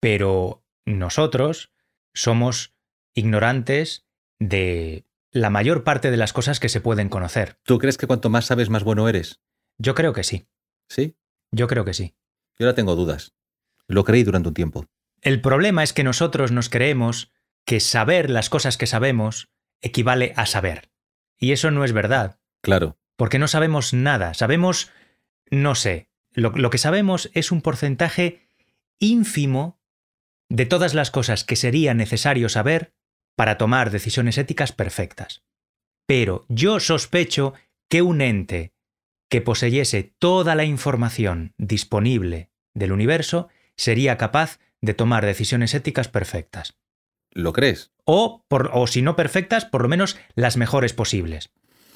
pero 0.00 0.64
nosotros 0.84 1.72
somos 2.12 2.74
ignorantes 3.14 4.06
de 4.38 5.06
la 5.30 5.48
mayor 5.48 5.84
parte 5.84 6.10
de 6.10 6.16
las 6.16 6.32
cosas 6.32 6.60
que 6.60 6.68
se 6.68 6.80
pueden 6.80 7.08
conocer. 7.08 7.58
¿Tú 7.62 7.78
crees 7.78 7.96
que 7.96 8.06
cuanto 8.06 8.28
más 8.30 8.46
sabes, 8.46 8.68
más 8.68 8.84
bueno 8.84 9.08
eres? 9.08 9.40
Yo 9.78 9.94
creo 9.94 10.12
que 10.12 10.24
sí. 10.24 10.48
¿Sí? 10.88 11.16
Yo 11.52 11.68
creo 11.68 11.84
que 11.84 11.94
sí. 11.94 12.14
Yo 12.58 12.66
ahora 12.66 12.74
tengo 12.74 12.96
dudas. 12.96 13.32
Lo 13.86 14.04
creí 14.04 14.24
durante 14.24 14.48
un 14.48 14.54
tiempo. 14.54 14.86
El 15.20 15.40
problema 15.40 15.82
es 15.82 15.92
que 15.92 16.04
nosotros 16.04 16.50
nos 16.52 16.68
creemos 16.68 17.32
que 17.64 17.80
saber 17.80 18.28
las 18.28 18.50
cosas 18.50 18.76
que 18.76 18.86
sabemos 18.86 19.48
equivale 19.80 20.32
a 20.36 20.46
saber. 20.46 20.90
Y 21.38 21.52
eso 21.52 21.70
no 21.70 21.84
es 21.84 21.92
verdad, 21.92 22.40
Claro. 22.60 22.98
porque 23.16 23.38
no 23.38 23.48
sabemos 23.48 23.94
nada. 23.94 24.34
Sabemos, 24.34 24.90
no 25.50 25.74
sé, 25.74 26.08
lo, 26.34 26.50
lo 26.50 26.70
que 26.70 26.78
sabemos 26.78 27.30
es 27.34 27.52
un 27.52 27.62
porcentaje 27.62 28.42
ínfimo 28.98 29.80
de 30.48 30.66
todas 30.66 30.94
las 30.94 31.10
cosas 31.10 31.44
que 31.44 31.56
sería 31.56 31.94
necesario 31.94 32.48
saber 32.48 32.94
para 33.36 33.58
tomar 33.58 33.90
decisiones 33.90 34.38
éticas 34.38 34.72
perfectas. 34.72 35.42
Pero 36.06 36.44
yo 36.48 36.78
sospecho 36.80 37.54
que 37.88 38.02
un 38.02 38.20
ente 38.20 38.72
que 39.30 39.40
poseyese 39.40 40.14
toda 40.18 40.54
la 40.54 40.64
información 40.64 41.54
disponible 41.56 42.50
del 42.74 42.92
universo 42.92 43.48
sería 43.76 44.18
capaz 44.18 44.58
de 44.82 44.94
tomar 44.94 45.24
decisiones 45.24 45.74
éticas 45.74 46.08
perfectas. 46.08 46.76
¿Lo 47.30 47.52
crees? 47.54 47.92
O, 48.04 48.44
por- 48.48 48.70
o 48.74 48.86
si 48.86 49.00
no 49.00 49.16
perfectas, 49.16 49.64
por 49.64 49.82
lo 49.82 49.88
menos 49.88 50.18
las 50.34 50.58
mejores 50.58 50.92
posibles. 50.92 51.50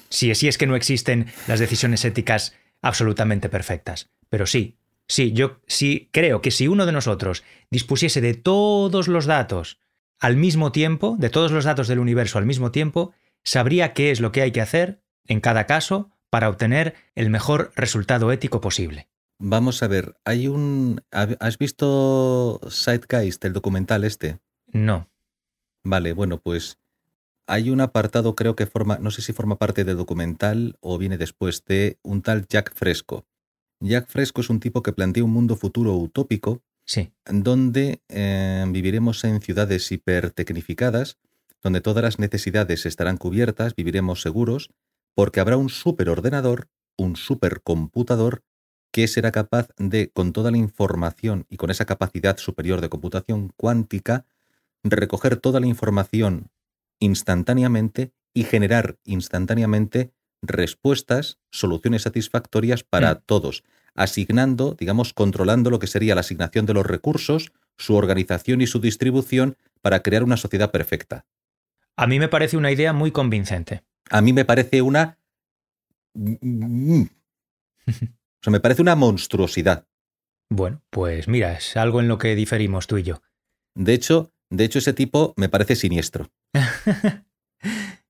Si, 0.09 0.33
si 0.33 0.47
es 0.47 0.57
que 0.57 0.65
no 0.67 0.75
existen 0.75 1.27
las 1.47 1.59
decisiones 1.59 2.05
éticas 2.05 2.55
absolutamente 2.81 3.49
perfectas. 3.49 4.09
Pero 4.29 4.45
sí, 4.45 4.77
sí, 5.07 5.31
yo 5.31 5.59
sí 5.67 6.09
creo 6.11 6.41
que 6.41 6.51
si 6.51 6.67
uno 6.67 6.85
de 6.85 6.91
nosotros 6.91 7.43
dispusiese 7.71 8.21
de 8.21 8.33
todos 8.33 9.07
los 9.07 9.25
datos 9.25 9.79
al 10.19 10.35
mismo 10.35 10.71
tiempo, 10.71 11.15
de 11.19 11.29
todos 11.29 11.51
los 11.51 11.65
datos 11.65 11.87
del 11.87 11.99
universo 11.99 12.37
al 12.37 12.45
mismo 12.45 12.71
tiempo, 12.71 13.13
sabría 13.43 13.93
qué 13.93 14.11
es 14.11 14.19
lo 14.19 14.31
que 14.31 14.41
hay 14.41 14.51
que 14.51 14.61
hacer 14.61 15.01
en 15.25 15.41
cada 15.41 15.65
caso 15.65 16.11
para 16.29 16.49
obtener 16.49 16.95
el 17.15 17.29
mejor 17.29 17.71
resultado 17.75 18.31
ético 18.31 18.61
posible. 18.61 19.07
Vamos 19.39 19.83
a 19.83 19.87
ver, 19.87 20.15
hay 20.25 20.47
un... 20.47 21.01
¿Has 21.11 21.57
visto 21.57 22.59
Sidegeist, 22.69 23.45
el 23.45 23.53
documental 23.53 24.03
este? 24.03 24.39
No. 24.67 25.09
Vale, 25.83 26.13
bueno, 26.13 26.39
pues 26.39 26.79
hay 27.45 27.69
un 27.69 27.79
apartado, 27.81 28.35
creo 28.35 28.55
que 28.55 28.65
forma, 28.65 28.97
no 28.99 29.11
sé 29.11 29.21
si 29.21 29.33
forma 29.33 29.57
parte 29.57 29.83
del 29.83 29.97
documental 29.97 30.75
o 30.81 30.97
viene 30.97 31.17
después 31.17 31.63
de 31.65 31.97
un 32.03 32.21
tal 32.21 32.47
Jack 32.47 32.73
Fresco. 32.75 33.25
Jack 33.79 34.07
Fresco 34.07 34.41
es 34.41 34.49
un 34.49 34.59
tipo 34.59 34.81
que 34.81 34.93
plantea 34.93 35.23
un 35.23 35.31
mundo 35.31 35.55
futuro 35.55 35.95
utópico 35.95 36.63
Sí. 36.85 37.11
donde 37.25 38.01
eh, 38.07 38.65
viviremos 38.69 39.23
en 39.25 39.41
ciudades 39.41 39.91
hipertecnificadas, 39.91 41.17
donde 41.61 41.81
todas 41.81 42.01
las 42.03 42.17
necesidades 42.17 42.85
estarán 42.85 43.17
cubiertas, 43.17 43.75
viviremos 43.75 44.21
seguros, 44.21 44.69
porque 45.13 45.41
habrá 45.41 45.57
un 45.57 45.67
superordenador, 45.69 46.69
un 46.97 47.17
supercomputador, 47.17 48.43
que 48.93 49.07
será 49.07 49.31
capaz 49.31 49.67
de, 49.77 50.09
con 50.11 50.31
toda 50.31 50.49
la 50.49 50.57
información 50.57 51.45
y 51.49 51.57
con 51.57 51.71
esa 51.71 51.85
capacidad 51.85 52.37
superior 52.37 52.79
de 52.79 52.89
computación 52.89 53.51
cuántica, 53.57 54.25
recoger 54.83 55.35
toda 55.37 55.59
la 55.59 55.67
información 55.67 56.49
instantáneamente 56.99 58.13
y 58.33 58.45
generar 58.45 58.97
instantáneamente 59.03 60.13
respuestas, 60.41 61.39
soluciones 61.51 62.03
satisfactorias 62.03 62.83
para 62.83 63.13
Mm. 63.13 63.21
todos, 63.25 63.63
asignando, 63.95 64.75
digamos, 64.79 65.13
controlando 65.13 65.69
lo 65.69 65.79
que 65.79 65.87
sería 65.87 66.15
la 66.15 66.21
asignación 66.21 66.65
de 66.65 66.73
los 66.73 66.85
recursos, 66.85 67.51
su 67.77 67.95
organización 67.95 68.61
y 68.61 68.67
su 68.67 68.79
distribución 68.79 69.57
para 69.81 70.01
crear 70.01 70.23
una 70.23 70.37
sociedad 70.37 70.71
perfecta. 70.71 71.25
A 71.95 72.05
mí 72.07 72.19
me 72.19 72.27
parece 72.27 72.57
una 72.57 72.71
idea 72.71 72.93
muy 72.93 73.11
convincente. 73.11 73.83
A 74.09 74.21
mí 74.21 74.33
me 74.33 74.45
parece 74.45 74.81
una... 74.81 75.17
O 78.39 78.43
sea, 78.43 78.51
me 78.51 78.59
parece 78.59 78.81
una 78.83 78.95
monstruosidad. 78.95 79.87
Bueno, 80.49 80.81
pues 80.91 81.27
mira, 81.27 81.53
es 81.53 81.75
algo 81.75 81.99
en 81.99 82.07
lo 82.07 82.17
que 82.17 82.35
diferimos 82.35 82.85
tú 82.87 82.97
y 82.97 83.03
yo. 83.03 83.21
De 83.75 83.93
hecho, 83.93 84.31
de 84.49 84.63
hecho 84.63 84.79
ese 84.79 84.93
tipo 84.93 85.33
me 85.37 85.49
parece 85.49 85.75
siniestro. 85.75 86.31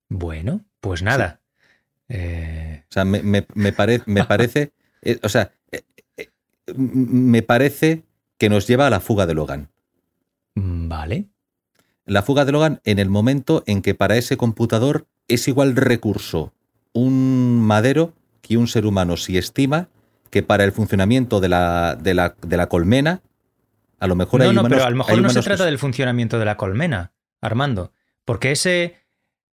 Bueno, 0.09 0.65
pues 0.79 1.01
nada. 1.03 1.41
Eh, 2.09 2.83
O 2.89 2.91
sea, 2.91 3.03
me, 3.05 3.21
me- 3.21 3.45
me 3.53 3.73
pare- 3.73 4.01
me 4.05 4.23
parece... 4.23 4.71
eh, 5.01 5.19
o 5.23 5.29
sea, 5.29 5.51
eh, 5.71 5.81
me 6.75 7.41
parece 7.41 8.03
que 8.37 8.49
nos 8.49 8.67
lleva 8.67 8.87
a 8.87 8.89
la 8.89 8.99
fuga 8.99 9.25
de 9.25 9.33
Logan. 9.33 9.69
mm, 10.55 10.87
vale. 10.87 11.25
La 12.05 12.21
fuga 12.23 12.45
de 12.45 12.51
Logan 12.53 12.79
en 12.85 12.99
el 12.99 13.09
momento 13.09 13.63
en 13.67 13.81
que 13.81 13.93
para 13.93 14.15
ese 14.15 14.37
computador 14.37 15.07
es 15.27 15.47
igual 15.49 15.75
recurso 15.75 16.53
un 16.93 17.59
madero 17.61 18.13
que 18.41 18.55
un 18.57 18.67
ser 18.67 18.85
humano 18.85 19.17
si 19.17 19.37
estima 19.37 19.89
que 20.29 20.43
para 20.43 20.63
el 20.63 20.71
funcionamiento 20.71 21.41
de 21.41 21.49
la, 21.49 21.95
de 22.01 22.13
la, 22.13 22.35
de 22.41 22.57
la 22.57 22.67
colmena 22.69 23.21
a 23.99 24.07
lo 24.07 24.15
mejor 24.15 24.39
No, 24.39 24.45
hay 24.49 24.55
no, 24.55 24.61
humanos- 24.61 24.75
pero 24.77 24.87
a 24.87 24.89
lo 24.89 24.95
mejor 24.97 25.21
no 25.21 25.29
se 25.29 25.41
trata 25.41 25.65
del 25.65 25.79
funcionamiento 25.79 26.39
de 26.39 26.45
la 26.45 26.55
colmena, 26.55 27.11
Armando, 27.41 27.91
porque 28.25 28.51
ese, 28.51 28.95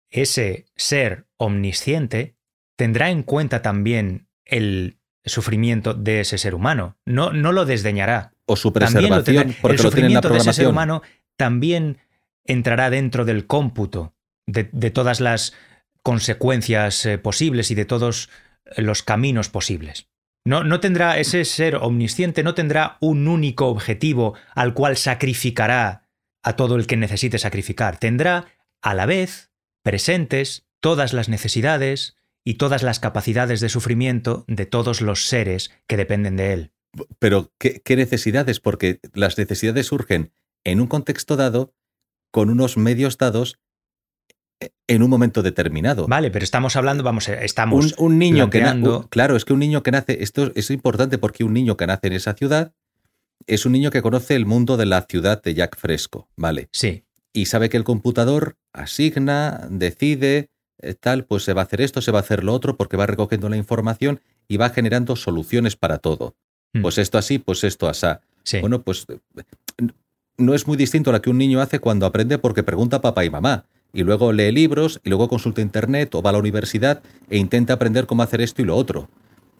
ese 0.09 0.65
ser 0.75 1.27
omnisciente 1.37 2.35
tendrá 2.81 3.11
en 3.11 3.21
cuenta 3.21 3.61
también 3.61 4.27
el 4.43 4.97
sufrimiento 5.23 5.93
de 5.93 6.21
ese 6.21 6.39
ser 6.39 6.55
humano. 6.55 6.97
No, 7.05 7.31
no 7.31 7.51
lo 7.51 7.65
desdeñará. 7.65 8.33
o 8.47 8.55
su 8.55 8.73
También 8.73 9.11
lo 9.11 9.23
preservación 9.23 9.55
porque 9.61 9.75
el 9.77 9.83
lo 9.83 9.91
sufrimiento 9.91 10.29
de 10.29 10.39
ese 10.39 10.51
ser 10.51 10.67
humano 10.67 11.03
también 11.37 11.99
entrará 12.43 12.89
dentro 12.89 13.23
del 13.23 13.45
cómputo 13.45 14.15
de, 14.47 14.67
de 14.71 14.89
todas 14.89 15.19
las 15.19 15.53
consecuencias 16.01 17.05
eh, 17.05 17.19
posibles 17.19 17.69
y 17.69 17.75
de 17.75 17.85
todos 17.85 18.31
los 18.77 19.03
caminos 19.03 19.49
posibles. 19.49 20.07
No, 20.43 20.63
no 20.63 20.79
tendrá 20.79 21.19
ese 21.19 21.45
ser 21.45 21.75
omnisciente, 21.75 22.41
no 22.41 22.55
tendrá 22.55 22.97
un 22.99 23.27
único 23.27 23.67
objetivo 23.67 24.33
al 24.55 24.73
cual 24.73 24.97
sacrificará 24.97 26.09
a 26.41 26.55
todo 26.55 26.77
el 26.77 26.87
que 26.87 26.97
necesite 26.97 27.37
sacrificar. 27.37 27.99
Tendrá 27.99 28.47
a 28.81 28.95
la 28.95 29.05
vez 29.05 29.51
presentes 29.83 30.65
todas 30.79 31.13
las 31.13 31.29
necesidades 31.29 32.17
y 32.43 32.55
todas 32.55 32.83
las 32.83 32.99
capacidades 32.99 33.59
de 33.61 33.69
sufrimiento 33.69 34.45
de 34.47 34.65
todos 34.65 35.01
los 35.01 35.27
seres 35.27 35.71
que 35.87 35.97
dependen 35.97 36.37
de 36.37 36.53
él. 36.53 36.71
Pero 37.19 37.51
¿qué, 37.57 37.81
qué 37.83 37.95
necesidades? 37.95 38.59
Porque 38.59 38.99
las 39.13 39.37
necesidades 39.37 39.87
surgen 39.87 40.33
en 40.63 40.81
un 40.81 40.87
contexto 40.87 41.35
dado, 41.37 41.73
con 42.31 42.49
unos 42.49 42.77
medios 42.77 43.17
dados, 43.17 43.59
e- 44.59 44.71
en 44.87 45.03
un 45.03 45.09
momento 45.09 45.41
determinado. 45.41 46.07
Vale, 46.07 46.31
pero 46.31 46.43
estamos 46.43 46.75
hablando, 46.75 47.03
vamos, 47.03 47.29
eh, 47.29 47.39
estamos 47.43 47.93
un, 47.97 48.05
un 48.13 48.19
niño 48.19 48.49
que 48.49 48.61
nace. 48.61 49.07
Claro, 49.09 49.35
es 49.35 49.45
que 49.45 49.53
un 49.53 49.59
niño 49.59 49.83
que 49.83 49.91
nace. 49.91 50.23
Esto 50.23 50.51
es 50.55 50.69
importante 50.71 51.17
porque 51.17 51.43
un 51.43 51.53
niño 51.53 51.77
que 51.77 51.87
nace 51.87 52.07
en 52.07 52.13
esa 52.13 52.33
ciudad 52.33 52.73
es 53.47 53.65
un 53.65 53.71
niño 53.71 53.89
que 53.91 54.01
conoce 54.01 54.35
el 54.35 54.45
mundo 54.45 54.77
de 54.77 54.85
la 54.85 55.01
ciudad 55.09 55.41
de 55.41 55.53
Jack 55.53 55.77
Fresco, 55.77 56.29
¿vale? 56.35 56.69
Sí, 56.73 57.05
Y 57.33 57.45
sabe 57.47 57.69
que 57.69 57.77
el 57.77 57.83
computador 57.83 58.57
asigna, 58.73 59.67
decide, 59.71 60.49
tal, 60.99 61.25
pues 61.25 61.43
se 61.43 61.53
va 61.53 61.61
a 61.61 61.65
hacer 61.65 61.81
esto, 61.81 62.01
se 62.01 62.11
va 62.11 62.19
a 62.19 62.21
hacer 62.21 62.43
lo 62.43 62.53
otro, 62.53 62.77
porque 62.77 62.97
va 62.97 63.05
recogiendo 63.05 63.49
la 63.49 63.57
información 63.57 64.19
y 64.47 64.57
va 64.57 64.69
generando 64.69 65.15
soluciones 65.15 65.75
para 65.75 65.97
todo. 65.97 66.35
Mm. 66.73 66.81
Pues 66.81 66.97
esto 66.97 67.17
así, 67.17 67.39
pues 67.39 67.63
esto 67.63 67.87
asá. 67.87 68.21
sí. 68.43 68.59
Bueno, 68.59 68.81
pues 68.81 69.05
eh, 69.09 69.19
no 70.37 70.53
es 70.53 70.67
muy 70.67 70.77
distinto 70.77 71.09
a 71.09 71.13
lo 71.13 71.21
que 71.21 71.29
un 71.29 71.37
niño 71.37 71.61
hace 71.61 71.79
cuando 71.79 72.05
aprende 72.05 72.37
porque 72.37 72.63
pregunta 72.63 72.97
a 72.97 73.01
papá 73.01 73.23
y 73.25 73.29
mamá. 73.29 73.65
Y 73.93 74.03
luego 74.03 74.31
lee 74.31 74.51
libros, 74.51 75.01
y 75.03 75.09
luego 75.09 75.27
consulta 75.27 75.61
internet 75.61 76.15
o 76.15 76.21
va 76.21 76.29
a 76.29 76.33
la 76.33 76.39
universidad 76.39 77.01
e 77.29 77.37
intenta 77.37 77.73
aprender 77.73 78.05
cómo 78.05 78.23
hacer 78.23 78.41
esto 78.41 78.61
y 78.61 78.65
lo 78.65 78.75
otro. 78.75 79.09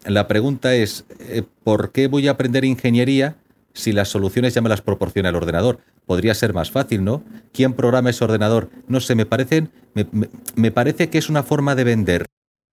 La 0.06 0.26
pregunta 0.26 0.74
es, 0.74 1.04
eh, 1.20 1.42
¿por 1.62 1.92
qué 1.92 2.08
voy 2.08 2.28
a 2.28 2.32
aprender 2.32 2.64
ingeniería 2.64 3.36
si 3.74 3.92
las 3.92 4.08
soluciones 4.08 4.54
ya 4.54 4.60
me 4.62 4.68
las 4.68 4.82
proporciona 4.82 5.28
el 5.30 5.36
ordenador? 5.36 5.78
Podría 6.06 6.34
ser 6.34 6.52
más 6.54 6.70
fácil, 6.70 7.04
¿no? 7.04 7.22
¿Quién 7.52 7.72
programa 7.74 8.10
ese 8.10 8.24
ordenador? 8.24 8.70
No 8.88 9.00
sé, 9.00 9.14
me 9.14 9.26
parecen. 9.26 9.70
Me, 9.94 10.06
me- 10.12 10.28
me 10.56 10.70
parece 10.70 11.08
que 11.10 11.18
es 11.18 11.28
una 11.28 11.42
forma 11.42 11.74
de 11.74 11.84
vender 11.84 12.26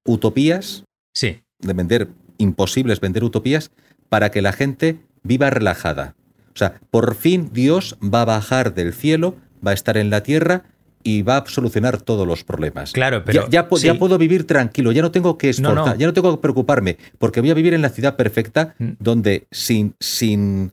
utopías 0.06 0.84
sí. 1.14 1.42
de 1.60 1.74
vender 1.74 2.08
imposibles 2.38 3.00
vender 3.02 3.24
utopías 3.24 3.72
para 4.08 4.32
que 4.32 4.42
la 4.42 4.54
gente 4.54 5.00
viva 5.24 5.50
relajada. 5.50 6.16
O 6.54 6.58
sea, 6.58 6.80
por 6.92 7.16
fin 7.16 7.50
Dios 7.54 7.98
va 8.04 8.22
a 8.22 8.26
bajar 8.26 8.74
del 8.74 8.94
cielo, 8.94 9.36
va 9.66 9.72
a 9.72 9.74
estar 9.74 9.98
en 9.98 10.10
la 10.10 10.24
tierra 10.24 10.64
y 11.04 11.22
va 11.22 11.38
a 11.38 11.46
solucionar 11.48 12.02
todos 12.02 12.26
los 12.28 12.44
problemas. 12.44 12.92
Claro, 12.92 13.24
pero 13.24 13.44
ya, 13.44 13.50
ya 13.64 13.70
pu- 13.70 13.78
sí. 13.78 13.88
ya 13.88 13.96
puedo 13.96 14.18
vivir 14.18 14.46
tranquilo, 14.48 14.92
ya 14.92 15.02
no 15.02 15.12
tengo 15.12 15.38
que 15.38 15.50
esforzar, 15.50 15.94
no. 15.94 15.96
ya 15.96 16.08
no 16.08 16.14
tengo 16.14 16.32
que 16.36 16.42
preocuparme, 16.42 16.98
porque 17.18 17.40
voy 17.42 17.52
a 17.52 17.54
vivir 17.54 17.74
en 17.74 17.82
la 17.82 17.90
ciudad 17.90 18.16
perfecta 18.16 18.76
Mm. 18.80 18.90
donde 19.00 19.48
sin 19.52 19.96
sin 20.00 20.72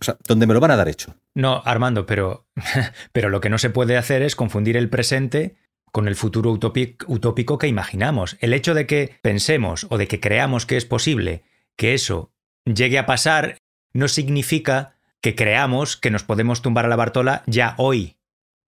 o 0.00 0.04
sea, 0.04 0.16
donde 0.26 0.46
me 0.46 0.54
lo 0.54 0.60
van 0.60 0.70
a 0.72 0.76
dar 0.76 0.88
hecho. 0.88 1.14
No, 1.34 1.62
Armando, 1.64 2.06
pero, 2.06 2.46
pero 3.12 3.28
lo 3.30 3.40
que 3.40 3.50
no 3.50 3.58
se 3.58 3.70
puede 3.70 3.96
hacer 3.96 4.22
es 4.22 4.36
confundir 4.36 4.76
el 4.76 4.88
presente 4.88 5.56
con 5.92 6.08
el 6.08 6.16
futuro 6.16 6.52
utópic- 6.52 7.04
utópico 7.06 7.58
que 7.58 7.68
imaginamos. 7.68 8.36
El 8.40 8.52
hecho 8.52 8.74
de 8.74 8.86
que 8.86 9.16
pensemos 9.22 9.86
o 9.90 9.98
de 9.98 10.08
que 10.08 10.20
creamos 10.20 10.66
que 10.66 10.76
es 10.76 10.84
posible 10.84 11.44
que 11.76 11.94
eso 11.94 12.32
llegue 12.64 12.98
a 12.98 13.06
pasar 13.06 13.58
no 13.92 14.08
significa 14.08 14.96
que 15.20 15.34
creamos 15.34 15.96
que 15.96 16.10
nos 16.10 16.22
podemos 16.24 16.62
tumbar 16.62 16.84
a 16.84 16.88
la 16.88 16.96
Bartola 16.96 17.42
ya 17.46 17.74
hoy. 17.78 18.16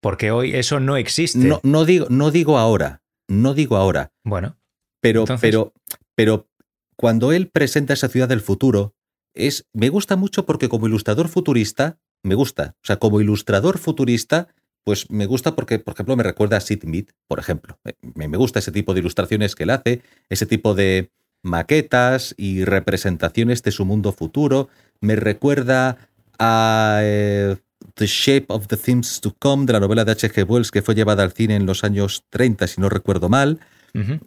porque 0.00 0.30
hoy 0.30 0.54
eso 0.54 0.78
no 0.78 0.96
existe. 0.96 1.38
No, 1.38 1.60
no, 1.64 1.84
digo, 1.84 2.06
no 2.10 2.30
digo 2.30 2.58
ahora, 2.58 3.02
no 3.28 3.54
digo 3.54 3.76
ahora, 3.76 4.12
Bueno, 4.24 4.56
pero, 5.00 5.20
Entonces- 5.22 5.40
pero, 5.50 5.72
pero 6.14 6.48
cuando 6.96 7.32
él 7.32 7.48
presenta 7.48 7.92
esa 7.94 8.08
ciudad 8.08 8.28
del 8.28 8.40
futuro, 8.40 8.94
es, 9.36 9.66
me 9.72 9.88
gusta 9.88 10.16
mucho 10.16 10.46
porque 10.46 10.68
como 10.68 10.86
ilustrador 10.86 11.28
futurista, 11.28 11.98
me 12.22 12.34
gusta. 12.34 12.74
O 12.82 12.86
sea, 12.86 12.96
como 12.96 13.20
ilustrador 13.20 13.78
futurista, 13.78 14.48
pues 14.84 15.10
me 15.10 15.26
gusta 15.26 15.54
porque, 15.54 15.78
por 15.78 15.94
ejemplo, 15.94 16.16
me 16.16 16.22
recuerda 16.22 16.56
a 16.56 16.60
Sid 16.60 16.84
Mead, 16.84 17.06
por 17.28 17.38
ejemplo. 17.38 17.78
Me, 18.14 18.28
me 18.28 18.36
gusta 18.36 18.58
ese 18.58 18.72
tipo 18.72 18.94
de 18.94 19.00
ilustraciones 19.00 19.54
que 19.54 19.64
él 19.64 19.70
hace, 19.70 20.02
ese 20.28 20.46
tipo 20.46 20.74
de 20.74 21.10
maquetas 21.42 22.34
y 22.36 22.64
representaciones 22.64 23.62
de 23.62 23.70
su 23.70 23.84
mundo 23.84 24.12
futuro. 24.12 24.68
Me 25.00 25.16
recuerda 25.16 25.98
a 26.38 27.00
eh, 27.02 27.56
The 27.94 28.06
Shape 28.06 28.46
of 28.48 28.66
the 28.66 28.76
Things 28.76 29.20
to 29.20 29.34
Come 29.38 29.66
de 29.66 29.72
la 29.72 29.80
novela 29.80 30.04
de 30.04 30.12
H.G. 30.12 30.42
Wells 30.44 30.70
que 30.70 30.82
fue 30.82 30.94
llevada 30.94 31.22
al 31.22 31.32
cine 31.32 31.56
en 31.56 31.66
los 31.66 31.84
años 31.84 32.24
30, 32.30 32.66
si 32.66 32.80
no 32.80 32.88
recuerdo 32.88 33.28
mal. 33.28 33.60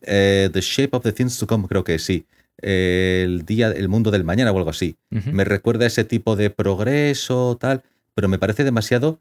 Eh, 0.02 0.50
The 0.52 0.62
Shape 0.62 0.98
of 0.98 1.04
the 1.04 1.12
Things 1.12 1.38
to 1.38 1.46
Come, 1.46 1.68
creo 1.68 1.84
que 1.84 2.00
sí. 2.00 2.26
El 2.62 3.46
día, 3.46 3.68
el 3.72 3.90
mundo 3.90 4.12
del 4.12 4.24
mañana 4.24 4.52
o 4.52 4.58
algo 4.58 4.70
así. 4.70 4.96
Me 5.10 5.44
recuerda 5.46 5.86
a 5.86 5.88
ese 5.88 6.04
tipo 6.04 6.36
de 6.36 6.50
progreso, 6.50 7.58
tal, 7.60 7.84
pero 8.16 8.28
me 8.28 8.40
parece 8.40 8.64
demasiado 8.64 9.20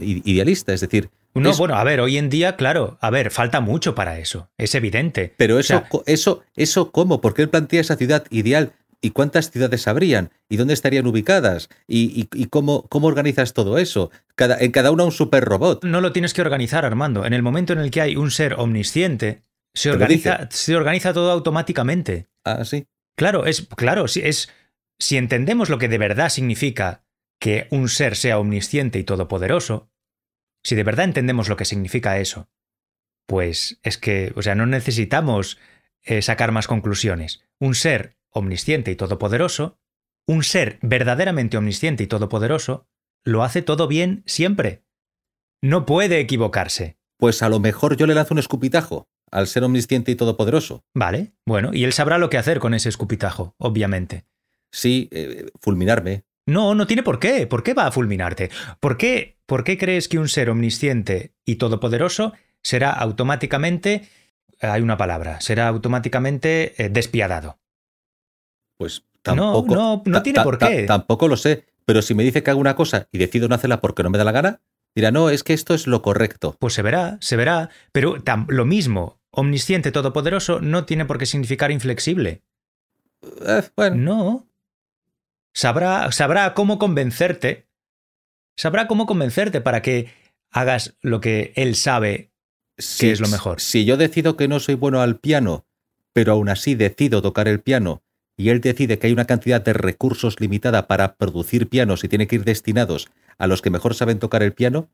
idealista. 0.00 0.72
Es 0.72 0.80
decir, 0.80 1.10
No, 1.34 1.50
es- 1.50 1.58
bueno, 1.58 1.74
a 1.76 1.84
ver, 1.84 2.00
hoy 2.00 2.18
en 2.18 2.28
día, 2.28 2.56
claro, 2.56 2.98
a 3.00 3.10
ver, 3.10 3.30
falta 3.30 3.60
mucho 3.60 3.94
para 3.94 4.18
eso, 4.18 4.50
es 4.58 4.74
evidente. 4.74 5.32
pero 5.36 5.56
O 5.56 5.58
eso, 5.60 5.68
sea, 5.78 5.88
eso, 6.06 6.42
eso 6.56 6.90
cómo, 6.92 7.20
porque 7.20 7.42
él 7.42 7.48
plantea 7.48 7.80
esa 7.80 7.96
ciudad 7.96 8.24
ideal. 8.30 8.72
¿Y 9.04 9.10
cuántas 9.10 9.50
ciudades 9.50 9.88
habrían? 9.88 10.30
¿Y 10.48 10.58
dónde 10.58 10.74
estarían 10.74 11.06
ubicadas? 11.08 11.68
¿Y, 11.88 12.20
y- 12.20 12.28
y 12.40 12.46
cómo, 12.46 12.86
cómo 12.88 13.08
organizas 13.08 13.52
todo 13.52 13.78
eso? 13.78 14.12
Cada, 14.36 14.58
en 14.60 14.70
cada 14.70 14.92
una 14.92 15.02
un 15.02 15.10
super 15.10 15.44
robot. 15.44 15.82
no 15.84 16.00
lo 16.00 16.12
tienes 16.12 16.32
que 16.34 16.40
organizar, 16.42 16.84
Armando. 16.84 17.24
En 17.26 17.32
el 17.32 17.42
momento 17.42 17.72
en 17.72 17.80
el 17.80 17.90
que 17.90 18.00
hay 18.00 18.14
un 18.14 18.30
ser 18.30 18.54
omnisciente, 18.58 19.42
se 19.74 19.90
organiza, 19.90 20.46
se 20.52 20.76
organiza 20.76 21.12
todo 21.12 21.32
automáticamente. 21.32 22.26
Ah, 22.44 22.64
sí. 22.64 22.86
Claro, 23.16 23.46
es 23.46 23.68
claro, 23.76 24.08
si 24.08 24.20
es 24.20 24.50
si 24.98 25.16
entendemos 25.16 25.68
lo 25.68 25.78
que 25.78 25.88
de 25.88 25.98
verdad 25.98 26.28
significa 26.28 27.04
que 27.40 27.66
un 27.70 27.88
ser 27.88 28.14
sea 28.14 28.38
omnisciente 28.38 28.98
y 29.00 29.04
todopoderoso, 29.04 29.90
si 30.62 30.76
de 30.76 30.84
verdad 30.84 31.06
entendemos 31.06 31.48
lo 31.48 31.56
que 31.56 31.64
significa 31.64 32.18
eso, 32.18 32.48
pues 33.26 33.80
es 33.82 33.98
que, 33.98 34.32
o 34.36 34.42
sea, 34.42 34.54
no 34.54 34.66
necesitamos 34.66 35.58
eh, 36.02 36.22
sacar 36.22 36.52
más 36.52 36.68
conclusiones. 36.68 37.44
Un 37.58 37.74
ser 37.74 38.16
omnisciente 38.30 38.90
y 38.92 38.96
todopoderoso, 38.96 39.80
un 40.26 40.44
ser 40.44 40.78
verdaderamente 40.82 41.56
omnisciente 41.56 42.04
y 42.04 42.06
todopoderoso, 42.06 42.86
lo 43.24 43.42
hace 43.42 43.62
todo 43.62 43.88
bien 43.88 44.22
siempre. 44.26 44.84
No 45.60 45.84
puede 45.84 46.20
equivocarse. 46.20 46.96
Pues 47.16 47.42
a 47.42 47.48
lo 47.48 47.60
mejor 47.60 47.96
yo 47.96 48.06
le 48.06 48.14
lanzo 48.14 48.34
un 48.34 48.38
escupitajo 48.38 49.08
al 49.32 49.48
ser 49.48 49.64
omnisciente 49.64 50.12
y 50.12 50.14
todopoderoso. 50.14 50.84
Vale, 50.94 51.32
bueno, 51.44 51.70
y 51.72 51.82
él 51.84 51.92
sabrá 51.92 52.18
lo 52.18 52.30
que 52.30 52.38
hacer 52.38 52.60
con 52.60 52.74
ese 52.74 52.88
escupitajo, 52.88 53.54
obviamente. 53.58 54.24
Sí, 54.70 55.08
eh, 55.10 55.46
fulminarme. 55.60 56.24
No, 56.46 56.74
no 56.74 56.86
tiene 56.86 57.02
por 57.02 57.18
qué. 57.18 57.46
¿Por 57.46 57.62
qué 57.62 57.74
va 57.74 57.86
a 57.86 57.92
fulminarte? 57.92 58.50
¿Por 58.80 58.96
qué, 58.96 59.38
¿Por 59.46 59.64
qué 59.64 59.76
crees 59.78 60.08
que 60.08 60.18
un 60.18 60.28
ser 60.28 60.50
omnisciente 60.50 61.34
y 61.44 61.56
todopoderoso 61.56 62.32
será 62.62 62.90
automáticamente, 62.90 64.08
hay 64.60 64.82
una 64.82 64.96
palabra, 64.96 65.40
será 65.40 65.68
automáticamente 65.68 66.74
eh, 66.82 66.88
despiadado? 66.88 67.58
Pues 68.78 69.02
No, 69.02 69.22
tampoco. 69.22 69.74
no, 69.74 70.02
no 70.04 70.18
ta- 70.18 70.22
tiene 70.22 70.42
por 70.42 70.58
qué. 70.58 70.84
tampoco 70.84 71.28
lo 71.28 71.36
sé. 71.36 71.66
Pero 71.84 72.00
si 72.02 72.14
me 72.14 72.22
dice 72.22 72.42
que 72.42 72.50
hago 72.50 72.60
una 72.60 72.76
cosa 72.76 73.08
y 73.12 73.18
decido 73.18 73.48
no 73.48 73.54
hacerla 73.54 73.80
porque 73.80 74.02
no 74.02 74.10
me 74.10 74.18
da 74.18 74.24
la 74.24 74.32
gana, 74.32 74.60
dirá, 74.94 75.10
no, 75.10 75.30
es 75.30 75.42
que 75.42 75.52
esto 75.52 75.74
es 75.74 75.86
lo 75.86 76.00
correcto. 76.02 76.56
Pues 76.58 76.74
se 76.74 76.82
verá, 76.82 77.18
se 77.20 77.36
verá. 77.36 77.70
Pero 77.92 78.16
lo 78.48 78.64
mismo, 78.64 79.18
omnisciente 79.32 79.90
todopoderoso 79.90 80.60
no 80.60 80.84
tiene 80.84 81.04
por 81.04 81.18
qué 81.18 81.26
significar 81.26 81.72
inflexible. 81.72 82.42
Eh, 83.46 83.62
bueno, 83.74 83.96
No. 83.96 84.46
Sabrá, 85.54 86.10
sabrá 86.12 86.54
cómo 86.54 86.78
convencerte. 86.78 87.66
Sabrá 88.56 88.86
cómo 88.86 89.04
convencerte 89.06 89.60
para 89.60 89.82
que 89.82 90.08
hagas 90.50 90.94
lo 91.02 91.20
que 91.20 91.52
él 91.56 91.74
sabe 91.74 92.30
si, 92.78 93.10
es 93.10 93.20
lo 93.20 93.28
mejor? 93.28 93.60
Si 93.60 93.84
yo 93.84 93.96
decido 93.96 94.36
que 94.36 94.48
no 94.48 94.60
soy 94.60 94.74
bueno 94.74 95.00
al 95.00 95.18
piano, 95.18 95.66
pero 96.12 96.32
aún 96.32 96.48
así 96.48 96.74
decido 96.74 97.22
tocar 97.22 97.48
el 97.48 97.60
piano, 97.60 98.02
y 98.36 98.48
él 98.48 98.60
decide 98.60 98.98
que 98.98 99.06
hay 99.06 99.12
una 99.12 99.26
cantidad 99.26 99.60
de 99.60 99.72
recursos 99.72 100.40
limitada 100.40 100.86
para 100.86 101.16
producir 101.16 101.68
pianos 101.68 102.02
y 102.02 102.08
tiene 102.08 102.26
que 102.26 102.36
ir 102.36 102.44
destinados 102.44 103.08
a 103.38 103.46
los 103.46 103.62
que 103.62 103.70
mejor 103.70 103.94
saben 103.94 104.18
tocar 104.18 104.42
el 104.42 104.52
piano, 104.52 104.88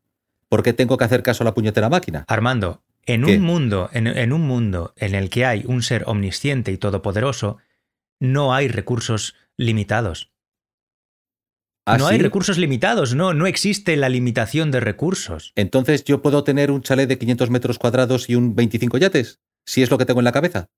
¿por 0.49 0.63
qué 0.63 0.73
tengo 0.73 0.97
que 0.97 1.05
hacer 1.05 1.23
caso 1.23 1.45
a 1.45 1.47
la 1.47 1.55
puñetera 1.55 1.89
máquina? 1.89 2.25
Armando, 2.29 2.83
en 3.09 3.25
¿Qué? 3.25 3.37
un 3.37 3.43
mundo, 3.43 3.91
en, 3.93 4.07
en 4.07 4.33
un 4.33 4.43
mundo 4.43 4.93
en 4.97 5.15
el 5.15 5.31
que 5.31 5.45
hay 5.47 5.65
un 5.67 5.83
ser 5.83 6.05
omnisciente 6.07 6.71
y 6.73 6.79
todopoderoso, 6.79 7.59
no 8.21 8.55
hay 8.55 8.69
recursos 8.69 9.35
limitados. 9.57 10.31
¿Ah, 11.87 11.97
no 11.97 12.07
hay 12.07 12.19
recursos 12.19 12.59
limitados, 12.59 13.15
no, 13.15 13.33
no 13.33 13.47
existe 13.47 13.97
la 13.97 14.11
limitación 14.11 14.71
de 14.71 14.81
recursos. 14.81 15.53
Entonces 15.57 16.05
yo 16.05 16.21
puedo 16.21 16.45
tener 16.45 16.71
un 16.71 16.83
chalet 16.83 17.09
de 17.09 17.17
500 17.17 17.49
metros 17.49 17.79
cuadrados 17.79 18.29
y 18.29 18.35
un 18.35 18.55
25 18.55 18.99
yates, 18.99 19.41
si 19.65 19.83
es 19.83 19.91
lo 19.91 19.97
que 19.97 20.05
tengo 20.05 20.21
en 20.21 20.25
la 20.25 20.33
cabeza. 20.33 20.69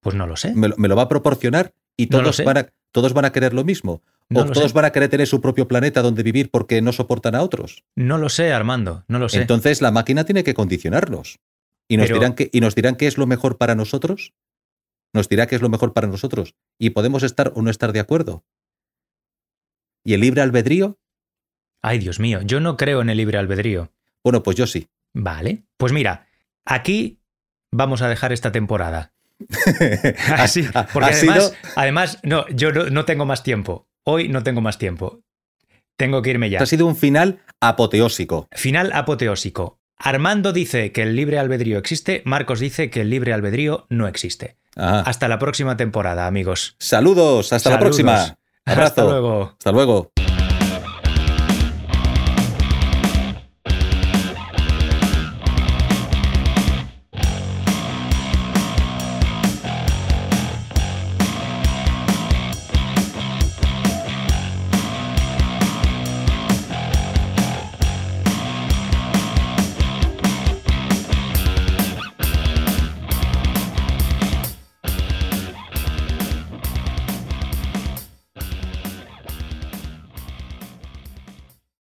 Pues 0.00 0.16
no 0.16 0.26
lo 0.26 0.36
sé. 0.36 0.54
Me, 0.54 0.68
lo- 0.68 0.76
me 0.78 0.88
lo 0.88 0.96
va 0.96 1.02
a 1.02 1.08
proporcionar 1.08 1.74
y 1.94 2.06
todos, 2.06 2.42
van, 2.42 2.56
a, 2.56 2.68
todos 2.90 3.12
van 3.12 3.26
a 3.26 3.32
querer 3.32 3.52
lo 3.52 3.64
mismo. 3.64 4.02
No 4.30 4.40
o 4.40 4.44
lo 4.46 4.52
todos 4.52 4.70
sé. 4.70 4.74
van 4.74 4.86
a 4.86 4.92
querer 4.92 5.10
tener 5.10 5.26
su 5.26 5.42
propio 5.42 5.68
planeta 5.68 6.00
donde 6.00 6.22
vivir 6.22 6.50
porque 6.50 6.80
no 6.80 6.92
soportan 6.92 7.34
a 7.34 7.42
otros. 7.42 7.84
No 7.94 8.16
lo 8.16 8.30
sé, 8.30 8.50
Armando, 8.50 9.04
no 9.08 9.18
lo 9.18 9.28
sé. 9.28 9.42
Entonces 9.42 9.82
la 9.82 9.90
máquina 9.90 10.24
tiene 10.24 10.42
que 10.42 10.54
condicionarnos. 10.54 11.38
¿Y 11.90 11.96
nos, 11.96 12.06
Pero- 12.06 12.20
dirán 12.20 12.34
que, 12.34 12.48
¿Y 12.52 12.60
nos 12.60 12.74
dirán 12.76 12.94
qué 12.94 13.06
es 13.08 13.18
lo 13.18 13.26
mejor 13.26 13.58
para 13.58 13.74
nosotros? 13.74 14.32
Nos 15.12 15.28
dirá 15.28 15.48
qué 15.48 15.56
es 15.56 15.62
lo 15.62 15.68
mejor 15.68 15.92
para 15.92 16.06
nosotros. 16.06 16.54
Y 16.78 16.90
podemos 16.90 17.24
estar 17.24 17.52
o 17.56 17.62
no 17.62 17.70
estar 17.70 17.92
de 17.92 17.98
acuerdo. 17.98 18.44
¿Y 20.04 20.14
el 20.14 20.20
libre 20.20 20.40
albedrío? 20.40 20.98
Ay, 21.82 21.98
Dios 21.98 22.20
mío, 22.20 22.40
yo 22.42 22.60
no 22.60 22.76
creo 22.76 23.00
en 23.00 23.10
el 23.10 23.16
libre 23.16 23.38
albedrío. 23.38 23.92
Bueno, 24.22 24.42
pues 24.44 24.56
yo 24.56 24.66
sí. 24.68 24.88
Vale. 25.14 25.64
Pues 25.78 25.92
mira, 25.92 26.28
aquí 26.64 27.18
vamos 27.72 28.02
a 28.02 28.08
dejar 28.08 28.32
esta 28.32 28.52
temporada. 28.52 29.12
Así, 30.36 30.62
porque 30.92 31.10
además, 31.14 31.18
sido- 31.48 31.52
además, 31.74 32.18
no, 32.22 32.46
yo 32.50 32.70
no, 32.72 32.84
no 32.90 33.04
tengo 33.04 33.24
más 33.26 33.42
tiempo. 33.42 33.88
Hoy 34.04 34.28
no 34.28 34.42
tengo 34.44 34.60
más 34.60 34.78
tiempo. 34.78 35.22
Tengo 35.96 36.22
que 36.22 36.30
irme 36.30 36.48
ya. 36.50 36.62
ha 36.62 36.66
sido 36.66 36.86
un 36.86 36.96
final 36.96 37.40
apoteósico. 37.60 38.48
Final 38.52 38.92
apoteósico. 38.94 39.79
Armando 40.02 40.52
dice 40.52 40.92
que 40.92 41.02
el 41.02 41.14
libre 41.14 41.38
albedrío 41.38 41.78
existe, 41.78 42.22
Marcos 42.24 42.58
dice 42.58 42.88
que 42.88 43.02
el 43.02 43.10
libre 43.10 43.34
albedrío 43.34 43.86
no 43.90 44.08
existe. 44.08 44.56
Ajá. 44.74 45.00
Hasta 45.00 45.28
la 45.28 45.38
próxima 45.38 45.76
temporada, 45.76 46.26
amigos. 46.26 46.74
Saludos, 46.78 47.52
hasta 47.52 47.70
la 47.70 47.78
próxima. 47.78 48.38
Abrazo. 48.64 48.86
Hasta 48.86 49.04
luego. 49.04 49.54
Hasta 49.58 49.72
luego. 49.72 50.12